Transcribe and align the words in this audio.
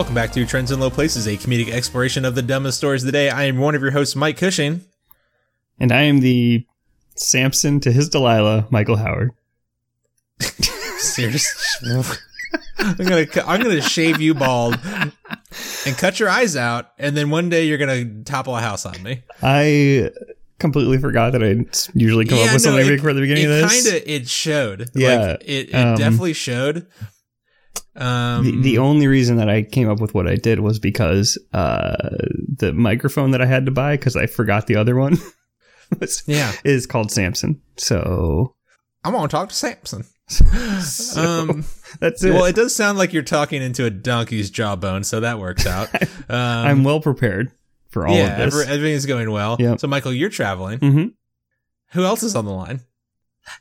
Welcome 0.00 0.14
back 0.14 0.32
to 0.32 0.46
Trends 0.46 0.70
in 0.70 0.80
Low 0.80 0.88
Places, 0.88 1.26
a 1.26 1.36
comedic 1.36 1.68
exploration 1.68 2.24
of 2.24 2.34
the 2.34 2.40
dumbest 2.40 2.78
stories 2.78 3.02
of 3.02 3.06
the 3.06 3.12
day. 3.12 3.28
I 3.28 3.44
am 3.44 3.58
one 3.58 3.74
of 3.74 3.82
your 3.82 3.90
hosts, 3.90 4.16
Mike 4.16 4.38
Cushing. 4.38 4.80
And 5.78 5.92
I 5.92 6.04
am 6.04 6.20
the 6.20 6.66
Samson 7.16 7.80
to 7.80 7.92
his 7.92 8.08
Delilah, 8.08 8.66
Michael 8.70 8.96
Howard. 8.96 9.32
Seriously, 10.40 12.02
I'm 12.78 12.96
gonna 12.96 13.26
I'm 13.46 13.62
gonna 13.62 13.82
shave 13.82 14.22
you 14.22 14.32
bald 14.32 14.78
and 15.84 15.98
cut 15.98 16.18
your 16.18 16.30
eyes 16.30 16.56
out, 16.56 16.92
and 16.98 17.14
then 17.14 17.28
one 17.28 17.50
day 17.50 17.66
you're 17.66 17.76
gonna 17.76 18.22
topple 18.24 18.56
a 18.56 18.60
house 18.62 18.86
on 18.86 19.02
me. 19.02 19.22
I 19.42 20.12
completely 20.58 20.96
forgot 20.96 21.32
that 21.32 21.44
I 21.44 21.66
usually 21.92 22.24
come 22.24 22.38
up 22.38 22.54
with 22.54 22.62
something 22.62 22.90
it, 22.90 23.00
for 23.02 23.12
the 23.12 23.20
beginning 23.20 23.44
of 23.44 23.50
this. 23.50 23.84
Kind 23.84 23.96
of, 23.98 24.08
it 24.08 24.28
showed. 24.30 24.88
Yeah, 24.94 25.32
like, 25.32 25.42
it, 25.44 25.68
it 25.68 25.74
um, 25.74 25.96
definitely 25.96 26.32
showed. 26.32 26.86
Um, 27.96 28.44
the, 28.44 28.60
the 28.62 28.78
only 28.78 29.06
reason 29.08 29.36
that 29.38 29.48
I 29.48 29.62
came 29.62 29.88
up 29.90 30.00
with 30.00 30.14
what 30.14 30.28
I 30.28 30.36
did 30.36 30.60
was 30.60 30.78
because 30.78 31.36
uh, 31.52 31.96
the 32.56 32.72
microphone 32.72 33.32
that 33.32 33.42
I 33.42 33.46
had 33.46 33.66
to 33.66 33.72
buy 33.72 33.96
because 33.96 34.16
I 34.16 34.26
forgot 34.26 34.66
the 34.68 34.76
other 34.76 34.94
one 34.96 35.18
was, 36.00 36.22
yeah, 36.26 36.52
is 36.64 36.86
called 36.86 37.10
Samson. 37.10 37.60
So 37.76 38.54
I 39.04 39.10
want 39.10 39.30
to 39.30 39.36
talk 39.36 39.48
to 39.50 39.54
Samson. 39.54 40.04
So, 40.80 41.20
um, 41.20 41.64
that's 41.98 42.22
it. 42.22 42.30
well, 42.32 42.44
it 42.44 42.54
does 42.54 42.74
sound 42.76 42.96
like 42.96 43.12
you're 43.12 43.24
talking 43.24 43.60
into 43.62 43.84
a 43.84 43.90
donkey's 43.90 44.48
jawbone, 44.48 45.02
so 45.02 45.18
that 45.20 45.38
works 45.40 45.66
out. 45.66 45.88
Um, 46.30 46.36
I'm 46.38 46.84
well 46.84 47.00
prepared 47.00 47.50
for 47.88 48.06
all 48.06 48.14
yeah, 48.14 48.36
of 48.44 48.52
this. 48.52 48.60
every- 48.62 48.72
everything's 48.76 49.06
going 49.06 49.28
well. 49.32 49.56
Yep. 49.58 49.80
So, 49.80 49.88
Michael, 49.88 50.12
you're 50.12 50.30
traveling. 50.30 50.78
hmm 50.78 51.06
Who 51.92 52.04
else 52.04 52.22
is 52.22 52.36
on 52.36 52.44
the 52.44 52.52
line? 52.52 52.80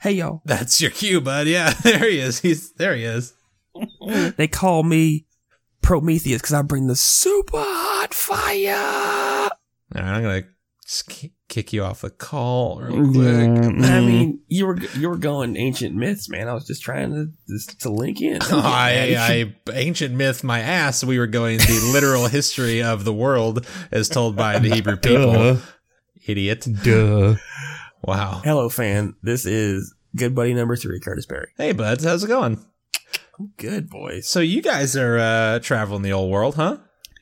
Hey 0.01 0.11
y'all, 0.11 0.43
That's 0.45 0.79
your 0.79 0.91
cue, 0.91 1.19
bud. 1.19 1.47
Yeah, 1.47 1.71
there 1.83 2.07
he 2.07 2.19
is. 2.19 2.39
He's 2.41 2.71
there. 2.73 2.95
He 2.95 3.05
is. 3.05 3.33
they 4.37 4.47
call 4.47 4.83
me 4.83 5.25
Prometheus 5.81 6.41
because 6.41 6.53
I 6.53 6.61
bring 6.61 6.87
the 6.87 6.95
super 6.95 7.57
hot 7.57 8.13
fire. 8.13 9.49
All 9.95 10.01
right, 10.01 10.15
I'm 10.15 10.23
gonna 10.23 10.43
kick 11.47 11.73
you 11.73 11.83
off 11.83 12.01
the 12.01 12.09
call 12.09 12.81
real 12.81 13.11
quick. 13.11 13.15
Yeah, 13.15 13.95
I 13.95 14.01
mean, 14.01 14.41
you 14.47 14.65
were 14.65 14.79
you 14.95 15.09
were 15.09 15.17
going 15.17 15.55
ancient 15.57 15.95
myths, 15.95 16.29
man. 16.29 16.47
I 16.47 16.53
was 16.53 16.65
just 16.65 16.81
trying 16.81 17.11
to 17.11 17.27
just 17.47 17.79
to 17.81 17.89
link 17.89 18.21
in. 18.21 18.39
I, 18.41 19.15
I 19.67 19.71
ancient 19.73 20.15
myth 20.15 20.43
my 20.43 20.59
ass. 20.59 21.03
We 21.03 21.19
were 21.19 21.27
going 21.27 21.57
the 21.57 21.91
literal 21.93 22.27
history 22.27 22.81
of 22.81 23.03
the 23.03 23.13
world 23.13 23.65
as 23.91 24.09
told 24.09 24.35
by 24.35 24.59
the 24.59 24.69
Hebrew 24.69 24.97
people. 24.97 25.33
Duh. 25.33 25.57
Idiot. 26.25 26.67
Duh. 26.83 27.35
Wow. 28.03 28.41
Hello, 28.43 28.69
fan. 28.69 29.15
This 29.23 29.45
is 29.45 29.93
good 30.15 30.35
buddy 30.35 30.53
number 30.53 30.75
three, 30.75 30.99
Curtis 30.99 31.25
Berry. 31.25 31.49
Hey, 31.57 31.71
buds. 31.71 32.03
How's 32.03 32.23
it 32.23 32.27
going? 32.27 32.63
Good 33.57 33.89
boys. 33.89 34.27
So 34.27 34.39
you 34.39 34.61
guys 34.61 34.95
are 34.97 35.17
uh, 35.17 35.59
traveling 35.59 36.01
the 36.01 36.11
old 36.13 36.31
world, 36.31 36.55
huh? 36.55 36.77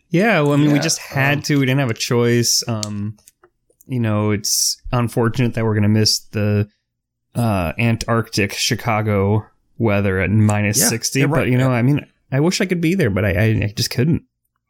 Yeah, 0.10 0.42
well, 0.42 0.54
I 0.54 0.56
mean, 0.56 0.72
we 0.72 0.80
just 0.80 1.00
had 1.00 1.44
to. 1.46 1.60
We 1.60 1.66
didn't 1.66 1.80
have 1.82 1.90
a 1.90 1.94
choice. 1.94 2.64
Um, 2.68 3.18
you 3.88 4.00
know, 4.00 4.32
it's 4.32 4.82
unfortunate 4.92 5.54
that 5.56 5.66
we're 5.66 5.76
gonna 5.76 5.90
miss 5.90 6.20
the 6.20 6.70
uh, 7.36 7.73
Antarctic 7.78 8.54
Chicago 8.54 9.45
weather 9.78 10.20
at 10.20 10.30
minus 10.30 10.80
Yeah, 10.80 10.88
sixty. 10.88 11.20
yeah, 11.20 11.26
But 11.28 11.36
right, 11.40 11.48
you 11.50 11.58
know, 11.58 11.70
yeah. 11.70 11.76
I 11.76 11.82
mean, 11.82 12.06
I 12.32 12.40
wish 12.40 12.62
I 12.62 12.66
could 12.66 12.82
be 12.82 12.95
there, 12.95 13.10
but 13.10 13.26
I, 13.26 13.32
I, 13.32 13.44
I 13.66 13.73
just 13.76 13.90
couldn't. 13.92 14.23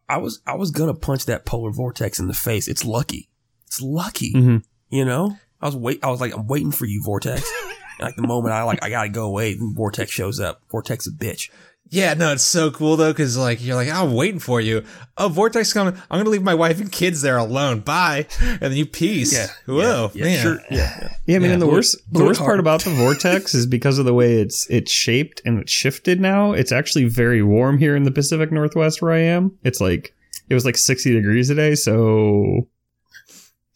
I 0.10 0.18
was 0.18 0.42
I 0.48 0.56
was 0.56 0.72
gonna 0.72 0.94
punch 0.96 1.26
that 1.28 1.46
polar 1.46 1.72
vortex 1.72 2.20
in 2.20 2.28
the 2.28 2.34
face. 2.34 2.68
It's 2.68 2.84
lucky. 2.84 3.30
It's 3.68 3.82
lucky. 3.82 4.34
Mhm. 4.34 4.64
You 4.90 5.06
know, 5.06 5.38
I 5.62 5.68
was 5.68 5.76
wait. 5.76 6.04
I 6.04 6.10
was 6.10 6.20
like, 6.20 6.34
I'm 6.34 6.48
waiting 6.48 6.72
for 6.72 6.86
you, 6.86 7.02
vortex. 7.04 7.48
like 8.00 8.16
the 8.16 8.22
moment 8.28 8.54
I 8.54 8.64
like, 8.64 8.84
I 8.84 8.90
gotta 8.90 9.10
go 9.10 9.26
away. 9.26 9.56
Vortex 9.60 10.12
shows 10.12 10.40
up. 10.40 10.62
Vortex 10.70 11.08
a 11.08 11.12
bitch. 11.12 11.50
Yeah, 11.90 12.16
no, 12.16 12.34
it's 12.34 12.44
so 12.44 12.70
cool 12.70 12.98
though, 12.98 13.14
because 13.14 13.38
like 13.38 13.64
you're 13.64 13.76
like, 13.78 13.88
I'm 13.90 14.14
waiting 14.14 14.42
for 14.42 14.60
you. 14.60 14.84
Oh, 15.18 15.30
vortex 15.30 15.72
coming. 15.72 15.94
I'm 16.12 16.20
gonna 16.20 16.30
leave 16.30 16.44
my 16.44 16.54
wife 16.54 16.82
and 16.82 16.92
kids 16.92 17.22
there 17.22 17.38
alone. 17.38 17.80
Bye, 17.80 18.28
and 18.42 18.60
then 18.60 18.74
you 18.74 18.86
peace. 18.86 19.50
Whoa, 19.66 20.12
yeah, 20.14 20.24
man. 20.26 20.42
sure. 20.44 20.60
Yeah, 20.70 21.10
Yeah, 21.26 21.36
I 21.38 21.40
mean, 21.40 21.44
Yeah. 21.48 21.54
and 21.54 21.62
the 21.62 21.66
Look- 21.66 21.76
worst 21.76 21.98
the 22.12 22.26
worst 22.26 22.42
part 22.42 22.60
about 22.60 22.84
the 22.84 22.90
vortex 22.90 23.56
is 23.56 23.66
because 23.66 24.00
of 24.00 24.06
the 24.06 24.14
way 24.14 24.42
it's 24.42 24.68
it's 24.70 24.92
shaped 24.92 25.42
and 25.46 25.60
it's 25.62 25.72
shifted 25.72 26.20
now. 26.20 26.52
It's 26.52 26.74
actually 26.74 27.06
very 27.06 27.42
warm 27.42 27.78
here 27.78 27.96
in 27.96 28.04
the 28.04 28.12
Pacific 28.12 28.52
Northwest 28.52 29.02
where 29.02 29.14
I 29.14 29.20
am. 29.22 29.54
It's 29.64 29.80
like 29.80 30.14
it 30.50 30.54
was 30.56 30.66
like 30.66 30.76
sixty 30.76 31.14
degrees 31.14 31.48
today, 31.48 31.74
so 31.76 32.68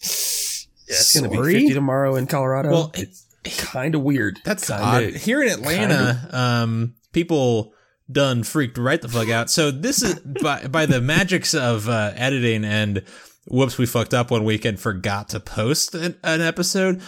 Yeah, 0.01 0.97
it's 0.97 1.15
gonna 1.17 1.29
be 1.29 1.37
50 1.37 1.73
tomorrow 1.73 2.15
in 2.15 2.27
Colorado. 2.27 2.71
Well, 2.71 2.91
it's 2.95 3.25
kind 3.43 3.95
of 3.95 4.01
weird. 4.01 4.39
That's 4.43 4.67
kinda, 4.67 4.83
odd. 4.83 5.03
Here 5.15 5.41
in 5.41 5.49
Atlanta, 5.49 6.29
um, 6.31 6.95
people 7.11 7.73
done 8.11 8.43
freaked 8.43 8.77
right 8.77 9.01
the 9.01 9.07
fuck 9.07 9.29
out. 9.29 9.49
So 9.49 9.71
this 9.71 10.03
is 10.03 10.19
by 10.41 10.67
by 10.67 10.85
the 10.85 11.01
magics 11.01 11.53
of 11.53 11.87
uh, 11.87 12.11
editing 12.15 12.65
and 12.65 13.03
whoops, 13.47 13.77
we 13.77 13.85
fucked 13.85 14.13
up 14.13 14.31
one 14.31 14.43
week 14.43 14.65
and 14.65 14.79
forgot 14.79 15.29
to 15.29 15.39
post 15.39 15.95
an, 15.95 16.15
an 16.23 16.41
episode. 16.41 17.01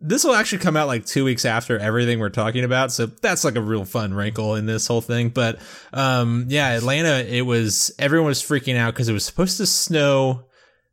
This 0.00 0.22
will 0.22 0.34
actually 0.34 0.58
come 0.58 0.76
out 0.76 0.86
like 0.86 1.06
two 1.06 1.24
weeks 1.24 1.44
after 1.44 1.76
everything 1.76 2.20
we're 2.20 2.28
talking 2.28 2.62
about, 2.62 2.92
so 2.92 3.06
that's 3.06 3.44
like 3.44 3.56
a 3.56 3.60
real 3.60 3.84
fun 3.84 4.14
wrinkle 4.14 4.54
in 4.54 4.66
this 4.66 4.86
whole 4.86 5.00
thing. 5.00 5.30
But 5.30 5.58
um, 5.92 6.46
yeah, 6.48 6.70
Atlanta, 6.70 7.26
it 7.28 7.42
was 7.42 7.90
everyone 7.98 8.28
was 8.28 8.42
freaking 8.42 8.76
out 8.76 8.94
because 8.94 9.08
it 9.08 9.12
was 9.12 9.24
supposed 9.24 9.56
to 9.56 9.66
snow. 9.66 10.44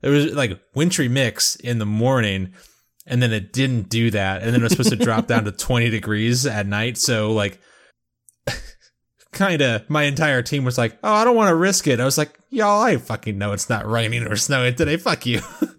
It 0.01 0.09
was 0.09 0.33
like 0.33 0.59
wintry 0.73 1.07
mix 1.07 1.55
in 1.55 1.77
the 1.77 1.85
morning, 1.85 2.53
and 3.05 3.21
then 3.21 3.31
it 3.31 3.53
didn't 3.53 3.89
do 3.89 4.11
that. 4.11 4.41
And 4.41 4.53
then 4.53 4.61
it 4.61 4.63
was 4.63 4.71
supposed 4.71 4.89
to 4.89 4.95
drop 4.95 5.27
down 5.27 5.45
to 5.45 5.51
20 5.53 5.89
degrees 5.89 6.45
at 6.45 6.65
night. 6.67 6.97
So 6.97 7.31
like 7.31 7.59
kind 9.31 9.61
of 9.61 9.89
my 9.89 10.03
entire 10.03 10.41
team 10.41 10.63
was 10.63 10.77
like 10.77 10.97
oh 11.03 11.11
i 11.13 11.23
don't 11.25 11.35
want 11.35 11.49
to 11.49 11.55
risk 11.55 11.87
it. 11.87 11.99
I 11.99 12.05
was 12.05 12.17
like 12.17 12.37
y'all 12.49 12.81
i 12.81 12.95
fucking 12.97 13.37
know 13.37 13.51
it's 13.51 13.69
not 13.69 13.85
raining 13.89 14.23
or 14.23 14.35
snowing 14.35 14.75
today. 14.75 14.97
Fuck 14.97 15.25
you. 15.25 15.41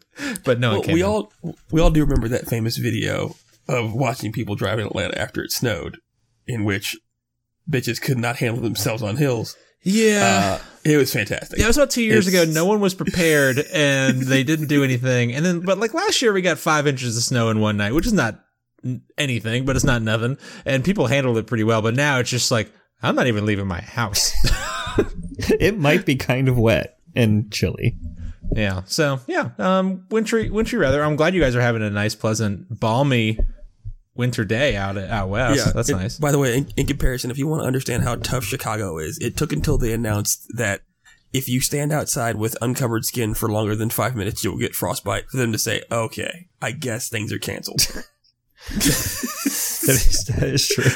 But 0.45 0.59
no 0.59 0.81
Well, 0.81 0.95
we 0.95 1.03
out. 1.03 1.09
all 1.09 1.33
we 1.71 1.79
all 1.79 1.91
do 1.91 2.01
remember 2.03 2.27
that 2.29 2.49
famous 2.49 2.79
video 2.79 3.35
of 3.69 3.93
watching 3.93 4.33
people 4.33 4.55
drive 4.55 4.79
in 4.79 4.87
Atlanta 4.87 5.19
after 5.19 5.43
it 5.43 5.53
snowed, 5.53 5.99
in 6.47 6.65
which 6.65 6.97
bitches 7.71 8.01
could 8.01 8.17
not 8.17 8.37
handle 8.37 8.63
themselves 8.63 9.03
on 9.03 9.17
hills. 9.19 9.59
Yeah 9.87 10.59
Uh, 10.61 10.65
it 10.85 10.97
was 10.97 11.13
fantastic. 11.13 11.59
yeah, 11.59 11.65
it 11.65 11.69
was 11.69 11.77
about 11.79 11.91
two 11.91 12.03
years 12.03 12.27
ago. 12.29 12.43
it's- 12.43 12.55
No 12.55 12.65
one 12.67 12.81
was 12.81 12.95
prepared, 12.95 13.59
and 13.73 14.21
they 14.23 14.43
didn't 14.45 14.67
do 14.69 14.85
anything. 14.85 15.33
And 15.35 15.45
then, 15.45 15.61
but 15.61 15.79
like 15.79 15.95
last 15.95 16.23
year, 16.23 16.33
we 16.33 16.43
got 16.43 16.59
five 16.59 16.87
inches 16.87 17.17
of 17.17 17.23
snow 17.25 17.49
in 17.51 17.59
one 17.61 17.77
night, 17.77 17.93
which 17.93 18.07
is 18.07 18.13
not 18.13 18.39
anything, 19.19 19.65
but 19.65 19.75
it's 19.75 19.85
not 19.85 20.03
nothing. 20.03 20.39
And 20.65 20.85
people 20.85 21.07
handled 21.09 21.39
it 21.39 21.47
pretty 21.49 21.65
well. 21.65 21.83
But 21.83 21.95
now 21.97 22.19
it's 22.21 22.31
just 22.31 22.51
like 22.53 22.71
I'm 23.03 23.17
not 23.17 23.27
even 23.27 23.45
leaving 23.47 23.67
my 23.67 23.81
house. 23.81 24.33
it 25.61 25.79
might 25.79 26.07
be 26.07 26.17
kind 26.17 26.49
of 26.49 26.57
wet 26.59 26.99
and 27.15 27.51
chilly. 27.53 27.97
Yeah. 28.55 28.83
So 28.87 29.19
yeah, 29.27 29.51
um, 29.59 30.07
wintry, 30.11 30.51
wintry 30.51 30.79
weather. 30.79 31.03
I'm 31.03 31.17
glad 31.17 31.35
you 31.35 31.41
guys 31.41 31.57
are 31.57 31.61
having 31.61 31.83
a 31.83 31.91
nice, 31.91 32.15
pleasant, 32.15 32.79
balmy 32.81 33.39
winter 34.17 34.45
day 34.45 34.77
out 34.77 34.97
at, 34.97 35.11
out 35.11 35.29
west. 35.29 35.75
That's 35.75 35.89
it- 35.89 35.97
nice. 35.97 36.19
By 36.19 36.33
the 36.33 36.39
way, 36.39 36.57
in, 36.59 36.69
in 36.77 36.87
comparison, 36.87 37.31
if 37.31 37.39
you 37.39 37.47
want 37.47 37.63
to 37.63 37.67
understand 37.67 38.03
how 38.05 38.17
tough 38.17 38.45
Chicago 38.45 38.99
is, 38.99 39.19
it 39.19 39.37
took 39.37 39.53
until 39.53 39.79
they 39.79 39.93
announced 39.93 40.47
that 40.57 40.83
if 41.33 41.49
you 41.49 41.61
stand 41.61 41.93
outside 41.93 42.37
with 42.37 42.57
uncovered 42.63 43.05
skin 43.05 43.35
for 43.35 43.49
longer 43.51 43.75
than 43.77 43.91
five 43.91 44.15
minutes, 44.17 44.43
you'll 44.45 44.59
get 44.59 44.75
frostbite. 44.75 45.29
For 45.31 45.37
them 45.37 45.53
to 45.53 45.59
say, 45.59 45.83
"Okay, 45.93 46.49
I 46.63 46.73
guess 46.73 47.09
things 47.09 47.33
are 47.33 47.39
canceled." 47.39 47.87
That 49.87 49.95
is, 49.95 50.25
that 50.25 50.49
is 50.49 50.67
true. 50.69 50.91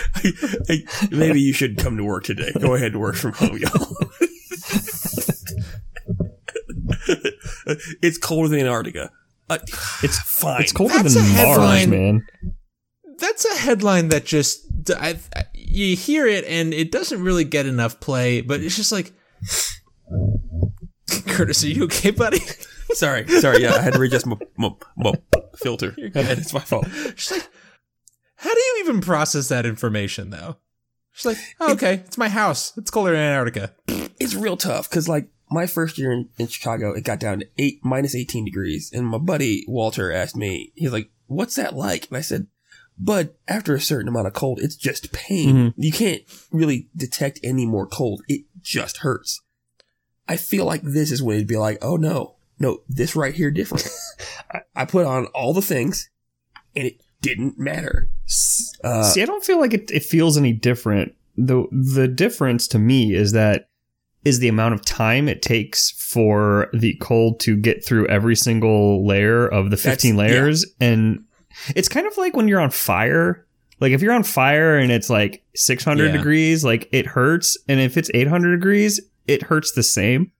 Hey, 0.66 0.84
maybe 1.16 1.40
you 1.40 1.52
should 1.52 1.78
come 1.78 1.96
to 1.96 2.02
work 2.02 2.24
today. 2.24 2.50
Go 2.60 2.74
ahead 2.74 2.90
and 2.90 3.00
work 3.00 3.14
from 3.14 3.34
home, 3.34 3.56
y'all. 3.56 3.96
it's 8.02 8.18
colder 8.18 8.48
than 8.48 8.58
Antarctica. 8.60 9.10
Uh, 9.48 9.58
It's 10.02 10.18
fine. 10.18 10.62
It's 10.62 10.72
colder 10.72 10.94
That's 10.94 11.14
than 11.14 11.22
Mars, 11.22 11.36
headline. 11.36 11.90
man. 11.90 12.26
That's 13.20 13.44
a 13.44 13.58
headline 13.58 14.08
that 14.08 14.24
just 14.24 14.66
I, 14.90 15.18
you 15.54 15.94
hear 15.94 16.26
it 16.26 16.44
and 16.46 16.74
it 16.74 16.90
doesn't 16.90 17.22
really 17.22 17.44
get 17.44 17.66
enough 17.66 18.00
play, 18.00 18.40
but 18.40 18.60
it's 18.60 18.76
just 18.76 18.92
like. 18.92 19.12
Curtis, 21.26 21.64
are 21.64 21.68
you 21.68 21.84
okay, 21.84 22.10
buddy? 22.10 22.38
Sorry, 22.92 23.26
sorry. 23.40 23.62
Yeah, 23.62 23.74
I 23.74 23.82
had 23.82 23.92
to 23.92 24.00
readjust 24.00 24.26
my, 24.26 24.36
my, 24.56 24.70
my 24.96 25.12
filter. 25.56 25.94
It's 25.96 26.52
my 26.52 26.60
fault. 26.60 26.88
She's 27.14 27.30
like, 27.30 27.48
how 28.34 28.52
do 28.52 28.58
you 28.58 28.78
even 28.80 29.00
process 29.00 29.48
that 29.48 29.64
information, 29.64 30.30
though? 30.30 30.56
She's 31.12 31.26
like, 31.26 31.38
oh, 31.60 31.72
okay, 31.74 31.94
it's 32.06 32.18
my 32.18 32.28
house. 32.28 32.76
It's 32.76 32.90
colder 32.90 33.14
in 33.14 33.20
Antarctica. 33.20 33.74
It's 34.18 34.34
real 34.34 34.56
tough 34.56 34.88
because, 34.88 35.08
like, 35.08 35.28
my 35.50 35.66
first 35.66 35.98
year 35.98 36.12
in, 36.12 36.28
in 36.38 36.46
Chicago, 36.46 36.92
it 36.92 37.04
got 37.04 37.20
down 37.20 37.40
to 37.40 37.48
eight 37.58 37.80
minus 37.84 38.14
eighteen 38.14 38.44
degrees, 38.44 38.90
and 38.92 39.06
my 39.06 39.18
buddy 39.18 39.64
Walter 39.68 40.12
asked 40.12 40.36
me, 40.36 40.72
he's 40.74 40.92
like, 40.92 41.10
"What's 41.26 41.56
that 41.56 41.74
like?" 41.74 42.08
And 42.08 42.16
I 42.16 42.20
said, 42.20 42.46
"But 43.02 43.36
after 43.48 43.74
a 43.74 43.80
certain 43.80 44.08
amount 44.08 44.26
of 44.26 44.32
cold, 44.34 44.60
it's 44.60 44.76
just 44.76 45.12
pain. 45.12 45.54
Mhm. 45.54 45.74
You 45.76 45.92
can't 45.92 46.22
really 46.52 46.88
detect 46.96 47.40
any 47.42 47.64
more 47.66 47.86
cold. 47.86 48.22
It 48.28 48.42
just 48.62 48.98
hurts." 48.98 49.40
I 50.28 50.36
feel 50.36 50.64
like 50.64 50.82
this 50.82 51.10
is 51.10 51.22
when 51.22 51.36
it'd 51.36 51.48
be 51.48 51.56
like, 51.56 51.78
"Oh 51.82 51.96
no, 51.96 52.36
no, 52.58 52.82
this 52.88 53.16
right 53.16 53.34
here 53.34 53.50
different." 53.50 53.88
I, 54.52 54.60
I 54.76 54.84
put 54.84 55.06
on 55.06 55.26
all 55.26 55.52
the 55.54 55.62
things, 55.62 56.10
and 56.76 56.86
it 56.86 57.00
didn't 57.22 57.58
matter. 57.58 58.08
Uh, 58.84 59.02
See, 59.02 59.22
I 59.22 59.26
don't 59.26 59.44
feel 59.44 59.58
like 59.58 59.74
it, 59.74 59.90
it 59.90 60.04
feels 60.04 60.36
any 60.36 60.52
different. 60.52 61.14
The 61.36 61.64
the 61.72 62.06
difference 62.08 62.68
to 62.68 62.78
me 62.78 63.14
is 63.14 63.32
that 63.32 63.68
is 64.24 64.38
the 64.38 64.48
amount 64.48 64.74
of 64.74 64.84
time 64.84 65.28
it 65.28 65.40
takes 65.40 65.90
for 65.92 66.68
the 66.74 66.94
cold 67.00 67.40
to 67.40 67.56
get 67.56 67.84
through 67.84 68.06
every 68.08 68.36
single 68.36 69.06
layer 69.06 69.48
of 69.48 69.70
the 69.70 69.76
15 69.78 70.16
That's- 70.16 70.30
layers. 70.32 70.66
And 70.78 71.24
it's 71.74 71.88
kind 71.88 72.06
of 72.06 72.16
like 72.16 72.36
when 72.36 72.48
you're 72.48 72.60
on 72.60 72.70
fire. 72.70 73.46
Like 73.80 73.92
if 73.92 74.02
you're 74.02 74.12
on 74.12 74.24
fire 74.24 74.76
and 74.76 74.92
it's 74.92 75.08
like 75.08 75.42
600 75.54 76.06
Yeah. 76.06 76.12
degrees, 76.18 76.64
like 76.64 76.88
it 76.92 77.06
hurts. 77.06 77.56
And 77.68 77.80
if 77.80 77.96
it's 77.96 78.10
800 78.12 78.56
degrees, 78.56 79.00
it 79.26 79.42
hurts 79.42 79.72
the 79.72 79.82
same. 79.82 80.32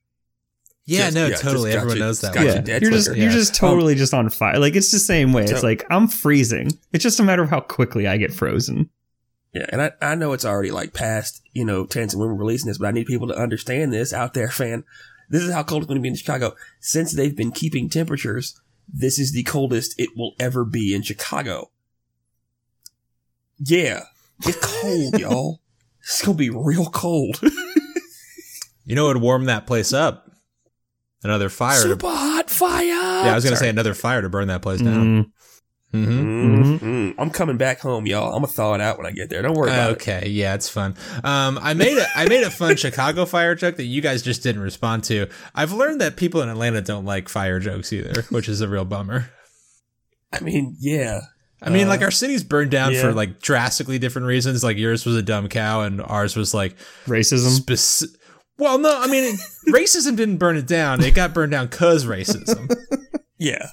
Yeah, 0.86 1.04
Just- 1.04 1.14
no, 1.14 1.26
yeah, 1.28 1.36
totally. 1.36 1.72
Everyone 1.72 1.96
you- 1.96 2.02
knows 2.02 2.20
that. 2.20 2.34
just 2.34 2.44
got 2.46 2.56
one. 2.56 2.66
You 2.66 2.72
you're 2.80 2.90
just 2.90 3.06
quicker. 3.08 3.20
you're 3.20 3.30
Yeah. 3.30 3.36
just 3.36 3.54
oh. 3.62 3.68
totally 3.68 3.94
just 3.94 4.12
on 4.12 4.28
fire. 4.28 4.58
Like 4.58 4.74
it's 4.76 4.90
the 4.90 4.98
same 4.98 5.32
way. 5.32 5.42
It's 5.44 5.60
So- 5.60 5.66
like 5.66 5.84
I'm 5.90 6.08
freezing. 6.08 6.72
It's 6.92 7.02
just 7.02 7.20
a 7.20 7.22
matter 7.22 7.42
of 7.42 7.50
how 7.50 7.60
quickly 7.60 8.06
I 8.06 8.16
get 8.16 8.32
frozen. 8.32 8.90
Yeah, 9.54 9.66
and 9.72 9.82
I, 9.82 9.92
I 10.00 10.14
know 10.14 10.32
it's 10.32 10.44
already 10.44 10.70
like 10.70 10.92
past, 10.94 11.42
you 11.52 11.64
know, 11.64 11.84
tense 11.84 12.14
when 12.14 12.28
we're 12.28 12.34
releasing 12.34 12.68
this, 12.68 12.78
but 12.78 12.86
I 12.86 12.92
need 12.92 13.06
people 13.06 13.26
to 13.28 13.34
understand 13.36 13.92
this 13.92 14.12
out 14.12 14.32
there, 14.34 14.48
fan. 14.48 14.84
This 15.28 15.42
is 15.42 15.52
how 15.52 15.62
cold 15.64 15.82
it's 15.82 15.88
going 15.88 15.98
to 15.98 16.02
be 16.02 16.08
in 16.08 16.14
Chicago. 16.14 16.54
Since 16.80 17.12
they've 17.14 17.34
been 17.36 17.50
keeping 17.52 17.88
temperatures, 17.88 18.60
this 18.92 19.18
is 19.18 19.32
the 19.32 19.42
coldest 19.42 19.94
it 19.98 20.10
will 20.16 20.34
ever 20.38 20.64
be 20.64 20.94
in 20.94 21.02
Chicago. 21.02 21.70
Yeah, 23.58 24.02
it's 24.44 24.58
cold, 24.82 25.18
y'all. 25.20 25.60
It's 26.00 26.24
going 26.24 26.36
to 26.36 26.38
be 26.38 26.50
real 26.50 26.86
cold. 26.86 27.40
You 28.90 28.96
know 28.96 29.04
what 29.04 29.14
would 29.14 29.22
warm 29.22 29.44
that 29.44 29.68
place 29.68 29.92
up? 29.92 30.28
Another 31.22 31.48
fire. 31.48 31.80
To, 31.80 31.88
Super 31.90 32.08
hot 32.08 32.50
fire. 32.50 32.82
yeah, 32.86 33.30
I 33.30 33.34
was 33.36 33.44
going 33.44 33.54
to 33.54 33.56
say 33.60 33.68
another 33.68 33.94
fire 33.94 34.20
to 34.20 34.28
burn 34.28 34.48
that 34.48 34.62
place 34.62 34.80
down. 34.80 35.24
Mm. 35.26 35.30
Hmm 35.92 36.60
Mm-hmm. 36.60 37.20
I'm 37.20 37.30
coming 37.30 37.56
back 37.56 37.80
home, 37.80 38.06
y'all. 38.06 38.28
I'm 38.34 38.42
gonna 38.42 38.46
thaw 38.52 38.74
it 38.74 38.80
out 38.80 38.96
when 38.98 39.06
I 39.06 39.10
get 39.10 39.28
there. 39.30 39.42
Don't 39.42 39.54
worry 39.54 39.70
about 39.70 39.90
it. 39.90 39.94
Okay, 39.94 40.28
yeah, 40.28 40.54
it's 40.54 40.68
fun. 40.68 40.94
Um, 41.24 41.58
I 41.60 41.74
made 41.74 41.96
a 41.98 42.06
I 42.14 42.28
made 42.28 42.44
a 42.44 42.50
fun 42.50 42.76
Chicago 42.84 43.24
fire 43.26 43.54
joke 43.54 43.76
that 43.76 43.84
you 43.84 44.00
guys 44.00 44.22
just 44.22 44.42
didn't 44.42 44.62
respond 44.62 45.04
to. 45.04 45.26
I've 45.54 45.72
learned 45.72 46.00
that 46.00 46.16
people 46.16 46.42
in 46.42 46.48
Atlanta 46.48 46.80
don't 46.80 47.04
like 47.04 47.28
fire 47.28 47.58
jokes 47.58 47.92
either, 47.92 48.22
which 48.30 48.48
is 48.48 48.60
a 48.60 48.68
real 48.68 48.84
bummer. 48.84 49.30
I 50.32 50.40
mean, 50.40 50.76
yeah. 50.78 51.20
I 51.62 51.70
mean, 51.70 51.86
Uh, 51.86 51.90
like 51.90 52.02
our 52.02 52.10
city's 52.12 52.44
burned 52.44 52.70
down 52.70 52.92
yeah. 52.94 53.02
for 53.02 53.12
like 53.12 53.40
drastically 53.40 53.98
different 53.98 54.26
reasons. 54.28 54.62
Like 54.62 54.76
yours 54.78 55.04
was 55.04 55.16
a 55.16 55.22
dumb 55.22 55.48
cow, 55.48 55.82
and 55.82 56.00
ours 56.00 56.36
was 56.36 56.54
like 56.54 56.76
Racism. 57.06 57.58
speci- 57.60 58.14
Well, 58.58 58.78
no, 58.78 58.96
I 58.98 59.08
mean, 59.08 59.34
racism 59.68 60.16
didn't 60.16 60.36
burn 60.38 60.56
it 60.56 60.66
down. 60.66 61.02
It 61.02 61.14
got 61.14 61.34
burned 61.34 61.52
down 61.52 61.68
cause 61.68 62.04
racism. 62.06 62.72
Yeah. 63.42 63.68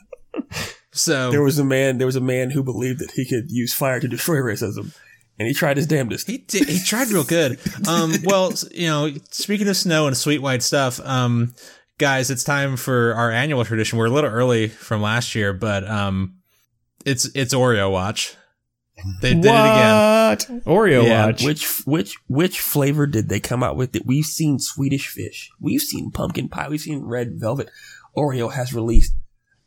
So 0.97 1.31
There 1.31 1.43
was 1.43 1.59
a 1.59 1.63
man. 1.63 1.97
There 1.97 2.07
was 2.07 2.15
a 2.15 2.21
man 2.21 2.51
who 2.51 2.63
believed 2.63 2.99
that 2.99 3.11
he 3.11 3.25
could 3.25 3.51
use 3.51 3.73
fire 3.73 3.99
to 3.99 4.07
destroy 4.07 4.37
racism, 4.37 4.95
and 5.39 5.47
he 5.47 5.53
tried 5.53 5.77
his 5.77 5.87
damnedest. 5.87 6.27
He 6.27 6.39
did, 6.39 6.67
he 6.67 6.79
tried 6.79 7.09
real 7.09 7.23
good. 7.23 7.59
Um, 7.87 8.13
well, 8.23 8.53
you 8.71 8.87
know, 8.87 9.11
speaking 9.31 9.67
of 9.67 9.77
snow 9.77 10.07
and 10.07 10.17
sweet 10.17 10.41
white 10.41 10.63
stuff, 10.63 10.99
um, 11.01 11.53
guys, 11.97 12.29
it's 12.29 12.43
time 12.43 12.77
for 12.77 13.13
our 13.13 13.31
annual 13.31 13.63
tradition. 13.65 13.97
We're 13.97 14.07
a 14.07 14.11
little 14.11 14.29
early 14.29 14.67
from 14.67 15.01
last 15.01 15.35
year, 15.35 15.53
but 15.53 15.87
um, 15.87 16.37
it's 17.05 17.25
it's 17.35 17.53
Oreo 17.53 17.91
watch. 17.91 18.35
They 19.21 19.35
did 19.35 19.45
it 19.45 19.49
again. 19.49 20.61
Oreo 20.61 21.05
Yeah, 21.05 21.27
watch. 21.27 21.43
Which 21.43 21.85
which 21.85 22.17
which 22.27 22.59
flavor 22.59 23.05
did 23.05 23.29
they 23.29 23.39
come 23.39 23.61
out 23.61 23.75
with? 23.75 23.91
That 23.91 24.05
we've 24.05 24.25
seen 24.25 24.59
Swedish 24.59 25.07
fish, 25.07 25.51
we've 25.59 25.81
seen 25.81 26.11
pumpkin 26.11 26.49
pie, 26.49 26.69
we've 26.69 26.81
seen 26.81 27.05
red 27.05 27.39
velvet. 27.39 27.69
Oreo 28.15 28.51
has 28.51 28.73
released 28.73 29.13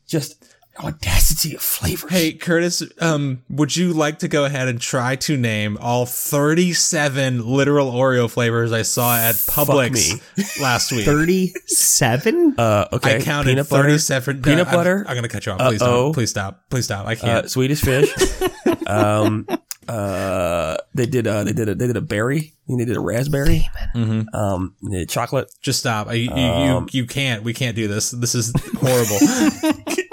just 0.09 0.57
audacity 0.85 1.55
of 1.55 1.63
flavors. 1.63 2.11
Hey 2.11 2.33
Curtis, 2.33 2.83
um, 3.01 3.43
would 3.49 3.77
you 3.77 3.93
like 3.93 4.19
to 4.21 4.29
go 4.29 4.45
ahead 4.45 4.69
and 4.69 4.81
try 4.81 5.17
to 5.17 5.37
name 5.37 5.77
all 5.81 6.07
37 6.07 7.47
literal 7.47 7.91
Oreo 7.93 8.31
flavors 8.31 8.73
I 8.73 8.83
saw 8.83 9.17
at 9.17 9.35
Publix 9.35 10.61
last 10.61 10.93
week? 10.93 11.05
37? 11.07 12.55
uh, 12.59 12.89
okay, 12.93 13.17
I 13.17 13.21
counted 13.21 13.51
peanut 13.51 13.69
butter, 13.69 13.83
37. 13.85 14.43
peanut 14.43 14.67
I'm- 14.67 14.77
butter? 14.77 15.05
I'm, 15.09 15.15
gonna 15.15 15.29
cut 15.29 15.47
you 15.47 15.53
off. 15.53 15.61
Please 15.61 15.83
Uh-oh. 15.83 16.05
don't. 16.05 16.13
Please 16.13 16.31
stop. 16.31 16.65
Please 16.71 16.85
stop. 16.85 17.07
I 17.07 17.13
uh, 17.13 17.17
can't. 17.17 17.51
Swedish 17.51 17.81
fish. 17.83 18.11
um, 18.87 19.47
uh, 19.89 20.77
they 20.95 21.07
did 21.07 21.27
uh, 21.27 21.43
they 21.45 21.53
did 21.53 21.69
a 21.69 21.75
they 21.75 21.87
did 21.87 21.97
a 21.97 22.01
berry. 22.01 22.39
I 22.39 22.67
think 22.67 22.79
they 22.79 22.85
did 22.85 22.97
a 22.97 23.01
raspberry. 23.01 23.69
hmm 23.93 24.23
Um, 24.33 24.75
they 24.89 24.99
did 25.01 25.09
chocolate. 25.09 25.53
Just 25.63 25.81
stop. 25.81 26.07
I, 26.09 26.13
you, 26.15 26.31
Um, 26.31 26.89
you 26.93 27.01
you 27.03 27.07
can't. 27.07 27.43
We 27.43 27.53
can't 27.55 27.75
do 27.75 27.89
this. 27.89 28.11
This 28.13 28.35
is 28.37 28.53
horrible. 28.81 29.19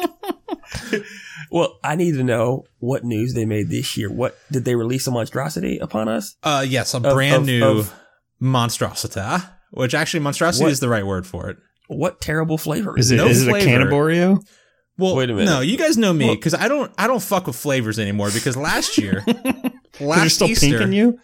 Well, 1.51 1.79
I 1.83 1.95
need 1.95 2.13
to 2.13 2.23
know 2.23 2.65
what 2.79 3.03
news 3.03 3.33
they 3.33 3.45
made 3.45 3.69
this 3.69 3.95
year. 3.97 4.11
What 4.11 4.37
did 4.51 4.65
they 4.65 4.75
release 4.75 5.07
a 5.07 5.11
monstrosity 5.11 5.77
upon 5.79 6.07
us? 6.09 6.35
uh, 6.43 6.65
yes, 6.67 6.93
a 6.93 6.99
brand 6.99 7.35
of- 7.41 7.45
new 7.45 7.63
of- 7.79 7.93
monstrosity. 8.39 9.21
Which 9.71 9.93
actually, 9.93 10.21
monstrosity 10.21 10.63
What? 10.65 10.71
is 10.71 10.79
the 10.79 10.89
right 10.89 11.05
word 11.05 11.27
for 11.27 11.49
it. 11.49 11.57
What 11.87 12.21
terrible 12.21 12.57
flavor 12.57 12.97
Is 12.97 13.11
it, 13.11 13.17
No 13.17 13.27
is 13.27 13.45
it 13.45 13.53
a 13.53 13.59
can 13.59 13.81
of. 13.81 13.89
Oreo? 13.89 14.39
Well, 14.97 15.15
Wait 15.15 15.29
a 15.29 15.33
minute. 15.33 15.45
no, 15.45 15.59
you 15.61 15.77
guys 15.77 15.95
know 15.97 16.11
me 16.13 16.25
Well- 16.25 16.35
because 16.35 16.53
I 16.53 16.67
don't. 16.67 16.91
I 16.97 17.05
don't 17.07 17.21
fuck 17.21 17.47
with 17.47 17.55
flavors 17.55 17.99
anymore. 17.99 18.29
Because 18.33 18.57
last 18.57 18.97
year, 18.97 19.23
last 19.99 20.35
still 20.35 20.47
Easter, 20.47 20.87
you? 20.91 21.19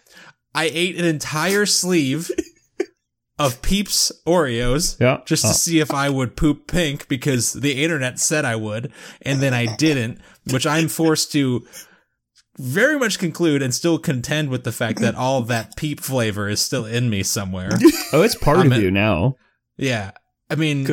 I 0.54 0.70
ate 0.72 0.96
an 0.98 1.04
entire 1.06 1.66
sleeve 1.66 2.30
of 3.38 3.60
Peeps 3.62 4.12
Oreos 4.26 4.96
Yeah. 5.00 5.18
just 5.26 5.42
to 5.42 5.48
Oh. 5.48 5.52
see 5.52 5.80
if 5.80 5.92
I 5.92 6.08
would 6.08 6.36
poop 6.36 6.66
pink 6.68 7.08
because 7.08 7.52
the 7.54 7.82
internet 7.82 8.18
said 8.20 8.44
I 8.44 8.56
would, 8.56 8.92
and 9.22 9.40
then 9.42 9.52
I 9.52 9.74
didn't, 9.76 10.20
which 10.50 10.66
I'm 10.66 10.88
forced 10.88 11.32
to 11.32 11.66
very 12.58 12.96
much 12.98 13.18
conclude 13.18 13.60
and 13.62 13.74
still 13.74 13.98
contend 13.98 14.48
with 14.50 14.62
the 14.62 14.70
fact 14.70 15.00
that 15.00 15.16
all 15.16 15.40
that 15.42 15.76
peep 15.76 15.98
flavor 16.00 16.48
is 16.48 16.60
still 16.60 16.86
in 16.86 17.10
me 17.10 17.22
somewhere. 17.24 17.70
Oh, 18.12 18.22
it's 18.22 18.36
part 18.36 18.58
I'm 18.58 18.70
of 18.70 18.78
a- 18.78 18.80
you 18.82 18.90
now. 18.92 19.34
Yeah. 19.76 20.12
I 20.48 20.54
mean, 20.54 20.86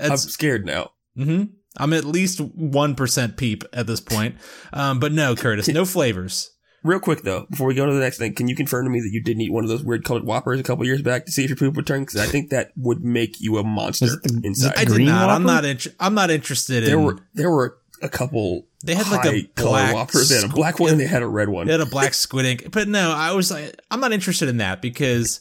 I'm 0.00 0.16
scared 0.16 0.64
now. 0.64 0.92
mhm. 1.18 1.50
I'm 1.76 1.92
at 1.92 2.04
least 2.04 2.38
1% 2.40 3.36
peep 3.36 3.64
at 3.74 3.86
this 3.86 4.00
point. 4.00 4.36
Um, 4.72 4.98
but 5.00 5.12
no, 5.12 5.34
Curtis, 5.36 5.68
no 5.68 5.84
flavors. 5.96 6.50
Real 6.84 6.98
quick 6.98 7.22
though, 7.22 7.46
before 7.48 7.66
we 7.68 7.74
go 7.74 7.86
to 7.86 7.92
the 7.92 8.00
next 8.00 8.18
thing, 8.18 8.34
can 8.34 8.48
you 8.48 8.56
confirm 8.56 8.84
to 8.86 8.90
me 8.90 9.00
that 9.00 9.10
you 9.12 9.22
didn't 9.22 9.40
eat 9.42 9.52
one 9.52 9.62
of 9.62 9.70
those 9.70 9.84
weird 9.84 10.04
colored 10.04 10.24
Whoppers 10.24 10.58
a 10.58 10.62
couple 10.64 10.84
years 10.84 11.00
back 11.02 11.26
to 11.26 11.32
see 11.32 11.44
if 11.44 11.50
your 11.50 11.56
poop 11.56 11.76
would 11.76 11.86
turn? 11.86 12.00
Because 12.04 12.20
I 12.20 12.26
think 12.26 12.50
that 12.50 12.72
would 12.76 13.04
make 13.04 13.40
you 13.40 13.58
a 13.58 13.62
monster 13.64 14.06
the- 14.06 14.20
is 14.24 14.36
inside. 14.44 14.74
I 14.76 14.84
did 14.84 14.88
green 14.94 15.06
not. 15.06 15.30
I'm 15.30 15.44
not. 15.44 15.64
Int- 15.64 15.86
I'm 16.00 16.14
not 16.14 16.30
interested 16.30 16.84
there 16.84 16.98
in. 16.98 17.04
were 17.04 17.18
there 17.34 17.50
were 17.50 17.76
a 18.02 18.08
couple. 18.08 18.66
They 18.84 18.96
had 18.96 19.08
like 19.08 19.26
a 19.26 19.48
black 19.54 19.94
Whoppers. 19.94 20.28
They 20.28 20.34
had 20.34 20.44
a 20.50 20.52
black 20.52 20.80
one 20.80 20.90
and 20.90 21.00
they 21.00 21.06
had 21.06 21.22
a 21.22 21.26
red 21.28 21.48
one. 21.48 21.66
They 21.66 21.72
had 21.72 21.80
a 21.80 21.86
black 21.86 22.14
squid 22.14 22.46
ink. 22.46 22.72
But 22.72 22.88
no, 22.88 23.12
I 23.12 23.32
was 23.32 23.50
like, 23.52 23.80
I'm 23.92 24.00
not 24.00 24.12
interested 24.12 24.48
in 24.48 24.56
that 24.56 24.82
because 24.82 25.38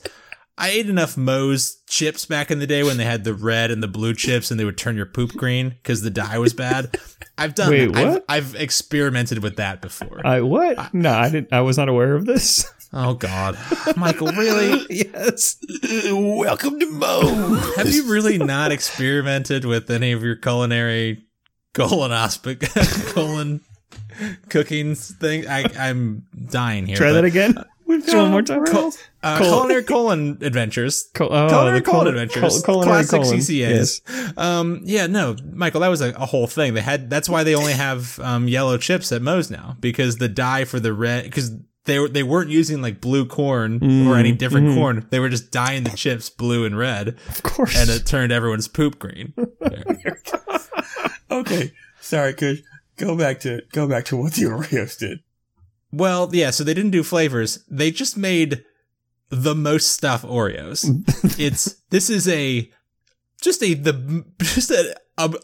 I 0.62 0.70
ate 0.70 0.88
enough 0.88 1.18
Moe's 1.18 1.82
chips 1.88 2.28
back 2.28 2.52
in 2.52 2.60
the 2.60 2.68
day 2.68 2.84
when 2.84 2.98
they 2.98 3.04
had 3.04 3.24
the 3.24 3.34
red 3.34 3.72
and 3.72 3.82
the 3.82 3.88
blue 3.88 4.14
chips 4.14 4.52
and 4.52 4.60
they 4.60 4.64
would 4.64 4.78
turn 4.78 4.96
your 4.96 5.08
poop 5.08 5.32
green 5.32 5.70
because 5.70 6.04
the 6.04 6.12
dye 6.12 6.38
was 6.38 6.54
bad. 6.54 6.96
I've 7.36 7.56
done 7.56 7.72
Wait, 7.72 7.98
I've, 7.98 8.08
what? 8.08 8.26
I've 8.30 8.54
experimented 8.54 9.42
with 9.42 9.56
that 9.56 9.82
before. 9.82 10.22
I 10.24 10.42
what? 10.42 10.94
No, 10.94 11.12
I 11.14 11.32
didn't. 11.32 11.52
I 11.52 11.62
was 11.62 11.80
not 11.80 11.90
aware 11.90 12.14
of 12.14 12.28
this. 12.28 12.72
oh 12.94 13.16
God, 13.16 13.58
Michael, 13.98 14.28
really? 14.28 14.86
yes. 15.12 15.58
Welcome 16.12 16.80
to 16.80 16.92
Mo. 16.92 17.56
Have 17.78 17.90
you 17.90 18.12
really 18.12 18.38
not 18.38 18.72
experimented 18.72 19.66
with 19.66 19.90
any 19.90 20.12
of 20.12 20.22
your 20.22 20.36
culinary 20.36 21.26
colonoscopic 21.74 22.70
colon 23.16 23.62
cooking 24.50 24.94
thing? 24.94 25.48
I, 25.48 25.66
I'm 25.76 26.28
dying 26.52 26.86
here. 26.86 26.98
Try 26.98 27.08
but, 27.08 27.14
that 27.14 27.26
again. 27.26 27.56
Just 28.00 28.16
one 28.16 28.32
more 28.32 28.42
time. 28.42 28.66
Col- 28.66 28.94
uh, 29.24 29.38
Col- 29.38 29.48
culinary 29.48 29.84
colon 29.84 30.38
adventures. 30.42 31.10
Col- 31.14 31.32
oh, 31.32 31.48
culinary 31.50 31.80
the 31.80 31.86
colon 31.86 32.08
adventures. 32.08 32.62
col- 32.64 32.82
culinary 32.84 33.06
Classic 33.06 33.22
colon. 33.22 33.38
CCAs. 33.40 34.02
Yes. 34.08 34.34
Um, 34.38 34.80
yeah, 34.84 35.08
no, 35.08 35.36
Michael, 35.54 35.82
that 35.82 35.90
was 35.90 36.02
a, 36.02 36.10
a 36.12 36.26
whole 36.26 36.48
thing. 36.48 36.74
They 36.74 36.82
had. 36.82 37.10
That's 37.10 37.28
why 37.30 37.44
they 37.44 37.56
only 37.56 37.74
have 37.74 38.20
um, 38.20 38.48
yellow 38.48 38.78
chips 38.78 39.12
at 39.12 39.22
Moe's 39.22 39.52
now 39.52 39.76
because 39.80 40.18
the 40.18 40.30
dye 40.30 40.66
for 40.66 40.80
the 40.80 40.94
red 40.94 41.24
because. 41.26 41.52
They, 41.86 42.08
they 42.08 42.22
weren't 42.22 42.52
using 42.52 42.80
like 42.84 43.02
blue 43.02 43.26
corn 43.26 43.78
or 44.08 44.16
any 44.16 44.34
Mm, 44.34 44.38
different 44.38 44.68
mhm. 44.68 44.76
corn. 44.76 45.08
They 45.10 45.20
were 45.20 45.30
just 45.30 45.50
dyeing 45.50 45.84
the 45.84 45.90
chips 45.90 46.30
blue 46.30 46.64
and 46.64 46.78
red, 46.78 47.18
Of 47.28 47.42
course. 47.42 47.76
and 47.76 47.90
it 47.90 48.06
turned 48.06 48.32
everyone's 48.32 48.68
poop 48.68 49.00
green. 49.00 49.34
okay, 51.32 51.72
sorry, 52.00 52.34
Kush. 52.34 52.60
Go 52.98 53.18
back 53.18 53.40
to 53.42 53.62
go 53.72 53.88
back 53.88 54.06
to 54.06 54.18
what 54.18 54.34
the 54.34 54.44
Oreos 54.44 54.98
did. 55.00 55.22
Well, 55.92 56.30
yeah, 56.34 56.52
so 56.52 56.64
they 56.64 56.74
didn't 56.74 56.92
do 56.92 57.04
flavors. 57.04 57.64
They 57.70 57.92
just 57.92 58.18
made 58.18 58.64
the 59.30 59.56
most 59.56 59.90
stuff 59.90 60.24
Oreos. 60.24 60.86
it's 61.40 61.76
this 61.90 62.10
is 62.10 62.28
a 62.28 62.72
just 63.42 63.64
a 63.64 63.74
the 63.74 64.26
just 64.40 64.72
an 64.72 64.94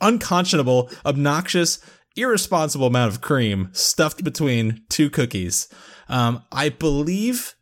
unconscionable, 0.01 0.89
obnoxious, 1.06 1.80
irresponsible 2.16 2.88
amount 2.88 3.12
of 3.12 3.22
cream 3.22 3.70
stuffed 3.74 4.24
between 4.24 4.84
two 4.89 5.10
cookies. 5.10 5.68
Um, 6.10 6.44
I 6.51 6.70
believe 6.70 7.56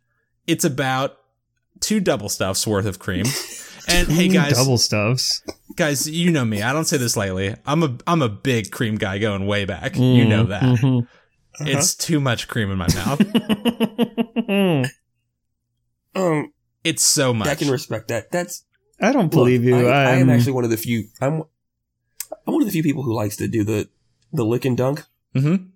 it's 0.46 0.64
about 0.64 1.16
two 1.80 2.00
double 2.00 2.28
stuffs 2.28 2.66
worth 2.66 2.86
of 2.86 2.98
cream. 2.98 3.26
And 3.88 4.08
hey 4.08 4.26
guys, 4.26 4.54
double 4.54 4.78
stuffs. 4.78 5.42
guys, 5.76 6.10
you 6.10 6.32
know 6.32 6.44
me. 6.44 6.60
I 6.60 6.72
don't 6.72 6.86
say 6.86 6.96
this 6.96 7.16
lightly. 7.16 7.54
I'm 7.64 7.84
a 7.84 7.96
I'm 8.04 8.20
a 8.20 8.28
big 8.28 8.72
cream 8.72 8.96
guy 8.96 9.18
going 9.18 9.46
way 9.46 9.64
back. 9.64 9.96
You 9.96 10.24
know 10.24 10.42
that. 10.46 11.06
Mhm. 11.60 11.74
It's 11.74 11.94
too 11.94 12.20
much 12.20 12.48
cream 12.48 12.70
in 12.70 12.78
my 12.78 12.88
mouth. 12.94 13.20
Um, 16.14 16.52
It's 16.84 17.02
so 17.02 17.34
much. 17.34 17.48
I 17.48 17.54
can 17.54 17.70
respect 17.70 18.08
that. 18.08 18.30
That's 18.30 18.64
I 19.00 19.12
don't 19.12 19.30
believe 19.30 19.62
look, 19.64 19.68
you. 19.82 19.88
I, 19.88 20.04
I 20.04 20.10
am 20.16 20.28
I'm- 20.28 20.30
actually 20.38 20.52
one 20.52 20.64
of 20.64 20.70
the 20.70 20.76
few. 20.76 21.04
I'm 21.20 21.42
I'm 22.46 22.54
one 22.54 22.62
of 22.62 22.66
the 22.66 22.72
few 22.72 22.82
people 22.82 23.02
who 23.02 23.14
likes 23.14 23.36
to 23.36 23.48
do 23.48 23.64
the 23.64 23.88
the 24.32 24.44
lick 24.44 24.64
and 24.64 24.76
dunk. 24.76 25.04
mm-hmm. 25.34 25.66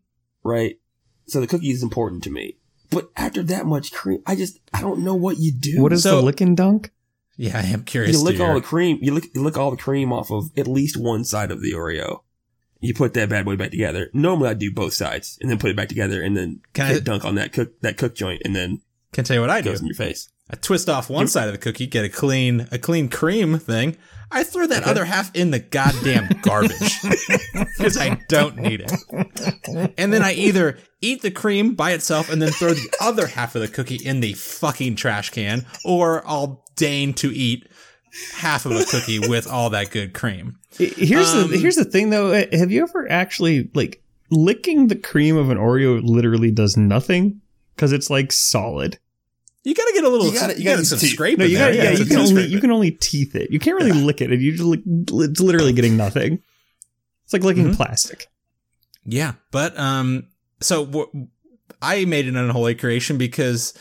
Right. 0.43 0.79
So 1.27 1.41
the 1.41 1.47
cookie 1.47 1.71
is 1.71 1.83
important 1.83 2.23
to 2.25 2.31
me. 2.31 2.57
But 2.91 3.11
after 3.17 3.43
that 3.45 3.67
much 3.67 3.93
cream, 3.93 4.23
I 4.27 4.35
just 4.35 4.59
I 4.73 4.81
don't 4.81 5.01
know 5.05 5.15
what 5.15 5.37
you 5.39 5.53
do. 5.53 5.83
What 5.83 5.93
is 5.93 6.03
So- 6.05 6.17
the 6.17 6.23
lick 6.23 6.41
and 6.41 6.57
dunk? 6.57 6.91
Yeah, 7.37 7.57
I 7.59 7.63
am 7.63 7.85
curious. 7.85 8.17
you 8.17 8.23
lick 8.23 8.37
to 8.37 8.43
all 8.43 8.49
hear. 8.53 8.61
the 8.61 8.67
cream? 8.67 8.99
You 9.01 9.15
lick 9.15 9.29
you 9.35 9.43
lick 9.43 9.57
all 9.59 9.71
the 9.71 9.77
cream 9.77 10.13
off 10.13 10.31
of 10.31 10.51
at 10.57 10.67
least 10.67 10.97
one 10.97 11.25
side 11.25 11.51
of 11.51 11.61
the 11.63 11.73
Oreo. 11.73 12.21
You 12.81 12.95
put 12.95 13.15
that 13.15 13.29
bad 13.29 13.45
boy 13.45 13.57
back 13.57 13.71
together. 13.71 14.11
Normally 14.15 14.49
I 14.51 14.55
do 14.55 14.73
both 14.73 14.95
sides 14.95 15.37
and 15.41 15.51
then 15.51 15.59
put 15.59 15.71
it 15.71 15.77
back 15.77 15.89
together 15.89 16.23
and 16.23 16.37
then 16.37 16.61
Can 16.73 16.87
I- 16.97 16.99
dunk 17.01 17.25
on 17.25 17.35
that 17.37 17.53
cook 17.53 17.81
that 17.83 17.97
cook 17.99 18.15
joint 18.15 18.43
and 18.45 18.55
then 18.57 18.81
Can 19.13 19.25
tell 19.25 19.35
you 19.37 19.41
what 19.41 19.51
I 19.51 19.59
it 19.59 19.63
do. 19.63 19.71
goes 19.71 19.81
in 19.81 19.87
your 19.87 19.95
face. 19.97 20.29
I 20.53 20.57
twist 20.57 20.89
off 20.89 21.09
one 21.09 21.29
side 21.29 21.47
of 21.47 21.53
the 21.53 21.59
cookie, 21.59 21.87
get 21.87 22.05
a 22.05 22.09
clean 22.09 22.67
a 22.73 22.79
clean 22.79 23.09
cream 23.09 23.59
thing. 23.59 23.97
I 24.33 24.45
throw 24.45 24.67
that 24.69 24.85
other 24.85 25.05
half 25.05 25.35
in 25.35 25.51
the 25.51 25.59
goddamn 25.59 26.29
garbage 26.43 27.01
because 27.77 27.97
I 27.99 28.21
don't 28.29 28.57
need 28.59 28.81
it. 28.81 28.93
And 29.99 30.13
then 30.13 30.23
I 30.23 30.33
either 30.35 30.79
eat 31.01 31.23
the 31.23 31.31
cream 31.33 31.75
by 31.75 31.93
itself 31.93 32.31
and 32.31 32.41
then 32.41 32.51
throw 32.51 32.73
the 32.75 32.89
other 33.01 33.27
half 33.27 33.55
of 33.57 33.61
the 33.63 33.69
cookie 33.69 33.97
in 34.05 34.21
the 34.21 34.35
fucking 34.35 34.97
trash 34.97 35.31
can, 35.31 35.67
or 35.85 36.27
I'll 36.27 36.65
deign 36.77 37.13
to 37.15 37.35
eat 37.35 37.67
half 38.35 38.67
of 38.67 38.73
a 38.73 38.85
cookie 38.85 39.19
with 39.19 39.47
all 39.47 39.71
that 39.71 39.91
good 39.91 40.13
cream. 40.15 40.57
Here's 40.79 41.29
Um, 41.29 41.51
the 41.51 41.59
here's 41.59 41.77
the 41.77 41.85
thing 41.85 42.11
though. 42.11 42.33
Uh, 42.33 42.45
Have 42.53 42.71
you 42.71 42.83
ever 42.83 43.11
actually 43.11 43.71
like 43.75 44.03
licking 44.31 44.89
the 44.89 44.97
cream 44.97 45.37
of 45.37 45.51
an 45.51 45.59
Oreo 45.59 46.01
literally 46.03 46.51
does 46.51 46.77
nothing 46.77 47.41
because 47.75 47.93
it's 47.93 48.11
like 48.11 48.33
solid. 48.33 48.99
You 49.65 49.75
gotta 49.75 49.93
get 49.93 50.05
a 50.05 50.09
little, 50.09 50.27
You 50.27 50.33
you 50.33 50.39
gotta- 50.39 50.53
gotta, 50.55 50.59
you 50.61 50.65
gotta 50.65 50.77
get 50.83 50.87
some 50.87 50.99
teeth. 51.01 51.11
scrape 51.11 51.39
No, 51.39 51.45
you 51.45 51.59
there. 51.59 51.69
got 51.73 51.77
yeah, 51.77 51.91
Yeah, 51.91 51.99
you 51.99 52.05
can 52.07 52.17
only 52.19 52.47
you 52.47 52.61
can 52.61 52.71
only 52.71 52.93
teeth 52.93 53.35
it. 53.35 53.51
You 53.51 53.59
can't 53.59 53.77
really 53.77 53.93
lick 53.93 54.21
it, 54.23 54.31
and 54.33 54.41
you 54.41 54.53
just 54.53 54.65
like 54.65 54.81
it's 54.87 55.41
literally 55.41 55.73
getting 55.73 55.97
nothing. 55.97 56.41
It's 57.25 57.33
like 57.33 57.43
licking 57.45 57.73
Mhm. 57.73 57.77
plastic. 57.77 58.29
Yeah, 59.05 59.35
but 59.51 59.79
um, 59.79 60.29
so 60.61 60.85
w- 60.87 61.29
I 61.83 62.05
made 62.05 62.27
an 62.29 62.37
unholy 62.37 62.75
creation 62.75 63.19
because 63.19 63.75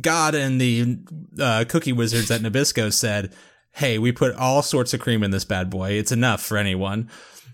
God 0.00 0.34
and 0.34 0.60
the 0.60 0.98
uh, 1.38 1.64
cookie 1.68 1.92
wizards 1.92 2.30
at 2.30 2.40
Nabisco 2.40 2.92
said, 2.92 3.32
"Hey, 3.76 3.98
we 3.98 4.12
put 4.12 4.34
all 4.34 4.62
sorts 4.62 4.92
of 4.92 5.00
cream 5.00 5.22
in 5.22 5.30
this 5.30 5.44
bad 5.44 5.70
boy. 5.70 5.92
It's 5.92 6.12
enough 6.12 6.42
for 6.42 6.56
anyone." 6.56 7.08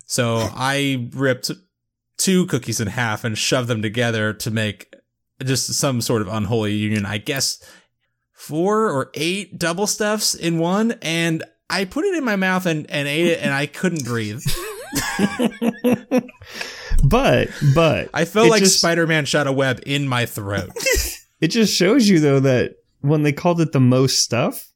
So 0.07 0.49
I 0.55 1.09
ripped 1.13 1.51
two 2.19 2.47
cookies 2.47 2.81
in 2.81 2.89
half 2.89 3.25
and 3.25 3.37
shoved 3.37 3.69
them 3.69 3.83
together 3.83 4.33
to 4.35 4.51
make 4.51 4.95
just 5.43 5.73
some 5.75 6.01
sort 6.01 6.23
of 6.23 6.29
unholy 6.29 6.75
union. 6.75 7.07
I 7.07 7.19
guess 7.19 7.63
four 8.33 8.91
or 8.91 9.11
eight 9.15 9.59
double 9.59 9.87
stuffs 9.87 10.35
in 10.35 10.59
one, 10.59 10.97
and 11.03 11.45
I 11.71 11.85
put 11.85 12.05
it 12.05 12.15
in 12.15 12.25
my 12.25 12.37
mouth 12.37 12.67
and, 12.67 12.91
and 12.91 13.09
ate 13.09 13.27
it, 13.27 13.41
and 13.41 13.53
I 13.53 13.67
couldn't 13.67 14.05
breathe. 14.05 14.43
But 17.03 17.49
but 17.75 18.11
I 18.15 18.25
felt 18.25 18.49
like 18.49 18.63
just, 18.63 18.79
Spider 18.79 19.07
Man 19.07 19.25
shot 19.25 19.47
a 19.47 19.53
web 19.53 19.81
in 19.87 20.09
my 20.09 20.27
throat. 20.27 20.71
It 21.41 21.49
just 21.49 21.75
shows 21.75 22.09
you 22.09 22.21
though 22.21 22.39
that 22.39 22.77
when 23.01 23.25
they 23.25 23.33
called 23.33 23.61
it 23.61 23.73
the 23.73 23.81
most 23.81 24.23
stuff, 24.23 24.71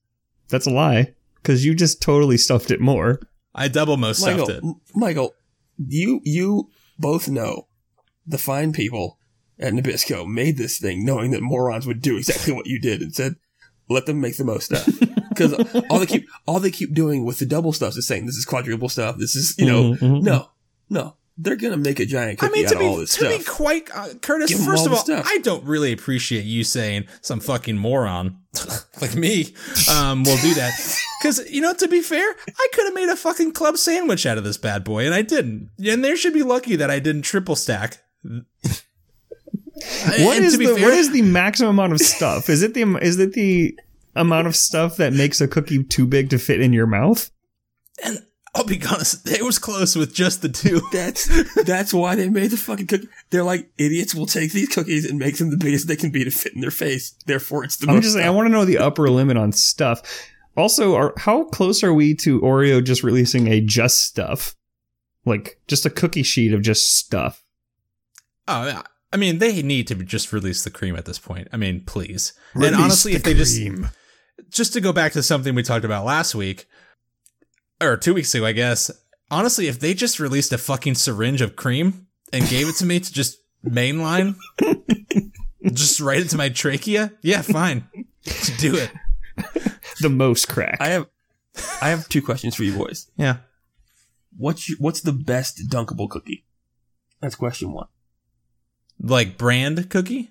that's 0.49 0.67
a 0.67 0.71
lie 0.71 1.15
because 1.47 1.65
you 1.65 1.75
just 1.75 2.03
totally 2.03 2.37
stuffed 2.37 2.73
it 2.73 2.81
more. 2.81 3.21
I 3.55 3.69
double 3.69 3.97
most 3.97 4.21
stuffed 4.21 4.50
it. 4.50 4.65
M- 4.65 4.81
Michael, 4.95 5.35
you 5.79 6.21
you 6.25 6.71
both 6.99 7.29
know 7.29 7.69
the 8.26 8.37
fine 8.38 8.73
people 8.73 9.19
at 9.59 9.73
Nabisco 9.73 10.26
made 10.26 10.57
this 10.59 10.79
thing 10.79 11.05
knowing 11.05 11.31
that 11.31 11.43
morons 11.43 11.87
would 11.87 12.03
do 12.03 12.17
exactly 12.17 12.53
what 12.53 12.67
you 12.67 12.81
did 12.81 13.00
and 13.00 13.15
said, 13.15 13.37
let 13.88 14.07
them 14.07 14.21
make 14.21 14.37
the 14.37 14.45
most 14.45 14.65
stuff. 14.67 14.88
Because 15.37 15.53
all 15.91 15.99
they 15.99 16.07
keep 16.07 16.26
all 16.47 16.61
they 16.61 16.71
keep 16.71 16.95
doing 16.95 17.26
with 17.26 17.38
the 17.41 17.45
double 17.45 17.75
stuff 17.75 17.95
is 17.99 18.07
saying 18.07 18.25
this 18.25 18.37
is 18.37 18.47
quadruple 18.47 18.88
stuff. 18.88 19.19
This 19.19 19.37
is 19.37 19.55
you 19.59 19.67
know 19.67 19.83
Mhm, 19.93 19.99
mhm. 19.99 20.23
no 20.23 20.49
no 20.88 21.17
they're 21.38 21.57
gonna 21.57 21.76
make 21.76 22.00
a 22.00 22.07
giant 22.07 22.43
I 22.43 22.47
cookie 22.47 22.52
mean, 22.61 22.66
out 22.66 22.69
to 22.71 22.75
of 22.76 22.81
be, 22.81 22.87
all 22.87 22.97
this 22.97 23.16
to 23.16 23.28
be 23.28 23.45
quite 23.45 23.88
uh, 23.95 24.14
Curtis. 24.23 24.50
Give 24.50 24.61
'em 24.61 24.64
First 24.66 24.81
all 24.81 24.87
of 24.87 24.93
all, 24.93 24.99
stuff. 25.05 25.26
I 25.28 25.38
don't 25.38 25.64
really 25.64 25.93
appreciate 25.93 26.45
you 26.45 26.64
saying 26.64 27.07
some 27.21 27.40
fucking 27.40 27.76
moron 27.76 28.38
like 29.00 29.14
me 29.14 29.55
um, 29.93 30.23
will 30.25 30.38
do 30.38 30.55
that 30.55 30.73
because 31.21 31.49
you 31.50 31.61
know. 31.61 31.75
To 31.75 31.88
be 31.88 32.00
fair, 32.00 32.25
I 32.49 32.69
could 32.73 32.87
have 32.87 32.95
made 32.95 33.09
a 33.11 33.16
fucking 33.16 33.52
club 33.52 33.76
sandwich 33.76 34.25
out 34.25 34.38
of 34.38 34.45
this 34.45 34.57
bad 34.57 34.83
boy, 34.85 35.05
and 35.05 35.14
I 35.14 35.21
didn't. 35.23 35.71
And 35.87 36.02
they 36.05 36.16
should 36.16 36.33
be 36.33 36.43
lucky 36.43 36.75
that 36.76 36.90
I 36.90 36.99
didn't 37.00 37.23
triple 37.23 37.55
stack. 37.57 37.99
What 40.19 40.37
And 40.37 40.45
is 40.47 40.52
to 40.55 40.59
be 40.59 40.66
the 40.66 40.75
fair- 40.75 40.85
what 40.88 40.95
is 40.95 41.12
the 41.12 41.23
maximum 41.23 41.71
amount 41.71 41.93
of 41.93 42.00
stuff? 42.00 42.49
Is 42.49 42.62
it 42.62 42.73
the 42.75 42.97
is 43.02 43.19
it 43.19 43.35
the 43.35 43.78
amount 44.14 44.47
of 44.47 44.57
stuff 44.57 44.97
that 44.97 45.12
makes 45.12 45.40
a 45.40 45.47
cookie 45.47 45.85
too 45.85 46.07
big 46.07 46.31
to 46.31 46.38
fit 46.38 46.62
in 46.62 46.73
your 46.73 46.87
mouth? 46.87 47.31
And 48.02 48.19
I'll 48.57 48.65
be 48.65 48.81
honest, 48.91 49.29
it 49.29 49.45
was 49.45 49.59
close 49.59 49.95
with 49.95 50.15
just 50.15 50.41
the 50.41 50.49
two. 50.49 50.81
That's 50.93 51.27
that's 51.65 51.93
why 51.93 52.15
they 52.15 52.31
made 52.31 52.51
the 52.51 52.57
fucking 52.57 52.87
cookie. 52.87 53.09
They're 53.29 53.45
like 53.45 53.69
idiots 53.77 54.15
will 54.15 54.25
take 54.25 54.53
these 54.53 54.69
cookies 54.69 55.05
and 55.05 55.19
make 55.19 55.37
them 55.37 55.51
the 55.51 55.59
biggest 55.59 55.89
they 55.89 55.97
can 55.97 56.11
be 56.11 56.25
to 56.25 56.31
fit 56.31 56.55
in 56.55 56.63
their 56.63 56.71
face. 56.71 57.15
Therefore, 57.27 57.65
it's 57.65 57.77
the 57.77 57.89
I'm 57.89 57.97
most 57.97 58.05
just 58.05 58.15
saying, 58.15 58.27
I 58.27 58.31
want 58.31 58.47
to 58.47 58.51
know 58.51 58.65
the 58.65 58.79
upper 58.79 59.11
limit 59.11 59.37
on 59.37 59.53
stuff. 59.53 60.01
Also, 60.57 60.95
are 60.95 61.13
how 61.19 61.45
close 61.45 61.85
are 61.85 61.93
we 61.93 62.15
to 62.17 62.41
Oreo 62.41 62.83
just 62.83 63.03
releasing 63.03 63.49
a 63.49 63.61
just 63.61 64.03
stuff, 64.03 64.57
like 65.27 65.61
just 65.69 65.85
a 65.85 65.91
cookie 65.91 66.23
sheet 66.23 66.55
of 66.55 66.63
just 66.63 66.97
stuff? 66.97 67.45
Oh, 68.49 68.67
yeah. 68.67 68.83
I 69.13 69.19
mean, 69.19 69.39
they 69.39 69.61
need 69.61 69.87
to 69.89 69.95
just 69.97 70.33
release 70.33 70.65
the 70.65 70.71
cream 70.71 70.97
at 70.97 71.05
this 71.05 71.19
point. 71.19 71.49
I 71.53 71.59
mean, 71.59 71.83
please. 71.85 72.33
and 72.55 72.75
honestly, 72.75 73.13
if 73.13 73.23
they 73.23 73.35
just 73.35 73.61
just 74.49 74.73
to 74.73 74.81
go 74.81 74.95
back 74.95 75.13
to 75.13 75.23
something 75.23 75.55
we 75.55 75.63
talked 75.63 75.85
about 75.85 76.07
last 76.07 76.35
week 76.35 76.67
or 77.80 77.97
two 77.97 78.14
weeks 78.14 78.35
ago, 78.35 78.47
I 78.47 78.52
guess. 78.52 78.90
Honestly, 79.30 79.66
if 79.68 79.80
they 79.80 79.95
just 79.95 80.21
released 80.21 80.52
a 80.52 80.59
fucking 80.59 80.95
syringe 80.95 81.40
of 81.40 81.56
cream 81.56 82.06
and 82.33 82.49
gave 82.49 82.68
it 82.68 82.76
to 82.76 82.87
me 82.87 83.00
to 83.00 83.12
just 83.12 83.38
mainline, 83.64 84.37
just 85.73 86.00
right 86.00 86.21
into 86.21 86.37
my 86.37 86.49
trachea, 86.49 87.12
yeah, 87.23 87.42
fine, 87.42 87.88
do 88.59 88.76
it. 88.76 88.90
the 90.00 90.09
most 90.09 90.49
crack. 90.49 90.78
I 90.80 90.88
have 90.88 91.06
I 91.80 91.88
have 91.90 92.09
two 92.09 92.23
questions 92.23 92.54
for 92.54 92.62
you 92.62 92.76
boys. 92.76 93.11
Yeah. 93.16 93.38
What's 94.37 94.68
your, 94.68 94.78
what's 94.78 95.00
the 95.00 95.12
best 95.12 95.68
dunkable 95.71 96.09
cookie? 96.09 96.45
That's 97.21 97.35
question 97.35 97.73
one. 97.73 97.88
Like 99.00 99.38
brand 99.38 99.88
cookie. 99.90 100.30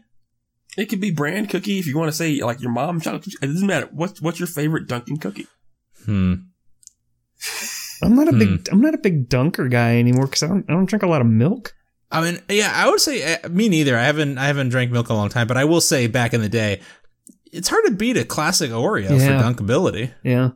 It 0.78 0.88
could 0.88 1.02
be 1.02 1.12
brand 1.12 1.50
cookie 1.50 1.80
if 1.80 1.88
you 1.88 1.98
want 1.98 2.12
to 2.12 2.18
say 2.18 2.42
like 2.42 2.62
your 2.62 2.72
mom 2.72 3.00
chocolate. 3.00 3.28
It 3.42 3.48
doesn't 3.48 3.66
matter. 3.66 3.90
What's 3.92 4.22
what's 4.22 4.40
your 4.40 4.48
favorite 4.48 4.88
Dunkin' 4.88 5.18
cookie? 5.18 5.48
Hmm. 6.06 6.34
I'm 8.04 8.16
not 8.16 8.28
a 8.28 8.32
Hmm. 8.32 8.40
big 8.40 8.70
I'm 8.72 8.82
not 8.82 8.94
a 8.94 8.98
big 8.98 9.30
dunker 9.30 9.68
guy 9.68 9.98
anymore 9.98 10.26
because 10.26 10.44
I 10.44 10.48
don't 10.48 10.66
I 10.70 10.74
don't 10.74 10.86
drink 10.86 11.04
a 11.04 11.08
lot 11.08 11.22
of 11.22 11.28
milk. 11.28 11.74
I 12.12 12.22
mean, 12.22 12.40
yeah, 12.50 12.72
I 12.74 12.90
would 12.90 13.00
say 13.02 13.36
uh, 13.36 13.50
me 13.50 13.68
neither. 13.70 13.98
I 13.98 14.04
haven't 14.04 14.38
I 14.38 14.46
haven't 14.48 14.70
drank 14.70 14.92
milk 14.92 15.10
a 15.10 15.14
long 15.14 15.30
time, 15.30 15.48
but 15.48 15.58
I 15.58 15.66
will 15.66 15.82
say 15.82 16.08
back 16.08 16.34
in 16.34 16.42
the 16.42 16.50
day, 16.50 16.82
it's 17.52 17.68
hard 17.68 17.84
to 17.86 17.92
beat 17.92 18.18
a 18.18 18.24
classic 18.26 18.72
Oreo 18.72 19.10
Yeah. 19.20 19.40
for 19.40 19.44
dunkability. 19.64 20.12
Yeah, 20.24 20.52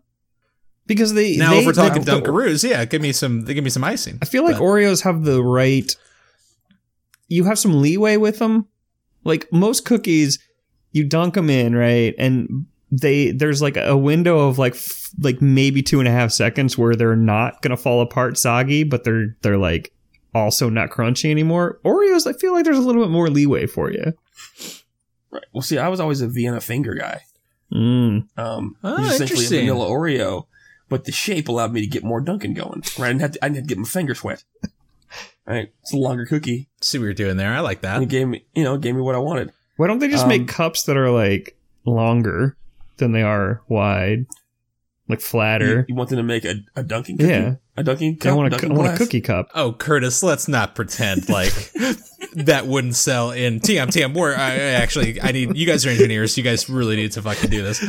because 0.86 1.14
they 1.14 1.38
Now, 1.38 1.52
they- 1.52 1.60
if 1.60 1.66
we're 1.66 1.74
talking 1.74 2.04
the- 2.04 2.12
Dunkaroos, 2.22 2.68
yeah, 2.70 2.86
give 2.86 3.02
me 3.02 3.12
some. 3.14 3.44
Give 3.46 3.64
me 3.64 3.70
some 3.70 3.84
icing. 3.84 4.20
I 4.22 4.26
feel 4.26 4.44
like 4.44 4.58
But- 4.58 4.64
Oreos 4.64 5.04
have 5.04 5.24
the 5.24 5.44
right. 5.44 5.94
You 7.28 7.44
have 7.46 7.60
some 7.60 7.82
leeway 7.82 8.18
with 8.18 8.40
them. 8.40 8.66
Like 9.24 9.52
most 9.52 9.86
cookies, 9.86 10.40
you 10.92 11.04
dunk 11.04 11.34
them 11.34 11.50
in 11.50 11.76
right, 11.76 12.14
and 12.18 12.66
they 12.92 13.32
there's 13.32 13.62
like 13.62 13.78
a 13.78 13.96
window 13.98 14.48
of 14.48 14.58
like 14.58 14.74
f- 14.76 15.10
like 15.22 15.42
maybe 15.42 15.82
two 15.84 16.00
and 16.00 16.08
a 16.08 16.12
half 16.12 16.32
seconds 16.32 16.78
where 16.78 16.96
they're 16.96 17.16
not 17.16 17.62
gonna 17.62 17.78
fall 17.78 18.02
apart 18.02 18.38
soggy, 18.38 18.84
but 18.84 19.04
they're 19.04 19.36
they're 19.42 19.58
like 19.58 19.92
also 20.34 20.70
not 20.70 20.90
crunchy 20.90 21.30
anymore. 21.32 21.80
Oreos, 21.86 22.28
I 22.28 22.34
feel 22.34 22.54
like 22.54 22.64
there's 22.66 22.78
a 22.78 22.82
little 22.82 23.02
bit 23.04 23.12
more 23.12 23.30
leeway 23.30 23.66
for 23.68 23.92
you. 23.92 24.14
Right. 25.32 25.44
Well, 25.54 25.62
see, 25.62 25.78
I 25.78 25.88
was 25.90 26.00
always 26.00 26.22
a 26.22 26.28
Vienna 26.28 26.60
finger 26.62 26.96
guy. 26.96 27.22
Mm. 27.74 28.28
Um, 28.38 28.76
Ah, 28.84 28.98
which 28.98 29.06
is 29.06 29.12
essentially 29.14 29.20
a 29.20 29.22
interesting. 29.22 29.60
vanilla 29.68 29.88
Oreo, 29.90 30.46
but 30.90 31.06
the 31.06 31.12
shape 31.12 31.48
allowed 31.50 31.72
me 31.72 31.82
to 31.82 31.88
get 31.88 32.04
more 32.04 32.20
Dunkin' 32.22 32.56
going. 32.56 32.82
Right. 32.98 33.10
I 33.10 33.12
didn't 33.14 33.22
have 33.22 33.32
to, 33.34 33.46
I 33.46 33.48
didn't 33.50 33.56
have 33.58 33.64
to 33.66 33.76
get 33.76 33.78
my 33.78 33.88
fingers 33.88 34.24
wet. 34.24 34.44
Right. 35.46 35.72
It's 35.82 35.94
a 35.94 35.98
longer 35.98 36.26
cookie. 36.26 36.70
See 36.82 36.98
what 36.98 37.06
you're 37.06 37.14
doing 37.14 37.38
there. 37.38 37.52
I 37.54 37.60
like 37.60 37.78
And 37.84 37.84
that. 37.84 38.02
it 38.04 38.10
gave 38.10 38.28
me, 38.28 38.46
you 38.56 38.64
know, 38.64 38.78
gave 38.78 38.96
me 38.96 39.02
what 39.02 39.16
I 39.16 39.20
wanted. 39.20 39.52
Why 39.78 39.88
don't 39.88 40.00
they 40.00 40.08
just 40.08 40.24
Um, 40.24 40.30
make 40.30 40.48
cups 40.48 40.84
that 40.84 40.98
are 40.98 41.10
like 41.12 41.58
longer 41.86 42.56
than 43.00 43.12
they 43.12 43.24
are 43.24 43.62
wide, 43.68 44.26
like 45.08 45.22
flatter? 45.22 45.86
you 45.90 45.96
want 45.96 46.10
them 46.10 46.18
to 46.18 46.24
make 46.24 46.46
a, 46.46 46.56
a 46.76 46.84
Dunkin' 46.84 47.18
cookie? 47.18 47.30
Yeah. 47.30 47.56
A 47.78 47.84
Dunkin' 47.84 48.18
I 48.22 48.24
cup? 48.24 48.36
want 48.38 48.48
a, 48.48 48.50
Dunkin' 48.52 48.72
I 48.72 48.76
want 48.76 48.94
a 48.94 48.98
cookie 48.98 49.22
cup. 49.22 49.50
Oh, 49.56 49.74
Curtis, 49.74 50.22
let's 50.22 50.48
not 50.48 50.76
pretend 50.76 51.28
like 51.30 51.54
that 52.36 52.68
wouldn't 52.68 52.96
sell 52.96 53.32
in 53.32 53.60
TM 53.60 53.88
TM. 53.88 54.14
We're 54.14 54.36
I, 54.36 54.52
I 54.52 54.58
actually, 54.78 55.22
I 55.22 55.32
need 55.32 55.56
you 55.58 55.66
guys 55.66 55.86
are 55.86 55.90
engineers. 55.90 56.38
You 56.38 56.44
guys 56.44 56.70
really 56.70 56.96
need 56.98 57.12
to 57.14 57.22
fucking 57.22 57.50
do 57.50 57.64
this. 57.64 57.82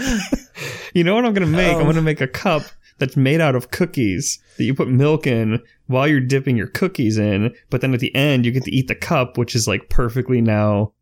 You 0.95 1.05
know 1.05 1.15
what 1.15 1.25
I'm 1.25 1.33
gonna 1.35 1.47
make? 1.47 1.75
I'm 1.75 1.83
Oh. 1.83 1.85
gonna 1.87 2.03
make 2.03 2.21
a 2.21 2.27
cup 2.29 2.63
that's 2.99 3.17
made 3.17 3.41
out 3.41 3.55
of 3.55 3.71
cookies 3.71 4.39
that 4.59 4.65
you 4.65 4.75
put 4.75 4.89
milk 4.89 5.27
in 5.27 5.61
while 5.87 6.07
you're 6.07 6.21
dipping 6.21 6.57
your 6.57 6.67
cookies 6.67 7.17
in, 7.17 7.55
but 7.71 7.81
then 7.81 7.95
at 7.95 8.01
the 8.01 8.15
end 8.15 8.45
you 8.45 8.53
get 8.53 8.65
to 8.65 8.71
eat 8.75 8.89
the 8.89 8.95
cup, 8.95 9.39
which 9.39 9.55
is 9.55 9.67
like 9.67 9.89
perfectly 9.89 10.41
now 10.41 10.93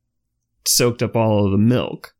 soaked 0.67 1.03
up 1.03 1.17
all 1.17 1.45
of 1.47 1.51
the 1.53 1.59
milk. 1.59 2.15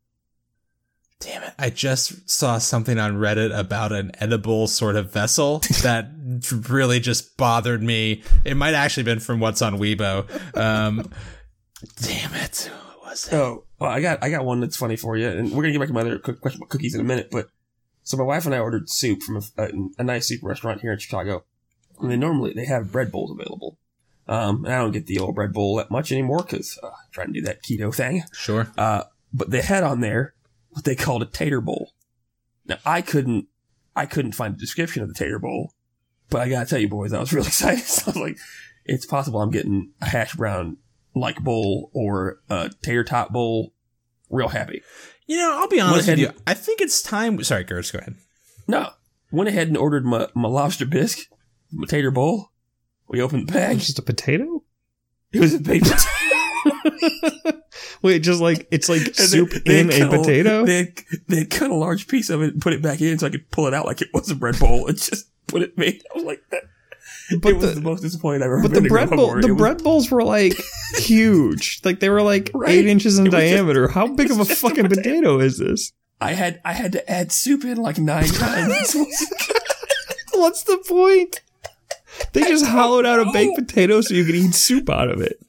Damn 1.19 1.43
it. 1.43 1.53
I 1.59 1.69
just 1.69 2.29
saw 2.29 2.59
something 2.59 2.97
on 2.97 3.17
Reddit 3.17 3.57
about 3.57 3.91
an 3.91 4.11
edible 4.19 4.67
sort 4.67 4.95
of 4.95 5.11
vessel 5.11 5.59
that 5.81 6.09
really 6.69 7.01
just 7.01 7.35
bothered 7.35 7.83
me. 7.83 8.23
It 8.45 8.55
might 8.55 8.73
actually 8.73 9.01
have 9.01 9.17
been 9.17 9.19
from 9.19 9.41
what's 9.41 9.61
on 9.61 9.77
Weibo. 9.77 10.25
Um, 10.57 11.11
damn 12.01 12.33
it. 12.35 12.71
What 12.71 13.09
was 13.11 13.27
it? 13.27 13.33
Oh, 13.33 13.65
well, 13.79 13.89
I 13.89 13.99
got 13.99 14.23
I 14.23 14.29
got 14.29 14.45
one 14.45 14.61
that's 14.61 14.77
funny 14.77 14.95
for 14.95 15.17
you, 15.17 15.27
and 15.27 15.51
we're 15.51 15.63
gonna 15.63 15.73
get 15.73 15.79
back 15.79 15.89
to 15.89 15.93
my 15.93 16.01
other 16.01 16.19
cook- 16.19 16.39
question 16.39 16.59
about 16.61 16.69
cookies 16.69 16.95
in 16.95 17.01
a 17.01 17.05
minute. 17.05 17.29
But 17.31 17.47
so 18.03 18.15
my 18.15 18.23
wife 18.23 18.45
and 18.45 18.55
I 18.55 18.59
ordered 18.59 18.89
soup 18.89 19.21
from 19.21 19.37
a, 19.37 19.41
a, 19.57 19.69
a 19.97 20.03
nice 20.03 20.27
soup 20.27 20.39
restaurant 20.41 20.79
here 20.81 20.93
in 20.93 20.99
Chicago, 20.99 21.43
and 21.99 22.09
they 22.09 22.17
normally 22.17 22.53
they 22.53 22.65
have 22.65 22.93
bread 22.93 23.11
bowls 23.11 23.31
available. 23.31 23.77
Um, 24.29 24.63
and 24.63 24.73
I 24.73 24.77
don't 24.77 24.91
get 24.91 25.07
the 25.07 25.19
old 25.19 25.35
bread 25.35 25.51
bowl 25.51 25.75
that 25.77 25.91
much 25.91 26.11
anymore 26.11 26.43
because 26.43 26.79
uh, 26.81 26.87
I'm 26.87 26.93
trying 27.11 27.27
to 27.27 27.33
do 27.33 27.41
that 27.41 27.63
keto 27.63 27.93
thing. 27.93 28.23
Sure. 28.31 28.71
Uh, 28.77 29.03
but 29.33 29.49
they 29.49 29.61
had 29.61 29.83
on 29.83 30.01
there 30.01 30.33
what 30.79 30.85
they 30.85 30.95
called 30.95 31.21
a 31.21 31.25
tater 31.25 31.61
bowl. 31.61 31.93
Now 32.65 32.77
I 32.85 33.01
couldn't, 33.01 33.47
I 33.95 34.05
couldn't 34.05 34.31
find 34.31 34.55
a 34.55 34.57
description 34.57 35.03
of 35.03 35.09
the 35.09 35.13
tater 35.13 35.39
bowl, 35.39 35.73
but 36.29 36.41
I 36.41 36.49
gotta 36.49 36.65
tell 36.65 36.79
you 36.79 36.87
boys, 36.87 37.13
I 37.13 37.19
was 37.19 37.33
really 37.33 37.47
excited. 37.47 37.83
So 37.83 38.03
I 38.05 38.09
was 38.09 38.15
like, 38.17 38.37
it's 38.85 39.05
possible 39.05 39.41
I'm 39.41 39.51
getting 39.51 39.91
a 40.01 40.05
hash 40.05 40.35
brown 40.35 40.77
like 41.15 41.43
bowl 41.43 41.91
or 41.93 42.39
a 42.49 42.71
tater 42.81 43.03
tot 43.03 43.33
bowl. 43.33 43.73
Real 44.29 44.47
happy. 44.47 44.83
You 45.25 45.37
know, 45.37 45.57
I'll 45.59 45.67
be 45.67 45.79
honest 45.79 45.97
with 45.97 46.07
ahead 46.07 46.19
you. 46.19 46.31
I 46.47 46.53
think 46.53 46.81
it's 46.81 47.01
time. 47.01 47.43
Sorry, 47.43 47.65
Gertz, 47.65 47.91
go 47.91 47.99
ahead. 47.99 48.15
No, 48.67 48.91
went 49.31 49.49
ahead 49.49 49.67
and 49.67 49.77
ordered 49.77 50.05
my, 50.05 50.27
my 50.35 50.47
lobster 50.47 50.85
bisque, 50.85 51.27
my 51.71 51.87
tater 51.87 52.11
bowl. 52.11 52.51
We 53.07 53.21
opened 53.21 53.47
the 53.47 53.53
bag. 53.53 53.79
Just 53.79 53.97
a 53.99 54.03
potato? 54.03 54.63
It 55.31 55.39
was 55.39 55.55
a 55.55 55.59
baked 55.59 55.85
potato. 55.85 56.18
Wait, 58.01 58.19
just 58.19 58.41
like 58.41 58.67
it's 58.71 58.89
like 58.89 59.05
And 59.07 59.15
soup 59.15 59.51
they- 59.65 59.83
they 59.83 60.01
in 60.01 60.07
a 60.07 60.09
potato? 60.09 60.65
They 60.65 60.93
they 61.27 61.45
cut 61.45 61.71
a 61.71 61.75
large 61.75 62.07
piece 62.07 62.29
of 62.29 62.41
it 62.41 62.53
and 62.53 62.61
put 62.61 62.73
it 62.73 62.81
back 62.81 63.01
in 63.01 63.17
so 63.19 63.27
I 63.27 63.29
could 63.29 63.49
pull 63.51 63.67
it 63.67 63.73
out 63.73 63.85
like 63.85 64.01
it 64.01 64.09
was 64.13 64.29
a 64.29 64.35
bread 64.35 64.57
bowl 64.59 64.87
and 64.87 64.97
just 64.97 65.29
put 65.47 65.61
it 65.61 65.77
made. 65.77 66.01
I 66.13 66.17
was 66.17 66.23
like, 66.25 66.41
that. 66.51 66.63
But 67.41 67.49
it 67.51 67.55
was 67.57 67.65
the- 67.69 67.75
the, 67.75 67.81
most 67.81 68.01
disappointing 68.01 68.41
I've 68.41 68.47
ever 68.47 68.61
But 68.63 68.73
the 68.73 68.81
bread 68.87 69.09
bowl, 69.09 69.39
the 69.39 69.49
was- 69.53 69.57
bread 69.57 69.83
bowls 69.83 70.09
were 70.11 70.23
like 70.23 70.53
huge. 70.97 71.81
Like 71.83 71.99
they 71.99 72.09
were 72.09 72.21
like 72.23 72.51
Right. 72.53 72.71
eight 72.71 72.87
inches 72.87 73.17
in 73.19 73.25
was 73.25 73.33
just- 73.33 73.53
diameter. 73.55 73.87
How 73.89 74.07
big 74.07 74.31
of 74.31 74.37
a 74.39 74.45
just 74.45 74.51
a 74.51 74.55
fucking 74.55 74.87
potato. 74.89 75.39
is 75.39 75.57
this? 75.59 75.91
I 76.21 76.33
had 76.33 76.59
I 76.65 76.73
had 76.73 76.91
to 76.93 77.09
add 77.09 77.31
soup 77.31 77.63
in 77.63 77.77
like 77.77 77.97
nine 77.97 78.27
times. 78.27 78.95
What's 80.33 80.63
the 80.63 80.77
point? 80.87 81.41
They 82.33 82.41
just 82.41 82.65
hollowed 82.65 83.05
out 83.05 83.19
a 83.25 83.31
baked 83.31 83.55
potato 83.57 84.01
so 84.01 84.13
you 84.13 84.25
could 84.25 84.35
eat 84.35 84.53
soup 84.53 84.89
out 84.89 85.09
of 85.09 85.21
it. 85.21 85.39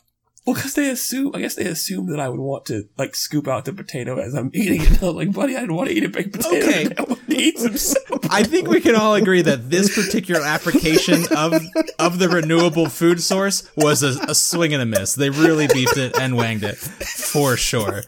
Well, 0.50 0.56
because 0.56 0.74
they 0.74 0.90
assume, 0.90 1.30
I 1.32 1.40
guess 1.40 1.54
they 1.54 1.66
assume 1.66 2.06
that 2.10 2.18
I 2.18 2.28
would 2.28 2.40
want 2.40 2.66
to 2.66 2.88
like 2.98 3.14
scoop 3.14 3.46
out 3.46 3.64
the 3.64 3.72
potato 3.72 4.18
as 4.18 4.34
I'm 4.34 4.50
eating 4.54 4.82
it. 4.82 5.00
I 5.00 5.06
was 5.06 5.14
like, 5.14 5.32
buddy, 5.32 5.56
I 5.56 5.60
didn't 5.60 5.76
want 5.76 5.90
to 5.90 5.94
eat 5.94 6.02
a 6.02 6.08
baked 6.08 6.32
potato. 6.32 6.66
Okay. 6.66 6.84
today. 6.84 6.94
I 6.98 7.02
want 7.02 7.30
to 7.30 7.36
eat 7.36 7.58
some 7.58 7.76
soup. 7.76 8.26
I 8.30 8.42
think 8.42 8.68
we 8.68 8.80
can 8.80 8.96
all 8.96 9.14
agree 9.14 9.42
that 9.42 9.70
this 9.70 9.94
particular 9.94 10.40
application 10.44 11.22
of 11.36 11.54
of 12.00 12.18
the 12.18 12.28
renewable 12.28 12.88
food 12.88 13.22
source 13.22 13.70
was 13.76 14.02
a, 14.02 14.20
a 14.28 14.34
swing 14.34 14.72
and 14.74 14.82
a 14.82 14.86
miss. 14.86 15.14
They 15.14 15.30
really 15.30 15.68
beefed 15.68 15.96
it 15.96 16.18
and 16.18 16.36
wanged 16.36 16.64
it 16.64 16.76
for 16.76 17.56
sure. 17.56 18.02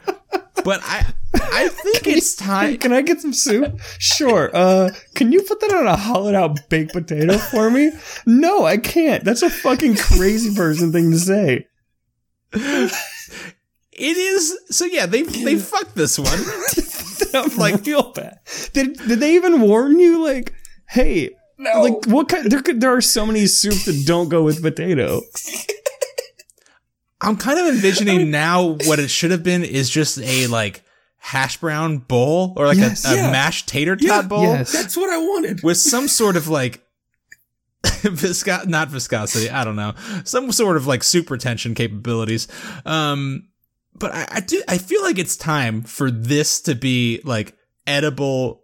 But 0.65 0.81
I 0.83 1.07
I 1.35 1.69
think 1.69 2.09
it's 2.09 2.35
time. 2.35 2.79
Can 2.79 2.93
I 2.93 3.03
get 3.03 3.21
some 3.21 3.33
soup? 3.33 3.81
Sure. 3.99 4.51
Uh, 4.53 4.91
can 5.15 5.31
you 5.31 5.43
put 5.43 5.61
that 5.61 5.73
on 5.73 5.87
a 5.87 5.97
hollowed 5.97 6.35
out 6.35 6.69
baked 6.69 6.93
potato 6.93 7.39
for 7.39 7.71
me? 7.71 7.93
No, 8.27 8.65
I 8.65 8.79
can't. 8.79 9.23
That's 9.23 9.43
a 9.43 9.51
fucking 9.51 9.97
crazy 9.97 10.55
person 10.55 10.93
thing 10.93 11.13
to 11.13 11.19
say. 11.19 11.67
It 12.55 14.17
is 14.17 14.59
so. 14.71 14.85
Yeah, 14.87 15.07
they 15.07 15.23
they 15.23 15.57
fucked 15.59 15.95
this 15.95 16.19
one. 16.19 16.39
I'm 17.35 17.57
like, 17.57 17.81
feel 17.85 18.13
bad. 18.13 18.39
Did 18.73 18.95
did 19.07 19.21
they 19.21 19.35
even 19.37 19.61
warn 19.61 19.99
you? 20.01 20.25
Like, 20.25 20.55
hey, 20.89 21.31
No. 21.59 21.83
like 21.83 22.07
what 22.07 22.29
kind? 22.29 22.51
There 22.51 22.63
could 22.63 22.81
there 22.81 22.95
are 22.95 23.01
so 23.03 23.27
many 23.27 23.47
soups 23.47 23.85
that 23.85 24.05
don't 24.07 24.29
go 24.29 24.43
with 24.43 24.63
potato. 24.63 25.21
I'm 27.21 27.37
kind 27.37 27.59
of 27.61 27.67
envisioning 27.73 28.31
now 28.31 28.77
what 28.85 28.99
it 28.99 29.09
should 29.09 29.31
have 29.31 29.45
been 29.45 29.63
is 29.63 29.89
just 29.89 30.19
a 30.19 30.47
like 30.49 30.83
hash 31.19 31.59
brown 31.59 31.99
bowl 31.99 32.53
or 32.57 32.67
like 32.67 32.79
Yes. 32.79 33.05
a, 33.05 33.11
a 33.13 33.15
Yeah. 33.17 33.31
mashed 33.31 33.69
tater 33.69 33.95
tot 33.95 34.03
Yeah. 34.07 34.23
bowl 34.23 34.43
Yes. 34.43 34.73
That's 34.73 34.97
what 34.97 35.09
I 35.11 35.19
wanted. 35.19 35.63
with 35.63 35.77
some 35.77 36.09
sort 36.09 36.37
of 36.37 36.49
like 36.49 36.83
visco 38.03 38.67
not 38.67 38.89
viscosity 38.89 39.51
i 39.51 39.65
don't 39.65 39.77
know 39.77 39.93
some 40.25 40.51
sort 40.53 40.77
of 40.77 40.87
like 40.87 41.03
super 41.03 41.37
tension 41.37 41.75
capabilities 41.75 42.47
um 42.87 43.49
but 43.95 44.13
I, 44.15 44.27
I 44.31 44.41
do 44.41 44.63
i 44.69 44.79
feel 44.79 45.03
like 45.03 45.19
it's 45.19 45.37
time 45.37 45.83
for 45.83 46.11
this 46.11 46.61
to 46.63 46.75
be 46.75 47.21
like 47.25 47.57
edible 47.87 48.63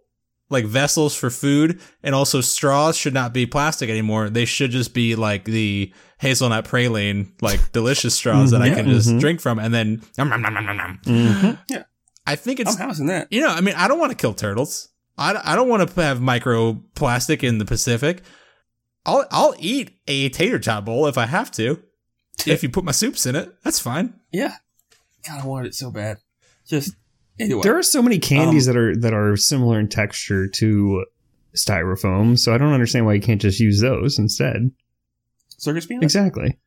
like 0.51 0.65
vessels 0.65 1.15
for 1.15 1.31
food 1.31 1.81
and 2.03 2.15
also 2.15 2.41
straws 2.41 2.97
should 2.97 3.13
not 3.15 3.33
be 3.33 3.45
plastic 3.45 3.91
anymore 3.91 4.31
they 4.31 4.45
should 4.45 4.71
just 4.71 4.95
be 4.95 5.15
like 5.17 5.45
the 5.45 5.93
hazelnut 6.19 6.65
praline 6.65 7.29
like 7.43 7.73
delicious 7.73 8.15
straws 8.15 8.53
that 8.53 8.63
i 8.63 8.71
can 8.71 8.89
just 8.89 9.09
Mhm. 9.09 9.21
drink 9.21 9.41
from 9.41 9.59
and 9.59 9.75
then 9.75 10.01
nom, 10.17 10.29
nom, 10.31 10.43
nom, 10.43 10.55
nom, 10.55 10.65
nom, 10.67 10.77
nom. 10.77 10.99
Mhm. 11.05 11.85
i 12.27 12.37
think 12.37 12.61
it's 12.61 12.75
I'm 12.81 12.87
housing 12.89 13.07
that. 13.07 13.29
you 13.33 13.41
know, 13.41 13.49
I 13.49 13.61
mean, 13.63 13.75
I 13.77 13.89
don't 13.89 13.99
want 13.99 14.11
to 14.13 14.17
kill 14.17 14.35
turtles. 14.35 14.89
I, 15.17 15.41
I 15.53 15.57
don't 15.57 15.69
want 15.69 15.89
to 15.89 16.01
have 16.03 16.19
microplastic 16.21 17.43
in 17.43 17.59
the 17.59 17.65
Pacific. 17.65 18.23
I'll 19.09 19.27
I'll 19.31 19.55
eat 19.59 19.99
a 20.07 20.29
tater 20.29 20.59
tot 20.59 20.85
bowl 20.85 21.07
if 21.07 21.17
I 21.17 21.27
have 21.27 21.51
to. 21.53 21.83
If 22.47 22.63
you 22.63 22.69
put 22.69 22.85
my 22.85 22.93
soups 22.93 23.27
in 23.27 23.35
it, 23.35 23.53
that's 23.65 23.81
fine. 23.81 24.15
Yeah. 24.33 24.55
God, 25.27 25.43
I 25.43 25.47
wanted 25.47 25.69
it 25.69 25.75
so 25.75 25.91
bad. 25.91 26.19
Just 26.67 26.95
anyway. 27.41 27.63
There 27.63 27.77
are 27.77 27.83
so 27.83 28.03
many 28.03 28.19
candies 28.19 28.69
Um, 28.69 28.75
that 28.75 28.79
are 28.81 28.97
that 28.97 29.15
are 29.15 29.37
similar 29.37 29.81
in 29.81 29.89
texture 29.89 30.47
to 30.47 31.05
styrofoam, 31.57 32.39
so 32.39 32.55
I 32.55 32.59
don't 32.59 32.73
understand 32.73 33.07
why 33.07 33.15
you 33.15 33.21
can't 33.21 33.41
just 33.41 33.59
use 33.59 33.81
those 33.81 34.19
instead. 34.19 34.71
circus 35.57 35.87
peanut? 35.87 36.05
Exactly. 36.05 36.59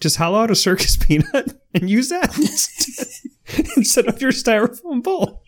Just 0.00 0.16
hollow 0.16 0.40
out 0.40 0.50
a 0.50 0.56
circus 0.56 0.96
peanut 1.00 1.60
and 1.74 1.88
use 1.88 2.08
that 2.08 2.36
instead, 2.36 3.66
instead 3.76 4.08
of 4.08 4.20
your 4.20 4.32
styrofoam 4.32 5.02
bowl. 5.02 5.43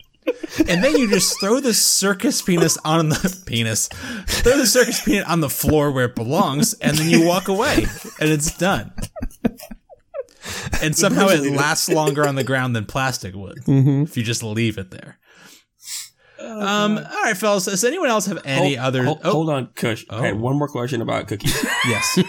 And 0.67 0.83
then 0.83 0.95
you 0.97 1.09
just 1.09 1.39
throw 1.39 1.59
the 1.59 1.73
circus 1.73 2.41
penis 2.41 2.77
on 2.83 3.09
the 3.09 3.43
penis. 3.45 3.87
Throw 4.27 4.57
the 4.57 4.65
circus 4.65 5.03
penis 5.03 5.25
on 5.25 5.39
the 5.41 5.49
floor 5.49 5.91
where 5.91 6.05
it 6.05 6.15
belongs, 6.15 6.73
and 6.75 6.97
then 6.97 7.09
you 7.09 7.25
walk 7.25 7.47
away, 7.47 7.85
and 8.19 8.29
it's 8.29 8.57
done. 8.57 8.91
And 10.81 10.95
somehow 10.95 11.27
it 11.27 11.51
lasts 11.51 11.89
longer 11.89 12.25
on 12.27 12.35
the 12.35 12.43
ground 12.43 12.75
than 12.75 12.85
plastic 12.85 13.35
would 13.35 13.57
Mm-hmm. 13.65 14.03
if 14.03 14.15
you 14.17 14.23
just 14.23 14.43
leave 14.43 14.77
it 14.77 14.91
there. 14.91 15.17
Oh, 16.39 16.61
um. 16.61 16.97
All 16.97 17.23
right, 17.23 17.35
fellas. 17.35 17.65
Does 17.65 17.83
anyone 17.83 18.09
else 18.09 18.25
have 18.27 18.39
any 18.45 18.75
hold, 18.75 18.85
other? 18.87 19.03
Hold, 19.05 19.21
oh, 19.23 19.31
hold 19.31 19.49
on, 19.49 19.67
Kush. 19.75 20.05
I 20.09 20.25
had 20.25 20.33
Oh. 20.35 20.37
one 20.37 20.57
more 20.57 20.67
question 20.67 21.01
about 21.01 21.27
cookies. 21.27 21.55
yes. 21.87 22.19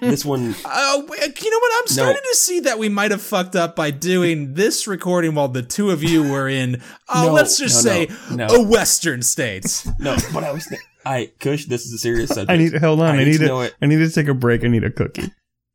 this 0.00 0.24
one. 0.24 0.54
Uh, 0.64 1.02
wait, 1.06 1.20
uh, 1.22 1.26
you 1.40 1.50
know 1.50 1.58
what? 1.58 1.82
I'm 1.82 1.86
starting 1.88 2.22
to 2.22 2.34
see 2.36 2.60
that 2.60 2.78
we 2.78 2.88
might 2.88 3.10
have 3.10 3.20
fucked 3.22 3.56
up 3.56 3.76
by 3.76 3.90
doing 3.90 4.54
this 4.54 4.86
recording 4.86 5.34
while 5.34 5.48
the 5.48 5.62
two 5.62 5.90
of 5.90 6.02
you 6.02 6.22
were 6.22 6.48
in, 6.48 6.80
oh, 7.08 7.26
No, 7.26 7.32
let's 7.32 7.58
just 7.58 7.84
no, 7.84 7.90
say, 7.92 8.08
no, 8.34 8.46
a. 8.46 8.62
Western 8.62 9.22
states. 9.22 9.86
no, 9.98 10.16
but 10.32 10.44
I 10.44 10.52
was, 10.52 10.72
I 11.04 11.30
Kush. 11.40 11.66
This 11.66 11.84
is 11.86 11.92
a 11.92 11.98
serious 11.98 12.30
subject. 12.30 12.50
I 12.50 12.56
need 12.56 12.74
hold 12.76 13.00
on. 13.00 13.06
I 13.06 13.10
I, 13.10 13.18
need 13.18 13.24
need 13.26 13.32
to 13.34 13.38
to. 13.40 13.46
know 13.46 13.60
it. 13.62 13.74
I 13.82 13.86
need 13.86 13.98
to 13.98 14.10
take 14.10 14.28
a 14.28 14.34
break. 14.34 14.64
I 14.64 14.68
need 14.68 14.84
a 14.84 14.90
cookie. 14.90 15.30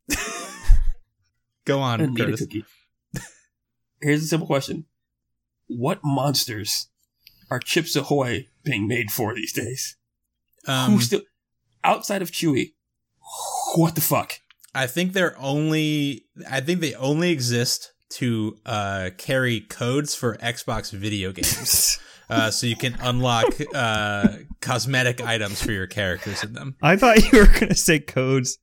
Go 1.65 1.79
I 1.79 1.93
on, 1.93 1.99
need 2.13 2.19
a 2.19 2.25
Curtis. 2.25 2.39
cookie. 2.41 2.65
Here's 4.01 4.23
a 4.23 4.27
simple 4.27 4.47
question: 4.47 4.85
What 5.67 5.99
monsters 6.03 6.87
are 7.53 7.59
Chips 7.59 7.95
Ahoy 7.95 8.47
being 8.63 8.87
made 8.87 9.11
for 9.11 9.35
these 9.35 9.53
days? 9.53 9.95
Um, 10.67 10.93
Who 10.93 10.99
still 11.01 11.21
outside 11.83 12.23
of 12.23 12.31
Chewy? 12.31 12.73
What 13.75 13.93
the 13.93 14.01
fuck? 14.01 14.39
I 14.73 14.87
think 14.87 15.13
they're 15.13 15.39
only, 15.39 16.25
I 16.49 16.61
think 16.61 16.81
they 16.81 16.95
only 16.95 17.29
exist 17.29 17.93
to 18.13 18.57
uh, 18.65 19.11
carry 19.19 19.61
codes 19.61 20.15
for 20.15 20.35
Xbox 20.37 20.91
video 20.91 21.31
games. 21.31 21.99
uh, 22.29 22.49
so 22.49 22.65
you 22.65 22.75
can 22.75 22.97
unlock 23.01 23.45
uh, 23.75 24.29
cosmetic 24.59 25.21
items 25.21 25.61
for 25.61 25.73
your 25.73 25.85
characters 25.85 26.43
in 26.43 26.53
them. 26.53 26.75
I 26.81 26.95
thought 26.95 27.31
you 27.31 27.39
were 27.39 27.59
gonna 27.59 27.75
say 27.75 27.99
codes 27.99 28.57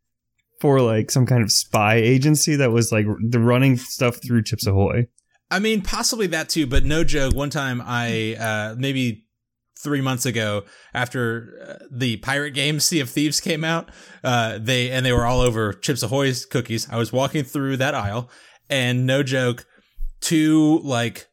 for 0.61 0.81
like 0.81 1.13
some 1.13 1.27
kind 1.27 1.45
of 1.45 1.53
spy 1.53 1.95
agency 1.95 2.57
that 2.57 2.73
was 2.73 2.91
like 2.91 3.07
the 3.29 3.39
running 3.39 3.77
stuff 3.77 4.19
through 4.21 4.43
Chips 4.43 4.67
Ahoy. 4.67 5.07
I 5.51 5.59
mean, 5.59 5.83
possibly 5.83 6.27
that 6.29 6.49
too, 6.49 6.67
but 6.67 6.85
no 6.85 7.05
joke. 7.05 7.35
One 7.35 7.51
time, 7.51 7.83
I 7.85 8.37
uh, 8.37 8.75
maybe 8.79 9.27
three 9.79 10.01
months 10.01 10.27
ago, 10.27 10.65
after 10.95 11.79
uh, 11.83 11.85
the 11.91 12.19
pirate 12.19 12.53
game 12.53 12.81
Sea 12.81 13.01
of 13.01 13.11
Thieves 13.11 13.41
came 13.41 13.65
out, 13.65 13.91
uh, 14.23 14.59
they 14.61 14.91
and 14.91 15.05
they 15.05 15.13
were 15.13 15.27
all 15.27 15.41
over 15.41 15.73
Chips 15.73 16.03
Ahoy's 16.03 16.47
cookies. 16.47 16.89
I 16.91 16.97
was 16.97 17.13
walking 17.13 17.45
through 17.45 17.79
that 17.79 17.95
aisle, 17.95 18.31
and 18.69 19.07
no 19.07 19.23
joke, 19.23 19.67
two 20.21 20.81
like 20.85 21.27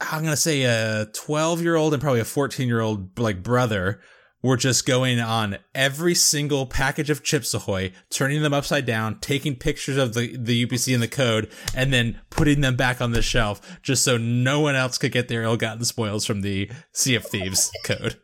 I'm 0.00 0.24
gonna 0.24 0.36
say 0.36 0.62
a 0.62 1.06
12 1.12 1.62
year 1.62 1.76
old 1.76 1.92
and 1.92 2.02
probably 2.02 2.20
a 2.20 2.24
14 2.24 2.68
year 2.68 2.80
old 2.80 3.18
like 3.18 3.42
brother 3.42 4.00
were 4.42 4.56
just 4.56 4.86
going 4.86 5.18
on 5.20 5.58
every 5.74 6.14
single 6.14 6.64
package 6.66 7.10
of 7.10 7.22
Chips 7.24 7.52
Ahoy, 7.54 7.92
turning 8.10 8.42
them 8.42 8.54
upside 8.54 8.86
down, 8.86 9.18
taking 9.20 9.56
pictures 9.56 9.96
of 9.96 10.14
the, 10.14 10.36
the 10.36 10.64
UPC 10.66 10.94
and 10.94 11.02
the 11.02 11.08
code, 11.08 11.50
and 11.74 11.92
then 11.92 12.20
putting 12.30 12.60
them 12.60 12.76
back 12.76 13.00
on 13.00 13.10
the 13.12 13.22
shelf 13.22 13.78
just 13.82 14.04
so 14.04 14.16
no 14.16 14.60
one 14.60 14.76
else 14.76 14.96
could 14.96 15.10
get 15.12 15.26
their 15.28 15.42
ill 15.42 15.56
gotten 15.56 15.84
spoils 15.84 16.24
from 16.24 16.42
the 16.42 16.70
Sea 16.92 17.16
of 17.16 17.24
Thieves 17.24 17.70
code. 17.84 18.20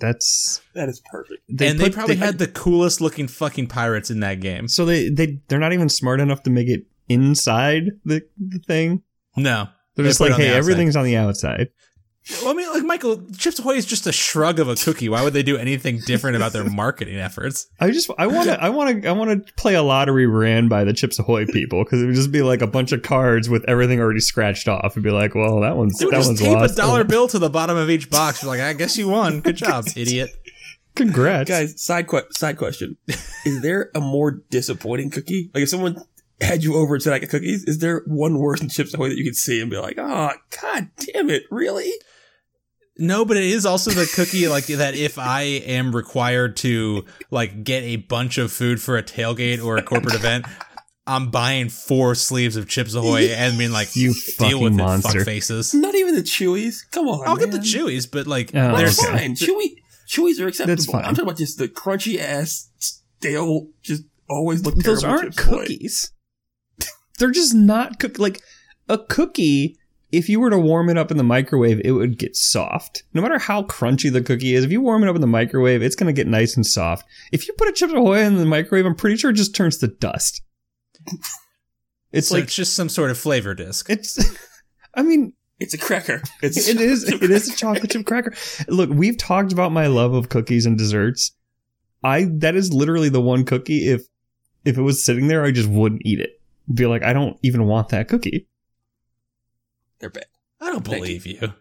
That's 0.00 0.60
That 0.74 0.88
is 0.88 1.02
perfect. 1.10 1.40
and 1.48 1.78
they 1.78 1.84
put- 1.86 1.94
probably 1.94 2.16
had 2.16 2.38
the 2.38 2.46
coolest 2.46 3.00
looking 3.00 3.26
fucking 3.26 3.66
pirates 3.66 4.10
in 4.10 4.20
that 4.20 4.40
game. 4.40 4.68
so 4.68 4.84
they 4.84 5.08
they 5.08 5.40
they're 5.48 5.58
not 5.58 5.72
even 5.72 5.88
smart 5.88 6.20
enough 6.20 6.44
to 6.44 6.50
make 6.50 6.68
it 6.68 6.84
inside 7.08 7.84
the, 8.04 8.22
the 8.38 8.60
thing. 8.60 9.02
No. 9.36 9.66
They're 9.96 10.04
They 10.04 10.10
just 10.10 10.20
put 10.20 10.30
like, 10.30 10.40
hey, 10.40 10.48
outside. 10.48 10.58
everything's 10.58 10.94
on 10.96 11.04
the 11.04 11.16
outside. 11.16 11.68
Well, 12.42 12.50
I 12.50 12.52
mean, 12.52 12.70
like 12.72 12.84
Michael, 12.84 13.22
Chips 13.36 13.58
Ahoy 13.58 13.74
is 13.76 13.86
just 13.86 14.06
a 14.06 14.12
shrug 14.12 14.60
of 14.60 14.68
a 14.68 14.76
cookie. 14.76 15.08
Why 15.08 15.22
would 15.24 15.32
they 15.32 15.42
do 15.42 15.56
anything 15.56 16.00
different 16.06 16.36
about 16.36 16.52
their 16.52 16.64
marketing 16.68 17.16
efforts? 17.18 17.66
I 17.80 17.90
just 17.90 18.10
I 18.18 18.26
want 18.26 18.48
to 18.48 18.62
I 18.62 18.68
want 18.68 19.02
to 19.02 19.08
I 19.08 19.12
want 19.12 19.46
to 19.46 19.52
play 19.54 19.74
a 19.74 19.82
lottery 19.82 20.26
ran 20.26 20.68
by 20.68 20.84
the 20.84 20.92
Chips 20.92 21.18
Ahoy 21.18 21.46
people 21.46 21.82
because 21.82 22.02
it 22.02 22.06
would 22.06 22.14
just 22.14 22.30
be 22.30 22.42
like 22.42 22.60
a 22.60 22.66
bunch 22.66 22.92
of 22.92 23.02
cards 23.02 23.48
with 23.48 23.64
everything 23.66 24.00
already 24.00 24.20
scratched 24.20 24.68
off. 24.68 24.92
It'd 24.92 25.02
be 25.02 25.10
like, 25.10 25.34
well, 25.34 25.60
that 25.62 25.76
one's 25.76 25.98
They 25.98 26.04
would 26.04 26.12
that 26.14 26.18
just 26.18 26.28
one's 26.28 26.40
tape 26.40 26.52
lost. 26.58 26.74
a 26.74 26.76
dollar 26.76 27.04
bill 27.04 27.26
to 27.28 27.38
the 27.38 27.50
bottom 27.50 27.76
of 27.76 27.88
each 27.90 28.10
box. 28.10 28.42
You're 28.42 28.50
like, 28.52 28.60
I 28.60 28.74
guess 28.74 28.96
you 28.98 29.08
won. 29.08 29.40
Good 29.40 29.56
job, 29.56 29.86
idiot. 29.96 30.30
Congrats, 30.94 31.48
Guys, 31.48 31.80
side 31.82 32.06
que- 32.08 32.26
side 32.32 32.58
question: 32.58 32.96
Is 33.46 33.62
there 33.62 33.90
a 33.94 34.00
more 34.00 34.42
disappointing 34.50 35.10
cookie? 35.10 35.50
Like 35.54 35.62
if 35.62 35.68
someone 35.70 36.02
had 36.40 36.62
you 36.64 36.74
over 36.76 36.94
and 36.94 37.02
said 37.02 37.10
like 37.12 37.28
cookies, 37.30 37.64
is 37.64 37.78
there 37.78 38.02
one 38.06 38.38
worse 38.38 38.60
than 38.60 38.68
Chips 38.68 38.92
Ahoy 38.92 39.08
that 39.08 39.16
you 39.16 39.24
could 39.24 39.36
see 39.36 39.60
and 39.60 39.70
be 39.70 39.78
like, 39.78 39.96
oh 39.98 40.32
god 40.60 40.88
damn 41.12 41.30
it, 41.30 41.44
really? 41.50 41.90
No, 43.00 43.24
but 43.24 43.36
it 43.38 43.44
is 43.44 43.64
also 43.66 43.90
the 43.90 44.10
cookie 44.14 44.46
like 44.46 44.66
that. 44.66 44.94
If 44.94 45.18
I 45.18 45.42
am 45.42 45.94
required 45.96 46.56
to 46.58 47.04
like 47.30 47.64
get 47.64 47.82
a 47.82 47.96
bunch 47.96 48.38
of 48.38 48.52
food 48.52 48.80
for 48.80 48.96
a 48.96 49.02
tailgate 49.02 49.64
or 49.64 49.76
a 49.78 49.82
corporate 49.82 50.14
event, 50.14 50.44
I'm 51.06 51.30
buying 51.30 51.70
four 51.70 52.14
sleeves 52.14 52.56
of 52.56 52.68
Chips 52.68 52.94
Ahoy 52.94 53.28
and 53.30 53.56
being 53.58 53.72
like, 53.72 53.96
You 53.96 54.14
deal 54.38 54.60
with 54.60 54.74
fucking 54.74 54.78
it, 54.80 54.82
monster. 54.82 55.18
fuck 55.20 55.24
faces. 55.24 55.72
Not 55.74 55.94
even 55.94 56.14
the 56.14 56.22
Chewies. 56.22 56.82
Come 56.92 57.08
on, 57.08 57.26
I'll 57.26 57.36
get 57.36 57.50
the. 57.50 57.58
Chewies, 57.58 58.08
but 58.10 58.26
like, 58.26 58.50
Oh, 58.54 58.76
there's 58.76 58.96
That's 58.98 59.08
okay. 59.08 59.18
fine. 59.18 59.34
Chewy 59.34 59.74
Chewies 60.08 60.38
are 60.40 60.46
acceptable. 60.48 60.84
fine. 60.92 61.04
I'm 61.04 61.14
talking 61.14 61.24
about 61.24 61.38
just 61.38 61.56
the 61.58 61.68
crunchy 61.68 62.18
ass, 62.18 62.68
stale, 62.78 63.68
just 63.82 64.02
always 64.28 64.64
look 64.64 64.74
Those 64.76 65.02
aren't 65.02 65.36
cookies. 65.36 66.12
They're 67.18 67.30
just 67.30 67.54
not 67.54 67.98
cook 67.98 68.18
like 68.18 68.40
a 68.88 68.98
cookie. 68.98 69.76
If 70.12 70.28
you 70.28 70.40
were 70.40 70.50
to 70.50 70.58
warm 70.58 70.88
it 70.88 70.98
up 70.98 71.10
in 71.10 71.16
the 71.16 71.22
microwave, 71.24 71.80
it 71.84 71.92
would 71.92 72.18
get 72.18 72.36
soft. 72.36 73.04
No 73.14 73.22
matter 73.22 73.38
how 73.38 73.62
crunchy 73.62 74.12
the 74.12 74.22
cookie 74.22 74.54
is, 74.54 74.64
if 74.64 74.72
you 74.72 74.80
warm 74.80 75.04
it 75.04 75.08
up 75.08 75.14
in 75.14 75.20
the 75.20 75.26
microwave, 75.26 75.82
it's 75.82 75.94
going 75.94 76.12
to 76.12 76.18
get 76.18 76.26
nice 76.26 76.56
and 76.56 76.66
soft. 76.66 77.06
If 77.32 77.46
you 77.46 77.54
put 77.54 77.68
a 77.68 77.72
Chips 77.72 77.92
Ahoy 77.92 78.18
in 78.20 78.36
the 78.36 78.44
microwave, 78.44 78.86
I'm 78.86 78.96
pretty 78.96 79.16
sure 79.16 79.30
it 79.30 79.34
just 79.34 79.54
turns 79.54 79.76
to 79.78 79.88
dust. 79.88 80.42
It's 82.12 82.28
so 82.28 82.34
like 82.34 82.44
it's 82.44 82.56
just 82.56 82.74
some 82.74 82.88
sort 82.88 83.12
of 83.12 83.18
flavor 83.18 83.54
disc. 83.54 83.88
it's. 83.88 84.18
I 84.94 85.02
mean, 85.02 85.32
It's 85.60 85.74
a 85.74 85.78
cracker. 85.78 86.22
It's 86.42 86.68
it 86.68 86.80
is. 86.80 87.04
It 87.04 87.22
is 87.22 87.48
a 87.48 87.56
chocolate 87.56 87.90
chip 87.90 88.04
cracker. 88.04 88.34
Look, 88.66 88.90
we've 88.90 89.16
talked 89.16 89.52
about 89.52 89.70
my 89.70 89.86
love 89.86 90.12
of 90.14 90.28
cookies 90.28 90.66
and 90.66 90.76
desserts. 90.76 91.30
I 92.02 92.26
that 92.38 92.56
is 92.56 92.72
literally 92.72 93.10
the 93.10 93.20
one 93.20 93.44
cookie. 93.44 93.88
If 93.88 94.08
if 94.64 94.76
it 94.76 94.82
was 94.82 95.04
sitting 95.04 95.28
there, 95.28 95.44
I 95.44 95.52
just 95.52 95.68
wouldn't 95.68 96.02
eat 96.04 96.18
it. 96.18 96.40
Be 96.74 96.86
like, 96.86 97.04
I 97.04 97.12
don't 97.12 97.38
even 97.42 97.66
want 97.66 97.90
that 97.90 98.08
cookie. 98.08 98.48
They're 100.00 100.10
bad. 100.10 100.26
I 100.60 100.66
don't 100.66 100.84
believe 100.84 101.26
you. 101.26 101.54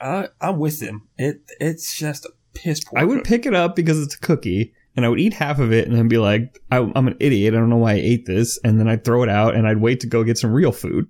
I, 0.00 0.28
I'm 0.40 0.58
with 0.58 0.80
them. 0.80 1.08
It 1.16 1.42
it's 1.60 1.96
just 1.96 2.24
a 2.24 2.30
piss 2.54 2.82
poor. 2.82 2.98
I 2.98 3.04
would 3.04 3.18
cookie. 3.18 3.28
pick 3.28 3.46
it 3.46 3.54
up 3.54 3.76
because 3.76 4.02
it's 4.02 4.16
a 4.16 4.20
cookie, 4.20 4.74
and 4.96 5.06
I 5.06 5.08
would 5.08 5.20
eat 5.20 5.34
half 5.34 5.58
of 5.58 5.72
it, 5.72 5.86
and 5.86 5.96
then 5.96 6.08
be 6.08 6.18
like, 6.18 6.58
I, 6.70 6.78
I'm 6.78 7.06
an 7.06 7.16
idiot. 7.20 7.54
I 7.54 7.58
don't 7.58 7.70
know 7.70 7.76
why 7.76 7.92
I 7.92 7.96
ate 7.96 8.26
this, 8.26 8.58
and 8.64 8.80
then 8.80 8.88
I'd 8.88 9.04
throw 9.04 9.22
it 9.22 9.28
out, 9.28 9.54
and 9.54 9.66
I'd 9.66 9.78
wait 9.78 10.00
to 10.00 10.06
go 10.06 10.24
get 10.24 10.38
some 10.38 10.52
real 10.52 10.72
food. 10.72 11.08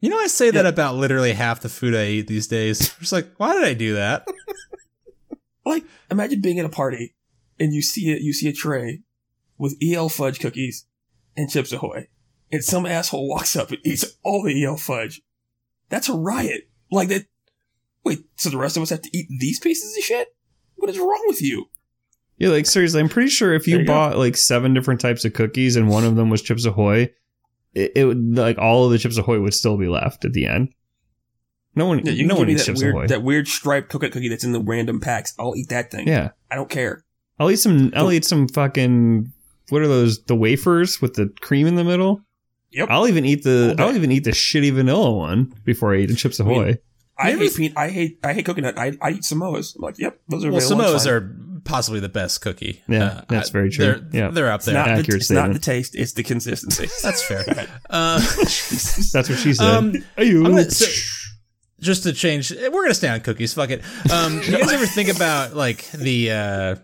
You 0.00 0.08
know, 0.08 0.18
I 0.18 0.28
say 0.28 0.50
that 0.50 0.64
about 0.64 0.96
literally 0.96 1.32
half 1.32 1.60
the 1.60 1.68
food 1.68 1.94
I 1.94 2.06
eat 2.06 2.26
these 2.26 2.46
days. 2.46 2.94
Just 3.00 3.12
like, 3.12 3.28
why 3.36 3.52
did 3.52 3.64
I 3.64 3.74
do 3.74 3.94
that? 3.94 4.26
like 5.64 5.84
imagine 6.10 6.40
being 6.40 6.58
at 6.58 6.64
a 6.64 6.70
party 6.70 7.14
and 7.58 7.72
you 7.72 7.82
see 7.82 8.10
it 8.10 8.22
you 8.22 8.32
see 8.32 8.48
a 8.48 8.52
tray 8.52 9.02
with 9.58 9.76
EL 9.82 10.08
fudge 10.08 10.40
cookies 10.40 10.86
and 11.36 11.50
chips 11.50 11.72
ahoy 11.72 12.08
and 12.50 12.64
some 12.64 12.86
asshole 12.86 13.28
walks 13.28 13.56
up 13.56 13.70
and 13.70 13.78
eats 13.84 14.16
all 14.22 14.42
the 14.42 14.64
EL 14.64 14.76
fudge 14.76 15.22
that's 15.90 16.08
a 16.08 16.14
riot 16.14 16.62
like 16.90 17.08
that 17.08 17.26
wait 18.04 18.20
so 18.36 18.48
the 18.48 18.56
rest 18.56 18.76
of 18.78 18.82
us 18.82 18.88
have 18.90 19.02
to 19.02 19.10
eat 19.12 19.26
these 19.40 19.60
pieces 19.60 19.94
of 19.96 20.02
shit 20.02 20.28
what 20.76 20.88
is 20.88 20.98
wrong 20.98 21.22
with 21.26 21.42
you 21.42 21.66
Yeah, 22.38 22.48
like 22.48 22.64
seriously, 22.64 23.00
I'm 23.00 23.10
pretty 23.10 23.28
sure 23.28 23.52
if 23.52 23.68
you 23.68 23.78
you 23.80 23.84
go. 23.84 23.92
bought 23.92 24.16
like 24.16 24.36
seven 24.36 24.72
different 24.72 25.00
types 25.00 25.26
of 25.26 25.34
cookies 25.34 25.76
and 25.76 25.90
one 25.90 26.04
of 26.04 26.16
them 26.16 26.30
was 26.30 26.40
Chips 26.40 26.64
Ahoy, 26.64 27.10
it, 27.74 27.92
it 27.94 28.04
would 28.06 28.34
like 28.38 28.56
all 28.56 28.86
of 28.86 28.92
the 28.92 28.96
Chips 28.98 29.18
Ahoy 29.18 29.38
would 29.40 29.52
still 29.52 29.76
be 29.76 29.88
left 29.88 30.24
at 30.24 30.32
the 30.32 30.46
end. 30.46 30.72
No 31.74 31.84
one, 31.86 31.98
yeah, 32.04 32.12
you 32.12 32.26
no 32.26 32.36
one 32.36 32.48
eats 32.48 32.62
that 32.64 32.72
Chips 32.72 32.82
weird 32.82 32.94
Ahoy. 32.94 33.06
that 33.08 33.22
weird 33.22 33.46
striped 33.46 33.90
coconut 33.90 34.12
cookie 34.12 34.28
that's 34.30 34.42
in 34.42 34.52
the 34.52 34.60
random 34.62 35.00
packs 35.00 35.34
I'll 35.38 35.54
eat 35.54 35.68
that 35.68 35.90
thing 35.90 36.08
yeah, 36.08 36.30
I 36.50 36.56
don't 36.56 36.70
care 36.70 37.04
I'll 37.38 37.50
eat 37.50 37.56
some. 37.56 37.92
I'll 37.94 38.10
eat 38.12 38.24
some 38.24 38.48
fucking. 38.48 39.32
What 39.70 39.82
are 39.82 39.88
those? 39.88 40.22
The 40.24 40.34
wafers 40.34 41.00
with 41.00 41.14
the 41.14 41.32
cream 41.40 41.66
in 41.66 41.74
the 41.76 41.84
middle. 41.84 42.22
Yep. 42.72 42.88
I'll 42.90 43.08
even 43.08 43.24
eat 43.24 43.42
the. 43.44 43.74
All. 43.78 43.88
I'll 43.88 43.96
even 43.96 44.12
eat 44.12 44.24
the 44.24 44.30
shitty 44.30 44.72
vanilla 44.72 45.10
one 45.10 45.52
before 45.64 45.94
I 45.94 45.98
eat 45.98 46.06
the 46.06 46.14
Chips 46.16 46.38
Ahoy. 46.40 46.78
I 47.18 47.32
Maybe- 47.32 47.46
hate 47.48 47.56
peanut, 47.56 47.76
I 47.78 47.88
hate 47.90 48.18
I 48.24 48.32
hate 48.32 48.46
coconut 48.46 48.78
I, 48.78 48.92
I 49.02 49.10
eat 49.10 49.22
Samoas 49.24 49.76
I'm 49.76 49.82
like 49.82 49.98
yep 49.98 50.18
those 50.28 50.42
are 50.44 50.50
Well, 50.50 50.60
Samoas 50.62 51.06
are 51.06 51.36
possibly 51.64 52.00
the 52.00 52.08
best 52.08 52.40
cookie. 52.40 52.82
Yeah, 52.88 53.04
Uh, 53.04 53.22
that's 53.28 53.50
I- 53.50 53.52
very 53.52 53.68
true. 53.70 53.84
They're, 53.84 54.00
Yeah. 54.12 54.30
they're 54.30 54.50
up 54.50 54.60
It's 54.60 54.66
there. 54.66 54.74
not, 54.76 54.86
the, 54.86 54.90
Accurate 54.92 55.20
it's 55.20 55.30
not 55.30 55.52
the 55.52 55.58
taste, 55.58 55.94
it's 55.94 56.12
the 56.14 56.22
consistency. 56.22 56.86
That's 57.02 57.22
fair. 57.22 57.44
Uh, 57.90 58.18
That's 59.12 59.12
what 59.28 59.38
she 59.38 59.52
said. 59.52 59.66
Um, 59.66 59.92
Ayu. 60.16 60.46
I'm 60.46 60.52
gonna- 60.52 60.70
so- 60.70 60.86
just 61.80 62.02
to 62.04 62.12
change, 62.14 62.50
we're 62.52 62.70
gonna 62.84 62.94
stay 62.94 63.08
on 63.08 63.20
cookies. 63.20 63.52
Fuck 63.54 63.70
it. 63.70 63.82
Um, 64.10 64.36
you 64.42 64.56
guys 64.58 64.70
ever 64.72 64.86
think 64.86 65.08
about 65.14 65.54
like 65.54 65.90
the 65.92 66.30
uh, 66.30 66.76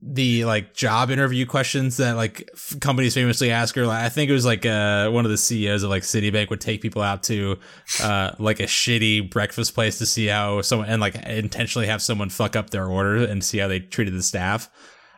the 0.00 0.44
like 0.44 0.74
job 0.74 1.10
interview 1.10 1.44
questions 1.44 1.98
that 1.98 2.16
like 2.16 2.48
f- 2.54 2.78
companies 2.80 3.14
famously 3.14 3.50
ask 3.50 3.74
her? 3.74 3.86
Like, 3.86 4.04
I 4.04 4.08
think 4.08 4.30
it 4.30 4.32
was 4.32 4.46
like 4.46 4.64
uh, 4.64 5.10
one 5.10 5.24
of 5.24 5.30
the 5.30 5.36
CEOs 5.36 5.82
of 5.82 5.90
like 5.90 6.02
Citibank 6.02 6.50
would 6.50 6.60
take 6.60 6.80
people 6.80 7.02
out 7.02 7.22
to 7.24 7.58
uh, 8.02 8.32
like 8.38 8.60
a 8.60 8.64
shitty 8.64 9.30
breakfast 9.30 9.74
place 9.74 9.98
to 9.98 10.06
see 10.06 10.26
how 10.26 10.62
someone 10.62 10.88
and 10.88 11.00
like 11.00 11.16
intentionally 11.26 11.86
have 11.86 12.00
someone 12.00 12.30
fuck 12.30 12.56
up 12.56 12.70
their 12.70 12.86
order 12.86 13.24
and 13.24 13.44
see 13.44 13.58
how 13.58 13.68
they 13.68 13.80
treated 13.80 14.14
the 14.14 14.22
staff. 14.22 14.70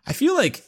I 0.06 0.12
feel 0.12 0.34
like 0.34 0.64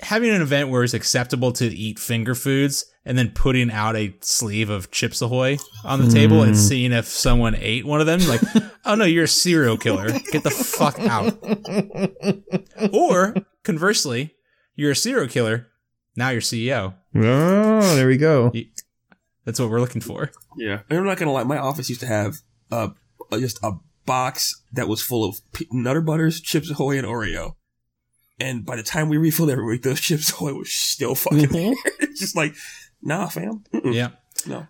having 0.00 0.30
an 0.30 0.42
event 0.42 0.68
where 0.68 0.82
it's 0.82 0.94
acceptable 0.94 1.52
to 1.52 1.66
eat 1.66 1.98
finger 1.98 2.34
foods 2.34 2.91
and 3.04 3.18
then 3.18 3.30
putting 3.30 3.70
out 3.70 3.96
a 3.96 4.14
sleeve 4.20 4.70
of 4.70 4.90
Chips 4.90 5.20
Ahoy 5.22 5.58
on 5.84 6.04
the 6.04 6.10
table 6.10 6.42
and 6.42 6.56
seeing 6.56 6.92
if 6.92 7.06
someone 7.06 7.54
ate 7.56 7.84
one 7.84 8.00
of 8.00 8.06
them, 8.06 8.20
like, 8.28 8.40
oh 8.84 8.94
no, 8.94 9.04
you're 9.04 9.24
a 9.24 9.28
serial 9.28 9.76
killer. 9.76 10.06
Get 10.30 10.42
the 10.44 10.50
fuck 10.50 10.98
out. 11.00 11.36
or 12.92 13.34
conversely, 13.64 14.34
you're 14.76 14.92
a 14.92 14.96
serial 14.96 15.28
killer. 15.28 15.68
Now 16.16 16.28
you're 16.30 16.40
CEO. 16.40 16.94
oh, 17.14 17.94
there 17.94 18.06
we 18.06 18.16
go. 18.16 18.52
That's 19.44 19.58
what 19.58 19.70
we're 19.70 19.80
looking 19.80 20.02
for. 20.02 20.30
Yeah, 20.56 20.80
and 20.88 20.98
I'm 20.98 21.04
not 21.06 21.16
gonna 21.18 21.32
lie. 21.32 21.44
My 21.44 21.58
office 21.58 21.88
used 21.88 22.02
to 22.02 22.06
have 22.06 22.36
uh, 22.70 22.88
just 23.32 23.58
a 23.62 23.72
box 24.06 24.62
that 24.72 24.88
was 24.88 25.02
full 25.02 25.24
of 25.28 25.40
P- 25.52 25.68
Nutter 25.72 26.00
Butters, 26.00 26.40
Chips 26.40 26.70
Ahoy, 26.70 26.98
and 26.98 27.06
Oreo. 27.06 27.54
And 28.38 28.64
by 28.64 28.76
the 28.76 28.82
time 28.82 29.08
we 29.08 29.16
refilled 29.18 29.50
every 29.50 29.64
week, 29.64 29.82
those 29.82 30.00
Chips 30.00 30.30
Ahoy 30.30 30.54
was 30.54 30.70
still 30.72 31.14
fucking 31.14 31.48
there. 31.48 31.74
It's 32.00 32.20
just 32.20 32.36
like, 32.36 32.54
nah, 33.02 33.28
fam. 33.28 33.64
Mm-mm. 33.72 33.94
Yeah. 33.94 34.10
No, 34.46 34.66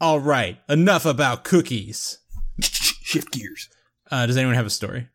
All 0.00 0.20
right. 0.20 0.58
Enough 0.68 1.06
about 1.06 1.44
cookies. 1.44 2.18
shift 2.60 3.32
gears. 3.32 3.68
Uh, 4.10 4.26
does 4.26 4.36
anyone 4.36 4.54
have 4.54 4.66
a 4.66 4.70
story? 4.70 5.08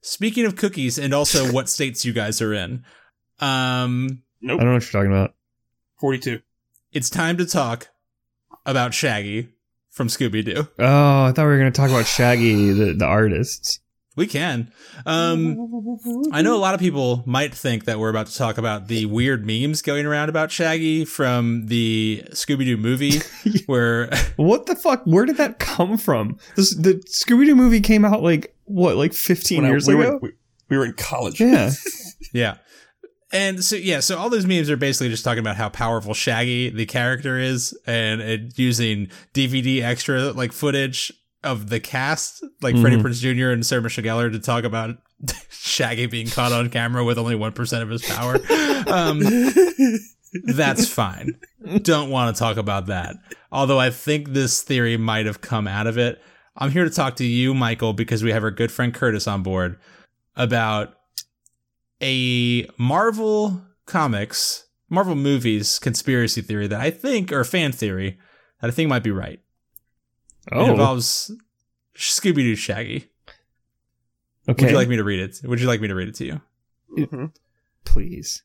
Speaking 0.00 0.46
of 0.46 0.56
cookies 0.56 0.98
and 0.98 1.12
also 1.12 1.50
what 1.52 1.68
states 1.68 2.04
you 2.04 2.12
guys 2.12 2.40
are 2.40 2.54
in, 2.54 2.84
um, 3.40 4.22
I 4.42 4.46
don't 4.48 4.58
know 4.58 4.72
what 4.74 4.82
you're 4.82 5.02
talking 5.02 5.10
about. 5.12 5.34
Forty-two. 6.00 6.40
it's 6.92 7.10
time 7.10 7.36
to 7.38 7.46
talk 7.46 7.88
about 8.64 8.94
Shaggy 8.94 9.48
from 9.90 10.06
Scooby 10.06 10.44
Doo. 10.44 10.68
Oh, 10.78 11.24
I 11.24 11.32
thought 11.32 11.38
we 11.38 11.44
were 11.48 11.58
going 11.58 11.72
to 11.72 11.76
talk 11.76 11.90
about 11.90 12.06
Shaggy, 12.06 12.70
the, 12.72 12.92
the 12.94 13.04
artists. 13.04 13.80
We 14.18 14.26
can. 14.26 14.70
Um, 15.06 15.98
I 16.32 16.42
know 16.42 16.54
a 16.56 16.58
lot 16.58 16.74
of 16.74 16.80
people 16.80 17.22
might 17.24 17.54
think 17.54 17.84
that 17.86 17.98
we're 17.98 18.10
about 18.10 18.26
to 18.26 18.36
talk 18.36 18.58
about 18.58 18.88
the 18.88 19.06
weird 19.06 19.46
memes 19.46 19.80
going 19.80 20.04
around 20.06 20.28
about 20.28 20.50
Shaggy 20.50 21.04
from 21.04 21.66
the 21.66 22.24
Scooby 22.32 22.64
Doo 22.64 22.76
movie, 22.76 23.20
where 23.66 24.10
What 24.36 24.66
the 24.66 24.74
fuck? 24.76 25.02
Where 25.04 25.24
did 25.24 25.36
that 25.36 25.58
come 25.58 25.96
from? 25.96 26.36
This, 26.56 26.74
the 26.74 26.94
Scooby 27.10 27.46
Doo 27.46 27.54
movie 27.54 27.80
came 27.80 28.04
out 28.04 28.22
like, 28.22 28.54
what, 28.64 28.96
like 28.96 29.14
15 29.14 29.58
When 29.58 29.66
I- 29.66 29.68
years 29.70 29.86
we 29.86 29.94
ago? 29.94 30.12
Were, 30.14 30.18
we, 30.20 30.32
we 30.68 30.76
were 30.78 30.84
in 30.84 30.92
college. 30.94 31.40
yeah. 31.40 31.70
Yeah. 32.34 32.56
And 33.30 33.62
so 33.62 33.76
yeah, 33.76 34.00
so 34.00 34.16
all 34.18 34.30
those 34.30 34.46
memes 34.46 34.70
are 34.70 34.76
basically 34.76 35.08
just 35.10 35.22
talking 35.22 35.38
about 35.40 35.56
how 35.56 35.68
powerful 35.68 36.14
Shaggy 36.14 36.70
the 36.70 36.86
character 36.86 37.38
is 37.38 37.78
and, 37.86 38.20
and 38.22 38.58
using 38.58 39.08
DVD 39.34 39.82
extra 39.82 40.32
like 40.32 40.50
footage 40.52 41.12
of 41.44 41.68
the 41.68 41.78
cast, 41.80 42.44
like 42.62 42.76
Freddie 42.76 42.96
Mhm. 42.96 43.02
Prinze 43.02 43.20
Jr. 43.20 43.50
and 43.50 43.64
Sarah 43.64 43.82
Michelle 43.82 44.04
Gellar, 44.04 44.32
to 44.32 44.38
talk 44.38 44.64
about 44.64 44.96
Shaggy 45.50 46.06
being 46.06 46.28
caught 46.28 46.52
on 46.52 46.68
camera 46.70 47.04
with 47.04 47.18
only 47.18 47.34
one 47.36 47.52
percent 47.52 47.82
of 47.82 47.88
his 47.90 48.02
power. 48.04 48.38
Um, 48.86 49.20
that's 50.44 50.88
fine. 50.88 51.38
Don't 51.82 52.10
want 52.10 52.34
to 52.34 52.38
talk 52.38 52.56
about 52.56 52.86
that. 52.86 53.16
Although 53.52 53.78
I 53.80 53.90
think 53.90 54.30
this 54.30 54.62
theory 54.62 54.96
might 54.96 55.26
have 55.26 55.40
come 55.40 55.66
out 55.68 55.86
of 55.86 55.96
it. 55.98 56.20
I'm 56.56 56.70
here 56.70 56.84
to 56.84 56.90
talk 56.90 57.16
to 57.16 57.24
you, 57.24 57.54
Michael, 57.54 57.92
because 57.92 58.22
we 58.24 58.32
have 58.32 58.42
our 58.42 58.50
good 58.50 58.72
friend 58.72 58.92
Curtis 58.92 59.28
on 59.28 59.42
board 59.44 59.78
about 60.34 60.94
a 62.02 62.68
Marvel 62.78 63.62
Comics, 63.86 64.66
Marvel 64.88 65.14
movies 65.14 65.78
conspiracy 65.78 66.40
theory 66.42 66.66
that 66.66 66.80
I 66.80 66.90
think, 66.90 67.32
or 67.32 67.44
fan 67.44 67.72
theory, 67.72 68.18
that 68.60 68.68
I 68.68 68.70
think 68.70 68.88
might 68.88 69.02
be 69.04 69.10
right. 69.10 69.40
It 70.50 70.56
Oh, 70.56 70.70
involves 70.70 71.30
Scooby 71.96 72.36
Doo 72.36 72.56
Shaggy. 72.56 73.10
okay. 74.48 74.64
Would 74.64 74.70
you 74.70 74.76
like 74.76 74.88
me 74.88 74.96
to 74.96 75.04
read 75.04 75.20
it? 75.20 75.40
Would 75.44 75.60
you 75.60 75.66
like 75.66 75.80
me 75.80 75.88
to 75.88 75.94
read 75.94 76.08
it 76.08 76.14
to 76.16 76.24
you? 76.24 76.40
Mhm. 76.96 77.32
Please. 77.84 78.42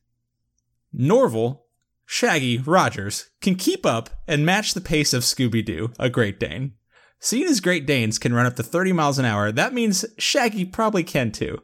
Norville, 0.92 1.64
Shaggy, 2.06 2.58
Rogers 2.58 3.30
can 3.40 3.54
keep 3.56 3.84
up 3.86 4.10
and 4.28 4.44
match 4.46 4.74
the 4.74 4.80
pace 4.80 5.12
of 5.12 5.22
Scooby 5.22 5.64
Doo, 5.64 5.92
a 5.98 6.08
Great 6.10 6.38
Dane. 6.38 6.72
Seeing 7.18 7.46
as 7.48 7.60
Great 7.60 7.86
Danes 7.86 8.18
can 8.18 8.34
run 8.34 8.44
up 8.46 8.56
to 8.56 8.62
30 8.62 8.92
miles 8.92 9.18
an 9.18 9.24
hour, 9.24 9.50
that 9.50 9.72
means 9.72 10.04
Shaggy 10.18 10.64
probably 10.66 11.02
can 11.02 11.32
too. 11.32 11.58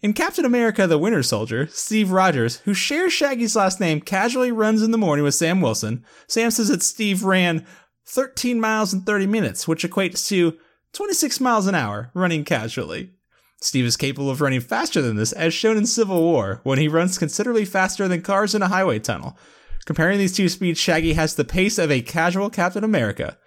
In 0.00 0.12
Captain 0.12 0.44
America 0.44 0.86
the 0.86 0.98
Winter 0.98 1.22
Soldier, 1.22 1.66
Steve 1.70 2.10
Rogers, 2.10 2.56
who 2.64 2.74
shares 2.74 3.12
Shaggy's 3.12 3.56
last 3.56 3.80
name, 3.80 4.00
casually 4.00 4.50
runs 4.52 4.82
in 4.82 4.90
the 4.90 4.98
morning 4.98 5.24
with 5.24 5.34
Sam 5.34 5.60
Wilson. 5.60 6.04
Sam 6.26 6.50
says 6.50 6.68
that 6.68 6.82
Steve 6.82 7.22
ran 7.24 7.66
13 8.06 8.60
miles 8.60 8.92
in 8.92 9.02
30 9.02 9.26
minutes, 9.26 9.66
which 9.66 9.84
equates 9.84 10.26
to 10.28 10.56
26 10.92 11.40
miles 11.40 11.66
an 11.66 11.74
hour, 11.74 12.10
running 12.14 12.44
casually. 12.44 13.12
Steve 13.60 13.84
is 13.86 13.96
capable 13.96 14.30
of 14.30 14.40
running 14.40 14.60
faster 14.60 15.00
than 15.00 15.16
this, 15.16 15.32
as 15.32 15.54
shown 15.54 15.76
in 15.76 15.86
Civil 15.86 16.22
War, 16.22 16.60
when 16.64 16.78
he 16.78 16.86
runs 16.86 17.18
considerably 17.18 17.64
faster 17.64 18.06
than 18.06 18.20
cars 18.20 18.54
in 18.54 18.62
a 18.62 18.68
highway 18.68 18.98
tunnel. 18.98 19.38
Comparing 19.86 20.18
these 20.18 20.36
two 20.36 20.48
speeds, 20.48 20.78
Shaggy 20.78 21.14
has 21.14 21.34
the 21.34 21.44
pace 21.44 21.78
of 21.78 21.90
a 21.90 22.02
casual 22.02 22.50
Captain 22.50 22.84
America. 22.84 23.38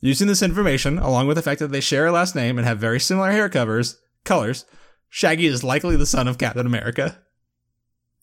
Using 0.00 0.28
this 0.28 0.42
information, 0.42 0.98
along 0.98 1.26
with 1.26 1.36
the 1.36 1.42
fact 1.42 1.60
that 1.60 1.72
they 1.72 1.80
share 1.80 2.06
a 2.06 2.12
last 2.12 2.34
name 2.34 2.58
and 2.58 2.66
have 2.66 2.78
very 2.78 3.00
similar 3.00 3.30
hair 3.30 3.48
covers, 3.48 4.00
colors, 4.24 4.64
Shaggy 5.08 5.46
is 5.46 5.64
likely 5.64 5.96
the 5.96 6.06
son 6.06 6.28
of 6.28 6.38
Captain 6.38 6.66
America. 6.66 7.22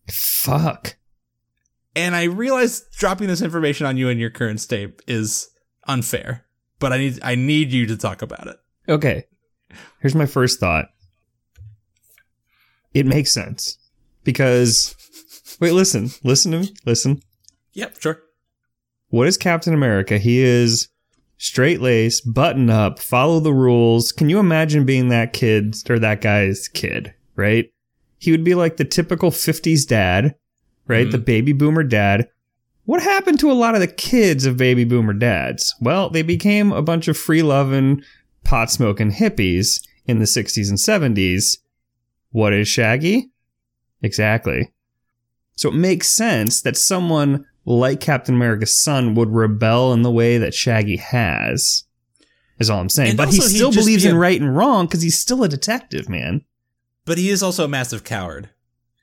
Fuck. 0.10 0.96
And 1.96 2.16
I 2.16 2.24
realize 2.24 2.86
dropping 2.98 3.28
this 3.28 3.42
information 3.42 3.86
on 3.86 3.98
you 3.98 4.10
in 4.10 4.18
your 4.18 4.30
current 4.30 4.60
state 4.60 5.02
is 5.08 5.50
unfair, 5.88 6.46
but 6.80 6.92
I 6.94 6.98
need 6.98 7.20
I 7.24 7.36
need 7.36 7.72
you 7.72 7.86
to 7.88 7.98
talk 7.98 8.22
about 8.22 8.48
it. 8.48 8.58
Okay. 8.90 9.26
Here's 10.00 10.16
my 10.16 10.26
first 10.26 10.60
thought. 10.60 10.88
It 12.94 13.06
makes 13.06 13.32
sense 13.32 13.78
because 14.24 14.96
wait, 15.60 15.72
listen, 15.72 16.10
listen 16.24 16.52
to 16.52 16.60
me, 16.60 16.74
listen. 16.86 17.22
Yep, 17.74 18.02
sure. 18.02 18.20
What 19.10 19.28
is 19.28 19.38
Captain 19.38 19.74
America? 19.74 20.18
He 20.18 20.40
is 20.40 20.90
straight 21.38 21.82
lace, 21.82 22.22
button 22.22 22.70
up, 22.70 23.00
follow 23.00 23.40
the 23.40 23.54
rules. 23.54 24.12
Can 24.12 24.30
you 24.30 24.40
imagine 24.40 24.86
being 24.86 25.10
that 25.10 25.34
kid 25.34 25.76
or 25.90 26.00
that 26.00 26.22
guy's 26.22 26.68
kid, 26.68 27.14
right? 27.36 27.72
He 28.20 28.32
would 28.32 28.44
be 28.44 28.56
like 28.56 28.78
the 28.78 28.86
typical 28.86 29.32
50s 29.32 29.86
dad, 29.88 30.36
right? 30.88 31.08
Mhm. 31.08 31.12
The 31.12 31.18
baby 31.18 31.54
boomer 31.54 31.84
dad. 31.84 32.28
What 32.92 33.04
happened 33.04 33.40
to 33.40 33.50
a 33.50 33.54
lot 33.54 33.74
of 33.74 33.80
the 33.80 33.88
kids 33.88 34.46
of 34.46 34.58
baby 34.58 34.84
boomer 34.84 35.14
dads? 35.14 35.74
Well, 35.80 36.10
they 36.10 36.24
became 36.24 36.74
a 36.74 36.82
bunch 36.82 37.08
of 37.08 37.16
free 37.16 37.42
loving, 37.42 38.04
pot 38.44 38.70
smoking 38.70 39.14
hippies 39.14 39.82
in 40.08 40.20
the 40.20 40.26
60s 40.26 40.68
and 40.68 40.78
70s. 41.18 41.60
What 42.32 42.52
is 42.52 42.68
Shaggy? 42.68 43.32
Exactly. 44.02 44.74
So 45.56 45.70
it 45.70 45.76
makes 45.76 46.10
sense 46.10 46.62
that 46.64 46.76
someone 46.76 47.46
like 47.64 48.02
Captain 48.02 48.36
America's 48.36 48.78
son 48.78 49.16
would 49.16 49.30
rebel 49.30 49.94
in 49.94 50.02
the 50.02 50.12
way 50.12 50.38
that 50.38 50.54
Shaggy 50.54 50.98
has. 50.98 51.86
Is 52.60 52.70
all 52.70 52.82
I'm 52.82 52.90
saying. 52.90 53.12
And 53.12 53.18
but 53.18 53.30
he 53.30 53.40
still 53.40 53.72
believes 53.72 54.04
be 54.04 54.10
in 54.10 54.18
right 54.18 54.42
and 54.42 54.54
wrong 54.54 54.86
because 54.86 55.02
he's 55.02 55.18
still 55.18 55.46
a 55.46 55.48
detective, 55.48 56.10
man. 56.10 56.44
But 57.06 57.18
he 57.18 57.30
is 57.30 57.42
also 57.42 57.64
a 57.64 57.70
massive 57.70 58.04
coward. 58.04 58.50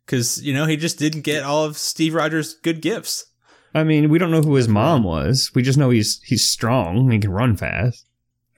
Because, 0.05 0.43
you 0.43 0.53
know, 0.53 0.67
he 0.67 0.77
just 0.77 0.99
didn't 0.99 1.23
get 1.23 1.43
all 1.43 1.65
of 1.65 1.79
Steve 1.79 2.13
Rogers' 2.13 2.53
good 2.53 2.83
gifts. 2.83 3.25
I 3.75 3.85
mean, 3.85 4.09
we 4.09 4.19
don't 4.19 4.31
know 4.31 4.41
who 4.43 4.55
his 4.55 4.69
mom 4.69 5.05
was. 5.05 5.51
We 5.55 5.63
just 5.63 5.79
know 5.79 5.91
he's 5.91 6.21
he's 6.23 6.49
strong 6.49 7.11
he 7.11 7.19
can 7.19 7.31
run 7.31 7.57
fast. 7.57 8.07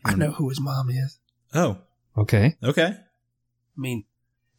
I 0.04 0.14
know 0.14 0.30
who 0.32 0.48
his 0.48 0.60
mom 0.60 0.88
is. 0.90 1.18
Oh, 1.54 1.78
Okay. 2.16 2.56
okay. 2.62 2.94
I 2.96 3.80
mean, 3.80 4.04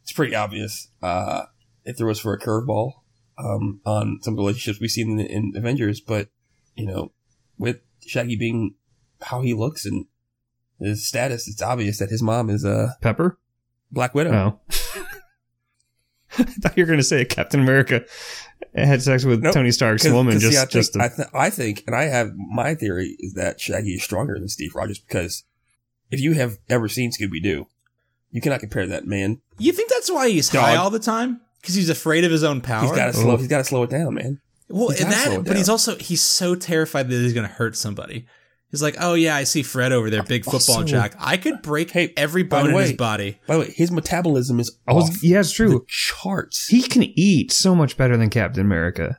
it's 0.04 0.12
pretty 0.12 0.36
obvious. 0.36 0.90
Uh, 1.02 1.44
if 1.86 1.98
there 1.98 2.08
was 2.08 2.20
for 2.20 2.34
a 2.34 2.40
curveball 2.40 2.94
um, 3.38 3.82
on 3.86 4.20
some 4.22 4.34
of 4.34 4.38
the 4.38 4.44
relationships 4.44 4.80
we've 4.80 4.92
seen 4.92 5.20
in, 5.20 5.26
in 5.26 5.54
Avengers, 5.56 6.00
but 6.02 6.30
you 6.76 6.86
know, 6.86 7.12
with 7.58 7.78
Shaggy 8.06 8.36
being 8.36 8.76
how 9.22 9.42
he 9.42 9.54
looks 9.54 9.86
and 9.86 10.06
his 10.80 11.08
status, 11.08 11.48
it's 11.48 11.62
obvious 11.62 12.00
that 12.00 12.10
his 12.10 12.22
mom 12.24 12.50
is 12.50 12.64
a 12.64 12.98
Pepper? 13.02 13.38
Black 13.92 14.14
Widow. 14.16 14.32
Oh. 14.32 14.60
I 16.40 16.44
thought 16.44 16.78
you 16.78 16.84
were 16.84 16.88
going 16.88 17.00
to 17.00 17.04
say 17.04 17.26
Captain 17.26 17.60
America 17.60 18.04
had 18.76 19.02
sex 19.02 19.26
with 19.26 19.42
Nope. 19.44 19.54
Tony 19.54 19.72
Stark's 19.72 20.04
'Cause- 20.04 20.14
woman 20.14 20.34
'cause, 20.36 20.42
just 20.44 20.54
see, 20.54 20.58
I 20.58 20.62
think, 20.62 20.72
just 20.72 20.94
to, 20.94 21.02
I, 21.04 21.08
th- 21.10 21.28
I 21.34 21.50
think, 21.50 21.84
and 21.88 21.96
I 21.96 22.04
have 22.06 22.32
my 22.36 22.74
theory 22.76 23.16
is 23.20 23.34
that 23.34 23.60
Shaggy 23.60 23.96
is 23.96 24.04
stronger 24.04 24.38
than 24.40 24.48
Steve 24.50 24.76
Rogers 24.76 25.00
because 25.00 25.44
if 26.10 26.20
you 26.20 26.34
have 26.34 26.58
ever 26.70 26.88
seen 26.88 27.12
Scooby 27.12 27.42
Doo, 27.44 27.68
you 28.32 28.40
cannot 28.42 28.60
compare 28.62 28.88
that 28.88 29.06
man. 29.06 29.42
You 29.58 29.74
think 29.74 29.90
that's 29.90 30.10
why 30.12 30.30
he's 30.30 30.50
high 30.50 30.76
all 30.78 30.90
the 30.90 31.00
time? 31.00 31.42
Because 31.62 31.76
he's 31.76 31.90
afraid 31.90 32.24
of 32.24 32.32
his 32.32 32.44
own 32.44 32.62
power? 32.62 32.82
He's 32.88 32.92
got 32.96 33.08
to 33.08 33.14
slow. 33.14 33.34
Oh. 33.34 33.38
He's 33.38 33.48
got 33.48 33.58
to 33.60 33.64
slow 33.64 33.84
it 33.84 33.90
down, 33.90 34.14
man. 34.16 34.40
well, 34.70 34.90
he's 34.90 35.02
and 35.02 35.12
that, 35.12 35.44
but 35.46 35.58
he's 35.58 35.68
also, 35.70 35.96
he's 35.98 36.22
so 36.22 36.56
terrified 36.56 37.10
that 37.10 37.16
he's 37.16 37.34
going 37.34 37.48
to 37.48 37.54
hurt 37.54 37.76
somebody. 37.76 38.26
He's 38.72 38.82
like, 38.82 38.96
oh 39.00 39.14
yeah, 39.16 39.36
I 39.36 39.44
see 39.44 39.64
Fred 39.64 39.92
over 39.92 40.10
there, 40.10 40.24
big 40.24 40.46
football 40.46 40.78
Also- 40.78 40.84
jack. 40.86 41.14
I 41.20 41.36
could 41.38 41.62
break 41.62 41.92
Hey, 41.92 42.14
every 42.16 42.44
by 42.44 42.64
the 42.64 42.70
bone 42.70 42.76
in 42.78 42.82
his 42.88 42.94
body. 42.94 43.38
By 43.46 43.56
the 43.56 43.60
way, 43.62 43.72
his 43.72 43.92
metabolism 43.92 44.60
is 44.62 44.72
I 44.88 44.94
was, 44.94 45.10
off 45.10 45.24
yeah, 45.24 45.42
it's 45.42 45.52
true. 45.52 45.70
the 45.70 45.82
charts. 45.88 46.68
He 46.68 46.82
can 46.82 47.04
eat 47.04 47.52
so 47.52 47.76
much 47.76 47.98
better 47.98 48.16
than 48.16 48.30
Captain 48.30 48.62
America. 48.66 49.18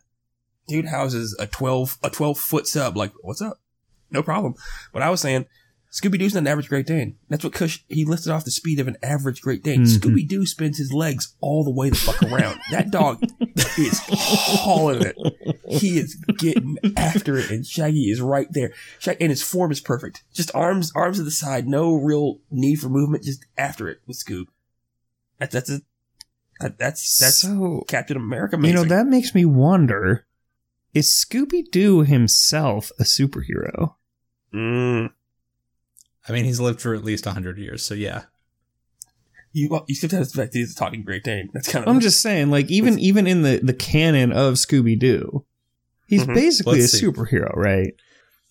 dude 0.69 0.87
houses 0.87 1.37
a 1.39 1.47
12 1.47 1.99
a 2.03 2.09
12 2.11 2.39
foot 2.39 2.67
sub 2.67 2.97
like 2.97 3.13
what's 3.21 3.43
up 3.43 3.59
no 4.11 4.23
problem 4.23 4.55
but 4.93 5.03
i 5.03 5.11
was 5.11 5.21
saying 5.21 5.45
scooby-doo's 5.93 6.33
not 6.35 6.41
an 6.41 6.47
average 6.47 6.69
great 6.71 6.87
dane 6.87 7.17
that's 7.29 7.45
what 7.45 7.53
kush 7.53 7.81
he 7.89 8.05
listed 8.05 8.33
off 8.33 8.45
the 8.47 8.51
speed 8.51 8.81
of 8.81 8.89
an 8.89 8.97
average 9.03 9.43
great 9.43 9.63
dane 9.63 9.83
Mhm. 9.83 9.99
scooby-doo 9.99 10.47
spins 10.47 10.79
his 10.79 10.93
legs 10.93 11.35
all 11.41 11.63
the 11.65 11.71
way 11.71 11.91
the 11.91 11.97
fuck 11.97 12.23
around. 12.23 12.59
That 12.71 12.91
dog 12.91 13.23
is 13.79 14.01
hauling 14.09 15.03
it. 15.03 15.17
He 15.69 15.99
is 15.99 16.15
getting 16.39 16.79
after 16.97 17.37
it 17.37 17.51
and 17.51 17.67
shaggy 17.67 18.11
is 18.11 18.21
right 18.23 18.47
there. 18.51 18.73
Shag- 18.99 19.19
and 19.21 19.29
his 19.31 19.43
form 19.43 19.71
is 19.71 19.81
perfect. 19.81 20.23
Just 20.33 20.51
arms 20.55 20.91
arms 20.95 21.19
to 21.19 21.23
the 21.25 21.31
side. 21.31 21.69
No 21.69 21.95
real 21.95 22.41
need 22.51 22.77
for 22.77 22.89
movement. 22.89 23.25
Just 23.25 23.45
after 23.59 23.89
it 23.89 24.01
with 24.07 24.17
scoob. 24.19 24.47
That's 25.39 25.53
that's 25.53 25.71
a 25.71 25.83
that- 26.61 26.79
that's 26.79 27.19
that's 27.19 27.39
so 27.39 27.85
captain 27.89 28.17
america 28.17 28.57
you 28.63 28.73
know 28.73 28.85
that 28.85 29.07
makes 29.07 29.35
me 29.35 29.45
wonder: 29.45 30.25
is 30.95 31.09
Scooby 31.09 31.65
Doo 31.71 32.03
himself 32.03 32.91
a 32.99 33.03
superhero? 33.03 33.95
Mm. 34.55 35.11
I 36.29 36.33
mean, 36.33 36.45
he's 36.45 36.61
lived 36.61 36.81
for 36.81 36.95
at 36.95 37.05
least 37.05 37.27
100 37.27 37.59
years, 37.59 37.83
so 37.85 37.95
yeah. 37.95 38.25
You 39.53 39.69
well, 39.69 39.85
you 39.87 39.95
skipped 39.95 40.15
out 40.15 40.21
the 40.21 40.31
fact 40.31 40.53
that 40.53 40.59
he's 40.59 40.73
a 40.73 40.75
talking 40.75 41.03
Great 41.03 41.25
Dane. 41.25 41.51
That's 41.53 41.69
kind 41.71 41.85
of 41.85 41.89
I'm 41.95 42.01
just 42.01 42.21
saying, 42.23 42.51
like 42.51 42.71
even 42.71 42.99
even 42.99 43.27
in 43.27 43.43
the 43.43 43.61
the 43.63 43.75
canon 43.75 44.33
of 44.33 44.55
Scooby 44.55 44.99
Doo, 44.99 45.45
he's 46.07 46.25
Mhm. 46.25 46.35
basically 46.35 46.81
Let's 46.81 46.95
a 46.95 46.97
see. 46.97 47.07
superhero, 47.07 47.55
right? 47.55 47.93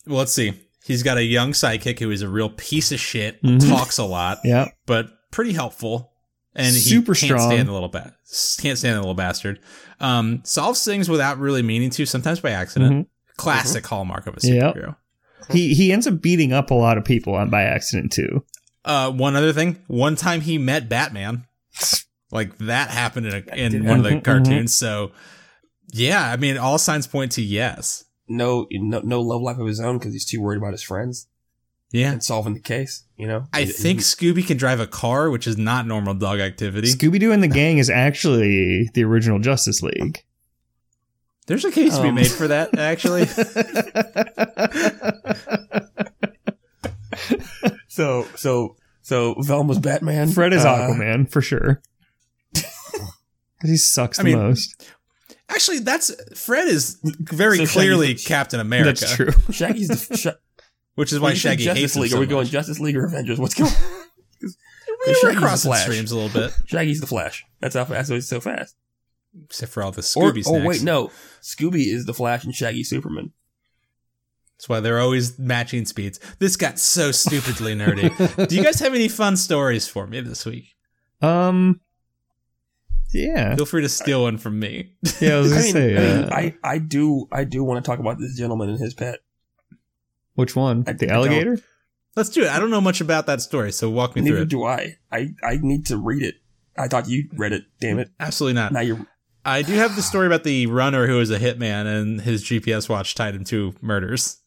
Well, 0.05 0.19
let's 0.19 0.31
see. 0.33 0.53
He's 0.85 1.01
got 1.01 1.17
a 1.17 1.23
young 1.23 1.53
sidekick 1.53 1.99
who 1.99 2.11
is 2.11 2.21
a 2.21 2.29
real 2.29 2.49
piece 2.49 2.91
of 2.91 2.99
shit, 2.99 3.41
Mhm. 3.41 3.67
talks 3.67 3.97
a 3.97 4.03
lot, 4.03 4.39
Yeah. 4.43 4.67
but 4.85 5.09
pretty 5.31 5.53
helpful. 5.53 6.11
And 6.55 6.75
he 6.75 6.81
Super 6.81 7.13
can't 7.15 7.29
strong. 7.29 7.49
stand 7.51 7.67
the 7.69 7.71
little 7.73 7.87
ba- 7.89 8.13
can't 8.59 8.77
stand 8.77 8.95
the 8.97 8.99
little 8.99 9.13
bastard. 9.15 9.59
Um, 9.99 10.41
solves 10.43 10.83
things 10.83 11.07
without 11.09 11.39
really 11.39 11.61
meaning 11.63 11.89
to, 11.91 12.05
sometimes 12.05 12.41
by 12.41 12.51
accident. 12.51 12.91
Mhm. 12.91 13.05
Classic 13.37 13.85
hallmark 13.87 14.27
of 14.27 14.35
a 14.35 14.47
Yep. 14.47 14.75
Superhero. 15.41 15.53
He 15.53 15.73
he 15.73 15.91
ends 15.91 16.07
up 16.07 16.21
beating 16.21 16.53
up 16.53 16.71
a 16.71 16.75
lot 16.75 16.97
of 16.97 17.05
people 17.05 17.35
on 17.35 17.49
by 17.49 17.63
accident 17.63 18.11
too. 18.11 18.43
Uh, 18.85 19.11
one 19.11 19.35
other 19.35 19.53
thing. 19.53 19.77
One 19.87 20.15
time 20.15 20.41
he 20.41 20.57
met 20.57 20.89
Batman. 20.89 21.45
Like 22.31 22.57
that 22.59 22.89
happened 22.89 23.27
in, 23.27 23.33
a, 23.49 23.55
in 23.55 23.85
one 23.85 23.97
of 23.97 24.03
the 24.05 24.21
cartoons. 24.21 24.73
So, 24.73 25.11
yeah, 25.91 26.31
I 26.31 26.37
mean, 26.37 26.57
all 26.57 26.77
signs 26.77 27.05
point 27.05 27.33
to 27.33 27.41
yes. 27.41 28.05
no, 28.29 28.67
no 28.71 29.01
no 29.01 29.21
love 29.21 29.41
life 29.41 29.57
of 29.57 29.67
his 29.67 29.79
own 29.81 29.97
because 29.97 30.13
he's 30.13 30.25
too 30.25 30.39
worried 30.41 30.57
about 30.57 30.71
his 30.71 30.81
friends 30.81 31.27
Yeah. 31.91 32.13
and 32.13 32.23
solving 32.23 32.53
the 32.53 32.61
case. 32.61 33.03
You 33.17 33.27
know, 33.27 33.47
I 33.51 33.61
It- 33.61 33.75
think 33.75 33.99
it- 33.99 34.03
Scooby 34.03 34.47
can 34.47 34.55
drive 34.57 34.79
a 34.79 34.87
car, 34.87 35.29
which 35.29 35.45
is 35.45 35.57
not 35.57 35.85
normal 35.85 36.13
dog 36.13 36.39
activity. 36.39 36.87
Scooby 36.87 37.19
Doo 37.19 37.33
and 37.33 37.43
the 37.43 37.47
gang 37.49 37.77
is 37.77 37.89
actually 37.89 38.89
the 38.93 39.03
original 39.03 39.39
Justice 39.39 39.83
League. 39.83 40.23
There's 41.47 41.65
a 41.65 41.71
case 41.71 41.95
to 41.97 42.01
be 42.03 42.09
Um. 42.09 42.15
made 42.15 42.31
for 42.31 42.47
that, 42.47 42.77
actually. 42.77 43.25
So 47.87 48.25
so 48.35 48.77
so 49.01 49.35
Velma's 49.39 49.79
Batman. 49.79 50.29
Fred 50.31 50.53
is 50.53 50.63
uh, 50.63 50.73
Aquaman 50.73 51.29
for 51.29 51.41
sure. 51.41 51.81
'Cause 52.53 53.69
he 53.69 53.77
sucks 53.77 54.17
I 54.19 54.23
the 54.23 54.29
mean, 54.29 54.37
most. 54.39 54.87
Actually, 55.49 55.79
that's 55.79 56.11
Fred 56.39 56.67
is 56.67 56.97
very 57.03 57.65
So 57.65 57.73
clearly 57.73 58.13
the- 58.13 58.23
Captain 58.23 58.59
America. 58.59 58.99
That's 59.01 59.13
true. 59.15 59.31
Shaggy's 59.51 59.89
the 59.89 60.17
Sh- 60.17 60.27
Which 60.95 61.11
is 61.11 61.19
why 61.19 61.25
when 61.25 61.33
you 61.33 61.39
say 61.39 61.49
Shaggy 61.49 61.63
Justice 61.65 61.81
hates 61.81 61.95
him 61.95 62.01
League. 62.01 62.11
so 62.11 62.17
Are 62.17 62.19
we 62.21 62.25
going 62.27 62.43
much. 62.45 62.51
Justice 62.51 62.79
League 62.79 62.95
or 62.95 63.05
Avengers? 63.05 63.39
What's 63.39 63.53
going? 63.55 63.71
We 64.41 64.49
Shaggy's 65.13 65.23
were 65.23 65.33
the 65.33 65.37
crossing 65.39 65.69
Flash. 65.69 65.81
streams 65.83 66.11
a 66.11 66.17
little 66.17 66.29
bit, 66.41 66.53
Shaggy's 66.67 67.01
the 67.01 67.07
Flash. 67.07 67.43
That's 67.59 67.75
how 67.75 67.85
fast. 67.85 68.09
That's 68.09 68.27
so 68.27 68.39
fast. 68.39 68.75
Except 69.45 69.71
for 69.71 69.83
all 69.83 69.91
the 69.91 69.99
Or, 70.15 70.31
Scooby 70.31 70.43
oh 70.47 70.65
wait, 70.65 70.81
no. 70.83 71.11
Scooby 71.41 71.87
is 71.93 72.05
the 72.05 72.13
Flash 72.13 72.43
and 72.43 72.53
Shaggy 72.55 72.83
Superman. 72.83 73.31
That's 74.57 74.69
why 74.69 74.79
they're 74.79 74.99
always 74.99 75.39
matching 75.39 75.85
speeds. 75.85 76.19
This 76.39 76.55
got 76.55 76.77
so 76.77 77.11
stupidly 77.11 77.75
nerdy. 77.75 78.47
Do 78.49 78.55
you 78.55 78.63
guys 78.63 78.79
have 78.79 78.93
any 78.93 79.07
fun 79.07 79.35
stories 79.37 79.87
for 79.87 80.05
me 80.05 80.21
this 80.21 80.45
week? 80.45 80.75
Um, 81.21 81.81
yeah, 83.13 83.55
Feel 83.55 83.65
free 83.65 83.81
to 83.81 83.89
steal 83.89 84.23
one 84.23 84.37
from 84.37 84.59
me. 84.59 84.93
yeah. 85.19 85.35
I 85.35 85.39
was 85.39 85.51
I 85.51 85.55
gonna 85.55 85.63
mean, 85.63 85.73
say, 85.73 85.95
I, 85.97 85.99
mean 86.15 86.23
uh, 86.23 86.29
I, 86.31 86.55
I 86.63 86.77
do 86.77 87.27
I 87.31 87.43
do 87.43 87.63
want 87.63 87.83
to 87.83 87.89
talk 87.89 87.99
about 87.99 88.19
this 88.19 88.37
gentleman 88.37 88.69
and 88.69 88.79
his 88.79 88.93
pet. 88.93 89.19
which 90.35 90.55
one? 90.55 90.83
I- 90.87 90.93
the 90.93 91.07
I 91.07 91.13
don't- 91.13 91.17
alligator? 91.27 91.59
Let's 92.15 92.27
do 92.29 92.43
it. 92.43 92.49
I 92.49 92.59
don't 92.59 92.71
know 92.71 92.81
much 92.81 92.99
about 92.99 93.25
that 93.27 93.41
story, 93.41 93.71
so 93.71 93.89
walk 93.89 94.17
me 94.17 94.21
through 94.21 94.31
Neither 94.31 94.43
it. 94.43 94.49
do 94.49 94.65
I. 94.65 94.97
I. 95.13 95.29
I 95.43 95.59
need 95.61 95.85
to 95.85 95.97
read 95.97 96.23
it. 96.23 96.35
I 96.77 96.89
thought 96.89 97.07
you 97.07 97.29
read 97.37 97.53
it. 97.53 97.63
Damn 97.79 97.99
it! 97.99 98.09
Absolutely 98.19 98.55
not. 98.55 98.73
Now 98.73 98.81
you're. 98.81 98.99
I 99.43 99.61
do 99.63 99.73
have 99.73 99.95
the 99.95 100.01
story 100.01 100.27
about 100.27 100.43
the 100.43 100.67
runner 100.67 101.07
who 101.07 101.17
was 101.17 101.31
a 101.31 101.39
hitman 101.39 101.85
and 101.85 102.21
his 102.21 102.43
GPS 102.43 102.87
watch 102.87 103.15
tied 103.15 103.33
him 103.35 103.43
to 103.45 103.73
murders. 103.81 104.37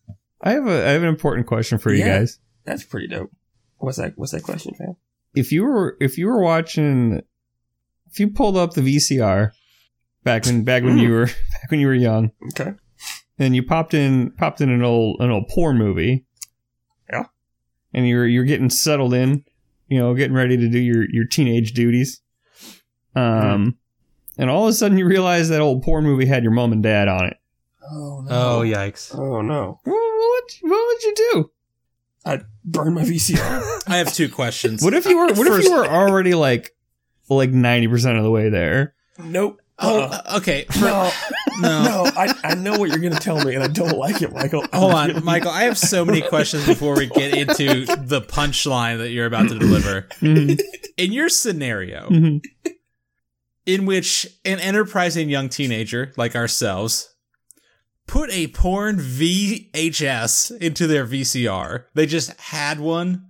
I 0.40 0.52
have 0.52 0.66
a 0.66 0.86
I 0.86 0.90
have 0.92 1.02
an 1.02 1.08
important 1.08 1.46
question 1.46 1.78
for 1.78 1.92
you 1.92 2.04
Yeah. 2.04 2.18
guys. 2.20 2.38
That's 2.64 2.84
pretty 2.84 3.08
dope. 3.08 3.30
What's 3.78 3.98
that? 3.98 4.12
What's 4.16 4.32
that 4.32 4.42
question, 4.44 4.74
fam? 4.74 4.96
If 5.34 5.50
you 5.52 5.64
were 5.64 5.96
if 6.00 6.16
you 6.16 6.26
were 6.26 6.40
watching, 6.40 7.22
if 8.10 8.20
you 8.20 8.30
pulled 8.30 8.56
up 8.56 8.74
the 8.74 8.82
VCR 8.82 9.50
back 10.22 10.46
when 10.46 10.62
back 10.64 10.84
when 10.84 10.98
you 10.98 11.10
were 11.10 11.26
back 11.52 11.70
when 11.70 11.80
you 11.80 11.86
were 11.88 11.94
young, 11.94 12.30
Okay. 12.50 12.74
and 13.38 13.56
you 13.56 13.62
popped 13.64 13.94
in 13.94 14.30
popped 14.32 14.60
in 14.60 14.70
an 14.70 14.82
old 14.84 15.20
an 15.20 15.30
old 15.30 15.48
porn 15.48 15.76
movie. 15.76 16.24
Yeah. 17.10 17.24
And 17.92 18.06
you're 18.06 18.26
you're 18.26 18.44
getting 18.44 18.70
settled 18.70 19.12
in, 19.14 19.44
you 19.88 19.98
know, 19.98 20.14
getting 20.14 20.36
ready 20.36 20.56
to 20.56 20.68
do 20.68 20.78
your 20.78 21.04
your 21.10 21.24
teenage 21.26 21.72
duties. 21.72 22.20
Um 23.16 23.76
and 24.38 24.50
all 24.50 24.64
of 24.64 24.70
a 24.70 24.72
sudden 24.72 24.98
you 24.98 25.06
realize 25.06 25.48
that 25.48 25.60
old 25.60 25.82
porn 25.82 26.04
movie 26.04 26.26
had 26.26 26.42
your 26.42 26.52
mom 26.52 26.72
and 26.72 26.82
dad 26.82 27.08
on 27.08 27.26
it. 27.26 27.36
Oh 27.90 28.20
no. 28.22 28.28
Oh, 28.30 28.60
yikes. 28.62 29.16
Oh 29.16 29.40
no. 29.42 29.80
What 29.84 29.94
what, 29.94 30.44
what 30.62 30.86
would 30.86 31.02
you 31.02 31.14
do? 31.32 31.50
I'd 32.26 32.44
burn 32.64 32.94
my 32.94 33.02
VCR. 33.02 33.82
I 33.88 33.98
have 33.98 34.12
two 34.12 34.28
questions. 34.30 34.82
What 34.82 34.94
if 34.94 35.04
you 35.06 35.18
were 35.18 35.26
what 35.34 35.46
if 35.46 35.64
you 35.64 35.72
were 35.76 35.86
already 35.86 36.34
like 36.34 36.74
like 37.28 37.50
90% 37.50 38.16
of 38.16 38.22
the 38.24 38.30
way 38.30 38.48
there? 38.48 38.94
nope. 39.18 39.60
Oh, 39.76 40.02
Uh-uh. 40.02 40.22
uh, 40.34 40.36
okay. 40.38 40.64
For- 40.70 40.78
No. 40.80 41.10
no. 41.58 41.84
No. 41.84 42.04
I, 42.16 42.32
I 42.44 42.54
know 42.54 42.78
what 42.78 42.90
you're 42.90 42.98
gonna 42.98 43.18
tell 43.18 43.44
me, 43.44 43.54
and 43.56 43.64
I 43.64 43.66
don't 43.66 43.98
like 43.98 44.22
it, 44.22 44.32
Michael. 44.32 44.64
Hold 44.72 44.94
on, 44.94 45.24
Michael. 45.24 45.50
I 45.50 45.64
have 45.64 45.76
so 45.76 46.04
many 46.04 46.20
questions 46.22 46.64
before 46.64 46.94
we 46.96 47.06
get 47.06 47.36
into 47.36 47.84
the 47.96 48.20
punchline 48.22 48.98
that 48.98 49.10
you're 49.10 49.26
about 49.26 49.48
to 49.48 49.58
deliver. 49.58 50.02
Mhm, 50.20 50.60
In 50.96 51.12
your 51.12 51.28
scenario, 51.28 52.08
mhm. 52.08 52.44
In 53.66 53.86
which 53.86 54.26
an 54.44 54.60
enterprising 54.60 55.28
young 55.28 55.48
teenager 55.48 56.12
like 56.16 56.36
ourselves 56.36 57.14
put 58.06 58.30
a 58.30 58.48
porn 58.48 58.98
VHS 58.98 60.58
into 60.58 60.86
their 60.86 61.06
VCR, 61.06 61.84
they 61.94 62.06
just 62.06 62.38
had 62.40 62.80
one. 62.80 63.26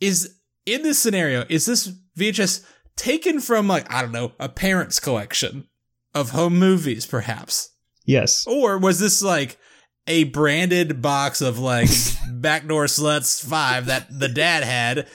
Is 0.00 0.36
in 0.66 0.82
this 0.82 0.98
scenario, 0.98 1.44
is 1.48 1.66
this 1.66 1.92
VHS 2.18 2.64
taken 2.96 3.40
from 3.40 3.68
like, 3.68 3.92
I 3.92 4.02
don't 4.02 4.12
know, 4.12 4.32
a 4.40 4.48
parent's 4.48 4.98
collection 4.98 5.68
of 6.14 6.30
home 6.30 6.58
movies, 6.58 7.06
perhaps? 7.06 7.70
yes. 8.04 8.44
Or 8.46 8.78
was 8.78 8.98
this 8.98 9.22
like 9.22 9.58
a 10.06 10.24
branded 10.24 11.00
box 11.00 11.40
of 11.40 11.58
like 11.58 11.88
Backdoor 12.30 12.86
Sluts 12.86 13.44
5 13.44 13.86
that 13.86 14.06
the 14.10 14.28
dad 14.28 14.64
had 14.64 15.08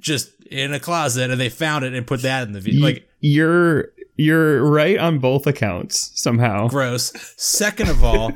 just 0.00 0.30
in 0.50 0.74
a 0.74 0.80
closet 0.80 1.30
and 1.30 1.40
they 1.40 1.48
found 1.48 1.84
it 1.84 1.94
and 1.94 2.06
put 2.06 2.22
that 2.22 2.46
in 2.46 2.52
the 2.52 2.60
video? 2.60 2.82
Like, 2.82 3.08
you're 3.30 3.88
you're 4.16 4.64
right 4.64 4.98
on 4.98 5.18
both 5.18 5.46
accounts 5.46 6.10
somehow. 6.14 6.68
gross. 6.68 7.12
Second 7.36 7.90
of 7.90 8.02
all, 8.02 8.32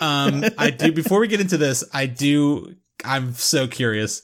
um, 0.00 0.44
I 0.58 0.70
do, 0.70 0.92
before 0.92 1.20
we 1.20 1.28
get 1.28 1.40
into 1.40 1.56
this, 1.56 1.82
I 1.94 2.04
do, 2.06 2.74
I'm 3.04 3.32
so 3.34 3.66
curious. 3.66 4.20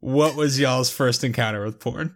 What 0.00 0.34
was 0.34 0.58
y'all's 0.58 0.90
first 0.90 1.22
encounter 1.22 1.64
with 1.64 1.78
porn? 1.78 2.14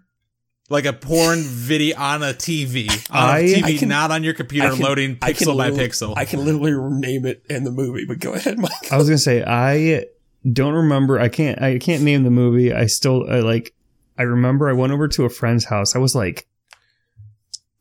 Like 0.71 0.87
a 0.87 0.93
porn 0.93 1.41
video 1.43 1.97
on 1.99 2.23
a 2.23 2.33
TV, 2.33 2.89
on 3.13 3.29
a 3.29 3.33
I- 3.33 3.43
TV, 3.43 3.63
I 3.65 3.77
can- 3.77 3.89
not 3.89 4.11
on 4.11 4.25
your 4.25 4.35
computer, 4.35 4.71
can- 4.71 4.81
loading 4.81 5.17
pixel 5.17 5.57
by 5.57 5.71
pixel. 5.71 6.15
I 6.17 6.25
can 6.25 6.45
literally 6.45 6.73
name 6.99 7.27
it 7.27 7.45
in 7.51 7.63
the 7.65 7.71
movie, 7.71 8.07
but 8.07 8.19
go 8.21 8.33
ahead, 8.33 8.59
Michael. 8.59 8.89
I 8.91 8.97
was 8.97 9.09
gonna 9.09 9.19
say 9.19 9.45
I 9.45 10.07
don't 10.51 10.75
remember. 10.75 11.21
I 11.21 11.29
can't. 11.29 11.61
I 11.63 11.79
can't 11.79 12.03
name 12.03 12.25
the 12.25 12.31
movie. 12.31 12.73
I 12.73 12.87
still 12.87 13.29
I 13.31 13.41
like. 13.41 13.73
I 14.19 14.23
remember 14.23 14.69
I 14.69 14.73
went 14.73 14.93
over 14.93 15.07
to 15.09 15.25
a 15.25 15.29
friend's 15.29 15.65
house. 15.67 15.95
I 15.95 15.99
was 15.99 16.15
like, 16.15 16.47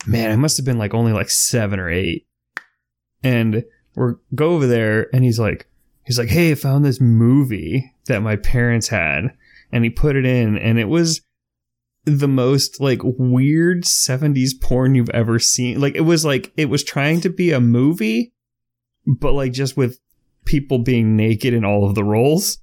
man, 0.05 0.31
I 0.31 0.35
must 0.35 0.57
have 0.57 0.65
been 0.65 0.77
like 0.77 0.93
only 0.93 1.13
like 1.13 1.29
seven 1.29 1.79
or 1.79 1.89
eight, 1.89 2.27
and 3.23 3.63
we're 3.95 4.15
go 4.35 4.51
over 4.51 4.67
there, 4.67 5.13
and 5.13 5.23
he's 5.23 5.39
like, 5.39 5.67
he's 6.05 6.17
like, 6.19 6.29
hey, 6.29 6.51
I 6.51 6.55
found 6.55 6.83
this 6.85 7.01
movie 7.01 7.93
that 8.07 8.21
my 8.21 8.35
parents 8.35 8.87
had, 8.87 9.33
and 9.71 9.83
he 9.83 9.89
put 9.89 10.15
it 10.15 10.25
in, 10.25 10.57
and 10.57 10.79
it 10.79 10.85
was 10.89 11.21
the 12.05 12.27
most 12.27 12.81
like 12.81 12.99
weird 13.03 13.83
70s 13.83 14.59
porn 14.59 14.95
you've 14.95 15.11
ever 15.11 15.37
seen. 15.37 15.79
Like 15.79 15.95
it 15.95 16.01
was 16.01 16.25
like 16.25 16.51
it 16.57 16.65
was 16.65 16.83
trying 16.83 17.21
to 17.21 17.29
be 17.29 17.51
a 17.51 17.59
movie 17.59 18.33
but 19.05 19.33
like 19.33 19.51
just 19.51 19.77
with 19.77 19.99
people 20.45 20.79
being 20.79 21.15
naked 21.15 21.53
in 21.53 21.63
all 21.65 21.87
of 21.87 21.93
the 21.95 22.03
roles 22.03 22.57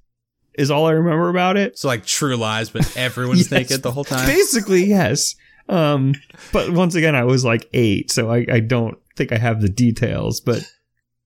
is 0.55 0.69
all 0.71 0.85
I 0.87 0.91
remember 0.91 1.29
about 1.29 1.55
it. 1.57 1.77
so 1.77 1.87
like 1.87 2.05
True 2.05 2.35
Lies, 2.35 2.69
but 2.69 2.95
everyone's 2.97 3.39
Yes. 3.51 3.51
naked 3.51 3.81
the 3.83 3.91
whole 3.91 4.03
time. 4.03 4.25
Basically, 4.25 4.83
yes. 4.85 5.35
Um, 5.69 6.13
but 6.51 6.71
once 6.71 6.95
again, 6.95 7.15
I 7.15 7.23
was 7.23 7.45
like 7.45 7.69
eight, 7.73 8.11
so 8.11 8.31
I, 8.31 8.45
I 8.51 8.59
don't 8.59 8.97
think 9.15 9.31
I 9.31 9.37
have 9.37 9.61
the 9.61 9.69
details. 9.69 10.41
But 10.41 10.63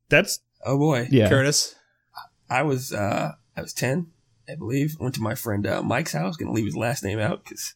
that's 0.10 0.40
Oh 0.66 0.78
boy. 0.78 1.08
yeah. 1.12 1.30
Curtis. 1.30 1.76
I 2.50 2.62
was 2.64 2.94
uh 2.94 3.32
I 3.58 3.62
was 3.62 3.74
ten, 3.74 4.08
I 4.50 4.56
believe. 4.56 4.96
Went 5.00 5.16
to 5.16 5.22
my 5.22 5.36
friend 5.36 5.66
uh, 5.66 5.82
Mike's 5.82 6.14
house. 6.14 6.36
Gonna 6.38 6.52
leave 6.52 6.66
his 6.66 6.76
last 6.76 7.04
name 7.04 7.20
out 7.20 7.44
because 7.44 7.76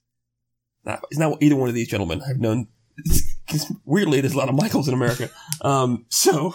not 0.85 1.03
it's 1.09 1.19
not 1.19 1.41
either 1.41 1.55
one 1.55 1.69
of 1.69 1.75
these 1.75 1.87
gentlemen 1.89 2.21
I've 2.27 2.39
known. 2.39 2.67
Because 3.47 3.71
weirdly, 3.85 4.19
there's 4.19 4.33
a 4.33 4.37
lot 4.37 4.49
of 4.49 4.55
Michaels 4.55 4.89
in 4.89 4.93
America. 4.93 5.29
Um, 5.61 6.05
so 6.09 6.53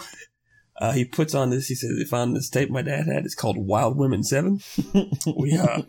uh, 0.79 0.91
he 0.91 1.05
puts 1.05 1.33
on 1.33 1.49
this. 1.49 1.65
He 1.67 1.73
says 1.73 1.89
he 1.97 2.05
found 2.05 2.35
this 2.35 2.49
tape 2.51 2.69
my 2.69 2.83
dad 2.83 3.07
had. 3.07 3.25
It's 3.25 3.33
called 3.33 3.57
Wild 3.57 3.97
Women 3.97 4.21
Seven. 4.23 4.59
we 5.35 5.57
uh 5.57 5.81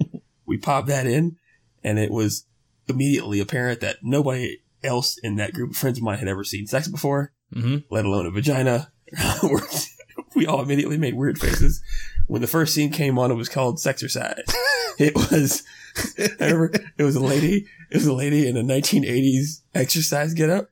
we 0.47 0.57
popped 0.57 0.89
that 0.89 1.07
in, 1.07 1.37
and 1.83 1.99
it 1.99 2.11
was 2.11 2.47
immediately 2.89 3.41
apparent 3.41 3.81
that 3.81 3.99
nobody 4.03 4.59
else 4.83 5.19
in 5.19 5.37
that 5.37 5.55
group 5.55 5.71
of 5.71 5.77
friends 5.77 5.99
of 5.99 6.05
mine 6.05 6.19
had 6.19 6.29
ever 6.29 6.45
seen 6.45 6.67
sex 6.67 6.89
before 6.89 7.33
hmm 7.53 7.79
let 7.91 8.05
alone 8.05 8.27
a 8.27 8.31
vagina. 8.31 8.93
we 10.35 10.47
all 10.47 10.63
immediately 10.63 10.99
made 10.99 11.15
weird 11.15 11.39
faces. 11.39 11.83
When 12.27 12.41
the 12.41 12.49
first 12.49 12.75
scene 12.75 12.91
came 12.91 13.19
on, 13.19 13.31
it 13.31 13.35
was 13.35 13.49
called 13.49 13.79
Sexercise. 13.79 14.53
It 14.97 15.17
was, 15.17 15.65
I 16.41 16.51
remember, 16.53 16.73
it 16.97 17.03
was 17.03 17.17
a 17.17 17.21
lady, 17.21 17.67
it 17.91 17.97
was 17.97 18.07
a 18.07 18.13
lady 18.13 18.47
in 18.47 18.57
a 18.57 18.63
1980s 18.63 19.63
exercise 19.75 20.35
getup 20.35 20.69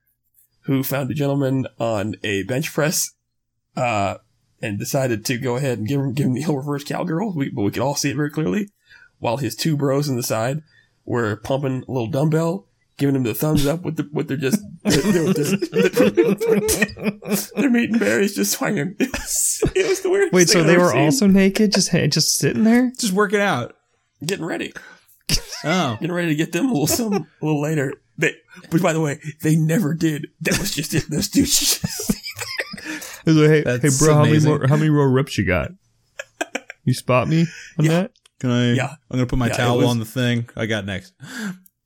who 0.67 0.85
found 0.85 1.11
a 1.11 1.15
gentleman 1.15 1.67
on 1.81 2.15
a 2.23 2.45
bench 2.45 2.73
press, 2.73 3.15
uh, 3.77 4.19
and 4.61 4.79
decided 4.79 5.25
to 5.25 5.39
go 5.39 5.57
ahead 5.57 5.79
and 5.79 5.89
give 5.89 6.01
him, 6.01 6.13
give 6.13 6.27
him 6.27 6.35
the 6.35 6.43
whole 6.43 6.59
reverse 6.59 6.85
cowgirl. 6.85 7.35
We, 7.35 7.51
but 7.51 7.63
we 7.63 7.73
could 7.73 7.83
all 7.83 7.97
see 7.97 8.11
it 8.11 8.17
very 8.17 8.31
clearly 8.31 8.69
while 9.19 9.39
his 9.39 9.57
two 9.57 9.77
bros 9.77 10.09
in 10.09 10.15
the 10.15 10.23
side 10.23 10.63
were 11.05 11.37
pumping 11.37 11.85
a 11.89 11.93
little 11.93 12.07
dumbbell, 12.09 12.67
giving 12.97 13.17
him 13.17 13.23
the 13.25 13.35
thumbs 13.35 13.67
up 13.67 13.83
with 13.83 13.97
the, 13.97 14.09
with 14.13 14.29
their 14.29 14.37
just, 14.37 14.61
they 14.85 15.25
were 15.25 15.33
just, 15.33 15.73
they're 17.57 17.71
meeting 17.71 17.99
berries, 17.99 18.35
just 18.35 18.53
swinging. 18.53 18.95
It 18.99 19.11
was, 19.13 19.63
it 19.75 19.89
was 19.89 20.01
the 20.03 20.11
weirdest 20.11 20.33
Wait, 20.33 20.49
thing 20.49 20.53
so 20.53 20.61
I've 20.61 20.67
they 20.67 20.79
were 20.79 20.91
seen. 20.91 21.01
also 21.01 21.27
naked, 21.27 21.73
just 21.73 21.91
just 21.91 22.39
sitting 22.39 22.65
there? 22.65 22.93
Just 22.99 23.13
working 23.13 23.41
out. 23.41 23.75
getting 24.25 24.45
ready, 24.45 24.73
Oh. 25.65 25.97
getting 26.01 26.15
ready 26.15 26.29
to 26.29 26.35
get 26.35 26.53
them 26.53 26.67
a 26.67 26.73
little 26.73 26.87
some 26.87 27.13
a 27.15 27.27
little 27.45 27.61
later. 27.63 27.95
They, 28.19 28.35
but 28.71 28.83
by 28.83 28.93
the 28.93 29.01
way, 29.01 29.21
they 29.43 29.57
never 29.57 29.95
did. 29.95 30.27
That 30.43 30.59
was 30.59 30.75
just 30.75 30.95
it. 30.95 31.09
Those 31.11 31.29
dudes. 31.29 31.81
It 33.25 33.31
like, 33.31 33.51
hey, 33.51 33.63
That's 33.63 34.01
hey, 34.01 34.05
bro, 34.05 34.15
how 34.15 34.21
many 34.23 34.33
amazing. 34.33 34.51
more 34.51 34.67
how 34.67 34.77
many 34.77 34.91
more 34.91 35.09
reps 35.09 35.39
you 35.39 35.47
got? 35.47 35.71
You 36.85 36.93
spot 36.93 37.29
me 37.29 37.47
on 37.79 37.85
Yeah. 37.85 37.91
that? 37.93 38.13
Can 38.43 38.51
I? 38.51 38.73
Yeah. 38.75 38.91
I'm 39.11 39.17
gonna 39.17 39.27
put 39.27 39.39
my 39.39 39.47
Yeah, 39.47 39.53
towel 39.55 39.79
was- 39.79 39.87
on 39.87 39.99
the 40.01 40.05
thing. 40.05 40.49
I 40.57 40.67
got 40.67 40.85
next. 40.85 41.15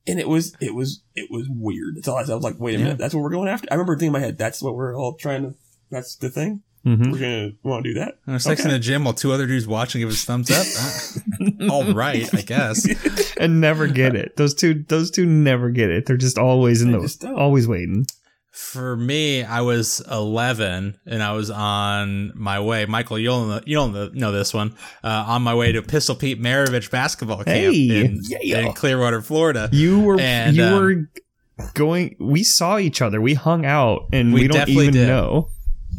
and 0.07 0.19
it 0.19 0.27
was 0.27 0.55
it 0.59 0.73
was 0.73 1.03
it 1.15 1.29
was 1.31 1.45
weird. 1.49 1.95
That's 1.97 2.07
all 2.07 2.17
I, 2.17 2.23
said. 2.23 2.31
I 2.31 2.35
was 2.35 2.43
like, 2.43 2.59
wait 2.59 2.75
a 2.75 2.77
Yeah. 2.79 2.83
minute, 2.85 2.97
that's 2.97 3.13
what 3.13 3.21
we're 3.21 3.29
going 3.29 3.47
after. 3.47 3.67
I 3.71 3.75
remember 3.75 3.93
thinking 3.93 4.07
in 4.07 4.13
my 4.13 4.19
head, 4.19 4.37
that's 4.37 4.61
what 4.61 4.75
we're 4.75 4.97
all 4.97 5.13
trying 5.13 5.43
to. 5.43 5.55
That's 5.91 6.15
the 6.15 6.29
thing. 6.31 6.63
Mhm. 6.85 7.11
We're 7.11 7.19
gonna 7.19 7.51
want 7.63 7.83
to 7.85 7.93
do 7.93 7.99
that. 7.99 8.15
I 8.25 8.33
was 8.33 8.43
sex 8.43 8.63
in 8.65 8.71
the 8.71 8.79
gym 8.79 9.03
while 9.03 9.13
two 9.13 9.31
other 9.31 9.45
dudes 9.45 9.67
watching 9.67 10.01
give 10.01 10.09
us 10.09 10.23
thumbs 10.25 10.49
up. 10.51 10.65
Ah, 11.61 11.69
All 11.69 11.93
right, 11.93 12.33
I 12.33 12.41
guess. 12.41 12.87
and 13.39 13.59
never 13.61 13.87
get 13.87 14.15
it. 14.15 14.35
Those 14.37 14.53
two, 14.55 14.83
those 14.87 15.11
two 15.11 15.25
never 15.25 15.69
get 15.69 15.91
it. 15.91 16.05
They're 16.05 16.17
just 16.17 16.37
always 16.39 16.81
in 16.81 16.91
They 16.91 16.97
the, 16.99 17.33
always 17.35 17.67
waiting. 17.67 18.07
For 18.57 18.97
me, 18.97 19.43
I 19.43 19.61
was 19.61 20.01
11 20.11 20.99
and 21.05 21.23
I 21.23 21.31
was 21.33 21.49
on 21.51 22.31
my 22.35 22.59
way. 22.59 22.85
Michael, 22.85 23.19
you'll 23.19 23.45
know, 23.45 23.61
you'll 23.65 23.87
know- 23.89 24.31
this 24.31 24.53
one. 24.53 24.73
Uh, 25.03 25.25
on 25.27 25.43
my 25.43 25.53
way 25.53 25.71
to 25.71 25.81
Pistol 25.83 26.15
Pete 26.15 26.41
Maravich 26.41 26.89
basketball 26.91 27.43
camp 27.43 27.47
Hey. 27.73 28.01
in, 28.05 28.21
Yeah. 28.41 28.59
in 28.59 28.73
Clearwater, 28.73 29.21
Florida. 29.21 29.69
You 29.71 29.99
were, 29.99 30.19
And, 30.19 30.55
you 30.55 30.63
um, 30.63 30.73
were 30.81 31.09
going. 31.75 32.15
We 32.19 32.43
saw 32.43 32.77
each 32.79 33.01
other. 33.01 33.21
We 33.21 33.35
hung 33.35 33.65
out, 33.65 34.07
and 34.11 34.33
we, 34.33 34.41
We 34.41 34.47
don't 34.47 34.57
definitely 34.57 34.83
even 34.85 34.93
did. 34.95 35.07
know. 35.07 35.49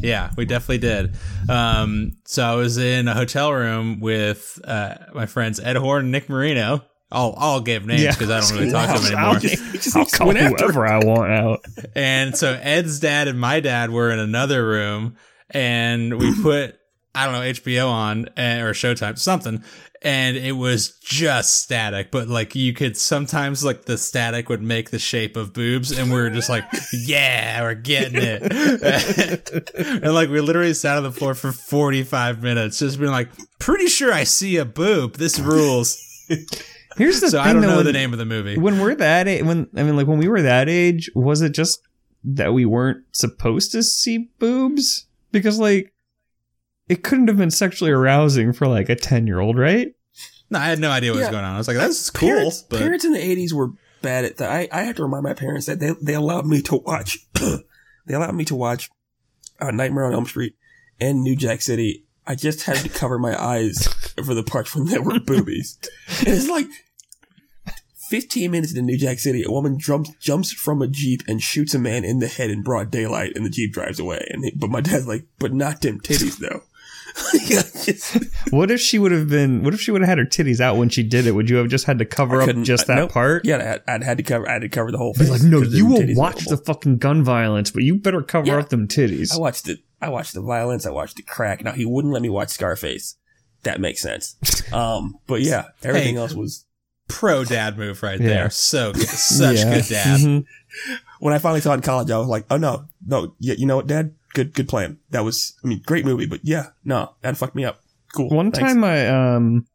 Yeah, 0.01 0.31
we 0.37 0.45
definitely 0.45 0.77
did. 0.77 1.15
Um, 1.49 2.11
so 2.25 2.43
I 2.43 2.55
was 2.55 2.77
in 2.77 3.07
a 3.07 3.13
hotel 3.13 3.51
room 3.53 3.99
with 3.99 4.59
uh, 4.63 4.95
my 5.13 5.25
friends 5.25 5.59
Ed 5.59 5.75
Horn 5.77 6.03
and 6.03 6.11
Nick 6.11 6.29
Marino. 6.29 6.83
I'll 7.11 7.33
I'll 7.37 7.61
give 7.61 7.85
names 7.85 8.01
Yeah. 8.03 8.11
because 8.11 8.29
I 8.29 8.39
don't 8.39 8.59
really 8.59 8.71
talk 8.87 8.95
to 8.95 9.01
them 9.01 9.17
I'll, 9.17 9.35
anymore. 9.35 9.39
Just- 9.39 9.73
just 9.83 9.95
I'll 9.95 10.05
call 10.05 10.31
whoever 10.33 10.85
I 10.85 11.03
want 11.03 11.31
out. 11.31 11.65
And 11.95 12.35
so 12.37 12.53
Ed's 12.61 12.99
dad 12.99 13.27
and 13.27 13.39
my 13.39 13.59
dad 13.59 13.89
were 13.89 14.11
in 14.11 14.19
another 14.19 14.65
room, 14.65 15.15
and 15.49 16.19
we 16.19 16.33
put 16.43 16.75
I 17.15 17.25
don't 17.25 17.33
know 17.33 17.41
HBO 17.41 17.89
on 17.89 18.29
eh, 18.37 18.61
or 18.61 18.73
Showtime 18.73 19.17
something, 19.17 19.63
and 20.03 20.37
it 20.37 20.51
was 20.51 20.99
just 20.99 21.63
static. 21.63 22.11
But 22.11 22.27
like 22.27 22.53
you 22.55 22.73
could 22.73 22.95
sometimes 22.95 23.65
like 23.65 23.85
the 23.85 23.97
static 23.97 24.47
would 24.47 24.61
make 24.61 24.91
the 24.91 24.99
shape 24.99 25.35
of 25.35 25.51
boobs, 25.51 25.91
and 25.91 26.09
we 26.13 26.15
were 26.19 26.29
just 26.29 26.49
like, 26.49 26.63
yeah, 26.93 27.61
we're 27.63 27.73
getting 27.73 28.21
it. 28.21 29.59
and 30.03 30.13
like 30.13 30.29
we 30.29 30.39
literally 30.39 30.75
sat 30.75 30.97
on 30.97 31.03
the 31.03 31.11
floor 31.11 31.33
for 31.33 31.51
forty 31.51 32.03
five 32.03 32.43
minutes, 32.43 32.77
just 32.79 32.99
being 32.99 33.11
like, 33.11 33.29
pretty 33.57 33.87
sure 33.87 34.13
I 34.13 34.23
see 34.23 34.57
a 34.57 34.65
boob. 34.65 35.15
This 35.15 35.39
rules. 35.39 35.97
Here's 36.99 37.21
the 37.21 37.29
So 37.29 37.39
thing. 37.39 37.47
I 37.47 37.53
don't 37.53 37.61
though, 37.61 37.69
know 37.69 37.75
when, 37.77 37.85
the 37.85 37.93
name 37.93 38.11
of 38.11 38.19
the 38.19 38.25
movie. 38.25 38.57
When 38.57 38.79
we're 38.79 38.93
that 38.95 39.27
age, 39.27 39.43
when 39.43 39.69
I 39.75 39.83
mean, 39.83 39.95
like 39.95 40.05
when 40.05 40.19
we 40.19 40.27
were 40.27 40.41
that 40.41 40.67
age, 40.67 41.09
was 41.15 41.41
it 41.41 41.53
just 41.53 41.79
that 42.25 42.53
we 42.53 42.65
weren't 42.65 43.05
supposed 43.13 43.71
to 43.71 43.83
see 43.83 44.29
boobs? 44.37 45.07
Because 45.31 45.59
like, 45.59 45.93
it 46.89 47.03
couldn't 47.03 47.29
have 47.29 47.37
been 47.37 47.51
sexually 47.51 47.91
arousing 47.91 48.51
for 48.51 48.67
like 48.67 48.89
a 48.89 48.95
ten 48.95 49.27
year 49.27 49.39
old, 49.39 49.57
right? 49.57 49.93
No, 50.49 50.59
I 50.59 50.65
had 50.65 50.79
no 50.79 50.91
idea 50.91 51.11
what 51.11 51.19
was 51.19 51.29
going 51.29 51.45
on. 51.45 51.55
I 51.55 51.57
was 51.57 51.67
like, 51.67 51.77
that's 51.77 52.09
cool. 52.09 52.29
Parents, 52.29 52.63
but 52.63 52.79
parents 52.79 53.05
in 53.05 53.13
the 53.13 53.23
eighties 53.23 53.53
were 53.53 53.69
bad 54.01 54.25
at 54.25 54.37
that. 54.37 54.51
I, 54.51 54.67
I 54.71 54.81
have 54.83 54.97
to 54.97 55.03
remind 55.03 55.23
my 55.23 55.33
parents 55.33 55.67
that 55.67 55.79
they 55.79 55.93
they 56.01 56.15
allowed 56.15 56.45
me 56.45 56.61
to 56.63 56.75
watch. 56.75 57.19
they 57.33 58.13
allowed 58.13 58.35
me 58.35 58.43
to 58.45 58.55
watch 58.55 58.89
uh, 59.61 59.71
Nightmare 59.71 60.05
on 60.05 60.13
Elm 60.13 60.25
Street 60.25 60.55
and 60.99 61.21
New 61.21 61.37
Jack 61.37 61.61
City. 61.61 62.05
I 62.27 62.35
just 62.35 62.63
had 62.63 62.77
to 62.77 62.89
cover 62.89 63.17
my 63.17 63.41
eyes 63.41 63.87
for 64.23 64.33
the 64.33 64.43
parts 64.43 64.75
when 64.75 64.85
there 64.85 65.01
were 65.01 65.19
boobies. 65.19 65.79
and 66.19 66.27
it's 66.27 66.49
like. 66.49 66.67
15 68.09 68.51
minutes 68.51 68.71
into 68.71 68.81
New 68.81 68.97
Jack 68.97 69.19
City, 69.19 69.43
a 69.45 69.51
woman 69.51 69.77
jumps 69.79 70.09
jumps 70.19 70.51
from 70.51 70.81
a 70.81 70.87
jeep 70.87 71.21
and 71.27 71.41
shoots 71.41 71.73
a 71.73 71.79
man 71.79 72.03
in 72.03 72.19
the 72.19 72.27
head 72.27 72.49
in 72.49 72.63
broad 72.63 72.91
daylight, 72.91 73.33
and 73.35 73.45
the 73.45 73.49
jeep 73.49 73.71
drives 73.73 73.99
away. 73.99 74.25
And 74.31 74.43
he- 74.45 74.51
but 74.55 74.69
my 74.69 74.81
dad's 74.81 75.07
like, 75.07 75.25
"But 75.39 75.53
not 75.53 75.81
them 75.81 75.99
titties, 76.01 76.37
though." 76.39 76.63
What 78.51 78.71
if 78.71 78.79
she 78.79 78.97
would 78.97 79.11
have 79.11 79.27
been? 79.29 79.63
What 79.63 79.73
if 79.73 79.81
she 79.81 79.91
would 79.91 80.01
have 80.01 80.09
had 80.09 80.17
her 80.17 80.25
titties 80.25 80.59
out 80.59 80.77
when 80.77 80.89
she 80.89 81.03
did 81.03 81.27
it? 81.27 81.31
Would 81.33 81.49
you 81.49 81.57
have 81.57 81.67
just 81.67 81.85
had 81.85 81.99
to 81.99 82.05
cover 82.05 82.41
up 82.41 82.47
couldn't- 82.47 82.63
just 82.65 82.83
uh, 82.83 82.87
that 82.87 82.95
nope. 83.01 83.11
part? 83.11 83.45
yeah, 83.45 83.79
I'd, 83.87 83.93
I'd 83.95 84.03
had 84.03 84.17
to 84.17 84.23
cover. 84.23 84.47
I 84.49 84.53
had 84.53 84.61
to 84.61 84.69
cover 84.69 84.91
the 84.91 84.97
whole 84.97 85.13
Be 85.13 85.19
face. 85.19 85.29
like, 85.29 85.41
no, 85.43 85.61
you 85.61 85.85
will 85.85 85.99
titties 85.99 86.15
watch 86.17 86.41
available. 86.41 86.57
the 86.57 86.63
fucking 86.65 86.97
gun 86.97 87.23
violence, 87.23 87.71
but 87.71 87.83
you 87.83 87.95
better 87.95 88.21
cover 88.21 88.47
Yeah. 88.47 88.57
up 88.57 88.69
them 88.69 88.87
titties. 88.87 89.33
I 89.33 89.37
watched 89.39 89.67
it. 89.69 89.79
I 90.01 90.09
watched 90.09 90.33
the 90.33 90.41
violence. 90.41 90.85
I 90.85 90.91
watched 90.91 91.17
the 91.17 91.23
crack. 91.23 91.63
Now 91.63 91.73
he 91.73 91.85
wouldn't 91.85 92.13
let 92.13 92.21
me 92.21 92.29
watch 92.29 92.49
Scarface. 92.49 93.15
That 93.63 93.79
makes 93.81 94.01
sense. 94.01 94.35
Um, 94.71 95.15
but 95.25 95.41
yeah, 95.41 95.69
everything 95.83 96.13
Hey. 96.13 96.21
else 96.21 96.35
was. 96.35 96.63
Pro 97.09 97.43
dad 97.43 97.77
move 97.77 98.01
right 98.01 98.19
Yeah. 98.19 98.27
there. 98.27 98.49
So 98.49 98.93
good. 98.93 99.07
Such 99.07 99.57
Yeah. 99.57 99.73
good 99.75 99.85
dad. 99.89 100.19
Mhm. 100.21 100.45
When 101.19 101.33
I 101.33 101.37
finally 101.39 101.59
saw 101.59 101.71
it 101.73 101.75
in 101.75 101.81
college, 101.81 102.09
I 102.09 102.17
was 102.17 102.27
like, 102.29 102.45
oh 102.49 102.55
no, 102.57 102.85
no, 103.05 103.33
yeah, 103.39 103.55
you 103.57 103.65
know 103.65 103.75
what, 103.75 103.87
Dad? 103.87 104.13
Good, 104.33 104.53
good 104.53 104.69
plan. 104.69 104.99
That 105.09 105.25
was, 105.25 105.53
I 105.63 105.67
mean, 105.67 105.81
great 105.85 106.05
movie, 106.05 106.25
but 106.27 106.39
yeah, 106.43 106.67
no, 106.85 107.09
that 107.23 107.35
fucked 107.35 107.55
me 107.55 107.65
up. 107.65 107.81
Cool. 108.15 108.29
One 108.29 108.51
Thanks. 108.51 108.71
time, 108.71 108.79
my 108.79 109.07
um, 109.09 109.65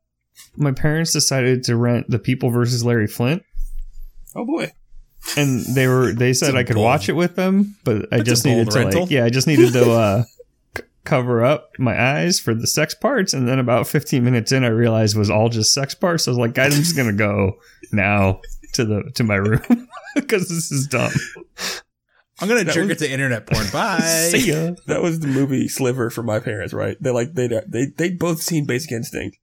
my 0.57 0.73
parents 0.73 1.13
decided 1.13 1.65
to 1.65 1.77
rent 1.77 2.09
The 2.09 2.19
People 2.19 2.51
versus 2.51 2.85
Larry 2.85 3.07
Flynt, 3.09 3.43
Oh 4.35 4.45
boy. 4.47 4.71
and 5.37 5.65
they 5.75 5.87
were 5.87 6.13
they 6.13 6.33
said 6.33 6.55
I 6.57 6.63
could 6.65 6.77
bold- 6.77 6.85
watch 6.85 7.09
it 7.09 7.13
with 7.15 7.37
them, 7.37 7.77
but 7.85 8.07
I 8.13 8.19
That's 8.19 8.21
a 8.23 8.25
just 8.25 8.45
needed 8.47 8.71
to 8.71 8.79
rental. 8.79 9.03
like 9.03 9.11
yeah, 9.11 9.25
I 9.25 9.29
just 9.31 9.47
needed 9.47 9.73
to 9.75 9.91
uh, 9.93 10.23
c- 10.23 10.29
cover 11.05 11.45
up 11.45 11.71
my 11.79 12.01
eyes 12.01 12.41
for 12.41 12.55
the 12.55 12.67
sex 12.67 12.95
parts, 12.95 13.33
and 13.35 13.47
then 13.47 13.59
about 13.59 13.87
15 13.87 14.25
minutes 14.25 14.53
in, 14.53 14.65
I 14.65 14.69
realized 14.69 15.17
it 15.17 15.19
was 15.19 15.31
all 15.31 15.49
just 15.49 15.73
sex 15.73 15.95
parts. 15.95 16.25
So 16.25 16.31
I 16.31 16.33
was 16.33 16.39
like, 16.39 16.55
guys, 16.55 16.75
I'm 16.75 16.83
just 16.83 16.97
gonna 16.97 17.13
go 17.13 17.59
now 17.93 18.41
to 18.75 18.85
the 18.85 19.11
to 19.15 19.25
my 19.25 19.37
room 19.37 19.63
because 20.15 20.49
this 20.49 20.73
is 20.73 20.87
dumb. 20.89 21.13
I'm 22.41 22.49
gonna 22.49 22.65
That 22.65 22.75
jerk 22.75 22.89
was- 22.89 23.01
it 23.03 23.07
to 23.07 23.11
internet 23.13 23.47
porn. 23.47 23.67
Bye. 23.73 24.01
See 24.31 24.51
ya. 24.51 24.73
That 24.87 25.03
was 25.03 25.21
the 25.21 25.29
movie 25.29 25.69
Sliver 25.69 26.11
for 26.11 26.23
my 26.23 26.41
parents, 26.41 26.75
right? 26.75 26.97
They 27.01 27.11
like 27.11 27.35
they 27.35 27.47
they 27.67 27.87
they 27.97 28.11
both 28.11 28.43
seen 28.43 28.67
Basic 28.67 28.91
Instinct, 28.91 29.39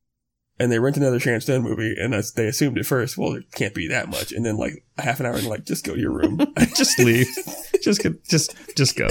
and 0.60 0.72
they 0.72 0.80
rent 0.80 0.98
another 0.98 1.20
Sharon 1.20 1.40
Stone 1.42 1.62
movie, 1.64 1.96
and 1.98 2.12
that's, 2.14 2.32
they 2.32 2.48
assumed 2.48 2.78
at 2.78 2.86
first, 2.86 3.18
well, 3.18 3.34
it 3.34 3.46
can't 3.54 3.74
be 3.74 3.88
that 3.88 4.10
much, 4.10 4.32
and 4.34 4.46
then 4.46 4.58
like 4.58 4.84
half 4.98 5.20
an 5.22 5.26
hour, 5.26 5.36
and 5.36 5.48
like 5.48 5.64
just 5.66 5.86
go 5.86 5.94
to 5.96 6.00
your 6.02 6.12
room. 6.12 6.38
just 6.76 7.00
leave. 7.00 7.28
Just 7.82 8.02
get, 8.04 8.24
just 8.26 8.54
just 8.76 8.98
go. 8.98 9.08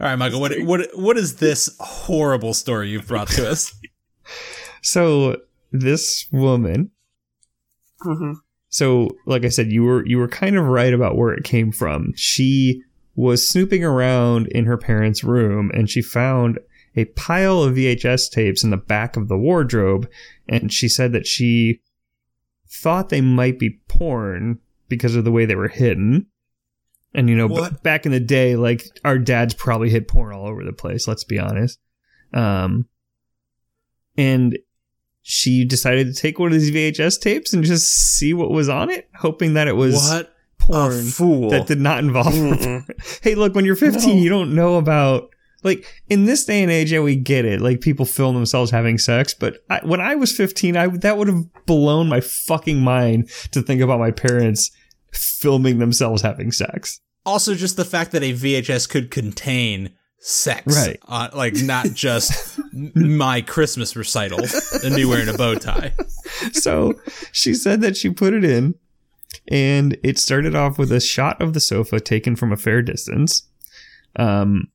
All 0.00 0.06
right, 0.06 0.16
Michael. 0.16 0.40
What 0.40 0.58
what 0.62 0.88
what 0.94 1.16
is 1.18 1.36
this 1.36 1.76
horrible 1.78 2.54
story 2.54 2.88
you've 2.88 3.08
brought 3.08 3.28
to 3.28 3.50
us? 3.50 3.74
So 4.82 5.36
this 5.72 6.26
woman 6.32 6.90
mm-hmm. 8.02 8.32
So, 8.70 9.10
like 9.26 9.44
I 9.44 9.48
said, 9.48 9.72
you 9.72 9.82
were 9.82 10.06
you 10.06 10.18
were 10.18 10.28
kind 10.28 10.56
of 10.56 10.64
right 10.64 10.94
about 10.94 11.16
where 11.16 11.34
it 11.34 11.44
came 11.44 11.72
from. 11.72 12.12
She 12.14 12.82
was 13.16 13.46
snooping 13.46 13.84
around 13.84 14.46
in 14.48 14.64
her 14.64 14.78
parents' 14.78 15.24
room 15.24 15.70
and 15.74 15.90
she 15.90 16.00
found 16.00 16.60
a 16.96 17.04
pile 17.06 17.62
of 17.62 17.74
VHS 17.74 18.30
tapes 18.30 18.64
in 18.64 18.70
the 18.70 18.76
back 18.76 19.16
of 19.16 19.28
the 19.28 19.36
wardrobe 19.36 20.08
and 20.48 20.72
she 20.72 20.88
said 20.88 21.12
that 21.12 21.26
she 21.26 21.80
thought 22.68 23.08
they 23.08 23.20
might 23.20 23.58
be 23.58 23.80
porn 23.88 24.60
because 24.88 25.16
of 25.16 25.24
the 25.24 25.32
way 25.32 25.44
they 25.44 25.56
were 25.56 25.68
hidden. 25.68 26.26
And 27.14 27.28
you 27.28 27.34
know, 27.36 27.48
b- 27.48 27.76
back 27.82 28.06
in 28.06 28.12
the 28.12 28.20
day, 28.20 28.56
like 28.56 28.84
our 29.04 29.18
dads 29.18 29.54
probably 29.54 29.90
hit 29.90 30.06
porn 30.08 30.32
all 30.34 30.46
over 30.46 30.64
the 30.64 30.72
place, 30.72 31.08
let's 31.08 31.24
be 31.24 31.38
honest. 31.38 31.78
Um 32.32 32.86
and 34.16 34.58
she 35.22 35.64
decided 35.64 36.06
to 36.06 36.14
take 36.20 36.38
one 36.38 36.52
of 36.52 36.58
these 36.60 36.70
VHS 36.70 37.20
tapes 37.20 37.52
and 37.52 37.62
just 37.64 37.88
see 37.88 38.32
what 38.32 38.50
was 38.50 38.68
on 38.68 38.90
it, 38.90 39.08
hoping 39.14 39.54
that 39.54 39.68
it 39.68 39.76
was 39.76 39.94
what 39.94 40.26
a 40.26 40.28
porn 40.58 41.04
fool! 41.04 41.50
that 41.50 41.66
did 41.66 41.80
not 41.80 41.98
involve. 41.98 42.34
Hey, 43.22 43.34
look, 43.34 43.54
when 43.54 43.64
you're 43.64 43.76
15, 43.76 44.08
No. 44.16 44.22
you 44.22 44.28
don't 44.28 44.54
know 44.54 44.76
about 44.76 45.30
like 45.62 45.84
in 46.08 46.24
this 46.24 46.44
day 46.44 46.62
and 46.62 46.70
age. 46.72 46.90
Yeah, 46.92 47.00
we 47.00 47.16
get 47.16 47.44
it. 47.44 47.60
Like 47.60 47.80
people 47.80 48.06
film 48.06 48.34
themselves 48.34 48.70
having 48.70 48.98
sex, 48.98 49.34
but 49.34 49.58
I, 49.68 49.80
when 49.84 50.00
I 50.00 50.14
was 50.14 50.34
15, 50.36 50.76
I 50.76 50.86
that 50.88 51.18
would 51.18 51.28
have 51.28 51.44
blown 51.66 52.08
my 52.08 52.20
fucking 52.20 52.80
mind 52.80 53.28
to 53.52 53.62
think 53.62 53.80
about 53.82 53.98
my 53.98 54.10
parents 54.10 54.70
filming 55.12 55.78
themselves 55.78 56.22
having 56.22 56.52
sex. 56.52 57.00
also, 57.26 57.54
just 57.54 57.76
the 57.76 57.84
fact 57.84 58.12
that 58.12 58.22
a 58.22 58.32
VHS 58.32 58.88
could 58.88 59.10
contain 59.10 59.90
sex, 60.18 60.76
Right. 60.76 61.00
Uh, 61.08 61.28
like 61.34 61.54
not 61.62 61.92
just 61.92 62.58
my 62.94 63.40
Christmas 63.40 63.96
recital 63.96 64.40
and 64.84 64.94
me 64.94 65.04
wearing 65.06 65.28
a 65.28 65.32
bow 65.36 65.54
tie. 65.54 65.94
so 66.52 66.94
she 67.32 67.54
said 67.54 67.80
that 67.80 67.96
she 67.96 68.10
put 68.10 68.34
it 68.34 68.44
in 68.44 68.74
and 69.48 69.96
it 70.02 70.18
started 70.18 70.54
off 70.54 70.78
with 70.78 70.92
a 70.92 71.00
shot 71.00 71.40
of 71.40 71.54
the 71.54 71.60
sofa 71.60 72.00
taken 72.00 72.36
from 72.36 72.52
a 72.52 72.56
fair 72.56 72.82
distance 72.82 73.44
um 74.16 74.68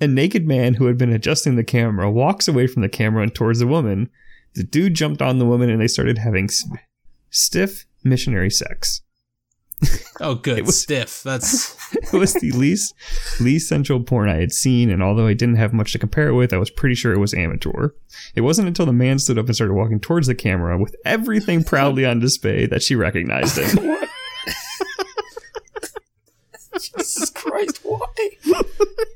a 0.00 0.06
naked 0.06 0.46
man 0.46 0.74
who 0.74 0.86
had 0.86 0.96
been 0.96 1.12
adjusting 1.12 1.56
the 1.56 1.64
camera 1.64 2.10
walks 2.10 2.46
away 2.48 2.66
from 2.66 2.80
the 2.82 2.88
camera 2.88 3.22
and 3.22 3.34
towards 3.34 3.58
the 3.58 3.66
woman 3.66 4.08
the 4.54 4.62
dude 4.62 4.94
jumped 4.94 5.20
on 5.20 5.38
the 5.38 5.44
woman 5.46 5.68
and 5.68 5.80
they 5.80 5.88
started 5.88 6.18
having 6.18 6.44
s- 6.44 6.64
stiff 7.30 7.84
missionary 8.04 8.50
sex 8.50 9.02
Oh, 10.20 10.34
good, 10.34 10.58
It 10.58 10.64
was- 10.64 10.80
stiff. 10.80 11.22
That's 11.22 11.76
it 12.12 12.12
was 12.16 12.32
the 12.34 12.50
least 12.52 12.94
least 13.40 13.68
sensual 13.68 14.02
porn 14.02 14.30
I 14.30 14.36
had 14.36 14.50
seen, 14.52 14.88
and 14.90 15.02
although 15.02 15.26
I 15.26 15.34
didn't 15.34 15.56
have 15.56 15.74
much 15.74 15.92
to 15.92 15.98
compare 15.98 16.28
it 16.28 16.34
with, 16.34 16.54
I 16.54 16.56
was 16.56 16.70
pretty 16.70 16.94
sure 16.94 17.12
it 17.12 17.18
was 17.18 17.34
amateur. 17.34 17.90
It 18.34 18.40
wasn't 18.40 18.68
until 18.68 18.86
the 18.86 18.92
man 18.94 19.18
stood 19.18 19.38
up 19.38 19.44
and 19.46 19.54
started 19.54 19.74
walking 19.74 20.00
towards 20.00 20.26
the 20.26 20.34
camera 20.34 20.78
with 20.78 20.96
everything 21.04 21.62
proudly 21.64 22.06
on 22.06 22.18
display 22.20 22.64
that 22.66 22.82
she 22.82 22.94
recognized 22.96 23.58
him. 23.58 23.96
Jesus 26.78 27.30
Christ, 27.30 27.80
why? 27.82 28.06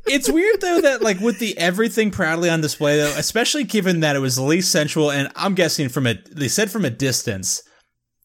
it's 0.06 0.28
weird 0.30 0.60
though 0.60 0.80
that 0.80 1.02
like 1.02 1.20
with 1.20 1.38
the 1.38 1.56
everything 1.58 2.10
proudly 2.10 2.48
on 2.48 2.60
display 2.60 2.96
though, 2.96 3.14
especially 3.16 3.64
given 3.64 4.00
that 4.00 4.16
it 4.16 4.20
was 4.20 4.36
the 4.36 4.42
least 4.42 4.70
sensual, 4.72 5.10
and 5.10 5.30
I'm 5.36 5.54
guessing 5.54 5.88
from 5.88 6.06
a 6.06 6.14
they 6.30 6.48
said 6.48 6.70
from 6.70 6.84
a 6.84 6.90
distance, 6.90 7.62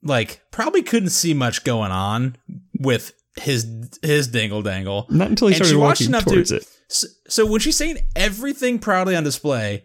like 0.06 0.42
probably 0.52 0.82
couldn't 0.84 1.10
see 1.10 1.34
much 1.34 1.66
going 1.66 1.92
on 1.92 2.38
with 2.80 3.12
his 3.38 3.68
his 4.02 4.30
dingle 4.30 4.62
dangle. 4.62 5.08
Not 5.10 5.28
until 5.30 5.50
he 5.50 5.56
And 5.56 5.66
started 5.66 5.78
watched 5.78 6.02
walking 6.04 6.08
enough 6.12 6.24
to- 6.26 6.34
towards 6.36 6.52
it. 6.54 6.66
So, 6.88 7.08
so 7.28 7.46
when 7.46 7.60
she's 7.60 7.76
saying 7.76 7.98
everything 8.16 8.80
proudly 8.80 9.16
on 9.16 9.24
display, 9.24 9.84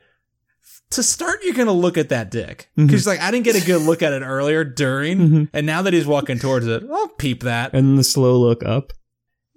to 0.91 1.03
start, 1.03 1.41
you're 1.43 1.55
gonna 1.55 1.73
look 1.73 1.97
at 1.97 2.11
that 2.11 2.31
dick 2.31 2.69
because 2.77 3.07
like 3.07 3.21
I 3.21 3.31
didn't 3.31 3.45
get 3.45 3.61
a 3.61 3.65
good 3.67 3.83
look 3.83 4.03
at 4.03 4.13
it 4.13 4.23
earlier, 4.23 4.63
during, 4.65 5.19
Mhm. 5.19 5.49
and 5.53 5.67
now 5.67 5.83
that 5.83 5.93
he's 5.95 6.07
walking 6.07 6.39
towards 6.39 6.67
it, 6.67 6.83
I'll 6.93 7.09
peep 7.09 7.43
that. 7.45 7.73
And 7.75 7.99
the 7.99 8.05
slow 8.05 8.39
look 8.39 8.63
up. 8.65 8.93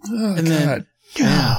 Oh, 0.09 0.35
And 0.37 0.47
then- 0.47 0.85
God. 1.17 1.57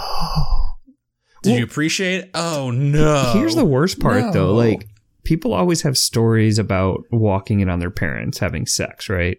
Did 1.42 1.50
Well- 1.50 1.58
you 1.58 1.64
appreciate? 1.64 2.24
it? 2.24 2.30
Oh 2.34 2.70
no! 2.70 3.32
Here's 3.34 3.54
the 3.54 3.64
worst 3.64 4.00
part, 4.00 4.32
though. 4.32 4.54
Like, 4.54 4.88
people 5.24 5.52
always 5.54 5.82
have 5.82 5.96
stories 5.98 6.58
about 6.58 7.04
walking 7.10 7.60
in 7.60 7.68
on 7.68 7.80
their 7.80 7.90
parents 7.90 8.38
having 8.38 8.66
sex, 8.66 9.08
right? 9.08 9.38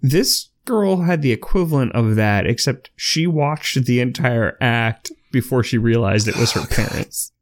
This 0.00 0.48
girl 0.64 1.02
had 1.02 1.22
the 1.22 1.32
equivalent 1.32 1.92
of 1.92 2.16
that, 2.16 2.46
except 2.46 2.90
she 2.96 3.26
watched 3.26 3.84
the 3.84 4.00
entire 4.00 4.56
act 4.60 5.12
before 5.30 5.62
she 5.62 5.78
realized 5.78 6.26
it 6.28 6.36
was 6.36 6.52
her 6.52 6.66
parents. 6.70 7.32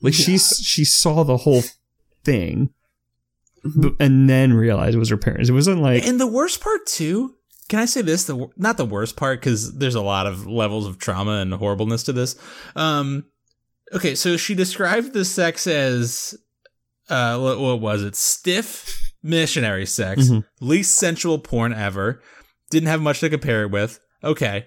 Like, 0.00 0.14
she 0.14 0.36
she 0.38 0.84
saw 0.84 1.22
the 1.22 1.38
whole 1.38 1.62
thing, 2.24 2.70
b- 3.80 3.96
and 3.98 4.28
then 4.28 4.52
realized 4.52 4.96
it 4.96 4.98
was 4.98 5.08
her 5.08 5.16
parents. 5.16 5.48
It 5.48 5.54
wasn't 5.54 5.80
like 5.80 6.06
And 6.06 6.20
the 6.20 6.26
worst 6.26 6.60
part 6.60 6.86
too. 6.86 7.36
Can 7.70 7.78
I 7.78 7.86
say 7.86 8.02
this? 8.02 8.24
The 8.24 8.48
not 8.58 8.76
the 8.76 8.84
worst 8.84 9.16
part 9.16 9.40
because 9.40 9.78
there's 9.78 9.94
a 9.94 10.02
lot 10.02 10.26
of 10.26 10.46
levels 10.46 10.86
of 10.86 10.98
trauma 10.98 11.36
and 11.40 11.54
horribleness 11.54 12.02
to 12.04 12.12
this. 12.12 12.36
Um, 12.76 13.24
okay, 13.94 14.14
so 14.14 14.36
she 14.36 14.54
described 14.54 15.12
the 15.12 15.24
sex 15.24 15.66
as, 15.66 16.34
uh, 17.08 17.38
what, 17.38 17.58
what 17.60 17.80
was 17.80 18.02
it? 18.02 18.16
Stiff 18.16 19.12
missionary 19.22 19.86
sex, 19.86 20.28
Mhm. 20.28 20.44
least 20.60 20.94
sensual 20.96 21.38
porn 21.38 21.72
ever. 21.72 22.20
Didn't 22.70 22.88
have 22.88 23.00
much 23.00 23.20
to 23.20 23.30
compare 23.30 23.62
it 23.62 23.70
with. 23.70 24.00
Okay, 24.22 24.66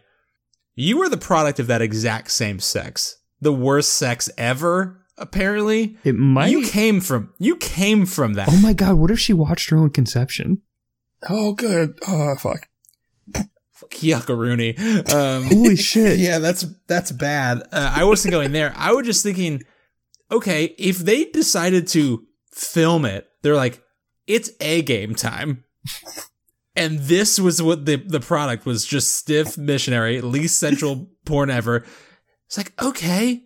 you 0.75 0.97
were 0.97 1.09
the 1.09 1.17
product 1.17 1.59
of 1.59 1.67
that 1.67 1.81
exact 1.81 2.31
same 2.31 2.59
sex. 2.59 3.17
The 3.41 3.53
worst 3.53 3.93
sex 3.93 4.29
ever. 4.37 5.03
Apparently, 5.19 5.97
it 6.03 6.13
might. 6.15 6.51
you 6.51 6.67
came 6.67 7.01
from 7.01 7.33
you 7.39 7.55
came 7.55 8.05
from 8.05 8.33
that. 8.35 8.49
oh 8.51 8.57
my 8.61 8.73
god! 8.73 8.95
What 8.95 9.09
if 9.09 9.19
she 9.19 9.33
watched 9.33 9.71
her 9.71 9.77
own 9.77 9.89
conception? 9.89 10.61
Oh, 11.27 11.53
good. 11.53 11.97
Oh, 12.07 12.35
fuck. 12.35 12.67
Yuckaroony. 13.89 14.77
Um, 15.13 15.43
Holy 15.47 15.75
shit! 15.75 16.19
yeah, 16.19 16.39
that's 16.39 16.65
that's 16.87 17.11
bad. 17.11 17.63
Uh, 17.71 17.93
I 17.95 18.03
wasn't 18.03 18.31
going 18.31 18.51
there. 18.51 18.73
I 18.75 18.91
was 18.91 19.05
just 19.05 19.23
thinking, 19.23 19.63
okay, 20.31 20.75
if 20.77 20.99
they 20.99 21.25
decided 21.25 21.87
to 21.89 22.25
film 22.51 23.05
it, 23.05 23.27
they're 23.41 23.55
like, 23.55 23.81
it's 24.25 24.51
a 24.59 24.81
game 24.81 25.15
time, 25.15 25.63
and 26.75 26.99
this 26.99 27.39
was 27.39 27.61
what 27.61 27.85
the 27.85 27.95
the 27.97 28.19
product 28.19 28.65
was 28.65 28.85
just 28.85 29.13
stiff 29.15 29.57
missionary, 29.57 30.21
least 30.21 30.59
central 30.59 31.09
porn 31.25 31.49
ever. 31.49 31.85
It's 32.47 32.57
like, 32.57 32.73
okay, 32.81 33.43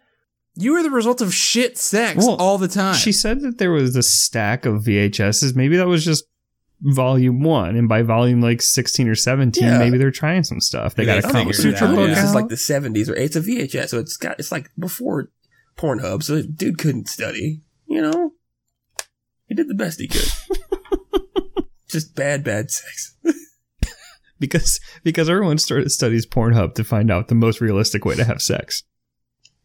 you 0.56 0.74
were 0.74 0.84
the 0.84 0.92
result 0.92 1.22
of 1.22 1.34
shit 1.34 1.78
sex 1.78 2.26
Well, 2.26 2.36
all 2.36 2.58
the 2.58 2.68
time. 2.68 2.96
She 2.96 3.12
said 3.12 3.42
that 3.42 3.58
there 3.58 3.72
was 3.72 3.96
a 3.96 4.04
stack 4.04 4.66
of 4.66 4.84
VHSs. 4.84 5.56
Maybe 5.56 5.78
that 5.78 5.88
was 5.88 6.06
just 6.06 6.26
volume 6.82 7.42
one, 7.44 7.76
and 7.76 7.88
by 7.88 8.02
volume 8.02 8.42
like 8.42 8.62
sixteen 8.62 9.08
or 9.08 9.16
seventeen, 9.16 9.64
Yeah. 9.66 9.78
mayed 9.78 9.94
they're 10.00 10.12
trying 10.12 10.44
some 10.44 10.60
stuff. 10.60 10.96
They 10.96 11.06
They 11.06 11.14
got 11.14 11.20
a 11.20 11.22
Kama 11.22 11.34
figured 11.52 11.56
it 11.56 11.78
Sutra 11.78 11.88
book 11.88 12.10
yeah. 12.10 12.16
This 12.16 12.24
is 12.24 12.36
like 12.36 12.48
the 12.50 12.56
70s, 12.56 13.10
or 13.10 13.14
it's 13.16 13.36
a 13.36 13.42
VHS, 13.42 13.90
so 13.90 14.00
it's 14.00 14.18
got 14.18 14.40
it's 14.40 14.52
like 14.52 14.70
before 14.78 15.30
Pornhub, 15.78 16.24
so 16.24 16.36
the 16.36 16.44
dude 16.44 16.78
couldn't 16.78 17.08
study. 17.08 17.62
You 17.88 18.02
know, 18.02 18.34
he 19.48 19.56
did 19.56 19.68
the 19.68 19.74
best 19.76 20.00
he 20.00 20.08
could. 20.08 20.30
Just 21.90 22.16
bad, 22.16 22.44
bad 22.44 22.72
sex. 22.72 23.16
because 24.40 24.80
because 25.04 25.30
everyone 25.30 25.58
started 25.58 25.92
studies 25.92 26.26
Pornhub 26.26 26.74
to 26.76 26.84
find 26.84 27.12
out 27.12 27.28
the 27.28 27.36
most 27.36 27.60
realistic 27.62 28.06
way 28.06 28.16
to 28.16 28.24
have 28.24 28.42
sex. 28.42 28.84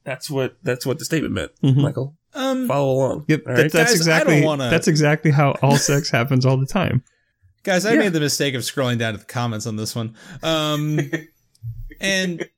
That's 0.07 0.31
what 0.31 0.57
that's 0.63 0.87
what 0.87 0.99
the 0.99 1.05
statement 1.05 1.35
meant, 1.35 1.51
Mhm. 1.63 1.83
Michael. 1.83 2.17
um, 2.33 2.67
Follow 2.69 2.93
along. 2.95 3.25
Yep, 3.29 3.45
that- 3.45 3.51
right? 3.51 3.73
that's 3.73 3.91
Guys, 3.91 3.95
exactly 3.97 4.43
wanna- 4.43 4.71
that's 4.71 4.89
exactly 4.89 5.31
how 5.33 5.51
all 5.63 5.77
sex 5.77 6.09
happens 6.19 6.47
all 6.47 6.57
the 6.57 6.65
time. 6.67 7.03
Guys, 7.65 7.85
I 7.85 7.93
Yeah. 7.95 7.99
made 8.01 8.13
the 8.15 8.21
mistake 8.21 8.55
of 8.55 8.63
scrolling 8.63 8.97
down 8.99 9.13
to 9.15 9.19
the 9.19 9.25
comments 9.27 9.67
on 9.67 9.75
this 9.77 9.95
one. 9.97 10.15
Um, 10.45 11.01
and 12.01 12.49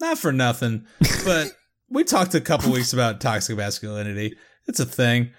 not 0.00 0.18
for 0.18 0.32
nothing, 0.32 0.86
but 1.24 1.52
we 1.90 2.02
talked 2.04 2.34
a 2.34 2.40
couple 2.40 2.72
weeks 2.72 2.92
about 2.94 3.20
toxic 3.20 3.56
masculinity. 3.56 4.34
It's 4.66 4.80
a 4.80 4.86
thing. 4.86 5.30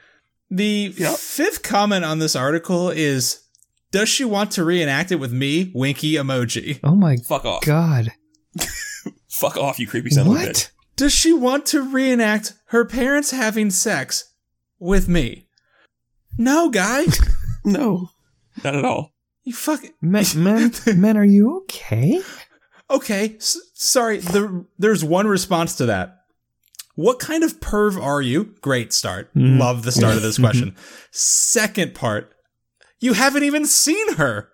The 0.51 0.93
Yep. 0.95 1.17
fifth 1.17 1.63
comment 1.63 2.05
on 2.05 2.19
this 2.19 2.35
article 2.35 2.89
is 2.91 3.39
Does 3.91 4.09
she 4.09 4.25
want 4.25 4.51
to 4.51 4.63
reenact 4.65 5.11
it 5.11 5.15
with 5.15 5.31
me? 5.31 5.71
Winky 5.73 6.13
emoji. 6.13 6.79
Oh 6.83 6.95
my 6.95 7.15
Fuck 7.17 7.45
off. 7.45 7.63
god! 7.65 8.11
Fuck 9.31 9.57
off, 9.57 9.79
you 9.79 9.87
creepy 9.87 10.09
son 10.09 10.27
of 10.27 10.33
a 10.33 10.37
bitch. 10.37 10.69
What? 10.95 10.97
Does 10.97 11.13
she 11.13 11.33
want 11.33 11.65
to 11.67 11.81
reenact 11.81 12.53
her 12.67 12.85
parents 12.85 13.31
having 13.31 13.69
sex 13.69 14.33
with 14.79 15.09
me? 15.09 15.47
No, 16.37 16.69
guy. 16.69 17.05
No, 17.67 18.11
not 18.63 18.75
at 18.75 18.85
all. 18.85 19.11
You 19.43 19.51
fucking. 19.51 19.93
Men, 19.99 20.23
men, 20.35 20.71
men, 20.97 21.17
are 21.17 21.25
you 21.25 21.61
okay? 21.63 22.21
Okay, 22.91 23.37
s- 23.37 23.57
sorry. 23.73 24.19
The, 24.19 24.67
there's 24.77 25.03
one 25.03 25.25
response 25.25 25.73
to 25.77 25.87
that. 25.87 26.15
What 26.93 27.17
kind 27.17 27.43
of 27.43 27.59
perv 27.59 27.99
are 27.99 28.21
you? 28.21 28.53
Great 28.61 28.93
start. 28.93 29.33
Mhm. 29.33 29.57
Love 29.57 29.81
the 29.81 29.91
start 29.91 30.15
of 30.15 30.21
this 30.21 30.37
question. 30.37 30.75
Second 31.09 31.95
part, 31.95 32.35
you 32.99 33.13
haven't 33.13 33.45
even 33.45 33.65
seen 33.65 34.13
her. 34.13 34.49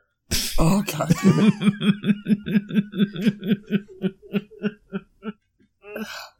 Oh 0.57 0.83
god. 0.83 1.13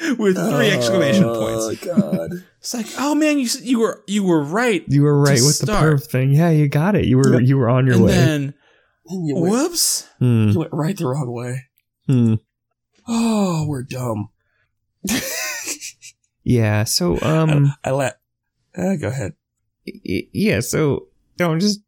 damn 0.00 0.12
it. 0.12 0.18
With 0.18 0.36
three 0.36 0.70
exclamation 0.70 1.24
points. 1.24 1.84
Oh 1.84 2.00
god. 2.00 2.30
It's 2.60 2.74
like, 2.74 2.86
oh 2.98 3.14
man, 3.14 3.38
you 3.38 3.48
you 3.62 3.78
were 3.80 4.04
you 4.06 4.22
were 4.22 4.42
right. 4.42 4.84
You 4.86 5.02
were 5.02 5.18
right 5.18 5.38
To 5.38 5.44
with 5.46 5.58
the 5.60 5.66
start. 5.66 5.94
perv 5.94 6.04
thing. 6.06 6.32
Yeah, 6.32 6.50
you 6.50 6.68
got 6.68 6.94
it. 6.94 7.06
You 7.06 7.16
were 7.16 7.40
you 7.40 7.56
were 7.56 7.70
on 7.70 7.86
your 7.86 7.94
and 7.96 8.04
way. 8.04 8.10
then, 8.12 8.54
You 9.08 9.34
went, 9.36 9.50
whoops. 9.52 10.06
Hmm, 10.18 10.48
you 10.50 10.58
went 10.58 10.72
right 10.74 10.94
the 10.96 11.06
wrong 11.06 11.32
way. 11.32 11.64
hmm. 12.06 12.34
Oh, 13.08 13.64
we're 13.66 13.82
dumb. 13.82 14.28
Yeah. 16.42 16.84
So 16.84 17.18
um. 17.22 17.72
I 17.84 17.90
let. 17.92 18.18
Uh, 18.76 18.96
go 18.96 19.08
ahead. 19.08 19.34
y- 19.86 20.28
yeah, 20.32 20.60
so 20.60 21.08
no, 21.38 21.52
I'm 21.52 21.60
just 21.60 21.80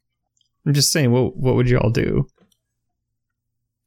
I'm 0.66 0.74
just 0.74 0.92
saying, 0.92 1.10
what 1.10 1.36
what 1.36 1.54
would 1.54 1.68
you 1.68 1.78
all 1.78 1.90
do? 1.90 2.28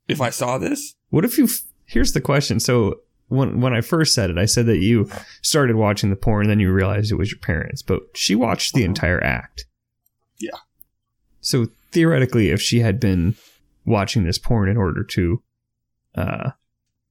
If 0.08 0.22
I 0.22 0.30
saw 0.30 0.58
this, 0.58 0.96
What 1.10 1.26
if 1.26 1.38
you? 1.38 1.46
f- 1.46 1.62
Here's 1.86 2.14
the 2.14 2.22
question. 2.22 2.60
So 2.60 2.96
when 3.28 3.60
when 3.62 3.74
I 3.74 3.82
first 3.82 4.14
said 4.14 4.30
it, 4.30 4.38
I 4.38 4.46
said 4.46 4.66
that 4.68 4.78
you 4.78 5.10
started 5.42 5.76
watching 5.76 6.10
the 6.10 6.16
porn, 6.16 6.44
and 6.46 6.52
then 6.52 6.60
you 6.60 6.72
realized 6.72 7.12
it 7.12 7.16
was 7.16 7.32
your 7.32 7.40
parents, 7.40 7.82
but 7.82 8.02
she 8.14 8.36
watched 8.36 8.74
the 8.74 8.84
entire 8.84 9.24
act. 9.24 9.66
Yeah. 10.40 10.58
So 11.42 11.68
theoretically, 11.92 12.50
if 12.50 12.62
she 12.62 12.80
had 12.80 13.00
been 13.00 13.36
watching 13.86 14.24
this 14.24 14.38
porn 14.38 14.70
in 14.70 14.78
order 14.78 15.04
to 15.04 15.42
uh, 16.16 16.52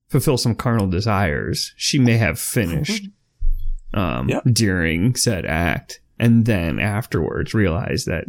fulfill 0.09 0.37
some 0.39 0.55
carnal 0.55 0.87
desires, 0.89 1.73
she 1.77 1.99
may 1.99 2.17
have 2.17 2.39
finished 2.39 3.09
um, 3.95 4.29
Yep. 4.29 4.43
during 4.53 5.15
said 5.17 5.47
act, 5.47 6.01
and 6.19 6.47
then 6.47 6.79
afterwards 6.79 7.55
realized 7.55 8.07
that. 8.07 8.25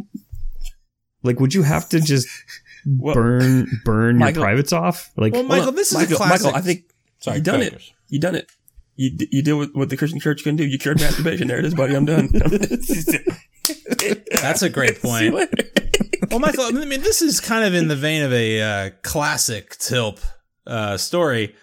Like, 1.22 1.40
would 1.40 1.54
you 1.54 1.62
have 1.64 1.88
to 1.88 2.00
just 2.00 2.28
Well, 2.86 3.14
burn 3.14 3.66
burn 3.84 4.20
your 4.20 4.32
privates 4.32 4.72
off? 4.72 5.10
Like, 5.16 5.32
Well, 5.32 5.42
Michael, 5.42 5.72
this 5.72 5.90
is 5.90 5.98
Michael, 5.98 6.14
a 6.14 6.16
classic. 6.18 6.44
Michael, 6.44 6.58
I 6.58 6.60
think 6.62 6.84
Sorry, 7.26 7.38
you 7.38 7.42
done 7.42 7.58
go 7.60 7.66
it. 7.66 7.82
You 8.08 8.20
done 8.20 8.34
it. 8.36 8.52
You 8.94 9.16
d- 9.16 9.28
you 9.32 9.42
did 9.42 9.54
what, 9.54 9.70
what 9.74 9.90
the 9.90 9.96
Christian 9.96 10.20
church 10.20 10.44
can 10.44 10.54
do. 10.54 10.64
You 10.64 10.78
cured 10.78 11.00
masturbation. 11.00 11.48
There 11.48 11.58
it 11.58 11.64
is, 11.64 11.74
buddy. 11.74 11.96
I'm 11.96 12.04
done. 12.04 12.28
That's 14.40 14.62
a 14.62 14.70
great 14.70 14.98
point. 15.02 15.34
later. 15.34 15.50
Well, 16.30 16.38
Michael, 16.38 16.66
I 16.66 16.84
mean, 16.84 17.00
this 17.00 17.22
is 17.22 17.40
kind 17.40 17.64
of 17.64 17.74
in 17.74 17.88
the 17.88 17.96
vein 17.96 18.22
of 18.22 18.32
a 18.32 18.62
uh, 18.62 18.90
classic 19.02 19.70
Tilp 19.76 20.20
uh, 20.68 20.96
story. 20.96 21.56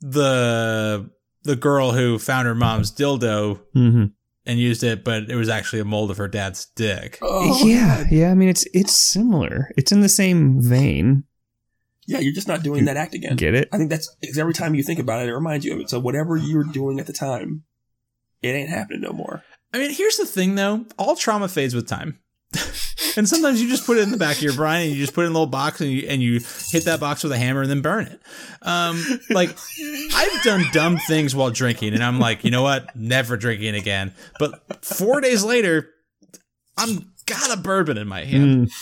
The 0.00 1.10
the 1.44 1.56
girl 1.56 1.92
who 1.92 2.18
found 2.18 2.46
her 2.46 2.54
mom's 2.54 2.90
dildo 2.90 3.60
mhm. 3.76 4.12
and 4.46 4.58
used 4.58 4.82
it, 4.82 5.04
but 5.04 5.24
it 5.28 5.36
was 5.36 5.50
actually 5.50 5.80
a 5.80 5.84
mold 5.84 6.10
of 6.10 6.16
her 6.16 6.28
dad's 6.28 6.64
dick. 6.74 7.18
Oh, 7.20 7.66
yeah, 7.66 8.04
yeah. 8.10 8.30
I 8.30 8.34
mean, 8.34 8.48
it's 8.48 8.64
it's 8.72 8.96
similar. 8.96 9.72
It's 9.76 9.92
in 9.92 10.00
the 10.00 10.08
same 10.08 10.62
vein. 10.62 11.24
Yeah. 12.06 12.18
You're 12.18 12.32
just 12.32 12.48
not 12.48 12.62
doing 12.62 12.84
that 12.86 12.96
act 12.96 13.14
again. 13.14 13.36
Get 13.36 13.54
it? 13.54 13.68
I 13.72 13.78
think 13.78 13.90
that's 13.90 14.14
because 14.20 14.38
every 14.38 14.54
time 14.54 14.74
you 14.74 14.82
think 14.82 14.98
about 14.98 15.22
it, 15.22 15.28
it 15.28 15.34
reminds 15.34 15.64
you 15.64 15.74
of 15.74 15.80
it. 15.80 15.90
So 15.90 15.98
whatever 16.00 16.36
you 16.36 16.56
were 16.56 16.64
doing 16.64 17.00
at 17.00 17.06
the 17.06 17.12
time, 17.12 17.64
it 18.42 18.48
ain't 18.48 18.70
happening 18.70 19.00
no 19.02 19.12
more. 19.12 19.42
I 19.72 19.78
mean, 19.78 19.92
here's 19.92 20.16
the 20.16 20.26
thing, 20.26 20.54
though. 20.54 20.84
All 20.98 21.16
trauma 21.16 21.48
fades 21.48 21.74
with 21.74 21.88
time. 21.88 22.18
and 23.16 23.26
sometimes 23.26 23.62
you 23.62 23.68
just 23.68 23.86
put 23.86 23.96
it 23.96 24.02
in 24.02 24.10
the 24.10 24.18
back 24.18 24.36
of 24.36 24.42
your 24.42 24.54
brain 24.54 24.88
and 24.88 24.96
you 24.96 25.02
just 25.02 25.14
put 25.14 25.22
it 25.22 25.26
in 25.26 25.30
a 25.30 25.34
little 25.34 25.46
box 25.46 25.80
and 25.80 25.90
you, 25.90 26.06
and 26.08 26.22
you 26.22 26.40
hit 26.70 26.84
that 26.84 27.00
box 27.00 27.22
with 27.22 27.32
a 27.32 27.38
hammer 27.38 27.62
and 27.62 27.70
then 27.70 27.80
burn 27.80 28.06
it. 28.06 28.20
Um, 28.60 29.02
like, 29.30 29.56
I've 30.14 30.42
done 30.42 30.64
dumb 30.72 30.98
things 30.98 31.34
while 31.34 31.50
drinking 31.50 31.94
and 31.94 32.04
I'm 32.04 32.18
like, 32.18 32.44
you 32.44 32.50
know 32.50 32.62
what? 32.62 32.94
Never 32.94 33.38
drinking 33.38 33.74
again. 33.74 34.12
But 34.38 34.84
four 34.84 35.22
days 35.22 35.42
later, 35.42 35.88
I'm 36.76 37.12
got 37.26 37.56
a 37.56 37.60
bourbon 37.60 37.96
in 37.96 38.08
my 38.08 38.24
hand. 38.24 38.66
Mm, 38.66 38.72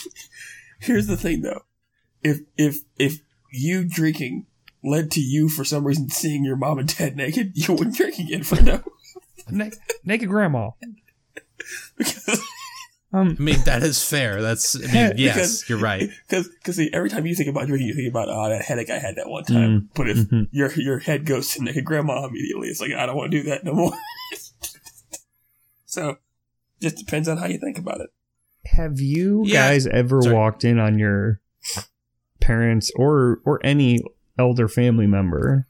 Here's 0.80 1.06
the 1.06 1.16
thing, 1.16 1.42
though. 1.42 1.62
If 2.22 2.40
if 2.56 2.80
if 2.98 3.20
you 3.52 3.84
drinking 3.84 4.46
led 4.82 5.10
to 5.12 5.20
you 5.20 5.48
for 5.48 5.64
some 5.64 5.84
reason 5.86 6.08
seeing 6.10 6.44
your 6.44 6.56
mom 6.56 6.78
and 6.78 6.96
dad 6.96 7.16
naked, 7.16 7.52
you 7.54 7.72
wouldn't 7.74 7.96
drink 7.96 8.18
again 8.18 8.42
for 8.42 8.60
no. 8.62 8.82
Na- 9.50 9.70
naked 10.04 10.28
grandma. 10.28 10.70
because 11.96 12.40
Um, 13.12 13.34
I 13.40 13.42
mean, 13.42 13.58
that 13.64 13.82
is 13.82 14.04
fair. 14.08 14.40
That's, 14.40 14.76
I 14.76 14.80
mean, 14.82 15.12
yes, 15.16 15.34
Because- 15.34 15.68
you're 15.68 15.78
right. 15.80 16.08
Because, 16.28 16.46
because 16.46 16.76
see, 16.76 16.90
every 16.92 17.10
time 17.10 17.26
you 17.26 17.34
think 17.34 17.48
about 17.48 17.66
drinking, 17.66 17.88
you 17.88 17.94
think 17.94 18.08
about 18.08 18.28
oh 18.28 18.48
that 18.48 18.62
headache 18.62 18.88
I 18.88 19.00
had 19.00 19.16
that 19.16 19.28
one 19.28 19.42
time. 19.42 19.90
But 19.96 20.08
if 20.10 20.16
mhm. 20.18 20.46
your 20.52 20.70
your 20.74 20.98
head 21.00 21.26
goes 21.26 21.52
to 21.54 21.64
naked 21.64 21.84
grandma 21.84 22.24
immediately, 22.24 22.68
it's 22.68 22.80
like 22.80 22.92
I 22.92 23.06
don't 23.06 23.16
want 23.16 23.32
to 23.32 23.42
do 23.42 23.48
that 23.50 23.64
no 23.64 23.72
more. 23.74 23.92
so, 25.86 26.18
just 26.80 26.98
depends 26.98 27.26
on 27.28 27.36
how 27.38 27.46
you 27.46 27.58
think 27.58 27.78
about 27.78 28.00
it. 28.00 28.10
Have 28.66 29.00
you 29.00 29.42
Yeah. 29.44 29.70
guys 29.70 29.88
ever 29.88 30.22
Sorry. 30.22 30.34
walked 30.36 30.64
in 30.64 30.78
on 30.78 30.96
your 30.98 31.40
parents 32.40 32.90
or 32.96 33.40
or 33.44 33.60
any 33.64 34.00
elder 34.38 34.68
family 34.68 35.06
member 35.06 35.66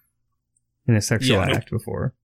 in 0.86 0.94
a 0.96 1.00
sexual 1.02 1.36
Yeah. 1.38 1.50
act 1.56 1.70
before? 1.70 2.14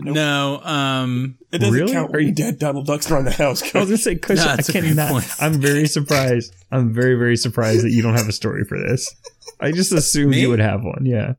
Nope. 0.00 0.14
No, 0.14 0.60
um, 0.62 1.38
It 1.50 1.58
doesn't 1.58 1.74
Really? 1.74 1.92
count 1.92 2.14
Are 2.14 2.20
you- 2.20 2.32
dead 2.32 2.58
Donald 2.60 2.86
Duck's 2.86 3.10
around 3.10 3.24
the 3.24 3.32
house. 3.32 3.62
I 3.74 3.80
was 3.80 3.88
gonna 3.88 3.96
say, 3.98 4.14
Kush, 4.14 4.36
No, 4.38 4.44
I 4.44 4.56
that's 4.56 4.68
a 4.68 4.72
good 4.72 4.84
cannot. 4.84 5.10
point. 5.10 5.26
I'm 5.40 5.60
very 5.60 5.88
surprised. 5.88 6.54
I'm 6.70 6.94
very 6.94 7.16
very 7.16 7.36
surprised 7.36 7.84
that 7.84 7.90
you 7.90 8.00
don't 8.02 8.14
have 8.16 8.28
a 8.28 8.32
story 8.32 8.64
for 8.64 8.78
this. 8.78 9.12
I 9.60 9.72
just 9.72 9.92
assumed 10.00 10.30
Me? 10.30 10.40
you 10.42 10.50
would 10.50 10.60
have 10.60 10.82
one. 10.84 11.04
Yeah. 11.04 11.32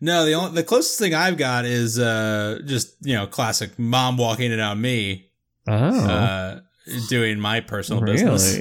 no, 0.00 0.24
the 0.24 0.34
only, 0.34 0.54
the 0.54 0.62
closest 0.62 0.98
thing 1.00 1.14
I've 1.14 1.36
got 1.36 1.64
is, 1.64 1.98
uh, 1.98 2.60
just, 2.64 2.94
you 3.02 3.14
know, 3.14 3.26
classic 3.26 3.76
mom 3.78 4.16
walking 4.18 4.52
in 4.52 4.60
on 4.60 4.80
me, 4.80 5.30
Oh, 5.66 5.72
uh, 5.74 6.60
doing 7.08 7.40
my 7.40 7.60
personal 7.60 8.02
business. 8.04 8.56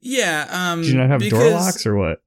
Yeah. 0.00 0.46
Um, 0.50 0.82
Did 0.82 0.90
you 0.92 0.98
not 0.98 1.10
have 1.10 1.28
door 1.28 1.50
locks 1.50 1.84
or 1.86 1.96
what? 1.96 2.22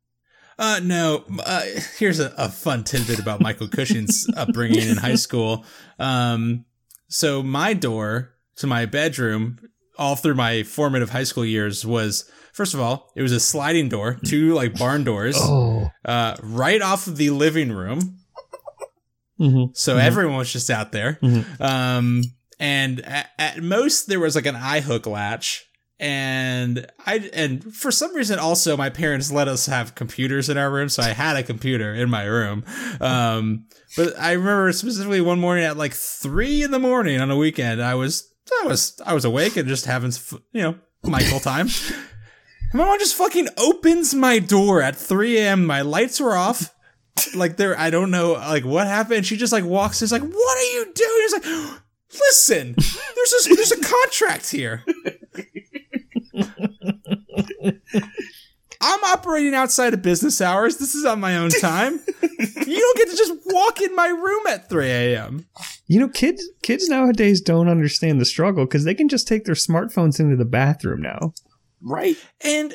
Uh, 0.59 0.79
no. 0.83 1.23
Uh, 1.45 1.61
here's 1.97 2.19
a, 2.19 2.33
a 2.37 2.49
fun 2.49 2.83
tidbit 2.83 3.19
about 3.19 3.41
Michael 3.41 3.67
Cushing's 3.67 4.27
upbringing 4.37 4.87
in 4.89 4.97
high 4.97 5.15
school. 5.15 5.65
Um, 5.99 6.65
so 7.07 7.41
my 7.43 7.73
door 7.73 8.33
to 8.57 8.67
my 8.67 8.85
bedroom, 8.85 9.59
all 9.97 10.15
through 10.15 10.35
my 10.35 10.63
formative 10.63 11.09
high 11.09 11.23
school 11.23 11.45
years, 11.45 11.85
was 11.85 12.29
first 12.53 12.73
of 12.73 12.79
all, 12.79 13.11
it 13.15 13.21
was 13.21 13.31
a 13.31 13.39
sliding 13.39 13.89
door, 13.89 14.19
two 14.25 14.53
like 14.53 14.77
barn 14.77 15.03
doors, 15.03 15.35
Oh. 15.39 15.89
uh, 16.05 16.35
right 16.43 16.81
off 16.81 17.07
of 17.07 17.17
the 17.17 17.29
living 17.31 17.71
room. 17.71 18.17
Mhm. 19.39 19.75
So 19.75 19.95
Mhm. 19.97 20.01
everyone 20.03 20.37
was 20.37 20.53
just 20.53 20.69
out 20.69 20.91
there. 20.91 21.17
Mhm. 21.23 21.59
Um, 21.59 22.23
and 22.59 22.99
at, 23.01 23.31
at 23.39 23.63
most 23.63 24.07
there 24.07 24.19
was 24.19 24.35
like 24.35 24.45
an 24.45 24.55
eye 24.55 24.81
hook 24.81 25.07
latch. 25.07 25.65
And 26.01 26.87
I 27.05 27.29
and 27.31 27.63
for 27.75 27.91
some 27.91 28.15
reason 28.15 28.39
also 28.39 28.75
my 28.75 28.89
parents 28.89 29.31
let 29.31 29.47
us 29.47 29.67
have 29.67 29.93
computers 29.93 30.49
in 30.49 30.57
our 30.57 30.71
room, 30.71 30.89
so 30.89 31.03
I 31.03 31.09
had 31.09 31.37
a 31.37 31.43
computer 31.43 31.93
in 31.93 32.09
my 32.09 32.23
room. 32.23 32.65
Um, 32.99 33.67
but 33.95 34.19
I 34.19 34.31
remember 34.31 34.71
specifically 34.73 35.21
one 35.21 35.39
morning 35.39 35.63
at 35.63 35.77
like 35.77 35.93
three 35.93 36.63
in 36.63 36.71
the 36.71 36.79
morning 36.79 37.21
on 37.21 37.29
a 37.29 37.37
weekend, 37.37 37.83
I 37.83 37.93
was 37.93 38.33
I 38.63 38.65
was 38.65 38.99
I 39.05 39.13
was 39.13 39.25
awake 39.25 39.57
and 39.57 39.67
just 39.67 39.85
having 39.85 40.11
you 40.51 40.63
know 40.63 40.75
Michael 41.03 41.39
time. 41.39 41.67
And 41.67 42.73
my 42.73 42.85
mom 42.85 42.97
just 42.97 43.15
fucking 43.15 43.49
opens 43.57 44.15
my 44.15 44.39
door 44.39 44.81
at 44.81 44.95
3 44.95 45.37
a.m. 45.37 45.65
My 45.65 45.81
lights 45.81 46.19
were 46.19 46.35
off. 46.35 46.73
Like 47.35 47.57
there, 47.57 47.77
I 47.77 47.91
don't 47.91 48.09
know, 48.09 48.33
like 48.33 48.65
what 48.65 48.87
happened. 48.87 49.25
She 49.25 49.37
just 49.37 49.53
like 49.53 49.65
walks. 49.65 50.01
Is 50.01 50.11
like, 50.11 50.23
what 50.23 50.57
are 50.57 50.73
you 50.73 50.85
doing? 50.85 50.95
It's 50.95 51.33
like, 51.33 51.81
listen, 52.13 52.75
there's 52.75 53.45
a, 53.45 53.55
there's 53.55 53.71
a 53.71 53.81
contract 53.81 54.49
here. 54.49 54.83
I'm 58.83 59.03
operating 59.03 59.53
outside 59.53 59.93
of 59.93 60.01
business 60.01 60.41
hours. 60.41 60.77
This 60.77 60.95
is 60.95 61.05
on 61.05 61.19
my 61.19 61.37
own 61.37 61.51
time. 61.51 61.99
You 62.21 62.79
don't 62.79 62.97
get 62.97 63.09
to 63.09 63.15
just 63.15 63.33
walk 63.45 63.81
in 63.81 63.95
my 63.95 64.07
room 64.07 64.47
at 64.47 64.69
3 64.69 64.89
a.m. 64.89 65.45
You 65.87 65.99
know, 65.99 66.09
kids 66.09 66.43
kids 66.63 66.89
nowadays 66.89 67.41
don't 67.41 67.67
understand 67.67 68.19
the 68.19 68.25
struggle 68.25 68.65
because 68.65 68.83
they 68.83 68.95
can 68.95 69.09
just 69.09 69.27
take 69.27 69.45
their 69.45 69.55
smartphones 69.55 70.19
into 70.19 70.35
the 70.35 70.45
bathroom 70.45 71.01
now. 71.01 71.33
Right? 71.81 72.15
And 72.41 72.73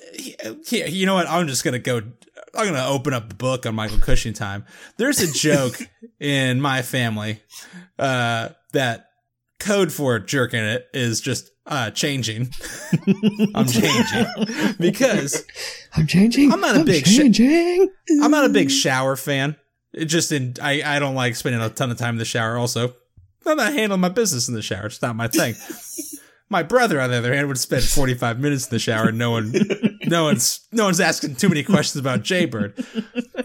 yeah, 0.71 0.87
you 0.87 1.07
know 1.07 1.15
what? 1.15 1.29
I'm 1.29 1.49
just 1.49 1.65
gonna 1.65 1.79
go. 1.79 2.03
I'm 2.55 2.67
gonna 2.67 2.87
open 2.87 3.13
up 3.13 3.29
the 3.29 3.35
book 3.35 3.67
on 3.67 3.75
Michael 3.75 3.99
Cushing 3.99 4.33
time. 4.33 4.65
There's 4.97 5.21
a 5.21 5.33
joke 5.33 5.77
in 6.21 6.61
my 6.61 6.83
family 6.83 7.41
uh, 7.99 8.51
that 8.73 9.11
code 9.59 9.93
for 9.93 10.19
jerking 10.19 10.63
it 10.63 10.87
is 10.93 11.21
just 11.21 11.51
uh, 11.67 11.91
changing. 11.91 12.51
I'm 13.55 13.67
changing 13.67 14.27
because 14.79 15.45
I'm 15.95 16.07
changing. 16.07 16.53
I'm 16.53 16.61
not 16.61 16.77
a 16.77 16.85
big 16.85 17.07
sh- 17.07 17.17
changing. 17.17 17.91
I'm 18.23 18.31
not 18.31 18.45
a 18.45 18.51
big 18.51 18.71
shower 18.71 19.17
fan. 19.17 19.57
It 19.93 20.07
just 20.07 20.31
in 20.33 20.55
I 20.63 20.83
I 20.83 20.99
don't 20.99 21.15
like 21.15 21.37
spending 21.37 21.61
a 21.61 21.71
ton 21.71 21.91
of 21.91 21.99
time 21.99 22.15
in 22.15 22.19
the 22.19 22.25
shower. 22.25 22.57
Also, 22.57 22.95
I'm 23.47 23.57
not 23.57 23.73
handling 23.73 24.01
my 24.01 24.09
business 24.09 24.49
in 24.49 24.55
the 24.55 24.63
shower. 24.63 24.87
It's 24.87 25.03
not 25.03 25.17
my 25.17 25.29
thing. 25.29 25.55
My 26.49 26.63
brother, 26.63 27.01
on 27.01 27.11
the 27.11 27.17
other 27.17 27.35
hand, 27.35 27.49
would 27.49 27.59
spend 27.59 27.83
45 27.83 28.39
minutes 28.39 28.67
in 28.67 28.71
the 28.71 28.79
shower. 28.79 29.09
And 29.09 29.19
no 29.19 29.33
one, 29.33 29.53
no 30.05 30.25
one's, 30.25 30.61
no 30.71 30.85
one's 30.85 31.01
asking 31.01 31.35
too 31.35 31.49
many 31.49 31.65
questions 31.65 31.99
about 31.99 32.23
Jaybird. 32.23 32.87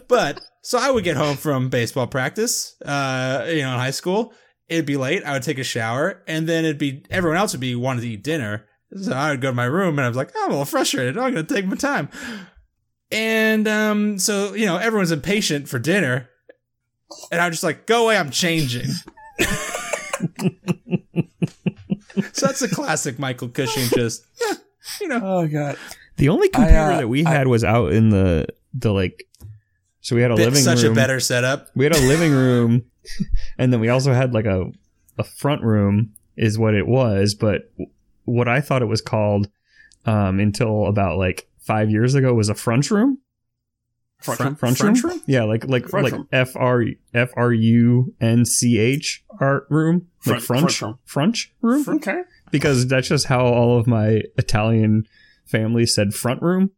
But 0.07 0.39
so 0.61 0.77
I 0.77 0.91
would 0.91 1.03
get 1.03 1.17
home 1.17 1.35
from 1.35 1.69
baseball 1.69 2.05
practice, 2.05 2.75
uh, 2.85 3.45
you 3.47 3.61
know, 3.63 3.73
in 3.73 3.79
high 3.79 3.89
school. 3.89 4.33
It'd 4.71 4.85
be 4.85 4.95
late. 4.97 5.23
I 5.25 5.33
would 5.33 5.43
take 5.43 5.59
a 5.59 5.63
shower, 5.65 6.23
and 6.27 6.47
then 6.47 6.63
it'd 6.63 6.77
be 6.77 7.03
everyone 7.09 7.37
else 7.37 7.51
would 7.53 7.59
be 7.59 7.75
wanting 7.75 8.03
to 8.03 8.07
eat 8.09 8.23
dinner. 8.23 8.65
So 9.01 9.11
I 9.11 9.31
would 9.31 9.41
go 9.41 9.49
to 9.49 9.53
my 9.55 9.65
room, 9.65 9.99
and 9.99 10.05
I 10.05 10.07
was 10.07 10.15
like, 10.17 10.31
I'm 10.35 10.47
a 10.47 10.51
little 10.51 10.65
frustrated. 10.65 11.17
I'm 11.17 11.33
gonna 11.33 11.43
take 11.43 11.65
my 11.65 11.75
time. 11.75 12.07
And 13.11 13.67
um, 13.67 14.17
so 14.17 14.53
you 14.53 14.65
know, 14.65 14.77
everyone's 14.77 15.11
impatient 15.11 15.67
for 15.67 15.77
dinner, 15.77 16.29
and 17.33 17.41
I'm 17.41 17.51
just 17.51 17.63
like, 17.63 17.85
go 17.85 18.05
away. 18.05 18.17
I'm 18.17 18.31
changing. 18.31 18.87
so 22.33 22.45
that's 22.47 22.61
a 22.61 22.69
classic 22.69 23.19
Michael 23.19 23.49
Cushing. 23.49 23.87
Just 23.97 24.25
yeah, 24.39 24.53
you 25.01 25.07
know, 25.07 25.19
Oh 25.21 25.47
god. 25.47 25.77
The 26.17 26.29
only 26.29 26.49
computer 26.49 26.77
uh, 26.91 26.97
that 26.97 27.09
we 27.09 27.25
I- 27.25 27.29
had 27.31 27.47
was 27.47 27.63
out 27.63 27.91
in 27.93 28.09
the 28.09 28.47
the 28.73 28.91
like. 28.93 29.25
So 30.01 30.15
we 30.15 30.21
had 30.21 30.31
a 30.31 30.35
bit- 30.35 30.45
living 30.45 30.61
such 30.63 30.81
room. 30.83 30.93
a 30.93 30.95
better 30.95 31.19
setup. 31.19 31.67
we 31.75 31.85
had 31.85 31.95
a 31.95 32.07
living 32.07 32.31
room, 32.31 32.83
and 33.57 33.71
then 33.73 33.79
we 33.79 33.89
also 33.89 34.13
had 34.13 34.33
like 34.33 34.45
a 34.45 34.71
a 35.17 35.23
front 35.23 35.61
room 35.63 36.13
is 36.37 36.57
what 36.57 36.73
it 36.73 36.87
was. 36.87 37.35
But 37.35 37.71
what 38.25 38.47
I 38.47 38.61
thought 38.61 38.81
it 38.81 38.85
was 38.87 39.01
called 39.01 39.47
um, 40.05 40.39
until 40.39 40.85
about 40.87 41.17
like 41.17 41.47
five 41.59 41.89
years 41.89 42.15
ago 42.15 42.33
was 42.33 42.49
a 42.49 42.55
front 42.55 42.89
room. 42.91 43.19
Front 44.19 44.37
Front- 44.37 44.49
room? 44.49 44.55
Front, 44.55 44.77
Front 44.77 45.03
room? 45.03 45.11
room? 45.13 45.21
Yeah, 45.25 45.43
like 45.43 45.65
like 45.67 45.87
Front 45.87 46.03
like 46.05 46.13
room. 46.13 46.27
F 46.31 46.55
R 46.55 46.85
F 47.13 47.31
R 47.35 47.51
U 47.53 48.13
N 48.21 48.45
C 48.45 48.77
H 48.77 49.23
art 49.39 49.65
room, 49.69 50.07
like 50.25 50.41
Front- 50.41 50.43
front 50.43 50.71
front 50.71 50.81
room. 50.81 50.99
French 51.05 51.53
room, 51.61 51.85
Okay. 51.97 52.21
because 52.51 52.87
that's 52.87 53.07
just 53.07 53.25
how 53.25 53.43
all 53.45 53.79
of 53.79 53.87
my 53.87 54.21
Italian 54.37 55.05
family 55.45 55.85
said 55.87 56.13
front 56.13 56.41
room. 56.43 56.69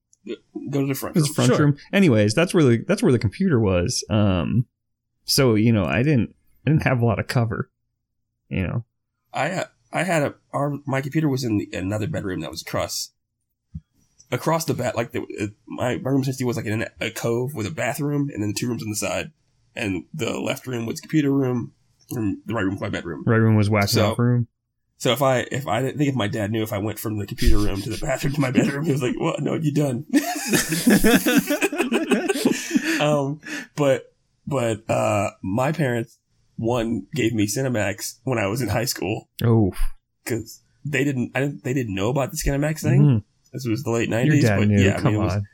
Go 0.71 0.82
to 0.82 0.88
the 0.88 0.93
front. 0.93 1.17
It's 1.17 1.28
room. 1.28 1.34
front 1.36 1.49
Sure. 1.49 1.65
room. 1.65 1.78
Anyways, 1.91 2.34
that's 2.34 2.53
where 2.53 2.63
the 2.63 2.84
that's 2.88 3.03
where 3.03 3.11
the 3.11 3.19
computer 3.19 3.59
was. 3.59 4.05
Um, 4.09 4.65
so 5.26 5.55
you 5.55 5.71
know, 5.71 5.86
I 5.86 6.03
didn't 6.03 6.36
I 6.65 6.71
didn't 6.71 6.84
have 6.84 7.01
a 7.01 7.05
lot 7.05 7.19
of 7.19 7.28
cover. 7.28 7.69
You 8.49 8.67
know, 8.67 8.86
I 9.34 9.51
uh, 9.51 9.65
I 9.91 10.03
had 10.03 10.24
a 10.24 10.36
our 10.51 10.78
my 10.86 11.01
computer 11.01 11.30
was 11.30 11.43
in 11.43 11.57
the, 11.57 11.69
another 11.74 12.07
bedroom 12.07 12.41
that 12.41 12.51
was 12.51 12.61
across 12.61 13.11
across 14.32 14.65
the 14.65 14.74
bat 14.74 14.95
like 14.95 15.11
the 15.11 15.21
uh, 15.39 15.47
my 15.67 15.97
my 15.97 16.09
room 16.09 16.21
essentially 16.21 16.45
was 16.45 16.57
like 16.57 16.65
in 16.65 16.86
a 16.99 17.11
cove 17.11 17.53
with 17.53 17.67
a 17.67 17.71
bathroom 17.71 18.30
and 18.34 18.41
then 18.41 18.53
two 18.53 18.67
rooms 18.67 18.82
on 18.82 18.89
the 18.89 18.95
side 18.95 19.32
and 19.76 20.05
the 20.13 20.39
left 20.39 20.67
room 20.67 20.86
was 20.86 20.99
computer 20.99 21.32
room 21.32 21.74
and 22.11 22.38
the 22.45 22.53
right 22.53 22.63
room 22.63 22.74
was 22.74 22.82
my 22.82 22.89
bedroom. 22.89 23.24
right 23.26 23.38
room 23.38 23.55
was 23.55 23.69
whacking 23.69 23.88
So- 23.89 24.11
off 24.11 24.19
room. 24.19 24.47
So 24.97 25.11
if 25.11 25.21
I 25.21 25.39
if 25.51 25.67
I 25.67 25.82
didn't 25.82 25.97
think 25.97 26.09
if 26.09 26.15
my 26.15 26.30
dad 26.30 26.49
knew 26.49 26.63
if 26.63 26.71
I 26.71 26.78
went 26.78 26.97
from 26.97 27.17
the 27.17 27.28
computer 27.28 27.57
room 27.57 27.82
to 27.82 27.89
the 27.89 27.97
bathroom 27.97 28.34
to 28.36 28.39
my 28.39 28.51
bedroom, 28.51 28.86
he 28.86 28.93
was 28.93 29.01
like, 29.01 29.19
"What? 29.19 29.41
No, 29.41 29.55
you 29.55 29.74
done." 29.74 30.05
um, 33.01 33.41
but 33.76 34.12
but 34.48 34.89
uh, 34.89 35.32
my 35.41 35.72
parents 35.72 36.18
one 36.56 37.08
gave 37.16 37.34
me 37.34 37.48
Cinemax 37.48 38.20
when 38.24 38.38
I 38.38 38.48
was 38.48 38.62
in 38.62 38.70
high 38.70 38.86
school 38.86 39.30
Oh, 39.44 39.72
because 40.24 40.62
they 40.86 41.04
didn't 41.04 41.32
I 41.36 41.39
didn't 41.41 41.64
they 41.64 41.74
didn't 41.74 41.96
know 41.96 42.10
about 42.10 42.32
the 42.32 42.38
Cinemax 42.38 42.82
thing. 42.82 43.02
mhm. 43.02 43.24
This 43.52 43.66
was 43.68 43.84
the 43.84 43.91
late 43.91 44.10
nineties, 44.10 44.44
but 44.50 44.68
knew. 44.68 44.82
yeah, 44.82 44.96
I 44.98 45.02
Come 45.02 45.14
mean, 45.14 45.22
it 45.22 45.24
was, 45.26 45.34
on. 45.36 45.46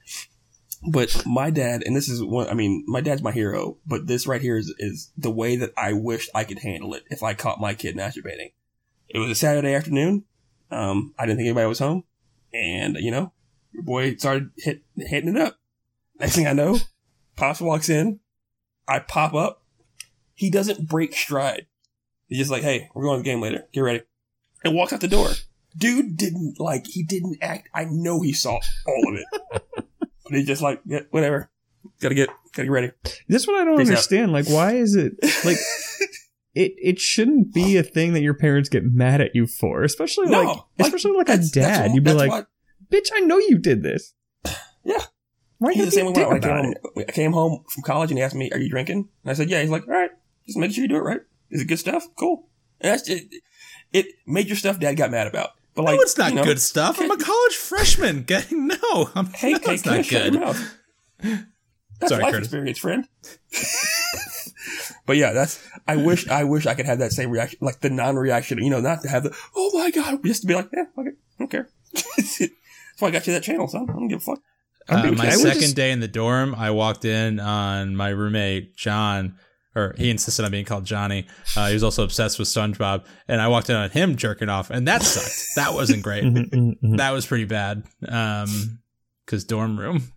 but 0.92 1.24
my 1.26 1.50
dad, 1.50 1.84
and 1.86 1.96
this 1.96 2.08
is 2.08 2.24
one. 2.24 2.48
I 2.48 2.54
mean, 2.54 2.86
my 2.88 3.02
dad's 3.02 3.22
my 3.22 3.32
hero, 3.34 3.78
but 3.86 4.08
this 4.08 4.26
right 4.28 4.42
here 4.42 4.56
is 4.58 4.74
is 4.80 5.12
the 5.18 5.32
way 5.32 5.58
that 5.58 5.72
I 5.78 5.94
wished 5.94 6.30
I 6.34 6.46
could 6.46 6.60
handle 6.60 6.94
it 6.94 7.04
if 7.10 7.24
I 7.24 7.34
caught 7.34 7.60
my 7.60 7.74
kid 7.74 7.96
masturbating. 7.98 8.54
It 9.10 9.20
was 9.20 9.30
a 9.32 9.36
Saturday 9.36 9.74
afternoon. 9.74 10.24
Um, 10.72 11.14
I 11.20 11.26
didn't 11.26 11.40
think 11.40 11.48
anybody 11.48 11.68
was 11.68 11.80
home, 11.80 12.04
and 12.54 12.96
you 12.98 13.12
know, 13.12 13.34
your 13.74 13.84
boy 13.84 14.16
started 14.16 14.52
hit, 14.58 14.82
hitting 14.96 15.36
it 15.36 15.42
up. 15.42 15.58
Next 16.20 16.36
thing 16.36 16.48
I 16.48 16.54
know, 16.54 16.78
pops 17.36 17.60
walks 17.60 17.90
in. 17.90 18.20
I 18.90 19.00
pop 19.00 19.34
up. 19.34 19.64
He 20.34 20.50
doesn't 20.50 20.88
break 20.88 21.14
stride. 21.14 21.68
He's 22.28 22.38
just 22.40 22.52
like, 22.52 22.64
"Hey, 22.64 22.90
we're 22.94 23.04
going 23.04 23.20
to 23.20 23.24
the 23.24 23.30
game 23.30 23.42
later. 23.42 23.66
Get 23.74 23.82
ready," 23.82 24.02
and 24.64 24.74
walks 24.76 24.94
out 24.94 25.02
the 25.02 25.08
door. 25.08 25.30
Dude 25.78 26.18
didn't 26.18 26.60
like. 26.60 26.88
He 26.88 27.04
didn't 27.04 27.38
act. 27.42 27.70
I 27.74 27.86
know 27.86 28.22
he 28.22 28.34
saw 28.34 28.60
all 28.88 29.04
of 29.10 29.16
it. 29.16 29.64
But 30.32 30.38
he's 30.38 30.46
just 30.48 30.62
like, 30.62 30.80
yeah, 30.86 31.00
whatever. 31.10 31.50
Gotta 32.02 32.14
get 32.14 32.30
gotta 32.54 32.66
get 32.68 32.72
ready. 32.72 32.92
This 33.28 33.48
one 33.48 33.56
I 33.56 33.64
don't 33.64 33.78
Peace 33.80 33.88
out. 33.88 33.94
understand. 33.94 34.32
Like, 34.32 34.48
why 34.48 34.74
is 34.74 34.96
it 34.96 35.14
like 35.44 35.58
it? 36.54 36.74
It 36.78 37.00
shouldn't 37.00 37.52
be 37.52 37.78
a 37.78 37.82
thing 37.84 38.14
that 38.14 38.22
your 38.22 38.36
parents 38.36 38.70
get 38.70 38.84
mad 38.84 39.22
at 39.22 39.34
you 39.34 39.48
for, 39.48 39.82
especially 39.82 40.28
No, 40.28 40.44
like, 40.44 40.48
like, 40.48 40.64
especially 40.82 41.14
like 41.18 41.30
a 41.30 41.32
That's- 41.32 41.52
that's 41.52 41.68
dad. 41.68 41.88
what- 41.88 41.96
You'd 41.96 42.04
be 42.04 42.14
like, 42.14 42.30
what- 42.30 42.48
"Bitch, 42.92 43.08
I 43.12 43.22
know 43.22 43.40
you 43.40 43.58
did 43.58 43.82
this." 43.82 44.14
Yeah. 44.86 45.04
Why 45.60 45.70
are 45.70 45.74
He's 45.74 45.86
the 45.86 45.91
same 45.91 46.05
way 46.07 46.14
when 46.14 46.26
I 46.26 46.39
dick 46.39 46.43
came 46.43 46.64
home. 46.64 46.74
I 46.97 47.03
came 47.12 47.34
home 47.34 47.64
from 47.68 47.84
college 47.84 48.12
and 48.12 48.18
he 48.18 48.24
asked 48.24 48.36
me, 48.36 48.49
"Are 48.51 48.57
you 48.57 48.70
drinking?" 48.70 49.10
And 49.24 49.32
I 49.32 49.34
said, 49.34 49.49
"Yeah." 49.49 49.62
He's 49.62 49.70
like, 49.70 49.88
"All 49.88 49.93
right, 49.93 50.10
just 50.45 50.57
make 50.57 50.72
sure 50.72 50.82
you 50.82 50.88
do 50.88 50.95
it 50.95 51.03
right. 51.03 51.22
Is 51.51 51.62
it 51.62 51.66
good 51.66 51.80
stuff? 51.80 52.07
Cool." 52.16 52.47
And 52.82 52.93
that's 52.93 53.07
it. 53.10 53.28
It 53.91 54.07
major 54.26 54.55
stuff 54.55 54.80
Dad 54.80 54.95
got 54.95 55.12
mad 55.12 55.28
about, 55.28 55.51
but 55.76 55.84
like, 55.84 55.95
no, 55.95 56.01
it's 56.01 56.18
not 56.18 56.30
you 56.30 56.36
know, 56.38 56.43
good 56.43 56.62
stuff. 56.62 56.99
I'm 56.99 57.12
a 57.12 57.18
college 57.18 57.55
freshman. 57.55 58.24
Getting 58.28 58.68
no, 58.68 59.10
I'm, 59.16 59.28
Hey, 59.28 59.51
no, 59.51 59.60
hey, 59.60 59.74
it's 59.74 59.86
not 59.86 59.95
Chris, 59.95 60.07
shut 60.07 60.34
your 60.34 60.53
good. 60.53 60.55
That's 61.99 62.12
Sorry, 62.12 62.24
life 62.24 62.32
Curtis. 62.32 62.47
experience, 62.47 62.80
friend. 62.80 63.07
but 65.05 65.18
yeah, 65.18 65.34
that's. 65.34 65.62
I 65.86 65.97
wish. 65.97 66.30
I 66.30 66.45
wish 66.45 66.66
I 66.66 66.74
could 66.74 66.86
have 66.86 66.99
that 66.99 67.12
same 67.12 67.30
reaction, 67.30 67.60
like 67.62 67.82
the 67.82 67.89
non-reaction. 67.89 68.64
You 68.64 68.70
know, 68.70 68.80
not 68.80 69.01
to 69.01 69.10
have 69.10 69.24
the 69.24 69.36
"Oh 69.53 69.78
my 69.78 69.91
god," 69.91 70.24
just 70.24 70.43
to 70.43 70.47
be 70.47 70.55
like, 70.55 70.70
"Yeah, 70.72 70.86
okay, 70.97 71.10
I 71.10 71.39
don't 71.39 71.51
care." 71.51 71.68
that's 71.91 72.39
why 72.99 73.10
I 73.10 73.12
got 73.12 73.28
you 73.28 73.34
that 73.34 73.43
channel, 73.43 73.68
son. 73.68 73.89
I 73.89 73.93
don't 73.93 74.07
give 74.07 74.20
a 74.20 74.24
fuck. 74.24 74.39
Uh, 74.90 75.12
my 75.12 75.30
second 75.30 75.62
just- 75.62 75.76
day 75.76 75.92
in 75.92 76.00
the 76.00 76.08
dorm, 76.08 76.56
I 76.56 76.72
walked 76.72 77.06
in 77.06 77.40
on 77.40 77.96
my 77.96 78.10
roommate 78.10 78.76
John, 78.76 79.36
or 79.76 79.94
he 79.98 80.10
insisted 80.10 80.44
on 80.46 80.52
being 80.52 80.66
called 80.66 80.86
Johnny. 80.86 81.28
Uh, 81.56 81.68
he 81.68 81.74
was 81.74 81.84
also 81.84 82.04
obsessed 82.04 82.40
with 82.40 82.48
SpongeBob, 82.48 83.06
and 83.28 83.40
I 83.42 83.48
walked 83.50 83.70
in 83.70 83.76
on 83.76 83.90
him 83.92 84.16
jerking 84.16 84.50
off, 84.50 84.70
and 84.70 84.88
that 84.88 85.04
sucked. 85.04 85.56
that 85.56 85.74
wasn't 85.74 86.04
great. 86.04 86.24
Mhm, 86.30 86.50
mhm, 86.50 86.74
mhm. 86.84 86.98
that 86.98 87.12
was 87.12 87.26
pretty 87.26 87.46
bad. 87.46 87.84
Um, 88.08 88.80
because 89.26 89.44
dorm 89.46 89.80
room. 89.80 90.12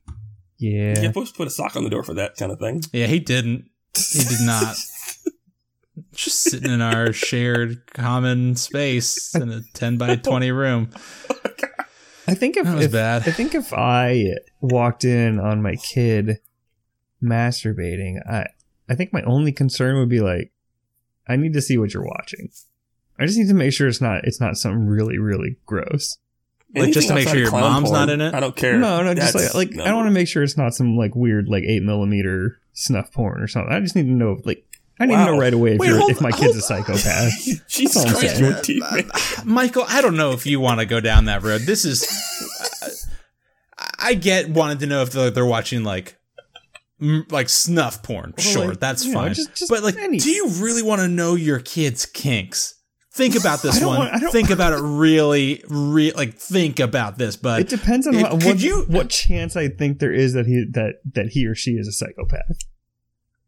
Yeah. 0.59 0.95
You're 1.01 1.13
supposed 1.13 1.35
to 1.35 1.37
put 1.37 1.47
a 1.49 1.51
sock 1.51 1.77
on 1.77 1.85
the 1.85 1.91
door 1.91 2.03
for 2.03 2.15
that 2.15 2.37
kind 2.37 2.51
of 2.51 2.59
thing. 2.59 2.83
Yeah, 2.93 3.07
he 3.07 3.19
didn't. 3.21 3.69
He 3.95 4.21
did 4.25 4.41
not. 4.41 4.75
Just 6.15 6.43
sitting 6.45 6.71
in 6.71 6.81
our 6.81 7.13
shared 7.13 7.93
common 7.93 8.57
space 8.57 9.35
in 9.35 9.51
a 9.51 9.61
ten 9.75 9.99
by 9.99 10.17
twenty 10.17 10.51
room. 10.51 10.91
I 12.27 12.35
think 12.35 12.57
if, 12.57 12.65
That 12.65 12.77
was 12.77 12.85
if 12.87 12.93
bad. 12.93 13.23
I 13.27 13.33
think 13.33 13.55
if 13.55 13.73
I 13.73 14.35
walked 14.61 15.05
in 15.05 15.41
on 15.41 15.61
my 15.63 15.75
kid 15.77 16.39
masturbating, 17.23 18.19
I 18.29 18.47
I 18.89 18.95
think 18.95 19.13
my 19.13 19.23
only 19.23 19.53
concern 19.53 19.97
would 19.99 20.09
be 20.09 20.21
like, 20.21 20.53
I 21.29 21.37
need 21.37 21.53
to 21.55 21.63
see 21.63 21.79
what 21.79 21.95
you're 21.95 22.05
watching. 22.05 22.51
I 23.19 23.27
just 23.27 23.39
need 23.39 23.49
to 23.49 23.55
make 23.55 23.73
sure 23.73 23.89
it's 23.89 24.01
not 24.01 24.25
it's 24.25 24.41
not 24.41 24.57
something 24.57 24.87
really 24.87 25.19
really 25.19 25.57
gross. 25.67 26.19
Like, 26.75 26.93
just 26.93 27.09
to 27.09 27.15
make 27.15 27.29
sure 27.29 27.37
your 27.39 27.51
mom's 27.51 27.91
porn, 27.91 28.01
not 28.01 28.09
in 28.09 28.21
it? 28.23 28.35
I 28.35 28.41
don't 28.41 28.57
care. 28.57 28.79
No, 28.79 29.03
no, 29.03 29.15
just 29.15 29.35
That's- 29.35 29.55
like 29.55 29.69
like 29.69 29.77
no. 29.77 29.85
I 29.85 29.89
don't 29.89 29.97
want 29.97 30.07
to 30.07 30.13
make 30.13 30.29
sure 30.29 30.43
it's 30.43 30.57
not 30.57 30.75
some 30.75 30.97
like 30.97 31.15
weird 31.15 31.49
like 31.49 31.65
eight 31.65 31.83
millimeter 31.83 32.61
snuff 32.73 33.13
porn 33.13 33.43
or 33.43 33.47
something. 33.47 33.73
I 33.73 33.81
just 33.81 33.95
need 33.95 34.05
to 34.05 34.13
know 34.13 34.41
like 34.45 34.65
I 35.03 35.07
need 35.07 35.15
to 35.17 35.25
know 35.27 35.39
right 35.39 35.53
away 35.55 35.73
if, 35.75 35.79
Wait, 35.79 35.91
hold- 35.93 36.11
if 36.11 36.21
my 36.21 36.31
kid's 36.31 36.57
a 36.57 36.61
psychopath. 36.63 37.33
Jesus 37.69 37.97
all 37.97 38.07
I'm 38.09 38.15
Christ, 38.15 38.37
saying. 38.37 38.45
your 38.53 38.61
teeth, 38.63 38.83
man. 38.93 39.11
Michael, 39.45 39.85
I 39.89 40.01
don't 40.01 40.17
know 40.17 40.33
if 40.33 40.47
you 40.47 40.61
want 40.61 40.81
to 40.81 40.87
go 40.87 41.01
down 41.01 41.25
that 41.27 41.43
road. 41.43 41.63
This 41.63 41.85
is. 41.85 42.03
I- 43.79 43.91
I 44.05 44.15
get 44.15 44.49
wanting 44.51 44.79
to 44.79 44.87
know 44.87 45.03
if 45.03 45.13
they're, 45.13 45.31
they're 45.31 45.47
watching 45.47 45.85
like. 45.85 46.19
m- 47.01 47.27
Like 47.31 47.49
snuff 47.49 48.03
porn, 48.03 48.35
Well, 48.37 48.45
sure, 48.47 48.69
like, 48.69 48.81
that's 48.81 49.05
you 49.05 49.13
know, 49.13 49.21
fine. 49.21 49.35
just- 49.35 49.55
just 49.55 49.71
but 49.71 49.83
like, 49.83 49.97
any- 49.97 50.19
do 50.19 50.31
you 50.31 50.49
really 50.61 50.83
want 50.83 51.01
to 51.01 51.09
know 51.09 51.35
your 51.35 51.59
kid's 51.59 52.07
kinks? 52.07 52.75
Think 53.15 53.35
about 53.37 53.61
this 53.63 53.81
one. 53.83 53.99
want- 53.99 54.33
think 54.33 54.51
about 54.51 54.73
it 54.73 54.81
really, 54.83 55.63
re- 55.69 56.13
like 56.13 56.35
think 56.39 56.81
about 56.81 57.19
this. 57.19 57.37
But 57.37 57.61
It 57.63 57.69
depends 57.69 58.07
on 58.07 58.15
If- 58.15 58.23
what, 58.23 58.45
what, 58.45 58.61
you- 58.61 58.85
what 58.89 59.11
chance 59.11 59.57
I 59.57 59.69
think 59.69 59.99
there 59.99 60.13
is 60.13 60.33
that 60.35 60.47
he 60.47 60.65
that 60.73 60.95
that 61.15 61.29
he 61.31 61.47
or 61.47 61.55
she 61.55 61.73
is 61.73 61.87
a 61.89 61.93
psychopath. 61.93 62.57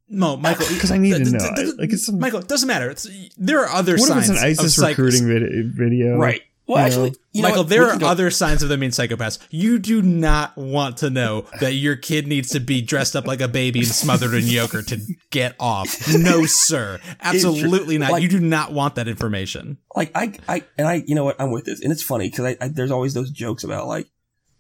No, 0.09 0.37
Michael, 0.37 0.67
because 0.73 0.91
I 0.91 0.99
need 0.99 1.13
to 1.25 1.31
know. 1.31 1.39
th- 1.39 1.55
th- 1.57 1.75
Like, 1.79 1.93
it's 1.93 2.07
some- 2.07 2.19
Michael, 2.19 2.41
it 2.41 2.49
doesn't 2.49 2.67
matter. 2.69 2.91
It's, 2.91 3.09
there 3.37 3.61
are 3.61 3.69
other 3.69 3.93
What 3.97 4.03
if 4.03 4.09
signs 4.09 4.31
it's 4.31 4.39
an 4.41 4.45
ISIS 4.47 4.79
recruiting 4.79 5.27
vid- 5.27 5.75
video? 5.75 6.17
Right. 6.19 6.43
Well, 6.67 6.79
You 6.79 6.87
actually, 6.87 7.11
know? 7.11 7.17
you 7.33 7.43
know 7.43 7.49
Michael, 7.49 7.63
what? 7.65 7.69
there 7.69 7.83
We 7.83 7.89
are 7.91 7.99
go- 7.99 8.07
other 8.07 8.31
signs 8.31 8.63
of 8.63 8.71
them 8.71 8.81
being 8.81 8.91
psychopaths. 8.93 9.39
You 9.51 9.79
do 9.79 10.01
not 10.01 10.57
want 10.57 10.97
to 10.99 11.11
know 11.11 11.45
that 11.61 11.75
your 11.75 11.95
kid 11.95 12.27
needs 12.27 12.49
to 12.51 12.61
be 12.61 12.81
dressed 12.81 13.15
up 13.15 13.27
like 13.27 13.43
a 13.43 13.49
baby 13.49 13.81
and 13.81 13.89
smothered 13.89 14.33
in 14.33 14.47
yogurt 14.47 14.87
to 14.89 14.99
get 15.31 15.57
off. 15.61 15.95
No, 16.15 16.47
sir. 16.47 17.01
Absolutely 17.21 17.99
not. 17.99 18.13
Like- 18.13 18.23
you 18.23 18.31
do 18.31 18.41
not 18.41 18.73
want 18.73 18.95
that 18.95 19.09
information. 19.09 19.77
like 19.95 20.11
I, 20.15 20.33
I, 20.49 20.63
and 20.79 20.89
I, 20.89 21.05
you 21.07 21.15
know 21.15 21.25
what? 21.25 21.37
I'm 21.39 21.51
with 21.51 21.67
this, 21.67 21.83
and 21.83 21.93
it's 21.93 22.03
funny 22.03 22.31
because 22.31 22.47
I, 22.47 22.57
I, 22.65 22.69
there's 22.69 22.91
always 22.91 23.13
those 23.13 23.31
jokes 23.31 23.63
about 23.63 23.87
like 23.87 24.07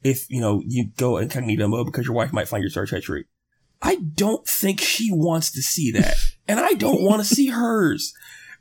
if 0.03 0.29
you 0.31 0.43
know 0.43 0.63
you 0.67 0.91
go 0.99 1.17
incognito 1.17 1.67
mode 1.69 1.87
because 1.87 2.05
your 2.05 2.15
wife 2.15 2.35
might 2.35 2.49
find 2.49 2.63
your 2.63 2.71
search 2.71 2.91
history. 2.91 3.25
I 3.85 3.97
don't 3.97 4.49
think 4.49 4.81
she 4.81 5.11
wants 5.13 5.53
to 5.53 5.63
see 5.63 5.93
that, 5.93 6.17
and 6.49 6.59
I 6.59 6.73
don't 6.73 7.03
want 7.03 7.23
to 7.23 7.35
see 7.35 7.49
hers. 7.49 8.15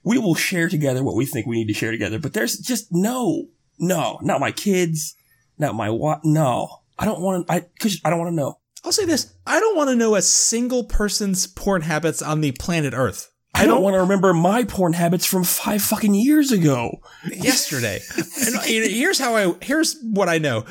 We 0.03 0.17
will 0.17 0.35
share 0.35 0.67
together 0.67 1.01
what 1.01 1.15
we 1.15 1.25
think 1.25 1.47
we 1.47 1.55
need 1.55 1.69
to 1.69 1.73
share 1.73 1.91
together, 1.91 2.19
but 2.19 2.33
there's 2.33 2.57
just 2.57 2.89
no, 2.91 3.47
no, 3.79 4.19
not 4.21 4.41
my 4.41 4.51
kids, 4.51 5.15
not 5.57 5.75
my 5.75 5.89
what. 5.89 6.25
No, 6.25 6.81
I 6.99 7.05
don't 7.05 7.21
want 7.21 7.47
to. 7.47 7.53
I 7.53 7.61
because 7.61 8.01
I 8.03 8.09
don't 8.09 8.19
want 8.19 8.31
to 8.31 8.35
know. 8.35 8.59
I'll 8.83 8.91
say 8.91 9.05
this. 9.05 9.33
I 9.47 9.61
don't 9.61 9.77
want 9.77 9.89
to 9.91 9.95
know 9.95 10.15
a 10.15 10.21
single 10.21 10.83
person's 10.83 11.47
porn 11.47 11.83
habits 11.83 12.21
on 12.21 12.41
the 12.41 12.51
planet 12.51 12.93
Earth. 12.93 13.31
I 13.55 13.65
don't 13.65 13.83
want 13.83 13.93
to 13.93 13.99
remember 13.99 14.33
my 14.33 14.63
porn 14.63 14.93
habits 14.93 15.25
from 15.25 15.43
five 15.43 15.81
fucking 15.81 16.15
years 16.15 16.51
ago. 16.51 16.99
yesterday. 17.31 18.01
and 18.17 18.61
here's 18.65 19.19
how 19.19 19.35
I 19.35 19.55
here's 19.61 19.95
what 20.01 20.27
I 20.27 20.37
know 20.39 20.65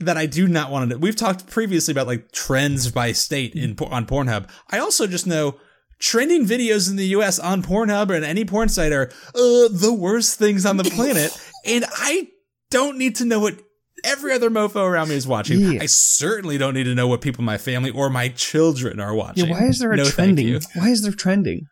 that 0.00 0.16
I 0.16 0.26
do 0.26 0.48
not 0.48 0.70
want 0.70 0.88
to 0.88 0.94
know. 0.96 0.98
We've 1.00 1.16
talked 1.16 1.46
previously 1.46 1.92
about 1.92 2.06
like 2.06 2.32
trends 2.32 2.90
by 2.90 3.12
state 3.12 3.54
in 3.54 3.76
on 3.90 4.06
Pornhub. 4.06 4.48
I 4.70 4.78
also 4.78 5.06
just 5.06 5.26
know 5.26 5.56
trending 5.98 6.46
videos 6.46 6.90
in 6.90 6.96
the 6.96 7.06
US 7.08 7.38
on 7.38 7.62
Pornhub 7.62 8.14
and 8.14 8.24
any 8.24 8.44
porn 8.44 8.68
site 8.68 8.92
are 8.92 9.10
uh, 9.34 9.68
the 9.70 9.94
worst 9.96 10.38
things 10.38 10.64
on 10.64 10.78
the 10.78 10.84
planet 10.96 11.36
and 11.66 11.84
I 11.90 12.28
don't 12.70 12.96
need 12.96 13.16
to 13.16 13.24
know 13.24 13.40
what 13.40 13.60
every 14.04 14.32
other 14.32 14.48
mofo 14.48 14.76
around 14.76 15.10
me 15.10 15.14
is 15.16 15.26
watching. 15.26 15.60
Yeah. 15.60 15.82
I 15.82 15.86
certainly 15.86 16.56
don't 16.56 16.72
need 16.72 16.84
to 16.84 16.94
know 16.94 17.06
what 17.06 17.20
people 17.20 17.42
in 17.42 17.46
my 17.46 17.58
family 17.58 17.90
or 17.90 18.08
my 18.08 18.28
children 18.28 18.98
are 18.98 19.14
watching. 19.14 19.46
Yeah, 19.46 19.52
why 19.52 19.66
is 19.66 19.78
there 19.78 19.92
a 19.92 19.96
No, 19.96 20.04
trending? 20.04 20.60
Why 20.74 20.88
is 20.88 21.02
there 21.02 21.12
trending? 21.12 21.66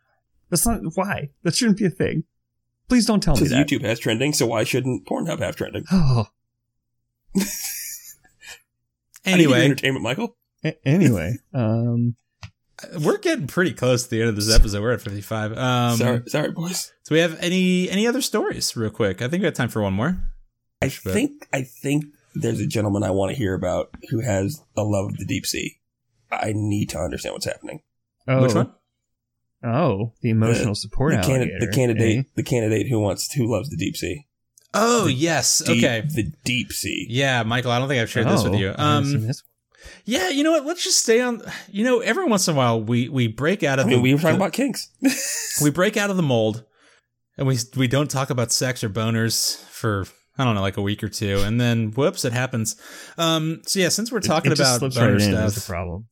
That's 0.51 0.67
not 0.67 0.81
why. 0.95 1.29
That 1.43 1.55
shouldn't 1.55 1.77
be 1.79 1.85
a 1.85 1.89
thing. 1.89 2.25
Please 2.87 3.05
don't 3.05 3.21
tell 3.21 3.35
me 3.35 3.47
that. 3.47 3.67
YouTube 3.67 3.83
has 3.83 3.99
trending, 3.99 4.33
so 4.33 4.47
why 4.47 4.63
shouldn't 4.63 5.07
Pornhub 5.07 5.39
have 5.39 5.55
trending? 5.55 5.85
Oh, 5.91 6.25
I 7.35 7.39
need 7.39 7.43
your 7.43 7.78
Anyway, 9.25 9.63
entertainment, 9.63 10.03
Michael. 10.03 10.35
a- 10.63 10.77
anyway, 10.87 11.37
um, 11.53 12.15
we're 13.01 13.17
getting 13.17 13.47
pretty 13.47 13.73
close 13.73 14.03
to 14.03 14.09
the 14.09 14.21
end 14.21 14.29
of 14.29 14.35
this 14.35 14.53
episode. 14.53 14.81
We're 14.81 14.93
at 14.93 15.01
55. 15.01 15.57
Um, 15.57 15.97
sorry, 15.97 16.21
sorry, 16.27 16.51
boys. 16.51 16.91
So 17.03 17.15
we 17.15 17.19
have 17.19 17.37
any 17.41 17.89
any 17.89 18.07
other 18.07 18.21
stories, 18.21 18.75
real 18.75 18.89
quick? 18.89 19.21
I 19.21 19.27
think 19.27 19.41
we 19.41 19.45
have 19.45 19.53
time 19.55 19.69
for 19.69 19.81
one 19.81 19.93
more. 19.93 20.17
I 20.81 20.85
But- 21.03 21.13
think 21.13 21.47
I 21.53 21.63
think 21.63 22.05
there's 22.35 22.59
a 22.59 22.67
gentleman 22.67 23.03
I 23.03 23.11
want 23.11 23.31
to 23.31 23.37
hear 23.37 23.53
about 23.53 23.89
who 24.09 24.21
has 24.21 24.61
a 24.77 24.83
love 24.83 25.11
of 25.11 25.17
the 25.17 25.25
deep 25.25 25.45
sea. 25.45 25.79
I 26.31 26.53
need 26.55 26.89
to 26.89 26.99
understand 26.99 27.33
what's 27.33 27.45
happening. 27.45 27.81
oh, 28.27 28.41
Which 28.43 28.53
one? 28.53 28.71
Oh, 29.63 30.13
the 30.21 30.29
emotional 30.29 30.75
support 30.75 31.11
The, 31.11 31.17
alligator. 31.17 31.35
candidate, 31.49 31.59
the 31.59 31.67
candidate, 31.75 32.17
eh? 32.19 32.23
the 32.35 32.43
candidate 32.43 32.87
who 32.87 32.99
wants 32.99 33.33
who 33.33 33.45
loves 33.51 33.69
the 33.69 33.75
deep 33.75 33.97
sea. 33.97 34.25
Oh 34.73 35.05
The 35.05 35.13
yes, 35.13 35.59
Deep- 35.59 35.83
okay. 35.83 36.01
the 36.07 36.31
deep 36.43 36.71
sea. 36.71 37.07
Yeah, 37.09 37.43
Michael, 37.43 37.71
I 37.71 37.79
don't 37.79 37.87
think 37.87 38.01
I've 38.01 38.09
shared 38.09 38.27
this 38.27 38.43
with 38.43 38.53
Oh, 38.53 38.57
you. 38.57 38.73
I 38.77 38.95
haven't 38.95 39.05
seen 39.21 39.29
Um, 39.29 39.35
yeah, 40.05 40.29
you 40.29 40.43
know 40.43 40.51
what? 40.51 40.65
Let's 40.65 40.83
just 40.83 40.99
stay 41.01 41.21
on. 41.21 41.41
You 41.71 41.83
know, 41.83 41.99
every 42.01 42.25
once 42.25 42.47
in 42.47 42.53
a 42.53 42.57
while 42.57 42.81
we 42.81 43.09
we 43.09 43.27
break 43.27 43.63
out 43.63 43.79
of. 43.79 43.85
I 43.85 43.87
of 43.87 43.89
mean, 43.89 43.97
the 43.99 44.03
we 44.03 44.13
were 44.13 44.19
talking 44.19 44.37
the- 44.37 44.43
about 44.43 44.53
kinks. 44.53 44.89
we 45.61 45.69
break 45.71 45.97
out 45.97 46.09
of 46.09 46.17
the 46.17 46.23
mold, 46.23 46.63
and 47.37 47.47
we 47.47 47.57
we 47.77 47.87
don't 47.87 48.09
talk 48.11 48.29
about 48.29 48.51
sex 48.51 48.83
or 48.83 48.89
boners 48.89 49.57
for 49.65 50.05
I 50.37 50.43
don't 50.43 50.55
know 50.55 50.61
like 50.61 50.77
a 50.77 50.81
week 50.81 51.03
or 51.03 51.09
two, 51.09 51.39
and 51.41 51.59
then 51.59 51.91
whoops, 51.91 52.23
it 52.25 52.33
happens. 52.33 52.75
Um, 53.17 53.61
so 53.65 53.79
yeah, 53.79 53.89
since 53.89 54.11
we're 54.11 54.19
talking 54.19 54.51
it 54.51 54.55
just 54.55 54.69
about 54.69 54.79
slips 54.79 54.95
boner 54.97 55.13
right 55.13 55.21
in. 55.21 55.33
Is 55.33 55.53
stuff, 55.53 55.65
the 55.65 55.71
problem? 55.71 56.07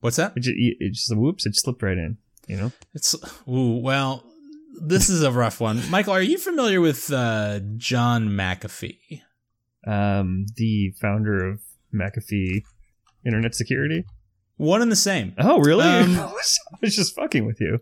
what's 0.00 0.16
that? 0.16 0.32
It 0.36 0.40
just, 0.40 0.56
it 0.56 0.92
just 0.92 1.14
whoops. 1.16 1.44
It 1.46 1.56
slipped 1.56 1.82
right 1.82 1.98
in. 1.98 2.16
You 2.46 2.56
know. 2.56 2.72
It's 2.94 3.14
ooh, 3.48 3.76
well, 3.78 4.24
this 4.80 5.08
is 5.08 5.22
a 5.22 5.30
rough 5.30 5.60
one. 5.60 5.88
Michael, 5.90 6.14
are 6.14 6.22
you 6.22 6.38
familiar 6.38 6.80
with 6.80 7.12
uh, 7.12 7.60
John 7.76 8.28
McAfee? 8.30 9.22
Um, 9.86 10.46
the 10.56 10.92
founder 11.00 11.48
of 11.50 11.60
McAfee 11.94 12.62
Internet 13.24 13.54
Security. 13.54 14.04
One 14.56 14.82
and 14.82 14.92
the 14.92 14.96
same. 14.96 15.34
Oh, 15.38 15.58
really? 15.60 15.84
Um, 15.84 16.10
I, 16.18 16.26
was, 16.26 16.60
I 16.72 16.76
was 16.82 16.94
just 16.96 17.14
fucking 17.14 17.46
with 17.46 17.60
you. 17.60 17.78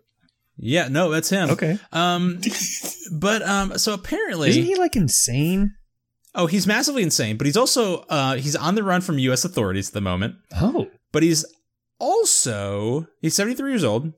Yeah, 0.57 0.87
no, 0.89 1.09
that's 1.09 1.29
him. 1.29 1.49
Okay. 1.51 1.77
Um, 1.91 2.39
but 3.11 3.41
um, 3.41 3.77
so 3.77 3.93
apparently, 3.93 4.49
Isn't 4.49 4.63
he 4.63 4.75
like 4.75 4.95
insane? 4.95 5.75
oh, 6.35 6.47
he's 6.47 6.67
massively 6.67 7.01
insane. 7.03 7.37
But 7.37 7.47
he's 7.47 7.57
also 7.57 7.99
uh, 8.09 8.35
he's 8.35 8.55
on 8.55 8.75
the 8.75 8.83
run 8.83 9.01
from 9.01 9.17
U.S. 9.19 9.45
authorities 9.45 9.89
at 9.89 9.93
the 9.93 10.01
moment. 10.01 10.35
Oh, 10.55 10.87
But 11.11 11.23
he's 11.23 11.45
also 11.99 13.07
he's 13.21 13.35
seventy 13.35 13.55
three 13.55 13.71
years 13.71 13.83
old. 13.83 14.13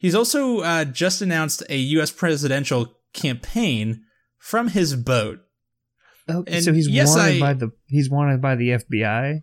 He's 0.00 0.14
also 0.16 0.60
uh, 0.60 0.84
just 0.86 1.22
announced 1.22 1.62
a 1.68 1.76
U.S. 1.76 2.10
presidential 2.10 2.96
campaign 3.12 4.02
from 4.38 4.68
his 4.68 4.96
boat. 4.96 5.40
okay. 6.28 6.56
And 6.56 6.64
so 6.64 6.72
he's 6.72 6.88
yes, 6.88 7.14
wanted 7.14 7.36
I- 7.36 7.40
by 7.40 7.52
the 7.54 7.70
he's 7.86 8.10
wanted 8.10 8.40
by 8.42 8.56
the 8.56 8.70
FBI. 8.70 9.42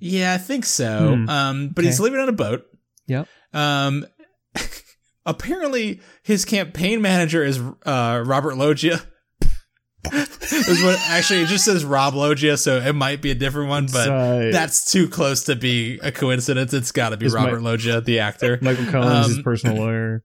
Yeah, 0.00 0.34
I 0.34 0.38
think 0.38 0.64
so. 0.64 1.14
Hmm. 1.14 1.28
Um, 1.28 1.68
but 1.68 1.84
he's 1.84 2.00
living 2.00 2.18
on 2.18 2.28
a 2.28 2.32
boat. 2.32 2.64
Yep. 3.06 3.28
Um, 3.52 4.04
apparently 5.26 6.00
his 6.22 6.44
campaign 6.44 7.00
manager 7.02 7.44
is 7.44 7.60
uh, 7.86 8.22
Robert 8.26 8.56
Loggia. 8.56 9.00
what 10.12 10.98
actually 11.10 11.42
it 11.42 11.46
just 11.46 11.64
says 11.64 11.84
Rob 11.84 12.14
Loggia, 12.14 12.56
so 12.56 12.78
it 12.78 12.94
might 12.94 13.22
be 13.22 13.30
a 13.30 13.34
different 13.34 13.68
one, 13.68 13.86
but 13.92 14.08
uh, 14.08 14.50
that's 14.50 14.90
too 14.90 15.08
close 15.08 15.44
to 15.44 15.54
be 15.56 15.98
a 16.02 16.10
coincidence. 16.10 16.74
It's 16.74 16.92
got 16.92 17.10
to 17.10 17.16
be 17.16 17.28
Robert 17.28 17.60
my- 17.62 17.70
Loggia, 17.70 18.00
the 18.00 18.18
actor. 18.18 18.58
Michael 18.60 18.86
Collins, 18.86 19.28
his 19.28 19.36
um, 19.38 19.44
personal 19.44 19.76
lawyer. 19.82 20.24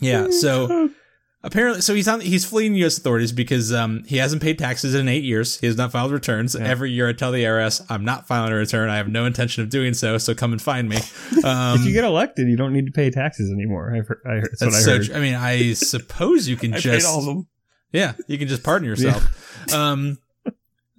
Yeah, 0.00 0.30
so 0.30 0.90
apparently, 1.44 1.82
so 1.82 1.94
he's 1.94 2.08
on 2.08 2.20
he's 2.20 2.44
fleeing 2.44 2.74
U.S. 2.76 2.98
authorities 2.98 3.30
because 3.30 3.72
um 3.72 4.02
he 4.06 4.16
hasn't 4.16 4.42
paid 4.42 4.58
taxes 4.58 4.94
in 4.94 5.06
eight 5.08 5.22
years. 5.22 5.60
He 5.60 5.66
has 5.68 5.76
not 5.76 5.92
filed 5.92 6.10
returns. 6.10 6.56
Yeah. 6.58 6.66
Every 6.66 6.90
year, 6.90 7.08
I 7.08 7.12
tell 7.12 7.30
the 7.30 7.44
IRS 7.44 7.86
I'm 7.88 8.04
not 8.04 8.26
filing 8.26 8.52
a 8.52 8.56
return. 8.56 8.88
I 8.90 8.96
have 8.96 9.08
no 9.08 9.24
intention 9.26 9.62
of 9.62 9.70
doing 9.70 9.94
so. 9.94 10.18
So 10.18 10.34
come 10.34 10.50
and 10.52 10.60
find 10.60 10.88
me. 10.88 10.96
Um, 11.44 11.78
if 11.80 11.86
you 11.86 11.92
get 11.92 12.02
elected, 12.04 12.48
you 12.48 12.56
don't 12.56 12.72
need 12.72 12.86
to 12.86 12.92
pay 12.92 13.10
taxes 13.10 13.52
anymore. 13.52 13.94
I've 13.96 14.08
heard, 14.08 14.20
I 14.26 14.30
heard, 14.30 14.42
that's, 14.50 14.60
that's 14.60 14.72
what 14.72 14.74
I 14.74 14.80
so. 14.80 14.90
heard. 14.96 15.06
tr- 15.06 15.14
I 15.14 15.20
mean, 15.20 15.34
I 15.34 15.72
suppose 15.74 16.48
you 16.48 16.56
can 16.56 16.72
just 16.72 17.06
all 17.06 17.20
of 17.20 17.24
them. 17.26 17.46
Yeah, 17.92 18.14
you 18.26 18.38
can 18.38 18.48
just 18.48 18.62
pardon 18.62 18.88
yourself. 18.88 19.72
um, 19.74 20.18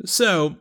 so 0.05 0.55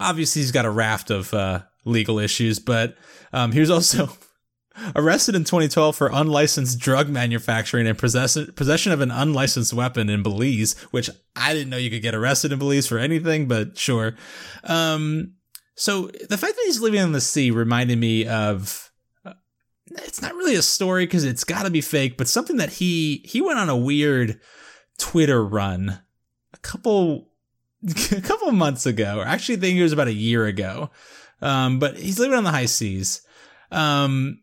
obviously 0.00 0.42
he's 0.42 0.52
got 0.52 0.64
a 0.64 0.70
raft 0.70 1.10
of 1.10 1.32
uh, 1.34 1.62
legal 1.84 2.18
issues, 2.18 2.58
but 2.58 2.96
um, 3.32 3.52
he 3.52 3.60
was 3.60 3.70
also 3.70 4.08
arrested 4.96 5.34
in 5.34 5.44
2012 5.44 5.96
for 5.96 6.10
unlicensed 6.12 6.78
drug 6.78 7.08
manufacturing 7.08 7.86
and 7.86 7.98
possession 7.98 8.52
possession 8.54 8.92
of 8.92 9.00
an 9.00 9.10
unlicensed 9.10 9.72
weapon 9.72 10.08
in 10.10 10.22
Belize, 10.22 10.78
which 10.90 11.08
I 11.34 11.52
didn't 11.54 11.70
know 11.70 11.76
you 11.78 11.90
could 11.90 12.02
get 12.02 12.14
arrested 12.14 12.52
in 12.52 12.58
Belize 12.58 12.86
for 12.86 12.98
anything, 12.98 13.48
but 13.48 13.78
sure. 13.78 14.14
Um, 14.64 15.34
so 15.74 16.06
the 16.28 16.38
fact 16.38 16.54
that 16.56 16.62
he's 16.66 16.80
living 16.80 17.00
on 17.00 17.12
the 17.12 17.20
sea 17.20 17.50
reminded 17.50 17.98
me 17.98 18.26
of. 18.26 18.90
uh, 19.24 19.32
It's 19.90 20.22
not 20.22 20.34
really 20.34 20.54
a 20.56 20.62
story 20.62 21.06
because 21.06 21.24
it's 21.24 21.44
got 21.44 21.64
to 21.64 21.70
be 21.70 21.80
fake, 21.82 22.16
but 22.18 22.28
something 22.28 22.56
that 22.56 22.70
he 22.74 23.22
he 23.24 23.40
went 23.40 23.58
on 23.58 23.68
a 23.68 23.76
weird 23.76 24.40
Twitter 24.98 25.44
run 25.44 26.00
a 26.52 26.56
couple 26.58 27.28
a 28.12 28.20
couple 28.20 28.52
months 28.52 28.86
ago, 28.86 29.18
or 29.18 29.24
actually 29.24 29.56
I 29.56 29.60
think 29.60 29.78
it 29.78 29.82
was 29.82 29.92
about 29.92 30.08
a 30.08 30.12
year 30.12 30.46
ago. 30.46 30.90
Um, 31.42 31.78
but 31.78 31.98
he's 31.98 32.18
living 32.18 32.36
on 32.36 32.44
the 32.44 32.50
high 32.50 32.66
seas. 32.66 33.20
Um, 33.70 34.40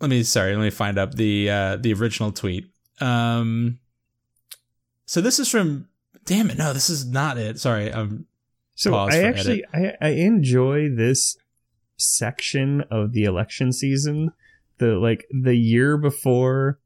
let 0.00 0.10
me 0.10 0.22
sorry, 0.22 0.54
let 0.54 0.62
me 0.62 0.70
find 0.70 0.98
up 0.98 1.14
the 1.14 1.50
uh, 1.50 1.76
the 1.76 1.92
original 1.94 2.32
tweet. 2.32 2.66
Um, 3.00 3.78
so 5.06 5.20
this 5.20 5.38
is 5.38 5.48
from. 5.48 5.88
Damn 6.24 6.50
it! 6.50 6.58
No, 6.58 6.72
this 6.72 6.88
is 6.88 7.04
not 7.04 7.36
it. 7.36 7.58
Sorry. 7.58 7.90
Um, 7.90 8.26
So 8.74 8.94
I 8.94 9.22
actually 9.24 9.64
I, 9.74 9.94
I 10.00 10.08
enjoy 10.10 10.88
this 10.88 11.36
section 11.96 12.82
of 12.90 13.12
the 13.12 13.24
election 13.24 13.72
season. 13.72 14.30
The 14.78 14.98
like 14.98 15.26
the 15.30 15.56
year 15.56 15.96
before 15.96 16.78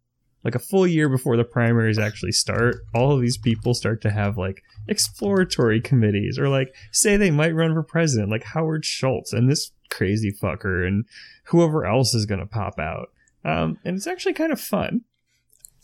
like 0.44 0.54
a 0.54 0.60
full 0.60 0.86
year 0.86 1.08
before 1.08 1.36
the 1.36 1.44
primaries 1.44 1.98
actually 1.98 2.32
start, 2.32 2.76
all 2.94 3.12
of 3.12 3.20
these 3.20 3.36
people 3.36 3.74
start 3.74 4.00
to 4.02 4.10
have 4.10 4.38
like 4.38 4.62
exploratory 4.88 5.80
committees 5.80 6.38
or 6.38 6.48
like 6.48 6.74
say 6.92 7.16
they 7.16 7.30
might 7.30 7.54
run 7.54 7.74
for 7.74 7.82
president, 7.82 8.30
like 8.30 8.44
Howard 8.44 8.84
Schultz 8.84 9.32
and 9.32 9.50
this 9.50 9.72
crazy 9.90 10.32
fucker 10.32 10.86
and 10.86 11.04
whoever 11.46 11.84
else 11.84 12.14
is 12.14 12.26
gonna 12.26 12.46
pop 12.46 12.78
out. 12.78 13.08
Um, 13.44 13.78
and 13.84 13.96
it's 13.96 14.06
actually 14.06 14.34
kind 14.34 14.52
of 14.52 14.60
fun. 14.60 15.02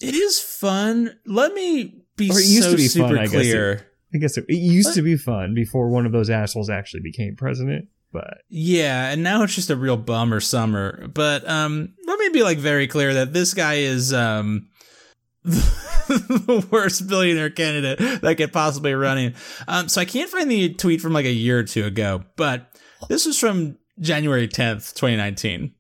it 0.00 0.14
is 0.14 0.40
fun. 0.40 1.16
Let 1.26 1.54
me 1.54 2.02
be 2.16 2.30
Or 2.30 2.38
it 2.38 2.46
used 2.46 2.64
so 2.64 2.70
to 2.72 2.76
be 2.76 2.88
super 2.88 3.08
fun, 3.08 3.18
I 3.18 3.22
guess 3.22 3.30
clear. 3.32 3.86
I 4.14 4.18
guess 4.18 4.36
it, 4.36 4.44
it 4.48 4.56
used 4.56 4.94
to 4.94 5.02
be 5.02 5.16
fun 5.16 5.54
before 5.54 5.88
one 5.88 6.06
of 6.06 6.12
those 6.12 6.28
assholes 6.28 6.68
actually 6.68 7.00
became 7.00 7.34
president, 7.34 7.88
but 8.12 8.38
Yeah, 8.48 9.10
and 9.10 9.22
now 9.22 9.42
it's 9.42 9.54
just 9.54 9.70
a 9.70 9.76
real 9.76 9.96
bummer 9.96 10.40
summer. 10.40 11.08
But 11.08 11.48
um 11.48 11.94
me 12.32 12.40
be 12.40 12.42
like 12.42 12.58
very 12.58 12.86
clear 12.86 13.14
that 13.14 13.32
this 13.32 13.54
guy 13.54 13.74
is 13.74 14.12
um 14.12 14.68
the 15.44 16.66
worst 16.70 17.06
billionaire 17.08 17.50
candidate 17.50 18.20
that 18.22 18.36
could 18.36 18.52
possibly 18.52 18.90
be 18.90 18.94
running. 18.94 19.34
Um 19.68 19.88
so 19.88 20.00
I 20.00 20.04
can't 20.04 20.30
find 20.30 20.50
the 20.50 20.74
tweet 20.74 21.00
from 21.00 21.12
like 21.12 21.26
a 21.26 21.32
year 21.32 21.58
or 21.58 21.64
two 21.64 21.84
ago, 21.84 22.24
but 22.36 22.68
this 23.08 23.26
was 23.26 23.38
from 23.38 23.78
January 24.00 24.48
10th, 24.48 24.94
2019. 24.94 25.74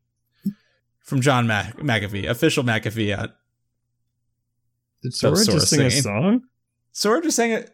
From 1.00 1.20
John 1.20 1.46
Mac- 1.46 1.76
McAfee, 1.76 2.28
official 2.28 2.64
McAfee 2.64 3.16
at 3.16 3.36
did 5.02 5.14
Sora 5.14 5.36
Sora 5.36 5.58
just 5.58 5.68
sing 5.68 5.80
a 5.82 5.90
singing. 5.90 6.02
song? 6.02 6.40
Sora 6.92 7.20
just 7.20 7.36
sang 7.36 7.52
a 7.52 7.64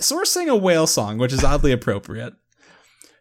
Sora 0.00 0.24
sang 0.24 0.48
a 0.48 0.56
whale 0.56 0.86
song, 0.86 1.18
which 1.18 1.32
is 1.32 1.42
oddly 1.44 1.72
appropriate. 1.72 2.34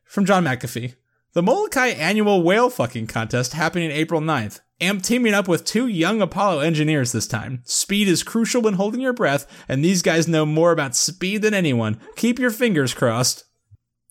From 0.05 0.26
John 0.26 0.45
McAfee. 0.45 0.95
The 1.34 1.43
Molokai 1.43 1.89
annual 1.89 2.41
whale 2.43 2.70
fucking 2.70 3.08
contest 3.08 3.53
happening 3.53 3.91
April 3.91 4.22
9th. 4.22 4.62
Am 4.80 5.02
teaming 5.02 5.34
up 5.34 5.48
with 5.48 5.66
two 5.66 5.88
young 5.88 6.22
Apollo 6.22 6.60
engineers 6.60 7.12
this 7.12 7.28
time. 7.28 7.62
Speed 7.64 8.08
is 8.08 8.22
crucial 8.22 8.62
when 8.62 8.76
holding 8.76 9.02
your 9.02 9.14
breath, 9.14 9.48
and 9.68 9.84
these 9.84 10.02
guys 10.02 10.28
know 10.28 10.46
more 10.46 10.72
about 10.72 10.96
speed 10.96 11.42
than 11.42 11.54
anyone. 11.54 12.00
Keep 12.16 12.38
your 12.38 12.52
fingers 12.52 12.94
crossed. 12.94 13.46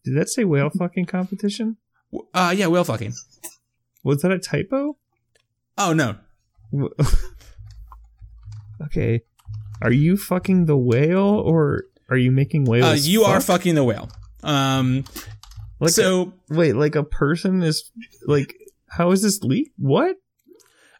Did 0.04 0.16
that 0.16 0.28
say 0.28 0.44
whale 0.44 0.70
fucking 0.70 1.06
competition? 1.06 1.76
Uh, 2.34 2.54
yeah, 2.56 2.66
whale 2.66 2.84
fucking. 2.84 3.14
Was 4.02 4.22
that 4.22 4.32
a 4.32 4.38
typo? 4.38 4.96
Oh, 5.78 5.92
no. 5.92 6.16
Okay. 8.84 9.22
Are 9.82 9.92
you 9.92 10.16
fucking 10.16 10.66
the 10.66 10.76
whale 10.76 11.40
or 11.40 11.84
are 12.08 12.16
you 12.16 12.30
making 12.30 12.64
whales? 12.64 12.84
Uh, 12.84 12.96
you 12.98 13.24
are 13.24 13.40
fucking 13.40 13.74
the 13.74 13.84
whale. 13.84 14.08
Um, 14.42 15.04
like 15.80 15.90
so, 15.90 16.32
wait, 16.48 16.74
like 16.74 16.94
a 16.94 17.02
person 17.02 17.62
is 17.62 17.90
like 18.26 18.54
how 18.88 19.10
is 19.10 19.22
this 19.22 19.42
leak? 19.42 19.72
What? 19.76 20.16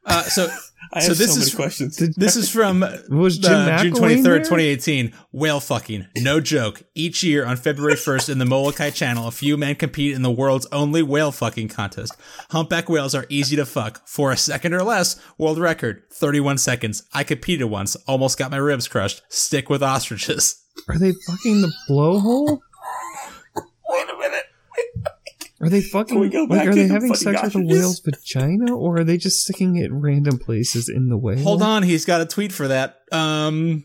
Uh, 0.07 0.22
so 0.22 0.48
I 0.92 1.00
So 1.00 1.09
have 1.09 1.18
this 1.18 1.34
so 1.34 1.40
is- 1.40 1.46
many 1.52 1.57
questions. 1.57 1.96
This 2.16 2.36
is 2.36 2.48
from 2.48 2.80
was 3.11 3.38
Jim 3.38 3.52
uh, 3.52 3.78
June 3.82 3.92
twenty 3.94 4.22
third, 4.22 4.44
twenty 4.44 4.64
eighteen. 4.64 5.12
Whale 5.32 5.59
fucking, 5.61 6.07
no 6.18 6.40
joke. 6.40 6.82
Each 6.94 7.22
year 7.24 7.44
on 7.44 7.57
February 7.57 7.96
first 7.96 8.28
in 8.28 8.38
the 8.38 8.44
Molokai 8.44 8.90
Channel, 8.90 9.26
a 9.26 9.32
few 9.32 9.57
men 9.57 9.74
compete 9.74 10.14
in 10.14 10.22
the 10.22 10.30
world's 10.30 10.66
only 10.72 11.02
whale 11.02 11.32
fucking 11.32 11.68
contest. 11.68 12.14
Humpback 12.50 12.88
whales 12.88 13.14
are 13.16 13.26
easy 13.28 13.57
to 13.57 13.66
fuck 13.66 14.07
for 14.07 14.30
a 14.30 14.36
second 14.36 14.74
or 14.74 14.82
less. 14.84 15.20
World 15.38 15.59
record, 15.59 16.04
thirty 16.12 16.38
one 16.40 16.57
seconds. 16.59 17.02
I 17.12 17.24
competed 17.24 17.68
once, 17.68 17.96
almost 18.07 18.38
got 18.38 18.50
my 18.52 18.57
ribs 18.59 18.86
crushed. 18.86 19.22
Stick 19.28 19.68
with 19.68 19.82
ostriches. 19.82 20.62
Are 20.88 20.98
they 20.98 21.12
fucking 21.26 21.62
the 21.62 21.72
blowhole? 21.90 22.61
Wait 23.88 24.09
a 24.09 24.18
minute. 24.18 24.44
Are 25.67 25.71
they 25.71 25.81
fucking 25.83 26.19
we 26.19 26.29
go 26.29 26.45
like 26.45 26.67
are 26.69 26.75
they 26.75 26.87
having 26.89 27.14
sex 27.14 27.43
with 27.43 27.55
a 27.57 27.59
whale's 27.67 28.01
vagina 28.01 28.75
or 28.75 28.99
are 29.01 29.05
they 29.05 29.17
just 29.17 29.43
sticking 29.45 29.77
it 29.77 29.91
random 29.93 30.39
places 30.39 30.89
in 30.89 31.09
the 31.09 31.17
whale? 31.17 31.39
Hold 31.43 31.62
on, 31.62 31.83
he's 31.83 32.05
got 32.05 32.21
a 32.21 32.27
tweet 32.27 32.53
for 32.53 32.69
that. 32.69 32.99
Um, 33.12 33.85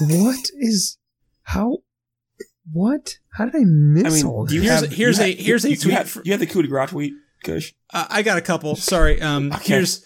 What 0.00 0.44
is 0.58 0.98
how 1.42 1.78
what? 2.72 3.14
How 3.32 3.44
did 3.46 3.56
I 3.56 3.64
miss 3.64 4.04
I 4.04 4.10
mean, 4.10 4.26
all 4.26 4.44
do 4.46 4.54
you 4.54 4.62
Here's 4.62 4.80
have 4.80 4.82
a- 4.92 4.94
here's 4.94 5.18
you 5.18 5.24
a- 5.24 5.28
have- 5.30 5.38
here's 5.38 5.64
a 5.64 5.70
you, 5.70 5.76
tweet 5.76 5.86
You 5.86 5.92
have, 5.98 6.10
for- 6.10 6.22
you 6.24 6.32
have 6.32 6.40
the 6.40 6.46
coup 6.46 6.62
de 6.62 6.68
grace 6.68 6.90
tweet, 6.90 7.12
Kush. 7.44 7.72
uh, 7.94 8.06
I 8.10 8.22
got 8.22 8.38
a 8.38 8.42
couple. 8.42 8.76
Sorry. 8.76 9.20
Um, 9.22 9.52
Okay. 9.54 9.74
here's 9.74 10.04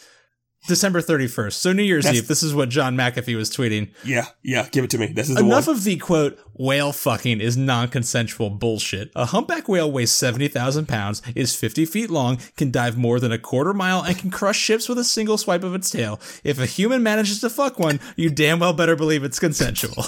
December 0.68 1.00
thirty 1.00 1.26
first. 1.26 1.60
So 1.60 1.72
New 1.72 1.82
Year's 1.82 2.04
That's- 2.04 2.22
Eve. 2.22 2.28
This 2.28 2.42
is 2.42 2.54
what 2.54 2.68
John 2.68 2.96
McAfee 2.96 3.36
was 3.36 3.50
tweeting. 3.50 3.90
Yeah, 4.04 4.26
yeah. 4.44 4.68
Give 4.70 4.84
it 4.84 4.90
to 4.90 4.98
me. 4.98 5.06
This 5.08 5.28
is 5.28 5.34
the 5.34 5.42
Enough 5.42 5.66
one. 5.66 5.76
of 5.76 5.84
the 5.84 5.96
quote 5.96 6.38
whale 6.54 6.92
fucking 6.92 7.40
is 7.40 7.56
non-consensual 7.56 8.50
bullshit. 8.50 9.10
A 9.16 9.24
humpback 9.26 9.68
whale 9.68 9.90
weighs 9.90 10.12
seventy 10.12 10.46
thousand 10.46 10.86
pounds, 10.86 11.20
is 11.34 11.56
fifty 11.56 11.84
feet 11.84 12.10
long, 12.10 12.38
can 12.56 12.70
dive 12.70 12.96
more 12.96 13.18
than 13.18 13.32
a 13.32 13.38
quarter 13.38 13.74
mile, 13.74 14.02
and 14.02 14.16
can 14.16 14.30
crush 14.30 14.58
ships 14.58 14.88
with 14.88 14.98
a 14.98 15.04
single 15.04 15.36
swipe 15.36 15.64
of 15.64 15.74
its 15.74 15.90
tail. 15.90 16.20
If 16.44 16.60
a 16.60 16.66
human 16.66 17.02
manages 17.02 17.40
to 17.40 17.50
fuck 17.50 17.80
one, 17.80 17.98
you 18.14 18.30
damn 18.30 18.60
well 18.60 18.72
better 18.72 18.94
believe 18.94 19.24
it's 19.24 19.40
consensual. 19.40 20.04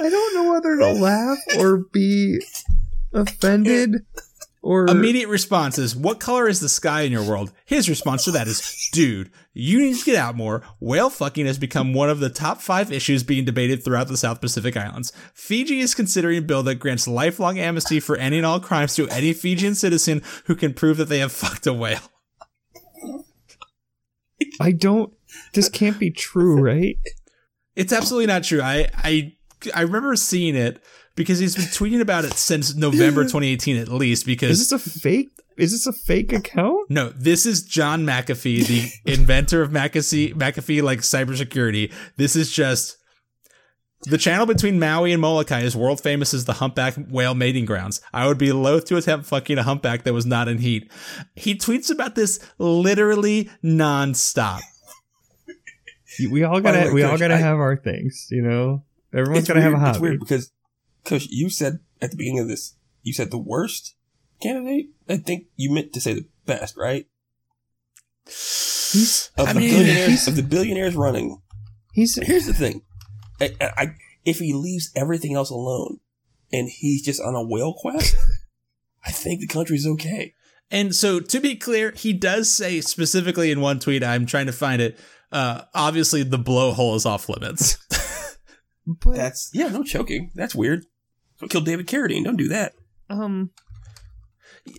I 0.00 0.10
don't 0.10 0.34
know 0.34 0.50
whether 0.52 0.76
to 0.78 0.92
laugh 1.00 1.38
or 1.58 1.84
be 1.92 2.40
offended 3.12 4.04
or 4.62 4.86
Immediate 4.86 5.28
response 5.28 5.76
is, 5.76 5.96
"What 5.96 6.20
color 6.20 6.48
is 6.48 6.60
the 6.60 6.68
sky 6.68 7.02
in 7.02 7.12
your 7.12 7.24
world?" 7.24 7.52
His 7.64 7.88
response 7.88 8.24
to 8.24 8.30
that 8.30 8.46
is, 8.46 8.88
"Dude, 8.92 9.30
you 9.52 9.80
need 9.80 9.98
to 9.98 10.04
get 10.04 10.16
out 10.16 10.36
more. 10.36 10.62
Whale 10.80 11.10
fucking 11.10 11.46
has 11.46 11.58
become 11.58 11.92
one 11.92 12.08
of 12.08 12.20
the 12.20 12.30
top 12.30 12.62
five 12.62 12.92
issues 12.92 13.22
being 13.22 13.44
debated 13.44 13.84
throughout 13.84 14.08
the 14.08 14.16
South 14.16 14.40
Pacific 14.40 14.76
Islands. 14.76 15.12
Fiji 15.34 15.80
is 15.80 15.94
considering 15.94 16.38
a 16.38 16.42
bill 16.42 16.62
that 16.62 16.76
grants 16.76 17.08
lifelong 17.08 17.58
amnesty 17.58 17.98
for 17.98 18.16
any 18.16 18.36
and 18.38 18.46
all 18.46 18.60
crimes 18.60 18.94
to 18.94 19.08
any 19.08 19.32
Fijian 19.32 19.74
citizen 19.74 20.22
who 20.44 20.54
can 20.54 20.72
prove 20.72 20.96
that 20.96 21.08
they 21.08 21.18
have 21.18 21.32
fucked 21.32 21.66
a 21.66 21.72
whale." 21.72 22.12
I 24.60 24.72
don't 24.72 25.12
this 25.54 25.68
can't 25.68 25.98
be 25.98 26.10
true, 26.10 26.60
right? 26.60 26.96
It's 27.74 27.92
absolutely 27.92 28.26
not 28.26 28.44
true. 28.44 28.60
I 28.60 28.88
I 28.94 29.36
I 29.74 29.82
remember 29.82 30.16
seeing 30.16 30.56
it 30.56 30.82
because 31.14 31.38
he's 31.38 31.54
been 31.54 31.64
tweeting 31.66 32.00
about 32.00 32.24
it 32.24 32.34
since 32.34 32.74
November 32.76 33.22
2018 33.22 33.76
at 33.76 33.88
least. 33.88 34.26
Because 34.26 34.50
Is 34.60 34.70
this 34.70 34.72
a 34.72 34.78
fake 35.00 35.28
is 35.58 35.72
this 35.72 35.86
a 35.86 35.92
fake 35.92 36.32
account? 36.32 36.88
No, 36.90 37.10
this 37.10 37.44
is 37.44 37.62
John 37.62 38.04
McAfee, 38.06 38.66
the 38.66 38.90
inventor 39.12 39.60
of 39.62 39.70
McAfee, 39.70 40.34
McAfee 40.34 40.82
like 40.82 41.00
cybersecurity. 41.00 41.92
This 42.16 42.34
is 42.36 42.50
just 42.50 42.96
The 44.04 44.16
channel 44.18 44.46
between 44.46 44.78
Maui 44.80 45.12
and 45.12 45.20
Molokai 45.20 45.60
is 45.60 45.76
world 45.76 46.00
famous 46.00 46.32
as 46.32 46.46
the 46.46 46.54
humpback 46.54 46.94
whale 47.10 47.34
mating 47.34 47.66
grounds. 47.66 48.00
I 48.14 48.26
would 48.28 48.38
be 48.38 48.50
loath 48.50 48.86
to 48.86 48.96
attempt 48.96 49.26
fucking 49.26 49.58
a 49.58 49.62
humpback 49.62 50.04
that 50.04 50.14
was 50.14 50.24
not 50.24 50.48
in 50.48 50.56
heat. 50.58 50.90
He 51.36 51.54
tweets 51.54 51.90
about 51.90 52.14
this 52.14 52.40
literally 52.58 53.50
nonstop. 53.62 54.60
We 56.30 56.44
all 56.44 56.56
oh 56.56 56.60
gotta 56.60 56.78
way, 56.88 56.92
we 56.92 57.02
all 57.04 57.16
gotta 57.18 57.34
I- 57.34 57.38
have 57.38 57.58
our 57.58 57.76
things, 57.76 58.26
you 58.30 58.42
know. 58.42 58.84
Everyone's 59.14 59.40
It's 59.40 59.48
gotta 59.48 59.60
have 59.62 59.72
a 59.72 59.76
weird- 59.76 59.88
It's 59.88 59.96
hobby. 59.98 60.08
weird 60.08 60.20
because, 60.20 60.50
Coach, 61.04 61.26
you 61.30 61.50
said 61.50 61.80
at 62.00 62.10
the 62.10 62.16
beginning 62.16 62.40
of 62.40 62.48
this, 62.48 62.74
you 63.02 63.12
said 63.12 63.30
the 63.30 63.38
worst 63.38 63.94
candidate. 64.40 64.90
I 65.08 65.16
think 65.18 65.46
you 65.56 65.72
meant 65.72 65.92
to 65.94 66.00
say 66.00 66.14
the 66.14 66.26
best, 66.46 66.76
right? 66.76 67.06
He's 68.26 69.30
Of 69.36 69.48
I 69.48 69.52
the 69.52 69.60
mean- 69.60 69.70
billionaires, 69.70 70.28
of 70.28 70.36
the 70.36 70.42
billionaires 70.42 70.94
running. 70.94 71.40
he's 71.92 72.14
Here's 72.22 72.46
the 72.46 72.54
thing: 72.54 72.82
I, 73.40 73.54
I, 73.60 73.70
I- 73.76 73.94
if 74.24 74.38
he 74.38 74.52
leaves 74.52 74.92
everything 74.94 75.34
else 75.34 75.50
alone, 75.50 75.98
and 76.52 76.68
he's 76.68 77.02
just 77.02 77.20
on 77.20 77.34
a 77.34 77.42
whale 77.42 77.74
quest, 77.76 78.14
I 79.04 79.10
think 79.10 79.40
the 79.40 79.48
country's 79.48 79.86
okay. 79.86 80.34
And 80.70 80.94
so, 80.94 81.18
to 81.20 81.40
be 81.40 81.56
clear, 81.56 81.90
he 81.90 82.12
does 82.12 82.48
say 82.50 82.80
specifically 82.80 83.50
in 83.50 83.60
one 83.60 83.78
tweet, 83.80 84.04
I'm 84.04 84.24
trying 84.26 84.46
to 84.46 84.52
find 84.52 84.80
it. 84.80 84.98
Uh, 85.32 85.62
obviously, 85.74 86.22
the 86.22 86.38
blowhole 86.38 86.94
is 86.94 87.04
off 87.04 87.28
limits. 87.28 87.76
but 88.86 89.16
That's 89.16 89.50
yeah, 89.52 89.68
no 89.68 89.82
choking. 89.82 90.30
That's 90.34 90.54
weird. 90.54 90.84
Don't 91.42 91.48
kill 91.48 91.60
David 91.60 91.88
Carradine. 91.88 92.22
Don't 92.22 92.36
do 92.36 92.48
that. 92.48 92.74
um 93.10 93.50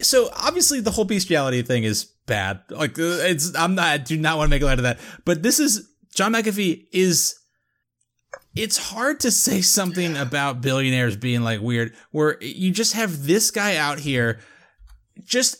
so 0.01 0.29
obviously, 0.37 0.79
the 0.79 0.91
whole 0.91 1.03
bestiality 1.03 1.61
thing 1.61 1.83
is 1.83 2.05
bad. 2.25 2.61
Like, 2.69 2.97
uh, 2.97 3.19
it's 3.27 3.53
I'm 3.53 3.75
not 3.75 3.87
I 3.87 3.97
do 3.97 4.15
not 4.17 4.37
want 4.37 4.47
to 4.47 4.49
make 4.49 4.63
light 4.63 4.79
of 4.79 4.83
that. 4.83 4.97
But 5.25 5.43
this 5.43 5.59
is 5.59 5.89
John 6.15 6.31
McAfee 6.31 6.85
is. 6.93 7.35
It's 8.55 8.77
hard 8.77 9.19
to 9.21 9.31
say 9.31 9.61
something 9.61 10.15
about 10.15 10.61
billionaires 10.61 11.17
being 11.17 11.41
like 11.41 11.59
weird, 11.59 11.93
where 12.11 12.41
you 12.41 12.71
just 12.71 12.93
have 12.93 13.25
this 13.25 13.51
guy 13.51 13.75
out 13.75 13.99
here, 13.99 14.39
just 15.25 15.57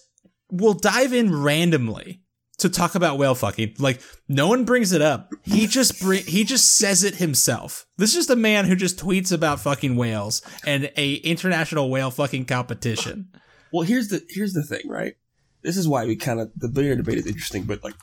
will 0.50 0.74
dive 0.74 1.12
in 1.12 1.36
randomly 1.36 2.23
to 2.58 2.70
talk 2.70 2.96
about 2.96 3.18
whale 3.18 3.36
fucking. 3.36 3.76
Like 3.80 4.02
no 4.28 4.48
one 4.48 4.66
brings 4.66 4.92
it 4.92 5.02
up. 5.02 5.32
He 5.44 5.68
just 5.68 6.02
bring, 6.02 6.24
he 6.26 6.44
just 6.44 6.76
says 6.76 7.04
it 7.04 7.16
himself. 7.16 7.86
This 7.98 8.12
is 8.12 8.16
just 8.16 8.30
a 8.30 8.36
man 8.36 8.66
who 8.66 8.76
just 8.76 8.98
tweets 8.98 9.32
about 9.32 9.60
fucking 9.60 9.96
whales 9.96 10.42
and 10.66 10.92
a 10.98 11.16
international 11.16 11.90
whale 11.90 12.12
fucking 12.12 12.46
competition. 12.46 13.30
Well, 13.72 13.86
here's 13.86 14.10
the 14.10 14.24
here's 14.30 14.54
the 14.54 14.64
thing, 14.64 14.88
right? 14.88 15.16
This 15.62 15.78
is 15.78 15.88
why 15.88 16.06
we 16.06 16.16
kind 16.16 16.40
of 16.40 16.52
the 16.56 16.68
billionaire 16.68 16.98
debate 16.98 17.18
is 17.18 17.28
interesting, 17.28 17.64
but 17.64 17.84
like, 17.84 17.96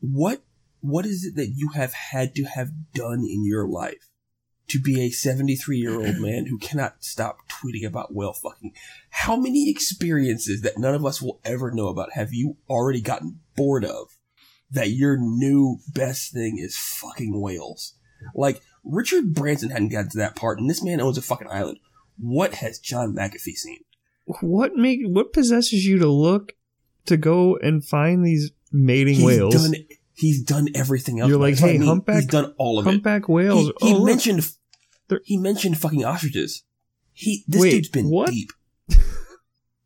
what 0.00 0.42
what 0.80 1.06
is 1.06 1.24
it 1.24 1.36
that 1.36 1.52
you 1.54 1.70
have 1.74 1.92
had 1.92 2.34
to 2.36 2.44
have 2.44 2.70
done 2.94 3.20
in 3.20 3.44
your 3.44 3.66
life 3.66 4.08
to 4.68 4.80
be 4.80 5.00
a 5.02 5.10
73 5.10 5.78
year 5.78 5.94
old 5.94 6.18
man 6.18 6.46
who 6.46 6.58
cannot 6.58 7.02
stop 7.02 7.47
tweeting 7.62 7.86
about 7.86 8.14
whale 8.14 8.32
fucking? 8.32 8.72
How 9.10 9.36
many 9.36 9.70
experiences 9.70 10.62
that 10.62 10.78
none 10.78 10.94
of 10.94 11.04
us 11.04 11.20
will 11.20 11.40
ever 11.44 11.70
know 11.70 11.88
about 11.88 12.12
have 12.12 12.32
you 12.32 12.56
already 12.68 13.00
gotten 13.00 13.40
bored 13.56 13.84
of? 13.84 14.08
That 14.70 14.90
your 14.90 15.16
new 15.18 15.78
best 15.94 16.32
thing 16.32 16.58
is 16.58 16.76
fucking 16.76 17.40
whales. 17.40 17.94
Like 18.34 18.60
Richard 18.84 19.32
Branson 19.32 19.70
hadn't 19.70 19.88
gotten 19.88 20.10
to 20.10 20.18
that 20.18 20.36
part, 20.36 20.58
and 20.58 20.68
this 20.68 20.82
man 20.82 21.00
owns 21.00 21.16
a 21.16 21.22
fucking 21.22 21.48
island. 21.50 21.78
What 22.18 22.54
has 22.56 22.78
John 22.78 23.14
McAfee 23.14 23.56
seen? 23.56 23.78
what 24.40 24.74
make 24.74 25.00
what 25.04 25.32
possesses 25.32 25.84
you 25.84 25.98
to 25.98 26.08
look 26.08 26.52
to 27.06 27.16
go 27.16 27.56
and 27.56 27.84
find 27.84 28.24
these 28.24 28.50
mating 28.72 29.14
he's 29.14 29.24
whales? 29.24 29.54
Done, 29.54 29.74
he's 30.14 30.42
done 30.42 30.68
everything 30.74 31.20
else. 31.20 31.28
You're 31.28 31.38
like, 31.38 31.56
hey, 31.56 31.76
I 31.76 31.78
mean. 31.78 31.88
humpback- 31.88 32.16
He's 32.16 32.26
done 32.26 32.54
all 32.58 32.78
of 32.78 32.86
it. 32.86 32.90
Humpback 32.90 33.28
whales. 33.28 33.72
He, 33.80 33.88
he 33.88 33.94
oh, 33.94 34.04
mentioned. 34.04 34.46
They're- 35.08 35.22
He 35.24 35.38
mentioned 35.38 35.78
fucking 35.78 36.04
ostriches. 36.04 36.64
He 37.20 37.44
this 37.48 37.60
Wait, 37.60 37.70
dude's 37.70 37.88
been 37.88 38.08
what? 38.10 38.30
deep. 38.30 38.50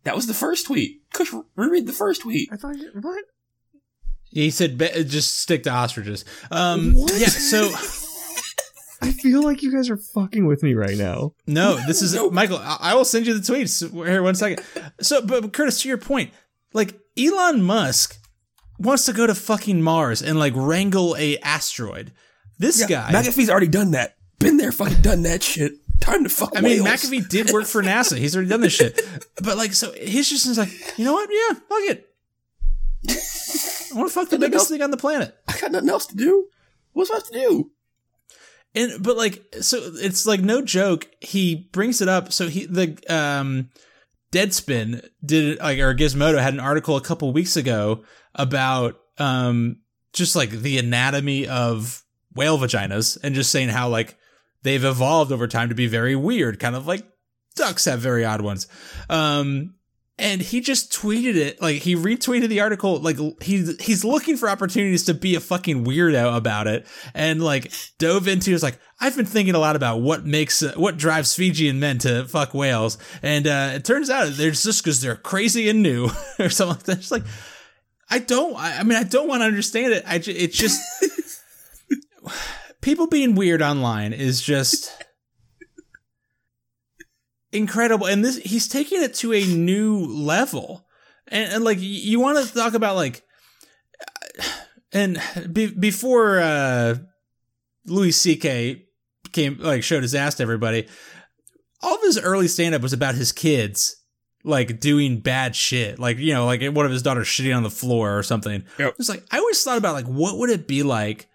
That 0.04 0.16
was 0.16 0.26
the 0.26 0.34
first 0.34 0.66
tweet. 0.66 1.00
Kush, 1.12 1.32
reread 1.54 1.86
the 1.86 1.92
first 1.92 2.22
tweet. 2.22 2.48
I 2.52 2.56
thought 2.56 2.76
you- 2.76 2.90
what? 3.00 3.24
He 4.30 4.50
said, 4.50 4.76
"Be- 4.76 5.04
"Just 5.04 5.38
stick 5.40 5.62
to 5.62 5.70
ostriches." 5.70 6.24
Um, 6.50 6.94
What? 6.94 7.12
yeah. 7.20 7.28
So 7.28 7.70
I 9.00 9.12
feel 9.12 9.42
like 9.44 9.62
you 9.62 9.70
guys 9.72 9.88
are 9.90 9.96
fucking 9.96 10.44
with 10.46 10.62
me 10.62 10.74
right 10.74 10.96
now. 10.96 11.34
no, 11.46 11.76
this 11.86 12.02
is 12.02 12.14
No. 12.14 12.30
Michael. 12.30 12.58
I, 12.58 12.78
I 12.80 12.94
will 12.94 13.04
send 13.04 13.26
you 13.28 13.38
the 13.38 13.40
tweets 13.52 13.90
here. 14.06 14.22
One 14.22 14.34
second. 14.34 14.64
So, 15.00 15.20
but 15.24 15.52
Curtis, 15.52 15.82
to 15.82 15.88
your 15.88 15.98
point, 15.98 16.30
like 16.72 16.98
Elon 17.16 17.62
Musk 17.62 18.18
wants 18.78 19.04
to 19.04 19.12
go 19.12 19.26
to 19.26 19.34
fucking 19.36 19.82
Mars 19.82 20.20
and 20.22 20.36
like 20.38 20.54
wrangle 20.56 21.14
a 21.16 21.38
asteroid. 21.38 22.12
This 22.58 22.80
Yeah, 22.80 22.86
guy. 22.88 23.12
McAfee's 23.12 23.50
already 23.50 23.68
done 23.68 23.92
that. 23.92 24.16
Been 24.40 24.56
there, 24.56 24.72
fucking 24.72 25.02
done 25.02 25.22
that 25.22 25.42
shit. 25.44 25.74
Time 26.02 26.24
to 26.24 26.28
fuck. 26.28 26.52
I 26.56 26.60
mean, 26.60 26.82
whales. 26.82 27.04
McAfee 27.04 27.28
did 27.28 27.50
work 27.50 27.64
for 27.66 27.82
NASA. 27.82 28.18
He's 28.18 28.34
already 28.34 28.50
done 28.50 28.60
this 28.60 28.72
shit. 28.72 29.00
But 29.42 29.56
like, 29.56 29.72
so 29.72 29.92
he's 29.92 30.28
just 30.28 30.58
like, 30.58 30.98
you 30.98 31.04
know 31.04 31.14
what? 31.14 31.28
Yeah, 31.32 31.54
fuck 31.54 31.82
it. 31.90 32.08
I 33.08 33.98
want 33.98 34.08
to 34.08 34.14
fuck 34.14 34.28
the 34.28 34.38
biggest 34.38 34.62
else. 34.62 34.68
thing 34.68 34.82
on 34.82 34.90
the 34.90 34.96
planet. 34.96 35.36
I 35.48 35.58
got 35.58 35.72
nothing 35.72 35.88
else 35.88 36.06
to 36.06 36.16
do. 36.16 36.46
What's 36.92 37.10
left 37.10 37.26
to 37.26 37.32
do? 37.32 37.70
And 38.74 39.02
but 39.02 39.16
like 39.16 39.42
so 39.60 39.78
it's 39.94 40.26
like 40.26 40.40
no 40.40 40.62
joke. 40.62 41.08
He 41.20 41.68
brings 41.72 42.00
it 42.00 42.08
up. 42.08 42.32
So 42.32 42.48
he 42.48 42.66
the 42.66 42.96
um 43.08 43.70
Deadspin 44.32 45.06
did 45.24 45.58
like 45.58 45.78
or 45.78 45.94
Gizmodo 45.94 46.40
had 46.40 46.54
an 46.54 46.60
article 46.60 46.96
a 46.96 47.02
couple 47.02 47.32
weeks 47.32 47.56
ago 47.56 48.04
about 48.34 49.00
um 49.18 49.78
just 50.12 50.36
like 50.36 50.50
the 50.50 50.78
anatomy 50.78 51.46
of 51.48 52.02
whale 52.34 52.58
vaginas 52.58 53.18
and 53.22 53.34
just 53.34 53.50
saying 53.50 53.68
how 53.68 53.88
like 53.88 54.16
they've 54.62 54.84
evolved 54.84 55.32
over 55.32 55.46
time 55.46 55.68
to 55.68 55.74
be 55.74 55.86
very 55.86 56.16
weird, 56.16 56.58
kind 56.60 56.76
of 56.76 56.86
like 56.86 57.06
ducks 57.54 57.84
have 57.84 58.00
very 58.00 58.24
odd 58.24 58.40
ones. 58.40 58.66
Um 59.08 59.74
and 60.18 60.42
he 60.42 60.60
just 60.60 60.92
tweeted 60.92 61.36
it 61.36 61.60
like 61.60 61.82
he 61.82 61.96
retweeted 61.96 62.48
the 62.48 62.60
article 62.60 62.98
like 63.00 63.16
he's 63.42 63.80
he's 63.82 64.04
looking 64.04 64.36
for 64.36 64.48
opportunities 64.48 65.04
to 65.04 65.14
be 65.14 65.34
a 65.34 65.40
fucking 65.40 65.84
weirdo 65.84 66.36
about 66.36 66.66
it 66.66 66.86
and 67.14 67.42
like 67.42 67.72
dove 67.98 68.28
into 68.28 68.52
is 68.52 68.62
like 68.62 68.78
I've 69.00 69.16
been 69.16 69.26
thinking 69.26 69.54
a 69.54 69.58
lot 69.58 69.74
about 69.74 70.00
what 70.00 70.24
makes 70.26 70.62
uh, 70.62 70.74
what 70.76 70.98
drives 70.98 71.34
Fijian 71.34 71.80
men 71.80 71.98
to 71.98 72.24
fuck 72.26 72.52
whales 72.52 72.98
and 73.22 73.46
uh 73.46 73.72
it 73.74 73.84
turns 73.84 74.10
out 74.10 74.30
they're 74.32 74.50
just 74.50 74.84
cuz 74.84 75.00
they're 75.00 75.16
crazy 75.16 75.68
and 75.68 75.82
new 75.82 76.10
or 76.38 76.50
something 76.50 76.76
like 76.76 76.84
that. 76.84 76.98
It's 76.98 77.10
like 77.10 77.24
I 78.10 78.18
don't 78.18 78.54
I, 78.54 78.78
I 78.78 78.82
mean 78.82 78.98
I 78.98 79.04
don't 79.04 79.28
want 79.28 79.40
to 79.40 79.46
understand 79.46 79.94
it. 79.94 80.04
I 80.06 80.18
ju- 80.18 80.34
it's 80.36 80.56
just 80.56 80.80
people 82.82 83.06
being 83.06 83.34
weird 83.34 83.62
online 83.62 84.12
is 84.12 84.42
just 84.42 84.92
incredible. 87.52 88.06
And 88.06 88.22
this 88.22 88.36
he's 88.36 88.68
taking 88.68 89.02
it 89.02 89.14
to 89.14 89.32
a 89.32 89.46
new 89.46 90.04
level. 90.04 90.86
And, 91.28 91.54
and 91.54 91.64
like 91.64 91.78
you 91.80 92.20
want 92.20 92.46
to 92.46 92.54
talk 92.54 92.74
about 92.74 92.96
like 92.96 93.22
and 94.92 95.18
be, 95.50 95.68
before 95.68 96.38
uh 96.38 96.96
louis 97.86 98.12
ck 98.12 98.82
came 99.32 99.56
like 99.58 99.82
showed 99.82 100.02
his 100.02 100.14
ass 100.14 100.36
to 100.36 100.42
everybody 100.42 100.86
all 101.80 101.96
of 101.96 102.02
his 102.02 102.18
early 102.18 102.46
stand-up 102.46 102.80
was 102.80 102.92
about 102.92 103.14
his 103.14 103.32
kids 103.32 103.96
like 104.44 104.80
doing 104.80 105.20
bad 105.20 105.54
shit. 105.54 105.98
Like 105.98 106.18
you 106.18 106.34
know 106.34 106.46
like 106.46 106.62
one 106.62 106.86
of 106.86 106.92
his 106.92 107.02
daughters 107.02 107.28
shitting 107.28 107.56
on 107.56 107.62
the 107.62 107.70
floor 107.70 108.16
or 108.18 108.22
something. 108.22 108.64
Yep. 108.78 108.96
it's 108.98 109.08
like 109.08 109.24
i 109.30 109.38
always 109.38 109.62
thought 109.62 109.78
about 109.78 109.94
like 109.94 110.06
what 110.06 110.38
would 110.38 110.50
it 110.50 110.66
be 110.66 110.82
like 110.82 111.28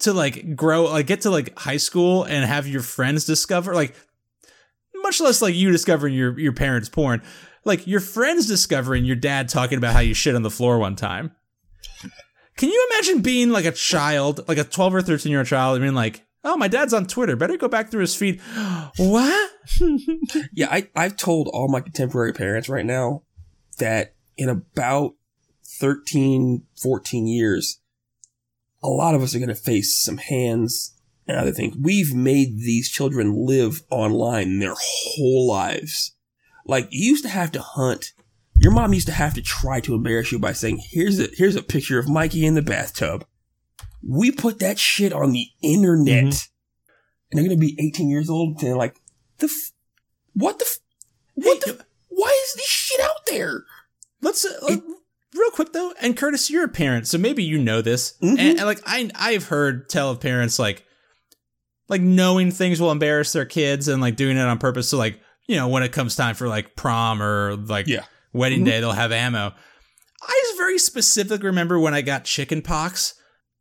to 0.00 0.12
like 0.12 0.56
grow 0.56 0.84
like 0.84 1.06
get 1.06 1.22
to 1.22 1.30
like 1.30 1.56
high 1.58 1.76
school 1.76 2.24
and 2.24 2.44
have 2.44 2.66
your 2.66 2.82
friends 2.82 3.24
discover 3.24 3.74
like 3.74 3.94
much 4.96 5.20
less 5.20 5.40
like 5.40 5.54
you 5.54 5.70
discovering 5.70 6.14
your 6.14 6.38
your 6.38 6.52
parents 6.52 6.88
porn 6.88 7.22
like 7.64 7.86
your 7.86 8.00
friends 8.00 8.46
discovering 8.46 9.04
your 9.04 9.16
dad 9.16 9.48
talking 9.48 9.78
about 9.78 9.94
how 9.94 10.00
you 10.00 10.14
shit 10.14 10.34
on 10.34 10.42
the 10.42 10.50
floor 10.50 10.78
one 10.78 10.96
time. 10.96 11.32
Can 12.56 12.68
you 12.68 12.88
imagine 12.90 13.22
being 13.22 13.50
like 13.50 13.64
a 13.64 13.72
child 13.72 14.46
like 14.48 14.58
a 14.58 14.64
12 14.64 14.94
or 14.94 15.02
13 15.02 15.30
year 15.30 15.40
old 15.40 15.48
child 15.48 15.76
and 15.76 15.82
being 15.82 15.94
like 15.94 16.24
oh 16.44 16.56
my 16.56 16.68
dad's 16.68 16.92
on 16.92 17.06
twitter. 17.06 17.36
Better 17.36 17.56
go 17.56 17.68
back 17.68 17.90
through 17.90 18.02
his 18.02 18.14
feed. 18.14 18.40
What? 18.96 19.50
Yeah, 20.52 20.68
I, 20.70 20.88
I've 20.94 21.16
told 21.16 21.48
all 21.48 21.68
my 21.68 21.80
contemporary 21.80 22.32
parents 22.32 22.68
right 22.68 22.84
now 22.84 23.22
that 23.78 24.14
in 24.36 24.48
about 24.48 25.14
13, 25.80 26.64
14 26.80 27.26
years, 27.26 27.80
a 28.84 28.88
lot 28.88 29.14
of 29.14 29.22
us 29.22 29.34
are 29.34 29.38
going 29.38 29.48
to 29.48 29.54
face 29.54 29.98
some 29.98 30.18
hands 30.18 30.94
and 31.26 31.36
other 31.38 31.52
things. 31.52 31.74
We've 31.80 32.14
made 32.14 32.58
these 32.58 32.90
children 32.90 33.46
live 33.46 33.82
online 33.90 34.58
their 34.60 34.74
whole 34.78 35.48
lives. 35.48 36.12
Like, 36.66 36.88
you 36.90 37.10
used 37.10 37.24
to 37.24 37.30
have 37.30 37.50
to 37.52 37.60
hunt. 37.62 38.12
Your 38.58 38.72
mom 38.72 38.92
used 38.94 39.06
to 39.08 39.12
have 39.12 39.34
to 39.34 39.42
try 39.42 39.80
to 39.80 39.94
embarrass 39.94 40.30
you 40.30 40.38
by 40.38 40.52
saying, 40.52 40.82
here's 40.90 41.18
a, 41.18 41.28
here's 41.32 41.56
a 41.56 41.62
picture 41.62 41.98
of 41.98 42.08
Mikey 42.08 42.44
in 42.46 42.54
the 42.54 42.62
bathtub. 42.62 43.26
We 44.06 44.30
put 44.30 44.58
that 44.60 44.78
shit 44.78 45.12
on 45.12 45.32
the 45.32 45.46
internet. 45.62 46.24
Mhm. 46.24 46.48
And 47.30 47.38
they're 47.38 47.48
going 47.48 47.58
to 47.58 47.66
be 47.66 47.76
18 47.80 48.08
years 48.10 48.28
old 48.30 48.50
and 48.50 48.58
they're 48.60 48.76
like, 48.76 48.96
the 49.38 49.46
f- 49.46 49.72
what 50.34 50.58
the 50.58 50.66
f- 50.66 50.78
what 51.34 51.60
the 51.62 51.70
f- 51.80 51.86
why 52.08 52.42
is 52.44 52.54
this 52.54 52.66
shit 52.66 53.00
out 53.00 53.26
there? 53.26 53.64
let's 54.20 54.44
uh, 54.44 54.50
let- 54.62 54.82
real 55.34 55.50
quick 55.50 55.72
though 55.72 55.92
and 56.00 56.16
curtis 56.16 56.48
you're 56.50 56.64
a 56.64 56.68
parent 56.68 57.06
so 57.06 57.18
maybe 57.18 57.42
you 57.42 57.58
know 57.58 57.82
this 57.82 58.14
Mhm. 58.22 58.30
and, 58.38 58.40
and 58.58 58.64
like 58.64 58.80
i 58.86 59.10
i've 59.16 59.48
heard 59.48 59.88
tell 59.88 60.10
of 60.10 60.20
parents 60.20 60.58
like 60.58 60.84
like 61.88 62.00
knowing 62.00 62.50
things 62.50 62.80
will 62.80 62.90
embarrass 62.90 63.32
their 63.32 63.44
kids 63.44 63.88
and 63.88 64.00
like 64.00 64.16
doing 64.16 64.38
it 64.38 64.40
on 64.40 64.56
purpose. 64.56 64.88
So 64.88 64.96
like, 64.96 65.20
you 65.46 65.56
know, 65.56 65.68
when 65.68 65.82
it 65.82 65.92
comes 65.92 66.16
time 66.16 66.34
for 66.34 66.48
like 66.48 66.74
prom 66.76 67.20
or 67.22 67.56
like 67.56 67.86
Yeah. 67.86 68.04
wedding 68.32 68.62
Mhm. 68.62 68.64
day, 68.64 68.80
they'll 68.80 68.92
have 68.92 69.12
ammo. 69.12 69.52
I 70.22 70.42
just 70.46 70.56
very 70.56 70.78
specifically 70.78 71.44
remember 71.46 71.78
when 71.78 71.92
I 71.92 72.00
got 72.00 72.24
chicken 72.24 72.62
pox. 72.62 73.12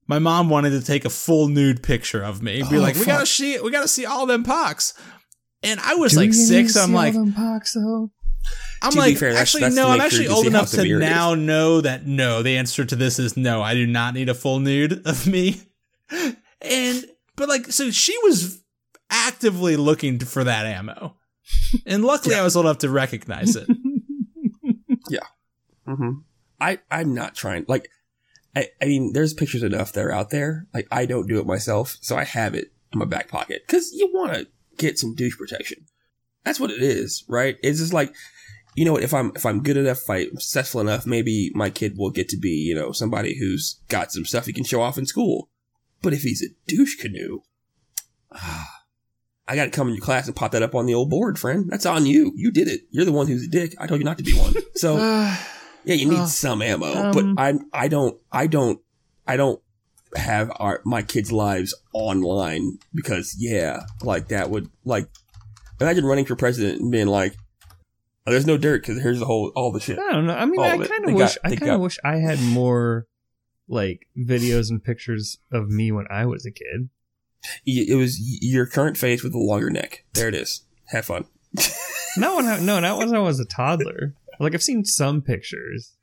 My 0.08 0.20
mom 0.20 0.50
wanted 0.50 0.70
to 0.70 0.82
take 0.82 1.04
a 1.04 1.10
full 1.10 1.50
nude 1.50 1.84
picture 1.84 2.24
of 2.24 2.42
me. 2.42 2.64
Be 2.70 2.78
Oh, 2.78 2.80
like, 2.80 2.96
we 2.96 3.04
gotta 3.04 3.26
see, 3.26 3.60
we 3.60 3.72
gotta 3.72 3.90
see 3.90 4.06
all 4.06 4.26
them 4.26 4.46
pox. 4.46 4.94
And 5.62 5.82
I 5.82 5.96
was 5.96 6.16
like 6.16 6.34
six. 6.34 6.78
I'm 6.78 6.94
like, 6.94 7.16
I'm 8.82 8.92
To 8.92 8.96
be 8.98 9.00
like, 9.02 9.18
fair, 9.18 9.30
that's- 9.30 9.42
actually, 9.42 9.62
that's 9.62 9.76
no, 9.76 9.90
I'm 9.90 10.02
actually 10.02 10.28
old 10.28 10.46
enough 10.46 10.70
to 10.72 10.76
severe 10.78 11.00
it 11.00 11.04
is. 11.04 11.10
now 11.10 11.36
know 11.36 11.82
that 11.82 12.06
no, 12.06 12.42
the 12.44 12.58
answer 12.58 12.84
to 12.84 12.96
this 12.96 13.18
is 13.20 13.38
no. 13.38 13.62
I 13.62 13.74
do 13.76 13.88
not 13.88 14.14
need 14.14 14.28
a 14.30 14.34
full 14.34 14.60
nude 14.60 15.06
of 15.08 15.26
me. 15.28 15.62
And, 16.62 17.06
but 17.36 17.50
like, 17.50 17.68
so 17.74 17.92
she 17.92 18.18
was 18.24 18.62
actively 19.10 19.76
looking 19.76 20.18
for 20.20 20.46
that 20.46 20.66
ammo. 20.66 21.18
And 21.86 22.06
luckily, 22.06 22.36
I 22.36 22.44
was 22.44 22.56
old 22.56 22.66
enough 22.68 22.78
to 22.80 22.90
recognize 22.90 23.56
it. 23.58 23.68
Yeah 25.10 25.20
hmm 25.86 26.12
I 26.62 26.80
I'm 26.90 27.14
not 27.14 27.36
trying. 27.36 27.66
Like, 27.68 27.90
I 28.56 28.70
I 28.82 28.86
mean, 28.86 29.12
there's 29.12 29.34
pictures 29.34 29.64
enough 29.64 29.92
that 29.94 30.06
are 30.06 30.12
out 30.14 30.30
there. 30.30 30.68
Like, 30.74 30.88
I 30.92 31.06
don't 31.06 31.28
do 31.28 31.40
it 31.40 31.46
myself, 31.46 31.98
so 32.00 32.16
I 32.16 32.24
have 32.24 32.54
it 32.56 32.72
in 32.94 33.00
my 33.00 33.06
back 33.06 33.28
pocket 33.28 33.64
because 33.68 33.92
you 33.92 34.10
want 34.14 34.34
to 34.34 34.48
get 34.78 34.98
some 34.98 35.14
douche 35.16 35.38
protection. 35.38 35.86
That's 36.46 36.60
what 36.62 36.72
it 36.72 36.82
is, 36.82 37.26
right? 37.28 37.58
It's 37.62 37.80
just 37.80 37.92
like, 37.94 38.14
you 38.76 38.86
know, 38.86 38.94
what, 38.94 39.04
if 39.04 39.14
I'm 39.14 39.32
if 39.36 39.46
I'm 39.46 39.62
good 39.62 39.78
enough, 39.78 40.00
if 40.04 40.10
I'm 40.10 40.40
successful 40.40 40.82
enough, 40.82 41.06
maybe 41.06 41.52
my 41.54 41.70
kid 41.70 41.98
will 41.98 42.10
get 42.12 42.30
to 42.30 42.38
be, 42.38 42.50
you 42.50 42.76
know, 42.76 42.92
somebody 42.92 43.38
who's 43.38 43.80
got 43.88 44.12
some 44.12 44.26
stuff 44.26 44.46
he 44.46 44.54
can 44.54 44.64
show 44.64 44.82
off 44.82 44.98
in 44.98 45.06
school. 45.06 45.50
But 46.02 46.14
if 46.14 46.22
he's 46.22 46.42
a 46.44 46.48
douche 46.68 46.96
canoe, 46.98 47.40
I 48.32 49.56
got 49.56 49.66
to 49.66 49.72
come 49.72 49.88
in 49.90 49.96
your 49.96 50.04
class 50.04 50.28
and 50.28 50.36
pop 50.36 50.52
that 50.52 50.64
up 50.64 50.74
on 50.76 50.86
the 50.86 50.94
old 50.94 51.10
board, 51.10 51.38
friend. 51.38 51.70
That's 51.70 51.86
on 51.86 52.06
you. 52.06 52.32
You 52.36 52.52
did 52.52 52.68
it. 52.68 52.82
You're 52.92 53.06
the 53.06 53.12
one 53.12 53.28
who's 53.28 53.46
a 53.46 53.50
dick. 53.50 53.76
I 53.80 53.88
told 53.88 54.00
you 54.00 54.06
not 54.06 54.18
to 54.18 54.24
be 54.24 54.34
one. 54.34 54.54
So. 54.76 54.98
Yeah, 55.86 55.96
you 55.96 56.08
need 56.10 56.20
Uh, 56.20 56.26
some 56.28 56.62
ammo, 56.62 56.94
um, 56.94 57.12
but 57.12 57.26
I 57.44 57.56
I 57.74 57.88
don't 57.90 58.18
I 58.32 58.48
don't 58.48 58.80
I 59.28 59.36
don't 59.36 59.62
have 60.16 60.50
our 60.56 60.80
my 60.86 61.02
kids' 61.02 61.30
lives 61.30 61.76
online 61.92 62.78
because 62.96 63.36
yeah, 63.38 63.82
like 64.02 64.30
that 64.30 64.50
would 64.50 64.70
like 64.86 65.10
imagine 65.82 66.06
running 66.06 66.24
for 66.24 66.38
president 66.38 66.80
and 66.80 66.90
being 66.90 67.08
like, 67.08 67.36
oh, 68.26 68.32
there's 68.32 68.46
no 68.48 68.58
dirt 68.58 68.82
because 68.82 69.02
here's 69.02 69.20
the 69.20 69.26
whole 69.26 69.52
all 69.56 69.72
the 69.72 69.80
shit. 69.80 70.00
I 70.00 70.12
don't 70.12 70.26
know. 70.28 70.36
I 70.36 70.46
mean, 70.46 70.60
All 70.60 70.66
I 70.66 70.78
kind 70.88 71.06
of 71.10 71.14
wish 71.14 71.36
got- 71.44 71.52
I 71.52 71.56
kind 71.56 71.72
of 71.72 71.82
wish 71.82 72.00
I 72.04 72.18
had 72.18 72.42
more 72.42 73.08
like 73.68 74.08
videos 74.18 74.70
and 74.70 74.84
pictures 74.84 75.40
of 75.52 75.70
me 75.70 75.92
when 75.92 76.06
I 76.10 76.26
was 76.26 76.46
a 76.46 76.52
kid. 76.52 76.90
It 77.66 77.98
was 77.98 78.18
your 78.42 78.66
current 78.66 78.98
face 78.98 79.22
with 79.24 79.34
a 79.34 79.38
longer 79.40 79.70
neck. 79.70 80.06
There 80.14 80.30
it 80.30 80.36
is. 80.36 80.64
Have 80.88 81.06
fun. 81.06 81.26
Not 82.18 82.36
when 82.38 82.46
I, 82.46 82.60
no, 82.60 82.80
not 82.80 82.98
when 83.00 83.14
I 83.16 83.20
was 83.20 83.40
a 83.40 83.46
toddler. 83.46 84.14
Like 84.40 84.54
I've 84.54 84.64
seen 84.64 84.86
some 84.86 85.22
pictures. 85.22 85.94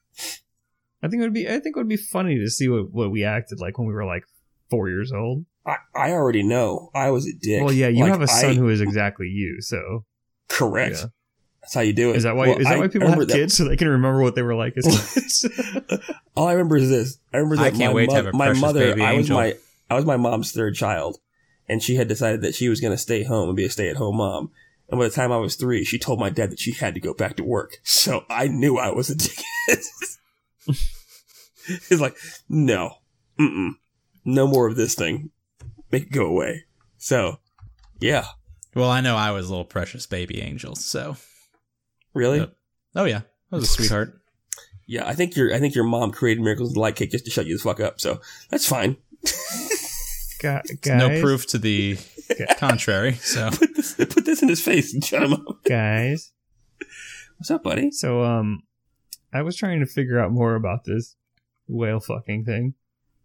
I 1.03 1.09
think 1.09 1.21
it 1.21 1.25
would 1.27 1.33
be 1.35 1.47
I 1.49 1.53
think 1.61 1.77
it 1.77 1.77
would 1.77 1.89
be 1.89 1.97
funny 1.97 2.39
to 2.39 2.51
see 2.51 2.69
what, 2.69 2.91
what 2.93 3.11
we 3.11 3.25
acted 3.25 3.61
like 3.61 3.79
when 3.79 3.87
we 3.89 3.95
were 3.95 4.05
like 4.05 4.25
four 4.71 4.89
years 4.89 5.13
old. 5.13 5.45
I, 5.67 5.77
I 5.95 6.11
already 6.13 6.43
know 6.43 6.91
I 6.95 7.11
was 7.11 7.27
a 7.27 7.33
dick. 7.33 7.63
Well, 7.63 7.73
yeah, 7.73 7.89
you 7.89 8.01
Like, 8.03 8.13
have 8.13 8.23
a 8.23 8.27
son 8.29 8.51
I- 8.51 8.55
who 8.55 8.69
is 8.69 8.81
exactly 8.81 9.27
you. 9.29 9.61
So 9.61 10.05
correct. 10.49 10.97
yeah. 10.99 11.07
That's 11.63 11.75
how 11.75 11.81
you 11.83 11.93
do 11.93 12.11
it. 12.11 12.17
is 12.17 12.23
that 12.23 12.37
why? 12.37 12.49
Well, 12.49 12.59
is 12.59 12.67
that 12.67 12.75
I 12.75 12.79
why 12.79 12.87
people 12.89 13.01
remember 13.07 13.23
have 13.23 13.29
that- 13.29 13.35
kids 13.35 13.57
so 13.57 13.65
they 13.69 13.77
can 13.77 13.89
remember 13.89 14.23
what 14.23 14.35
they 14.35 14.43
were 14.43 14.55
like 14.55 14.75
as 14.77 14.87
kids? 15.15 15.47
All 16.37 16.47
I 16.49 16.53
remember 16.53 16.77
is 16.77 16.89
this. 16.89 17.19
I 17.33 17.39
remember 17.39 17.57
that 17.57 17.63
I 17.67 17.71
can't 17.71 17.93
my, 17.93 17.95
wait 17.95 18.09
to 18.11 18.17
have 18.17 18.27
a 18.27 18.33
my 18.33 18.53
mother. 18.55 18.81
baby 18.91 19.03
I 19.03 19.13
was 19.13 19.27
angel. 19.27 19.37
my 19.37 19.55
I 19.91 19.95
was 19.95 20.05
my 20.07 20.17
mom's 20.17 20.53
third 20.53 20.75
child, 20.75 21.19
and 21.69 21.83
she 21.83 21.97
had 21.97 22.09
decided 22.09 22.41
that 22.43 22.55
she 22.55 22.69
was 22.69 22.81
going 22.81 22.93
to 22.95 22.99
stay 22.99 23.23
home 23.25 23.49
and 23.49 23.57
be 23.57 23.65
a 23.65 23.71
stay 23.71 23.89
at 23.89 23.97
home 23.97 24.17
mom. 24.17 24.51
And 24.89 24.99
by 24.99 25.05
the 25.07 25.15
time 25.15 25.31
I 25.31 25.37
was 25.37 25.55
three, 25.55 25.85
she 25.85 25.99
told 25.99 26.19
my 26.19 26.31
dad 26.31 26.51
that 26.51 26.59
she 26.59 26.73
had 26.73 26.95
to 26.95 27.01
go 27.01 27.15
back 27.15 27.37
to 27.37 27.45
work. 27.45 27.77
So 27.85 28.25
I 28.29 28.49
knew 28.49 28.77
I 28.77 28.91
was 28.91 29.09
a 29.11 29.15
dickhead. 29.15 29.85
He's 31.89 32.01
like, 32.01 32.17
no, 32.49 32.95
mm-mm, 33.39 33.73
no 34.25 34.47
more 34.49 34.67
of 34.67 34.75
this 34.77 34.95
thing. 34.95 35.31
Make 35.93 36.05
it 36.05 36.11
go 36.13 36.27
away. 36.27 36.65
So, 36.99 37.39
yeah, 38.01 38.25
Well, 38.75 38.91
I 38.91 39.01
know 39.01 39.17
I 39.17 39.31
was 39.31 39.47
a 39.47 39.51
little 39.51 39.65
precious 39.65 40.07
baby 40.07 40.41
angel. 40.41 40.75
So, 40.75 41.17
really, 42.15 42.39
Yep. 42.41 42.53
oh 42.97 43.05
yeah, 43.05 43.21
that 43.51 43.57
was 43.57 43.65
a 43.65 43.67
sweetheart. 43.67 44.21
yeah. 44.87 45.07
I 45.09 45.15
think 45.15 45.37
your 45.37 45.55
I 45.55 45.59
think 45.59 45.75
your 45.75 45.85
mom 45.85 46.11
created 46.13 46.43
miracles 46.43 46.71
in 46.71 46.75
the 46.75 46.81
light 46.81 46.97
cake 46.97 47.11
just 47.11 47.25
to 47.27 47.31
shut 47.31 47.47
you 47.47 47.57
the 47.57 47.63
fuck 47.63 47.81
up. 47.81 48.01
So 48.01 48.21
that's 48.51 48.67
fine. 48.67 48.97
Gu- 50.41 50.61
guys, 50.83 50.99
no 50.99 51.21
proof 51.21 51.47
to 51.49 51.59
the 51.59 51.99
contrary. 52.59 53.15
So, 53.15 53.51
put 53.53 53.75
this 53.77 53.95
put 53.95 54.25
this 54.25 54.43
in 54.43 54.49
his 54.49 54.61
face 54.63 54.95
and 54.95 55.05
shut 55.05 55.23
him 55.23 55.33
up. 55.35 55.65
guys. 55.65 56.33
What's 57.39 57.51
up, 57.51 57.63
buddy? 57.63 57.91
So 57.91 58.23
um, 58.23 58.63
I 59.33 59.43
was 59.43 59.57
trying 59.57 59.81
to 59.81 59.87
figure 59.87 60.19
out 60.19 60.31
more 60.33 60.55
about 60.55 60.85
this 60.85 61.17
whale 61.67 62.01
fucking 62.01 62.45
thing. 62.45 62.75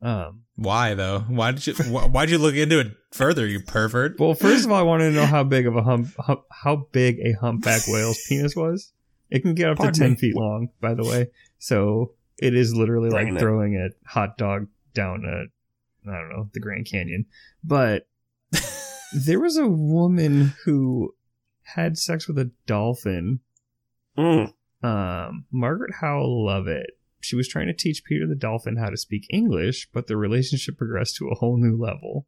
Um, 0.01 0.41
why 0.55 0.93
though? 0.93 1.19
Why 1.27 1.51
did 1.51 1.65
you? 1.67 1.73
wh- 1.73 2.11
Why'd 2.13 2.29
you 2.29 2.37
look 2.37 2.55
into 2.55 2.79
it 2.79 2.95
further? 3.11 3.45
You 3.47 3.59
pervert. 3.61 4.19
well, 4.19 4.33
first 4.33 4.65
of 4.65 4.71
all, 4.71 4.77
I 4.79 4.83
wanted 4.83 5.09
to 5.09 5.15
know 5.15 5.25
how 5.25 5.43
big 5.43 5.67
of 5.67 5.75
a 5.75 5.81
hump, 5.83 6.09
hump 6.19 6.41
how 6.51 6.87
big 6.91 7.19
a 7.19 7.33
humpback 7.39 7.81
whale's 7.87 8.19
penis 8.29 8.55
was. 8.55 8.91
It 9.29 9.41
can 9.41 9.55
get 9.55 9.69
up 9.69 9.77
Pardon 9.77 9.93
to 9.93 9.99
ten 9.99 10.11
me? 10.11 10.17
feet 10.17 10.35
long, 10.35 10.69
by 10.81 10.93
the 10.93 11.03
way. 11.03 11.27
So 11.57 12.13
it 12.37 12.53
is 12.55 12.75
literally 12.75 13.09
Bringing 13.09 13.33
like 13.33 13.41
it. 13.41 13.43
throwing 13.43 13.75
a 13.75 13.89
hot 14.09 14.37
dog 14.37 14.67
down 14.93 15.23
a, 15.25 16.09
I 16.09 16.19
don't 16.19 16.29
know, 16.29 16.49
the 16.53 16.59
Grand 16.59 16.85
Canyon. 16.89 17.25
But 17.63 18.07
there 19.13 19.39
was 19.39 19.57
a 19.57 19.67
woman 19.67 20.53
who 20.65 21.15
had 21.63 21.97
sex 21.97 22.27
with 22.27 22.37
a 22.37 22.51
dolphin 22.67 23.39
Mm. 24.17 24.53
um, 24.83 25.45
Margaret 25.51 25.95
Howe 25.99 26.21
Lovatt. 26.23 26.85
She 27.25 27.35
was 27.35 27.47
trying 27.47 27.67
to 27.67 27.73
teach 27.73 28.03
Peter 28.07 28.27
the 28.27 28.35
dolphin 28.35 28.77
how 28.77 28.89
to 28.89 28.97
speak 28.97 29.25
English, 29.31 29.89
but 29.93 30.07
the 30.07 30.15
relationship 30.17 30.77
progressed 30.77 31.15
to 31.17 31.27
a 31.29 31.35
whole 31.35 31.57
new 31.57 31.75
level. 31.77 32.27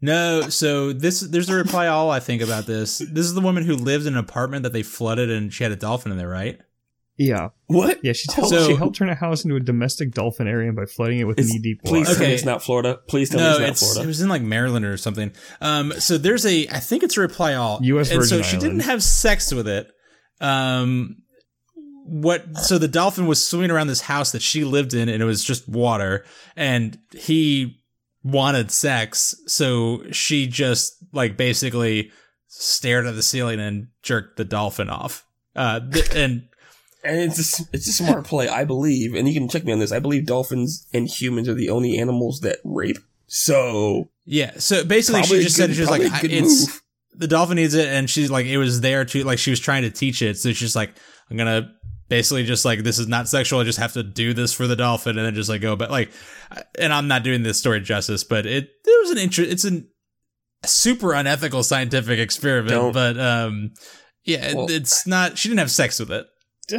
No, 0.00 0.42
so 0.50 0.92
this 0.92 1.20
there's 1.20 1.48
a 1.48 1.54
reply 1.54 1.86
all 1.86 2.10
I 2.10 2.20
think 2.20 2.42
about 2.42 2.66
this. 2.66 2.98
This 2.98 3.24
is 3.24 3.32
the 3.34 3.40
woman 3.40 3.64
who 3.64 3.74
lived 3.76 4.06
in 4.06 4.12
an 4.12 4.18
apartment 4.18 4.62
that 4.64 4.72
they 4.74 4.82
flooded 4.82 5.30
and 5.30 5.52
she 5.52 5.62
had 5.64 5.72
a 5.72 5.76
dolphin 5.76 6.12
in 6.12 6.18
there, 6.18 6.28
right? 6.28 6.58
Yeah, 7.18 7.48
What? 7.68 8.00
yeah. 8.04 8.12
She 8.12 8.28
told, 8.28 8.50
So- 8.50 8.66
she 8.68 8.74
helped 8.76 8.96
turn 8.96 9.08
a 9.08 9.14
house 9.14 9.42
into 9.42 9.56
a 9.56 9.60
domestic 9.60 10.10
dolphinarium 10.12 10.76
by 10.76 10.84
flooding 10.84 11.18
it 11.18 11.24
with 11.24 11.38
knee 11.38 11.58
deep 11.62 11.80
Please 11.82 12.06
water. 12.08 12.10
tell 12.10 12.18
me 12.20 12.24
Okay. 12.26 12.34
it's 12.34 12.44
not 12.44 12.62
Florida. 12.62 12.98
Please 13.08 13.30
tell 13.30 13.38
me 13.40 13.44
no, 13.44 13.50
it's 13.52 13.60
not 13.60 13.68
it's 13.70 13.80
Florida. 13.80 14.00
it 14.02 14.06
was 14.06 14.20
in 14.20 14.28
like 14.28 14.42
Maryland 14.42 14.84
or 14.84 14.98
something. 14.98 15.32
Um, 15.62 15.92
so 15.98 16.18
there's 16.18 16.44
a 16.44 16.68
I 16.68 16.78
think 16.78 17.02
it's 17.02 17.16
a 17.16 17.22
reply 17.22 17.54
all 17.54 17.78
U.S. 17.82 18.08
Virgin 18.08 18.20
and 18.20 18.28
so 18.28 18.36
Virgin 18.36 18.50
she 18.50 18.58
didn't 18.58 18.80
have 18.80 19.02
sex 19.02 19.50
with 19.54 19.66
it. 19.66 19.90
Um, 20.42 21.22
what? 22.06 22.56
So 22.58 22.78
the 22.78 22.88
dolphin 22.88 23.26
was 23.26 23.44
swimming 23.44 23.70
around 23.70 23.88
this 23.88 24.02
house 24.02 24.32
that 24.32 24.42
she 24.42 24.64
lived 24.64 24.94
in, 24.94 25.08
and 25.08 25.22
it 25.22 25.26
was 25.26 25.44
just 25.44 25.68
water, 25.68 26.24
and 26.56 26.98
he 27.12 27.82
wanted 28.22 28.70
sex, 28.70 29.34
so 29.46 30.02
she 30.10 30.46
just 30.46 30.96
like 31.12 31.36
basically 31.36 32.10
stared 32.48 33.06
at 33.06 33.14
the 33.14 33.22
ceiling 33.22 33.60
and 33.60 33.88
jerked 34.02 34.36
the 34.36 34.44
dolphin 34.44 34.90
off. 34.90 35.24
Uh, 35.54 35.80
th- 35.80 36.10
and 36.14 36.48
and 37.04 37.20
it's 37.20 37.60
a, 37.60 37.64
it's 37.72 37.88
a 37.88 37.92
smart 37.92 38.24
play, 38.24 38.48
I 38.48 38.64
believe. 38.64 39.14
And 39.14 39.28
you 39.28 39.34
can 39.34 39.48
check 39.48 39.64
me 39.64 39.72
on 39.72 39.78
this. 39.78 39.92
I 39.92 40.00
believe 40.00 40.26
dolphins 40.26 40.86
and 40.92 41.08
humans 41.08 41.48
are 41.48 41.54
the 41.54 41.70
only 41.70 41.98
animals 41.98 42.40
that 42.40 42.58
rape. 42.64 42.98
So 43.28 44.08
yeah, 44.24 44.52
so 44.58 44.84
basically 44.84 45.22
she 45.22 45.42
just 45.42 45.56
good- 45.56 45.68
said 45.68 45.74
she 45.74 45.80
was 45.80 45.90
like, 45.90 46.02
it's 46.24 46.66
move. 46.68 46.82
the 47.14 47.28
dolphin 47.28 47.56
needs 47.56 47.74
it, 47.74 47.88
and 47.88 48.10
she's 48.10 48.30
like, 48.30 48.46
it 48.46 48.58
was 48.58 48.80
there 48.80 49.04
to 49.04 49.24
like 49.24 49.38
she 49.38 49.50
was 49.50 49.60
trying 49.60 49.82
to 49.82 49.90
teach 49.90 50.22
it, 50.22 50.36
so 50.36 50.48
she's 50.50 50.58
just 50.58 50.76
like, 50.76 50.94
I'm 51.30 51.36
gonna 51.36 51.72
basically 52.08 52.44
just 52.44 52.64
like 52.64 52.80
this 52.80 52.98
is 52.98 53.08
not 53.08 53.28
sexual, 53.28 53.60
I 53.60 53.64
just 53.64 53.78
have 53.78 53.92
to 53.94 54.02
do 54.02 54.32
this 54.34 54.52
for 54.52 54.66
the 54.66 54.76
dolphin, 54.76 55.16
and 55.18 55.26
then 55.26 55.34
just 55.34 55.48
like 55.48 55.60
go, 55.60 55.76
but 55.76 55.90
like, 55.90 56.10
and 56.78 56.92
I'm 56.92 57.08
not 57.08 57.22
doing 57.22 57.42
this 57.42 57.58
story 57.58 57.80
justice, 57.80 58.24
but 58.24 58.46
it 58.46 58.68
there 58.84 58.98
was 59.00 59.10
an 59.10 59.18
interest, 59.18 59.50
it's 59.50 59.64
an 59.64 59.88
a 60.62 60.68
super 60.68 61.12
unethical 61.12 61.62
scientific 61.62 62.18
experiment, 62.18 62.70
Don't- 62.70 62.92
but 62.92 63.18
um, 63.18 63.72
yeah, 64.24 64.54
Well- 64.54 64.70
it's 64.70 65.06
not. 65.06 65.38
She 65.38 65.48
didn't 65.48 65.60
have 65.60 65.70
sex 65.70 65.98
with 65.98 66.10
it. 66.10 66.26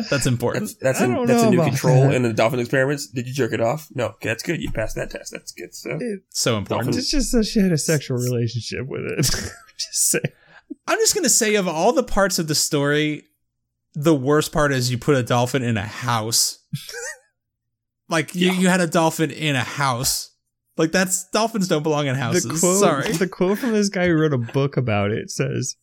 That's 0.09 0.25
important. 0.25 0.65
That's 0.81 0.99
that's 0.99 1.01
I 1.01 1.05
a, 1.05 1.25
that's 1.25 1.43
a 1.43 1.49
new 1.49 1.63
control 1.63 2.09
that. 2.09 2.13
in 2.15 2.23
the 2.23 2.33
dolphin 2.33 2.59
experiments. 2.59 3.07
Did 3.07 3.25
you 3.25 3.33
jerk 3.33 3.53
it 3.53 3.61
off? 3.61 3.87
No. 3.95 4.07
Okay, 4.07 4.27
that's 4.27 4.43
good. 4.43 4.61
You 4.61 4.69
passed 4.69 4.95
that 4.97 5.11
test. 5.11 5.31
That's 5.31 5.53
good. 5.53 5.73
So 5.73 5.97
so 6.29 6.57
important. 6.57 6.97
It's 6.97 7.09
just 7.09 7.31
that 7.31 7.45
she 7.45 7.61
had 7.61 7.71
a 7.71 7.77
sexual 7.77 8.17
relationship 8.17 8.85
with 8.85 9.03
it. 9.05 9.25
just 9.77 10.09
say. 10.09 10.19
I'm 10.87 10.97
just 10.99 11.15
gonna 11.15 11.29
say 11.29 11.55
of 11.55 11.69
all 11.69 11.93
the 11.93 12.03
parts 12.03 12.37
of 12.37 12.49
the 12.49 12.55
story, 12.55 13.23
the 13.99 14.13
worst 14.15 14.51
part 14.51 14.71
is 14.71 14.91
you 14.91 14.97
put 14.99 15.15
a 15.15 15.23
dolphin 15.23 15.63
in 15.63 15.75
a 15.75 15.81
house. 15.85 16.59
like 18.09 18.35
you, 18.35 18.51
Yeah. 18.51 18.59
you 18.59 18.67
had 18.69 18.79
a 18.81 18.85
dolphin 18.87 19.31
in 19.31 19.55
a 19.55 19.63
house. 19.63 20.35
Like 20.77 20.91
that's 20.91 21.27
dolphins 21.31 21.67
don't 21.67 21.81
belong 21.81 22.05
in 22.05 22.13
houses. 22.15 22.43
The 22.43 22.49
quote, 22.59 22.79
Sorry. 22.79 23.11
the 23.11 23.27
quote 23.27 23.57
from 23.57 23.71
this 23.71 23.89
guy 23.89 24.05
who 24.07 24.13
wrote 24.13 24.33
a 24.33 24.37
book 24.37 24.77
about 24.77 25.09
it 25.09 25.31
says, 25.31 25.75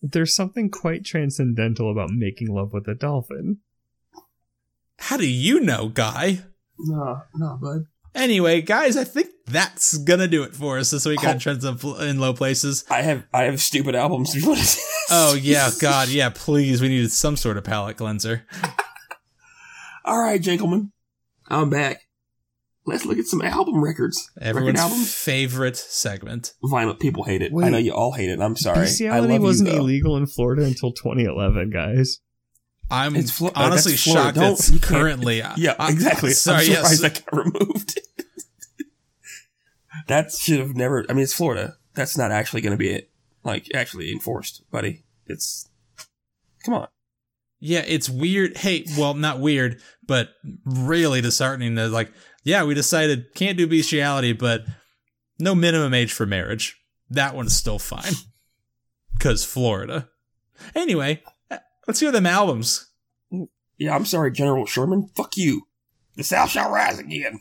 "There's 0.00 0.32
something 0.36 0.70
quite 0.70 1.04
transcendental 1.04 1.90
about 1.90 2.10
making 2.12 2.46
love 2.48 2.72
with 2.72 2.86
a 2.86 2.94
dolphin." 2.94 3.58
How 5.00 5.16
do 5.16 5.28
you 5.28 5.58
know, 5.60 5.88
guy? 5.88 6.40
no, 6.78 7.22
no, 7.34 7.58
bud. 7.60 7.86
Anyway, 8.14 8.62
guys, 8.62 8.96
I 8.96 9.02
think 9.04 9.30
that's 9.50 9.98
gonna 9.98 10.28
do 10.28 10.42
it 10.42 10.54
for 10.54 10.78
us 10.78 10.90
this 10.90 11.04
week 11.06 11.22
on 11.24 11.36
Oh. 11.36 11.38
Trends 11.38 11.64
in 11.64 11.78
in 12.08 12.18
Low 12.20 12.32
Places. 12.32 12.84
I 12.90 13.02
have 13.02 13.24
I 13.32 13.44
have 13.44 13.60
stupid 13.60 13.94
albums. 13.94 14.34
You 14.34 14.48
wanna 14.48 14.62
see? 14.62 14.82
Oh 15.10 15.34
yeah, 15.40 15.70
God, 15.80 16.08
yeah, 16.08 16.30
please, 16.34 16.80
we 16.82 16.88
needed 16.88 17.10
some 17.12 17.36
sort 17.36 17.56
of 17.56 17.64
palate 17.64 17.96
cleanser. 17.96 18.46
All 20.04 20.18
right, 20.20 20.40
gentlemen, 20.40 20.92
I'm 21.48 21.70
back. 21.70 22.02
Let's 22.86 23.04
look 23.04 23.18
at 23.18 23.26
some 23.26 23.42
album 23.42 23.82
records. 23.84 24.30
Everyone's 24.40 24.76
Record 24.78 24.90
albums. 24.92 25.12
favorite 25.14 25.76
segment. 25.76 26.54
Vinyl 26.64 26.98
people 26.98 27.24
hate 27.24 27.42
it. 27.42 27.52
I 27.62 27.68
know 27.68 27.76
you 27.76 27.92
all 27.92 28.12
hate 28.12 28.30
it. 28.30 28.40
I'm 28.40 28.56
sorry. 28.56 28.78
I 28.78 28.80
Bestiality 28.84 29.34
love 29.34 29.42
wasn't 29.42 29.70
you, 29.72 29.76
illegal 29.78 30.16
in 30.16 30.26
Florida 30.26 30.64
until 30.64 30.92
2011, 30.92 31.68
guys. 31.68 32.20
I'm 32.90 33.14
It's 33.14 33.30
Flo- 33.30 33.48
uh, 33.48 33.52
honestly 33.56 33.92
that's 33.92 34.00
shocked 34.02 34.38
it's 34.38 34.78
currently. 34.78 35.42
Yeah, 35.58 35.74
I- 35.78 35.90
exactly. 35.90 36.30
sorry, 36.30 36.64
I'm 36.64 36.70
yes. 36.70 36.96
surprised 36.98 37.02
that 37.02 37.30
got 37.30 37.44
removed. 37.44 38.00
that 40.08 40.32
should 40.32 40.58
have 40.58 40.76
never. 40.76 41.04
I 41.08 41.12
mean, 41.12 41.22
it's 41.22 41.34
Florida. 41.34 41.76
That's 41.94 42.16
not 42.18 42.30
actually 42.30 42.60
going 42.60 42.72
to 42.72 42.78
be 42.78 42.90
it. 42.90 43.10
Like 43.44 43.68
actually 43.74 44.12
enforced, 44.12 44.68
buddy. 44.70 45.04
It's. 45.26 45.68
Come 46.64 46.74
on. 46.74 46.88
Yeah, 47.60 47.84
it's 47.86 48.08
weird. 48.08 48.56
Hey, 48.56 48.84
well, 48.96 49.14
not 49.14 49.40
weird, 49.40 49.80
but 50.06 50.30
really 50.64 51.20
disheartening 51.20 51.74
that, 51.74 51.90
like, 51.90 52.12
yeah, 52.44 52.64
we 52.64 52.74
decided 52.74 53.34
can't 53.34 53.58
do 53.58 53.66
bestiality, 53.66 54.32
but 54.32 54.64
no 55.40 55.54
minimum 55.54 55.92
age 55.92 56.12
for 56.12 56.24
marriage. 56.26 56.80
That 57.10 57.34
one's 57.34 57.54
still 57.54 57.78
fine. 57.78 58.12
Because 59.18 59.44
Florida. 59.44 60.08
Anyway, 60.76 61.24
uh, 61.50 61.58
let's 61.88 61.98
hear 61.98 62.12
them 62.12 62.24
albums. 62.24 62.88
Yeah, 63.76 63.96
I'm 63.96 64.04
sorry, 64.04 64.30
General 64.30 64.64
Sherman. 64.64 65.08
Fuck 65.16 65.36
you. 65.36 65.66
The 66.14 66.22
South 66.22 66.50
shall 66.50 66.70
rise 66.70 67.00
again. 67.00 67.40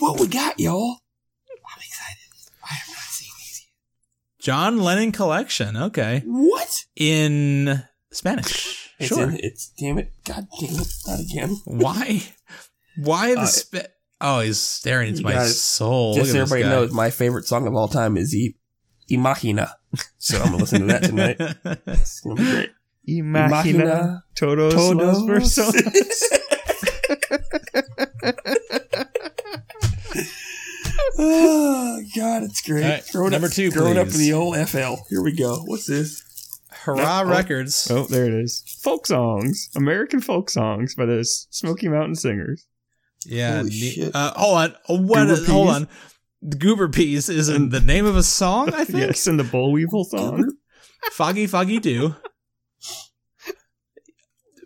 What 0.00 0.18
we 0.18 0.26
got, 0.26 0.58
y'all? 0.58 0.98
I'm 1.48 1.78
excited. 1.78 2.52
I 2.68 2.74
have 2.74 2.88
not 2.88 3.04
seen 3.04 3.30
these 3.38 3.68
John 4.46 4.78
Lennon 4.78 5.10
Collection. 5.10 5.76
Okay. 5.76 6.22
What? 6.24 6.84
In 6.94 7.82
Spanish. 8.12 8.92
It's 9.00 9.08
sure. 9.08 9.24
in, 9.28 9.40
it's 9.42 9.72
damn 9.76 9.98
it. 9.98 10.12
God 10.24 10.46
damn 10.60 10.70
it. 10.78 10.86
Not 11.04 11.18
again. 11.18 11.56
Why? 11.64 12.22
Why 12.96 13.34
the 13.34 13.40
Uh, 13.40 13.46
spe- 13.46 13.90
Oh, 14.20 14.38
he's 14.38 14.60
staring 14.60 15.08
into 15.08 15.18
you 15.22 15.24
my 15.24 15.32
guys- 15.32 15.60
soul. 15.60 16.14
Just 16.14 16.30
so 16.30 16.34
Look 16.34 16.42
at 16.42 16.44
this 16.44 16.52
everybody 16.52 16.62
guy. 16.62 16.68
knows, 16.80 16.92
my 16.92 17.10
favorite 17.10 17.46
song 17.46 17.66
of 17.66 17.74
all 17.74 17.88
time 17.88 18.16
is 18.16 18.32
I- 18.38 18.54
Imagina. 19.12 19.72
So 20.18 20.38
I'm 20.40 20.44
gonna 20.52 20.58
listen 20.58 20.80
to 20.82 20.86
that 20.86 21.02
tonight. 21.02 21.40
It's 21.88 22.20
gonna 22.20 22.36
be 22.36 22.42
great. 22.44 22.70
Imagina 23.08 24.20
todos, 24.36 24.74
los 24.74 25.22
personas. 25.22 26.22
oh 31.18 32.02
God, 32.14 32.42
it's 32.42 32.60
great. 32.62 32.84
All 32.84 32.90
right, 32.90 33.04
growing 33.12 33.30
number 33.32 33.46
up, 33.48 33.52
two, 33.52 33.70
growing 33.70 33.98
up 33.98 34.08
in 34.08 34.18
the 34.18 34.32
old 34.32 34.56
FL. 34.68 34.94
Here 35.10 35.22
we 35.22 35.32
go. 35.32 35.56
What's 35.64 35.86
this? 35.86 36.22
Hurrah 36.70 37.22
Oh. 37.24 37.28
Records. 37.30 37.88
Oh, 37.90 38.06
there 38.06 38.26
it 38.26 38.34
is. 38.34 38.62
Folk 38.82 39.06
songs. 39.06 39.70
American 39.74 40.20
folk 40.20 40.50
songs 40.50 40.94
by 40.94 41.06
the 41.06 41.24
Smoky 41.24 41.88
Mountain 41.88 42.14
Singers. 42.16 42.66
Yeah. 43.24 43.56
Holy 43.58 43.70
ne- 43.70 43.90
shit. 43.90 44.14
Uh, 44.14 44.32
hold 44.36 44.58
on. 44.58 44.74
Oh, 44.88 45.00
What? 45.00 45.26
Goober 45.26 45.44
hold 45.52 45.68
on. 45.68 45.88
The 46.42 46.56
Goober 46.58 46.88
Peas 46.88 47.28
is 47.28 47.48
in 47.48 47.70
the 47.70 47.80
name 47.80 48.06
of 48.06 48.16
a 48.16 48.22
song, 48.22 48.72
I 48.74 48.84
think. 48.84 48.98
Yes, 48.98 49.26
in 49.26 49.36
the 49.36 49.42
Boll 49.44 49.72
Weevil 49.72 50.04
song. 50.04 50.52
Foggy 51.10 51.46
Foggy 51.46 51.78
Dew. 51.80 52.14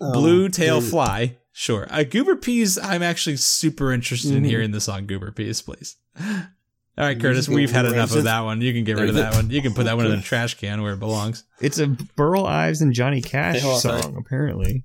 Um, 0.00 0.12
Blue 0.12 0.48
Tail 0.48 0.80
dude, 0.80 0.90
Fly. 0.90 1.36
Sure. 1.52 1.86
Uh, 1.90 2.02
Goober 2.04 2.36
Peas, 2.36 2.78
I'm 2.78 3.02
actually 3.02 3.36
super 3.36 3.92
interested 3.92 4.32
in 4.34 4.42
Mhm. 4.44 4.46
hearing 4.48 4.70
the 4.72 4.80
song 4.80 5.06
Goober 5.06 5.30
Peas, 5.30 5.62
please. 5.62 5.96
All 6.18 7.06
right, 7.06 7.18
Curtis, 7.18 7.48
we've 7.48 7.70
had 7.70 7.86
enough 7.86 8.14
of 8.14 8.24
that 8.24 8.40
one. 8.40 8.60
You 8.60 8.74
can 8.74 8.84
get 8.84 8.96
rid 8.96 9.08
of 9.08 9.14
that 9.14 9.34
one. 9.34 9.48
You 9.50 9.62
can 9.62 9.72
put 9.72 9.84
that 9.84 9.96
one 9.96 10.06
in 10.06 10.12
the 10.16 10.22
trash 10.22 10.54
can 10.54 10.82
where 10.82 10.92
it 10.92 10.98
belongs. 11.00 11.44
It's 11.60 11.78
a 11.78 11.86
Burl 11.86 12.44
Ives 12.44 12.82
and 12.82 12.92
Johnny 12.92 13.22
Cash 13.22 13.56
Hey, 13.56 13.60
hold 13.60 13.86
on, 13.86 14.02
song, 14.02 14.16
apparently. 14.18 14.84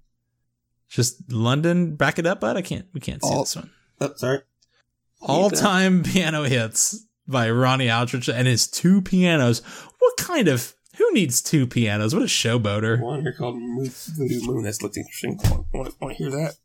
Just 0.87 1.31
London, 1.31 1.95
back 1.95 2.19
it 2.19 2.25
up, 2.25 2.39
bud. 2.39 2.55
I 2.55 2.61
can't. 2.61 2.85
We 2.93 3.01
can't 3.01 3.21
see 3.23 3.29
All- 3.29 3.43
this 3.43 3.55
one. 3.55 3.69
Oh, 3.99 4.13
sorry. 4.15 4.39
All 5.21 5.49
time 5.49 6.03
piano 6.03 6.43
hits 6.43 7.05
by 7.27 7.49
Ronnie 7.49 7.89
Aldrich 7.89 8.29
and 8.29 8.47
his 8.47 8.67
two 8.67 9.01
pianos. 9.01 9.61
What 9.99 10.17
kind 10.17 10.47
of? 10.47 10.73
Who 10.97 11.11
needs 11.11 11.41
two 11.41 11.67
pianos? 11.67 12.13
What 12.13 12.23
a 12.23 12.27
showboater! 12.27 13.01
One 13.01 13.21
here 13.21 13.33
called 13.33 13.57
Mo- 13.57 13.83
Voodoo 13.89 14.41
Moon. 14.45 14.63
That's 14.63 14.81
looked 14.81 14.95
interesting. 14.95 15.37
Want, 15.43 15.65
want, 15.73 16.01
want 16.01 16.15
to 16.15 16.23
hear 16.23 16.29
that? 16.31 16.55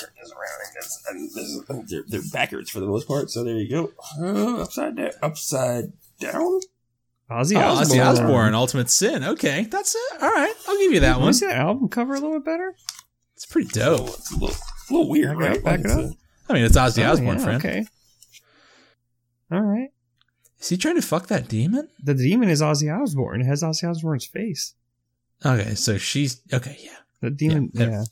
Turn 0.00 0.10
this 0.20 0.32
around. 0.32 0.50
And 0.66 0.76
this, 0.76 1.04
and 1.08 1.30
this 1.30 1.84
is, 1.84 1.90
they're, 1.90 2.04
they're 2.20 2.30
backwards 2.32 2.70
for 2.70 2.80
the 2.80 2.86
most 2.86 3.06
part. 3.06 3.30
So 3.30 3.44
there 3.44 3.56
you 3.56 3.68
go. 3.70 3.92
Uh, 4.20 4.62
upside 4.62 4.96
down. 4.96 5.10
Upside 5.22 5.92
down. 6.20 6.60
Ozzy 7.30 7.56
Oh, 7.56 7.60
Osbourne. 7.60 7.98
Ozzy 7.98 8.04
Osbourne, 8.06 8.54
Ultimate 8.54 8.90
Sin. 8.90 9.24
Okay, 9.24 9.64
that's 9.70 9.94
it. 9.94 10.22
All 10.22 10.30
right, 10.30 10.52
I'll 10.68 10.76
give 10.78 10.92
you 10.92 11.00
that 11.00 11.12
Want 11.12 11.22
one. 11.22 11.32
to 11.32 11.38
see 11.38 11.46
that 11.46 11.56
album 11.56 11.88
cover 11.88 12.12
a 12.14 12.18
little 12.20 12.34
bit 12.34 12.44
better? 12.44 12.74
It's 13.34 13.46
pretty 13.46 13.68
Oh, 13.80 13.96
dope. 13.98 14.08
it's 14.08 14.30
a 14.30 14.34
little, 14.34 14.56
a 14.56 14.92
little 14.92 15.08
weird, 15.08 15.38
Back 15.38 15.48
right? 15.50 15.64
back 15.64 15.80
it 15.80 15.86
up. 15.86 15.98
a- 16.00 16.12
I 16.48 16.52
mean, 16.52 16.64
it's 16.64 16.76
Ozzy 16.76 17.02
Oh, 17.06 17.12
Osbourne, 17.12 17.38
yeah, 17.38 17.44
friend. 17.44 17.56
Okay. 17.64 17.86
All 19.50 19.62
right. 19.62 19.88
Is 20.60 20.68
he 20.68 20.76
trying 20.76 20.96
to 20.96 21.02
fuck 21.02 21.28
that 21.28 21.48
demon? 21.48 21.88
The 22.02 22.14
demon 22.14 22.48
is 22.50 22.60
Ozzy 22.60 22.94
Osbourne. 22.94 23.40
It 23.40 23.46
has 23.46 23.62
Ozzy 23.62 23.88
Osbourne's 23.88 24.26
face. 24.26 24.74
Okay, 25.44 25.74
so 25.74 25.96
she's 25.98 26.40
okay. 26.52 26.76
Yeah, 26.80 26.96
The 27.20 27.30
demon, 27.30 27.70
Yeah, 27.74 27.86
yeah. 27.88 28.04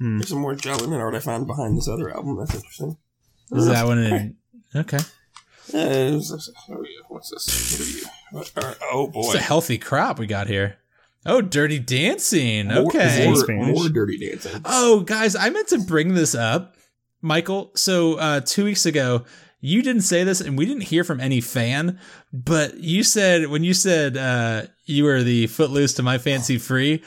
There- 0.00 0.08
Hmm. 0.08 0.18
There's 0.18 0.28
some 0.30 0.38
more 0.40 0.54
John 0.54 0.78
Lennon 0.78 1.00
art 1.00 1.14
I 1.14 1.20
found 1.20 1.46
behind 1.46 1.76
this 1.76 1.88
other 1.88 2.10
album. 2.14 2.36
That's 2.38 2.54
interesting. 2.54 2.96
is 3.52 3.66
that 3.66 3.86
one 3.86 3.98
in? 3.98 4.36
Okay, 4.74 4.98
Uh, 5.74 6.12
what's 6.14 6.30
this? 6.30 6.50
Oh, 6.70 6.82
yeah. 6.82 7.02
What's 7.08 7.30
this? 7.30 7.72
What 7.72 7.80
are 7.80 7.90
you? 7.90 8.04
What, 8.32 8.52
all 8.56 8.68
right. 8.70 8.78
Oh 8.92 9.06
boy. 9.08 9.26
it's 9.26 9.34
a 9.34 9.38
healthy 9.40 9.78
crop 9.78 10.18
we 10.18 10.26
got 10.26 10.46
here. 10.46 10.76
Oh, 11.26 11.40
Dirty 11.42 11.78
Dancing. 11.78 12.70
Okay. 12.72 13.26
More, 13.26 13.36
Spanish. 13.36 13.76
more 13.78 13.88
dirty 13.90 14.16
dancing. 14.16 14.62
Oh, 14.64 15.00
guys, 15.00 15.36
I 15.36 15.50
meant 15.50 15.68
to 15.68 15.78
bring 15.78 16.14
this 16.14 16.34
up, 16.34 16.76
Michael. 17.20 17.72
So 17.76 18.14
uh, 18.14 18.40
two 18.40 18.64
weeks 18.64 18.86
ago, 18.86 19.24
you 19.60 19.82
didn't 19.82 20.02
say 20.02 20.24
this, 20.24 20.40
and 20.40 20.56
we 20.56 20.64
didn't 20.64 20.84
hear 20.84 21.04
from 21.04 21.20
any 21.20 21.42
fan. 21.42 21.98
But 22.32 22.78
you 22.78 23.02
said 23.02 23.48
when 23.48 23.64
you 23.64 23.74
said 23.74 24.16
uh, 24.16 24.62
you 24.86 25.04
were 25.04 25.22
the 25.22 25.46
footloose 25.48 25.92
to 25.94 26.02
my 26.02 26.16
fancy 26.16 26.56
free, 26.56 27.02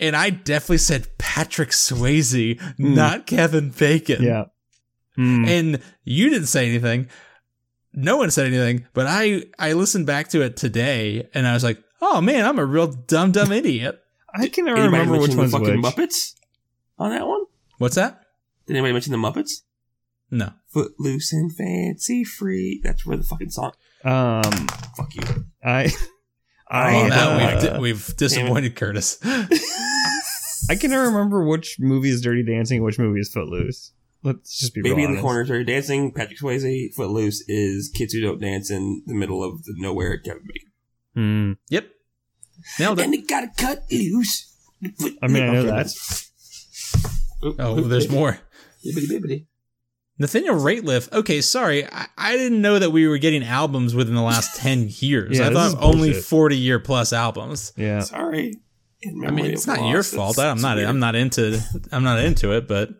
and 0.00 0.16
I 0.16 0.30
definitely 0.30 0.78
said 0.78 1.06
Patrick 1.18 1.70
Swayze, 1.70 2.60
not 2.78 3.26
Kevin 3.26 3.70
Bacon. 3.70 4.22
Yeah. 4.22 4.44
Hmm. 5.14 5.44
and 5.44 5.82
you 6.04 6.30
didn't 6.30 6.46
say 6.46 6.66
anything. 6.66 7.08
No 7.92 8.16
one 8.16 8.30
said 8.30 8.46
anything, 8.46 8.86
but 8.94 9.06
I 9.06 9.44
I 9.58 9.74
listened 9.74 10.06
back 10.06 10.28
to 10.28 10.40
it 10.40 10.56
today, 10.56 11.28
and 11.34 11.46
I 11.46 11.52
was 11.52 11.62
like, 11.62 11.78
"Oh 12.00 12.22
man, 12.22 12.46
I'm 12.46 12.58
a 12.58 12.64
real 12.64 12.86
dumb 12.86 13.32
dumb 13.32 13.52
idiot." 13.60 14.00
I 14.34 14.48
can 14.48 14.64
never 14.64 14.80
remember 14.82 15.12
which 15.12 15.34
mention 15.34 15.38
one's 15.38 15.52
the 15.52 15.58
fucking 15.58 15.82
which. 15.82 15.94
Muppets 15.94 16.34
on 16.98 17.10
that 17.10 17.26
one? 17.26 17.44
What's 17.76 17.96
that? 17.96 18.24
Did 18.66 18.76
anybody 18.76 18.94
mention 18.94 19.12
the 19.12 19.18
Muppets? 19.18 19.62
No. 20.30 20.54
Footloose 20.68 21.34
and 21.34 21.54
fancy 21.54 22.24
free. 22.24 22.80
That's 22.82 23.04
where 23.04 23.18
the 23.18 23.24
fucking 23.24 23.50
song. 23.50 23.72
Um, 24.04 24.68
Fuck 24.96 25.14
you. 25.14 25.44
I, 25.62 25.90
I, 26.72 26.94
Oh, 27.02 27.06
now 27.08 27.30
uh, 27.32 27.38
we've 27.52 27.62
di- 27.62 27.78
we've 27.78 28.16
disappointed 28.16 28.74
Curtis. 28.76 29.18
I 29.24 30.74
can 30.76 30.90
never 30.90 31.06
remember 31.06 31.44
which 31.46 31.76
movie 31.78 32.08
is 32.08 32.22
Dirty 32.22 32.42
Dancing 32.42 32.78
and 32.78 32.84
which 32.86 32.98
movie 32.98 33.20
is 33.20 33.30
Footloose. 33.32 33.92
Let's 34.24 34.58
just 34.58 34.72
be 34.74 34.80
Baby 34.80 34.94
real 34.94 34.98
in 34.98 35.02
the 35.02 35.08
honest. 35.18 35.22
corner, 35.22 35.44
Dirty 35.44 35.64
Dancing. 35.64 36.12
Patrick 36.12 36.38
Swayze. 36.38 36.94
Footloose 36.94 37.44
is 37.48 37.90
kids 37.94 38.12
who 38.14 38.20
don't 38.22 38.40
dance 38.40 38.70
in 38.70 39.02
the 39.06 39.14
middle 39.14 39.44
of 39.44 39.64
the 39.64 39.74
nowhere. 39.76 40.16
Kevin 40.18 40.44
Bacon. 40.46 40.70
Hmm. 41.14 41.52
yep, 41.68 41.88
nailed 42.78 43.00
And 43.00 43.12
it. 43.12 43.20
they 43.20 43.26
gotta 43.26 43.50
cut 43.58 43.82
loose. 43.90 44.48
I 45.22 45.26
mean, 45.26 45.42
I 45.42 45.52
know 45.52 45.62
that. 45.64 45.88
Oh, 47.58 47.80
there's 47.82 48.08
more. 48.08 48.38
Bibbidi 48.86 49.06
bibbidi. 49.10 49.46
Nathaniel 50.22 50.54
Rateliff. 50.54 51.12
Okay, 51.12 51.40
sorry, 51.42 51.86
I, 51.86 52.06
I 52.16 52.36
didn't 52.36 52.62
know 52.62 52.78
that 52.78 52.90
we 52.90 53.06
were 53.06 53.18
getting 53.18 53.44
albums 53.44 53.94
within 53.94 54.14
the 54.14 54.22
last 54.22 54.56
ten 54.60 54.86
years. 54.88 55.38
Yeah, 55.38 55.46
I 55.46 55.48
this 55.50 55.66
is 55.68 55.74
thought 55.74 55.82
only 55.82 56.12
forty 56.14 56.56
year 56.56 56.78
plus 56.78 57.12
albums. 57.12 57.72
Yeah. 57.76 58.00
Sorry. 58.00 58.54
I 59.04 59.30
mean, 59.30 59.46
it's 59.46 59.66
of 59.68 59.76
not 59.78 59.88
your 59.90 60.02
fault. 60.04 60.38
it's- 60.38 60.46
I'm 60.46 60.56
it's 60.56 60.62
not. 60.62 60.76
weird. 60.76 60.88
I'm 60.88 61.00
not 61.00 61.14
into. 61.16 61.60
I'm 61.90 62.04
not 62.04 62.20
into 62.20 62.52
it. 62.52 62.66
But 62.68 62.90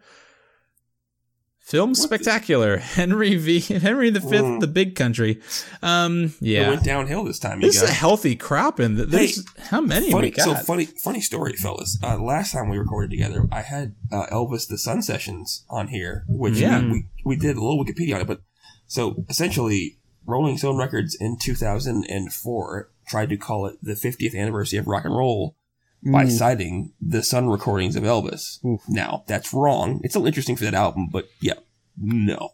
film 1.72 1.90
What 1.90 1.96
the- 1.96 2.02
spectacular. 2.02 2.76
Henry 2.98 3.34
V. 3.36 3.58
Henry 3.60 4.10
the 4.10 4.20
Fifth, 4.20 4.44
Mm. 4.44 4.60
the 4.60 4.66
Big 4.68 4.94
Country. 4.94 5.40
Um, 5.82 6.24
It 6.24 6.32
yeah, 6.40 6.68
went 6.70 6.84
downhill 6.84 7.24
this 7.24 7.38
time. 7.40 7.60
You 7.60 7.66
this 7.68 7.82
is 7.82 7.88
a 7.88 7.92
healthy 7.92 8.36
crop, 8.36 8.78
and 8.78 8.96
there's 8.98 9.44
how 9.70 9.80
many 9.80 10.06
we 10.06 10.12
funny, 10.12 10.30
got? 10.30 10.44
so 10.44 10.54
funny, 10.54 10.84
funny 10.86 11.20
story, 11.20 11.54
fellas. 11.54 11.98
Uh, 12.02 12.18
last 12.22 12.52
time 12.52 12.68
we 12.68 12.78
recorded 12.78 13.10
together, 13.10 13.48
I 13.50 13.62
had 13.62 13.94
uh, 14.12 14.26
Elvis 14.30 14.68
the 14.68 14.78
Sun 14.78 15.02
Sessions 15.02 15.64
on 15.68 15.88
here, 15.88 16.24
which 16.28 16.58
Yeah. 16.58 16.80
we, 16.82 16.88
we 16.92 17.04
we 17.24 17.36
did 17.36 17.56
a 17.56 17.60
little 17.64 17.82
Wikipedia 17.84 18.14
on 18.14 18.20
it. 18.20 18.26
But 18.28 18.42
so 18.86 19.24
essentially, 19.28 19.98
Rolling 20.26 20.56
Stone 20.58 20.76
Records 20.78 21.16
in 21.18 21.36
2004 21.40 22.90
tried 23.08 23.28
to 23.30 23.36
call 23.36 23.66
it 23.66 23.76
the 23.82 23.94
50th 23.94 24.36
anniversary 24.36 24.78
of 24.78 24.86
rock 24.86 25.04
and 25.04 25.16
roll 25.16 25.56
by 26.04 26.24
Mm. 26.24 26.30
citing 26.30 26.92
the 27.00 27.22
Sun 27.22 27.48
recordings 27.48 27.96
of 27.96 28.02
Elvis. 28.04 28.64
Oof. 28.64 28.80
Now 28.88 29.24
that's 29.26 29.52
wrong. 29.54 30.00
It's 30.02 30.12
still 30.14 30.26
interesting 30.26 30.56
for 30.56 30.64
that 30.64 30.74
album, 30.74 31.08
but 31.12 31.28
yeah, 31.40 31.54
no, 31.96 32.50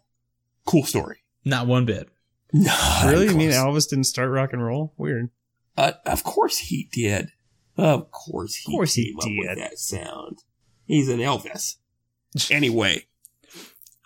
cool 0.67 0.85
story. 0.85 1.19
Not 1.45 1.67
one 1.67 1.85
bit. 1.87 2.09
No, 2.53 2.75
really? 3.07 3.27
You 3.29 3.35
mean. 3.35 3.51
Elvis 3.51 3.89
didn't 3.89 4.05
start 4.05 4.31
rock 4.31 4.53
and 4.53 4.65
roll? 4.65 4.95
Weird. 4.97 5.31
Uh, 5.77 5.93
of 6.07 6.25
course 6.25 6.59
he 6.59 6.89
did. 6.93 7.31
Of 7.77 8.11
course 8.11 8.55
he, 8.57 8.73
Of 8.73 8.77
course 8.77 8.95
he 8.95 9.05
came 9.13 9.19
up 9.19 9.25
with 9.49 9.57
did. 9.57 9.59
that 9.65 9.79
sound. 9.79 10.39
He's 10.87 11.09
an 11.09 11.19
Elvis. 11.21 11.77
Anyway, 12.51 13.05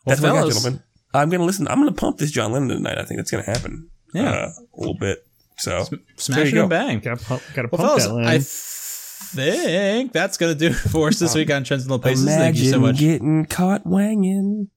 Well, 0.04 0.16
that's 0.16 0.20
what 0.20 0.32
I 0.32 0.40
got, 0.42 0.52
gentlemen. 0.52 0.82
I'm 1.14 1.28
gonna 1.30 1.44
listen. 1.44 1.66
I'm 1.68 1.78
gonna 1.78 1.92
pump 1.92 2.18
this 2.18 2.30
John 2.30 2.52
Lennon 2.52 2.68
tonight. 2.68 2.98
I 2.98 3.04
think 3.04 3.18
that's 3.18 3.30
gonna 3.30 3.44
happen. 3.44 3.90
Yeah. 4.14 4.30
uh, 4.30 4.48
a 4.76 4.78
little 4.78 4.94
bit. 4.98 5.26
So 5.58 5.84
smash 6.16 6.36
there 6.36 6.46
it 6.46 6.52
you 6.54 6.60
and 6.62 6.70
bang. 6.70 7.00
Got 7.00 7.18
to 7.18 7.24
pump, 7.24 7.42
gotta 7.54 7.68
Well, 7.72 7.78
pump 7.78 7.88
fellas, 8.00 8.06
that 8.06 8.12
line. 8.14 8.26
I 8.26 8.38
think 9.22 10.12
that's 10.12 10.36
gonna 10.36 10.54
do 10.54 10.68
it 10.68 10.74
for 10.74 11.08
us 11.08 11.18
this 11.18 11.34
week 11.34 11.50
on 11.50 11.64
Trends 11.64 11.84
in 11.84 11.90
Low 11.90 11.98
Places. 11.98 12.26
Thank 12.26 12.56
you 12.56 12.70
so 12.70 12.76
imagine 12.76 12.82
much. 12.82 12.98
getting 12.98 13.46
caught 13.46 13.86
wanging 13.86 14.70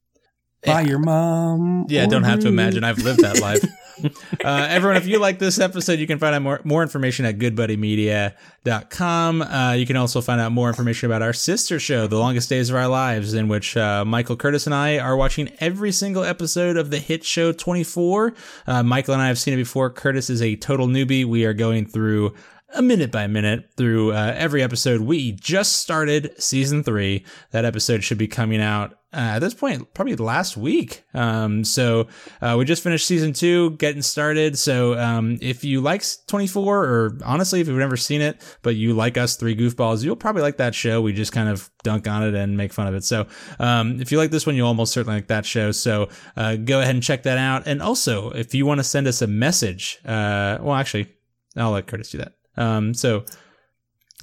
by 0.66 0.82
your 0.82 1.00
mom. 1.00 1.86
Yeah, 1.90 2.06
don't 2.08 2.24
have 2.24 2.40
to 2.42 2.48
imagine. 2.48 2.84
I've 2.84 3.00
lived 3.00 3.22
that 3.22 3.40
life. 3.40 3.64
uh, 4.44 4.68
everyone, 4.70 4.98
if 4.98 5.08
you 5.08 5.20
like 5.20 5.40
this 5.40 5.60
episode, 5.60 6.00
you 6.00 6.08
can 6.08 6.20
find 6.20 6.36
out 6.36 6.42
more, 6.42 6.60
more 6.64 6.84
information 6.84 7.26
at 7.26 7.38
goodbuddymedia.com. 7.38 9.42
Uh, 9.42 9.74
you 9.74 9.86
can 9.86 9.96
also 9.96 10.22
find 10.22 10.42
out 10.42 10.52
more 10.52 10.68
information 10.68 11.10
about 11.10 11.22
our 11.22 11.34
sister 11.34 11.80
show, 11.80 12.08
The 12.08 12.18
Longest 12.18 12.50
Days 12.50 12.70
of 12.70 12.76
Our 12.76 12.88
Lives, 12.88 13.34
in 13.34 13.48
which 13.48 13.78
uh, 13.78 14.04
Michael 14.06 14.36
Curtis 14.36 14.66
and 14.66 14.76
I 14.76 14.98
are 14.98 15.16
watching 15.16 15.52
every 15.60 15.92
single 15.92 16.24
episode 16.24 16.78
of 16.78 16.90
the 16.90 17.00
hit 17.00 17.24
show 17.24 17.52
24. 17.52 18.34
Uh, 18.68 18.84
Michael 18.84 19.14
and 19.14 19.24
I 19.24 19.28
have 19.28 19.40
seen 19.40 19.54
it 19.54 19.58
before. 19.58 19.90
Curtis 19.90 20.30
is 20.30 20.42
a 20.42 20.56
total 20.58 20.88
newbie. 20.88 21.26
We 21.26 21.46
are 21.46 21.54
going 21.54 21.86
through 21.86 22.34
a 22.76 22.81
minute 22.81 23.11
by 23.11 23.27
minute 23.27 23.69
through 23.77 24.11
uh, 24.11 24.34
every 24.35 24.61
episode. 24.61 25.02
We 25.02 25.31
just 25.31 25.77
started 25.77 26.34
season 26.41 26.84
three. 26.84 27.26
That 27.52 27.65
episode 27.65 28.03
should 28.03 28.18
be 28.18 28.27
coming 28.27 28.61
out 28.61 28.93
uh, 29.14 29.35
at 29.35 29.39
this 29.39 29.53
point, 29.53 29.93
probably 29.93 30.15
last 30.18 30.57
week. 30.57 31.03
Um, 31.14 31.64
so 31.64 32.07
uh, 32.41 32.56
we 32.60 32.65
just 32.65 32.84
finished 32.84 33.07
season 33.07 33.31
two, 33.31 33.72
getting 33.77 34.02
started. 34.02 34.60
So 34.60 34.99
um, 34.99 35.38
if 35.41 35.64
you 35.64 35.80
like 35.80 36.03
24, 36.27 36.85
or 36.85 37.18
honestly, 37.23 37.61
if 37.61 37.68
you've 37.68 37.77
never 37.77 37.95
seen 37.95 38.19
it, 38.19 38.41
but 38.61 38.76
you 38.76 38.93
like 38.93 39.18
us 39.18 39.38
three 39.38 39.56
goofballs, 39.56 40.03
you'll 40.03 40.18
probably 40.18 40.41
like 40.41 40.57
that 40.57 40.76
show. 40.76 41.02
We 41.02 41.14
just 41.14 41.31
kind 41.31 41.47
of 41.47 41.69
dunk 41.84 42.10
on 42.10 42.23
it 42.23 42.35
and 42.35 42.57
make 42.57 42.73
fun 42.73 42.88
of 42.88 42.93
it. 42.93 43.06
So 43.06 43.27
um, 43.57 44.02
if 44.02 44.11
you 44.11 44.18
like 44.18 44.31
this 44.31 44.45
one, 44.45 44.56
you'll 44.56 44.68
almost 44.68 44.91
certainly 44.91 45.18
like 45.18 45.27
that 45.27 45.45
show. 45.45 45.72
So 45.72 46.10
uh, 46.35 46.57
go 46.57 46.81
ahead 46.81 46.95
and 46.95 47.03
check 47.03 47.23
that 47.23 47.38
out. 47.38 47.68
And 47.68 47.81
also, 47.81 48.31
if 48.31 48.53
you 48.53 48.65
want 48.65 48.80
to 48.80 48.84
send 48.84 49.07
us 49.07 49.22
a 49.22 49.27
message, 49.27 49.99
uh, 50.03 50.57
well, 50.60 50.76
actually, 50.76 51.07
I'll 51.56 51.72
let 51.72 51.88
Curtis 51.88 52.10
do 52.10 52.18
that. 52.18 52.34
Um, 52.57 52.94
so, 52.94 53.26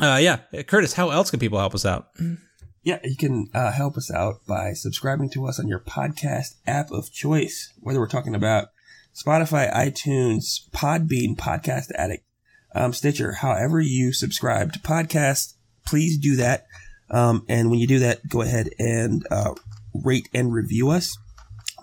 uh, 0.00 0.18
yeah, 0.20 0.38
Curtis, 0.66 0.94
how 0.94 1.10
else 1.10 1.30
can 1.30 1.40
people 1.40 1.58
help 1.58 1.74
us 1.74 1.84
out? 1.84 2.08
Yeah, 2.82 2.98
you 3.04 3.16
can 3.16 3.48
uh, 3.54 3.70
help 3.70 3.96
us 3.96 4.10
out 4.10 4.46
by 4.46 4.72
subscribing 4.72 5.30
to 5.30 5.46
us 5.46 5.60
on 5.60 5.68
your 5.68 5.78
podcast 5.78 6.56
app 6.66 6.90
of 6.90 7.12
choice, 7.12 7.72
whether 7.80 8.00
we're 8.00 8.08
talking 8.08 8.34
about 8.34 8.68
Spotify, 9.14 9.72
iTunes, 9.72 10.68
Podbean, 10.70 11.36
Podcast 11.36 11.92
Addict, 11.94 12.24
um, 12.74 12.92
Stitcher, 12.92 13.32
however 13.34 13.80
you 13.80 14.12
subscribe 14.12 14.72
to 14.72 14.78
podcasts, 14.78 15.54
please 15.86 16.16
do 16.18 16.36
that. 16.36 16.66
Um, 17.10 17.44
and 17.48 17.70
when 17.70 17.78
you 17.78 17.86
do 17.86 17.98
that, 18.00 18.28
go 18.28 18.40
ahead 18.40 18.70
and 18.78 19.26
uh, 19.30 19.54
rate 19.94 20.28
and 20.32 20.52
review 20.52 20.90
us. 20.90 21.16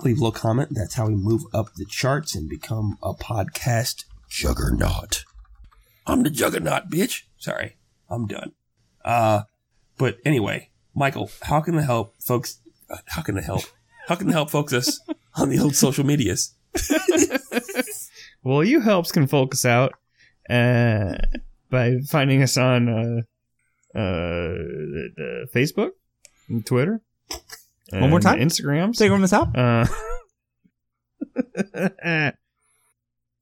Leave 0.01 0.17
a 0.17 0.21
little 0.21 0.31
comment. 0.31 0.69
That's 0.71 0.95
how 0.95 1.07
we 1.07 1.15
move 1.15 1.43
up 1.53 1.73
the 1.75 1.85
charts 1.85 2.35
and 2.35 2.49
become 2.49 2.97
a 3.03 3.13
podcast 3.13 4.05
juggernaut. 4.29 5.25
I'm 6.09 6.23
the 6.23 6.29
juggernaut, 6.29 6.89
bitch. 6.89 7.23
Sorry, 7.37 7.77
I'm 8.09 8.25
done. 8.27 8.53
Uh, 9.05 9.43
but 9.97 10.17
anyway, 10.25 10.69
Michael, 10.95 11.29
how 11.43 11.61
can 11.61 11.77
I 11.77 11.83
help 11.83 12.15
folks? 12.19 12.59
uh, 12.89 12.97
How 13.07 13.21
can 13.21 13.37
I 13.37 13.41
help? 13.41 13.61
How 14.07 14.15
can 14.15 14.29
I 14.29 14.31
help 14.33 14.49
folks 14.49 14.73
us 14.73 14.99
on 15.35 15.49
the 15.49 15.59
old 15.59 15.75
social 15.75 16.03
medias? 16.05 16.53
Well, 18.43 18.63
you 18.63 18.79
helps 18.79 19.11
can 19.11 19.27
focus 19.27 19.65
out 19.65 19.93
uh, 20.49 21.15
by 21.69 21.97
finding 22.07 22.41
us 22.41 22.57
on 22.57 22.87
uh, 22.89 23.21
uh, 23.93 24.53
the, 24.53 25.09
the 25.15 25.47
Facebook, 25.53 25.91
and 26.47 26.65
Twitter, 26.65 27.01
One 27.91 28.09
more 28.09 28.19
time? 28.21 28.39
Instagram. 28.39 28.95
Take 28.97 29.07
it 29.07 29.13
from 29.13 29.21
the 29.21 29.27
top. 29.27 29.49
Uh, 29.55 29.85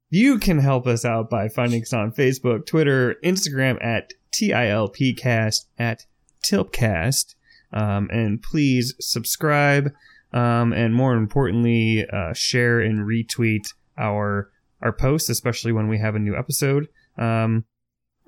you 0.10 0.40
can 0.40 0.60
help 0.60 0.88
us 0.88 1.04
out 1.04 1.30
by 1.30 1.50
finding 1.50 1.82
us 1.82 1.94
on 1.94 2.12
Facebook, 2.12 2.66
Twitter, 2.66 3.16
Instagram 3.24 3.84
at 3.84 4.14
TILPcast 4.34 5.66
at 5.78 6.06
Tilpcast. 6.44 7.36
Um, 7.74 8.10
and 8.12 8.42
please 8.42 8.96
subscribe. 9.00 9.92
Um, 10.34 10.74
and 10.74 10.94
more 10.94 11.16
importantly, 11.16 12.06
uh, 12.12 12.34
share 12.34 12.80
and 12.80 13.00
retweet 13.00 13.74
our 13.98 14.52
our 14.82 14.94
posts, 14.94 15.30
especially 15.30 15.72
when 15.72 15.88
we 15.88 15.98
have 15.98 16.16
a 16.16 16.20
new 16.20 16.36
episode. 16.36 16.88
Um, 17.18 17.66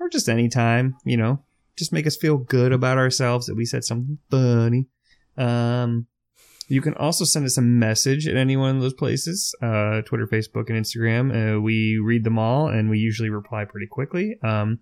or 0.00 0.08
just 0.08 0.28
anytime, 0.28 0.96
you 1.04 1.16
know, 1.16 1.44
just 1.76 1.92
make 1.92 2.06
us 2.06 2.16
feel 2.16 2.38
good 2.38 2.72
about 2.72 2.98
ourselves 2.98 3.46
that 3.46 3.54
we 3.54 3.64
said 3.64 3.84
something 3.84 4.18
funny. 4.30 4.86
Um, 5.36 6.06
you 6.70 6.80
can 6.80 6.94
also 6.94 7.24
send 7.24 7.44
us 7.44 7.58
a 7.58 7.62
message 7.62 8.28
at 8.28 8.36
any 8.36 8.56
one 8.56 8.76
of 8.76 8.80
those 8.80 8.94
places 8.94 9.54
uh, 9.60 10.02
Twitter, 10.02 10.28
Facebook, 10.28 10.70
and 10.70 10.78
Instagram. 10.78 11.56
Uh, 11.56 11.60
we 11.60 11.98
read 11.98 12.22
them 12.22 12.38
all 12.38 12.68
and 12.68 12.88
we 12.88 12.98
usually 12.98 13.28
reply 13.28 13.64
pretty 13.64 13.88
quickly. 13.88 14.38
Um, 14.44 14.78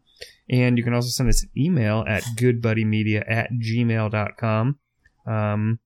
and 0.50 0.76
you 0.76 0.84
can 0.84 0.92
also 0.92 1.08
send 1.08 1.30
us 1.30 1.42
an 1.42 1.48
email 1.56 2.04
at 2.06 2.22
goodbuddymedia 2.36 3.24
at 3.26 3.50
gmail.com. 3.52 4.78
Um, 5.26 5.78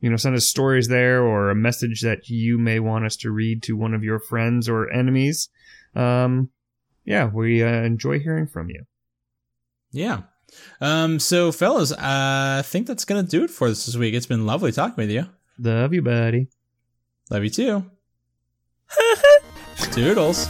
you 0.00 0.08
know, 0.08 0.16
send 0.16 0.34
us 0.34 0.46
stories 0.46 0.88
there 0.88 1.22
or 1.22 1.50
a 1.50 1.54
message 1.54 2.00
that 2.00 2.30
you 2.30 2.56
may 2.56 2.80
want 2.80 3.04
us 3.04 3.16
to 3.16 3.30
read 3.30 3.62
to 3.64 3.76
one 3.76 3.92
of 3.92 4.02
your 4.02 4.18
friends 4.18 4.66
or 4.66 4.90
enemies. 4.90 5.50
Um, 5.94 6.48
yeah, 7.04 7.26
we 7.26 7.62
uh, 7.62 7.82
enjoy 7.82 8.18
hearing 8.18 8.46
from 8.46 8.70
you. 8.70 8.84
Yeah. 9.92 10.22
Um, 10.80 11.20
so, 11.20 11.52
fellas, 11.52 11.92
I 11.92 12.62
think 12.64 12.86
that's 12.86 13.04
going 13.04 13.22
to 13.22 13.30
do 13.30 13.44
it 13.44 13.50
for 13.50 13.68
us 13.68 13.84
this 13.84 13.96
week. 13.96 14.14
It's 14.14 14.26
been 14.26 14.46
lovely 14.46 14.72
talking 14.72 14.96
with 14.96 15.10
you. 15.10 15.26
Love 15.60 15.92
you, 15.92 16.02
buddy. 16.02 16.48
Love 17.30 17.44
you 17.44 17.50
too. 17.50 17.90
Toodles. 19.92 20.48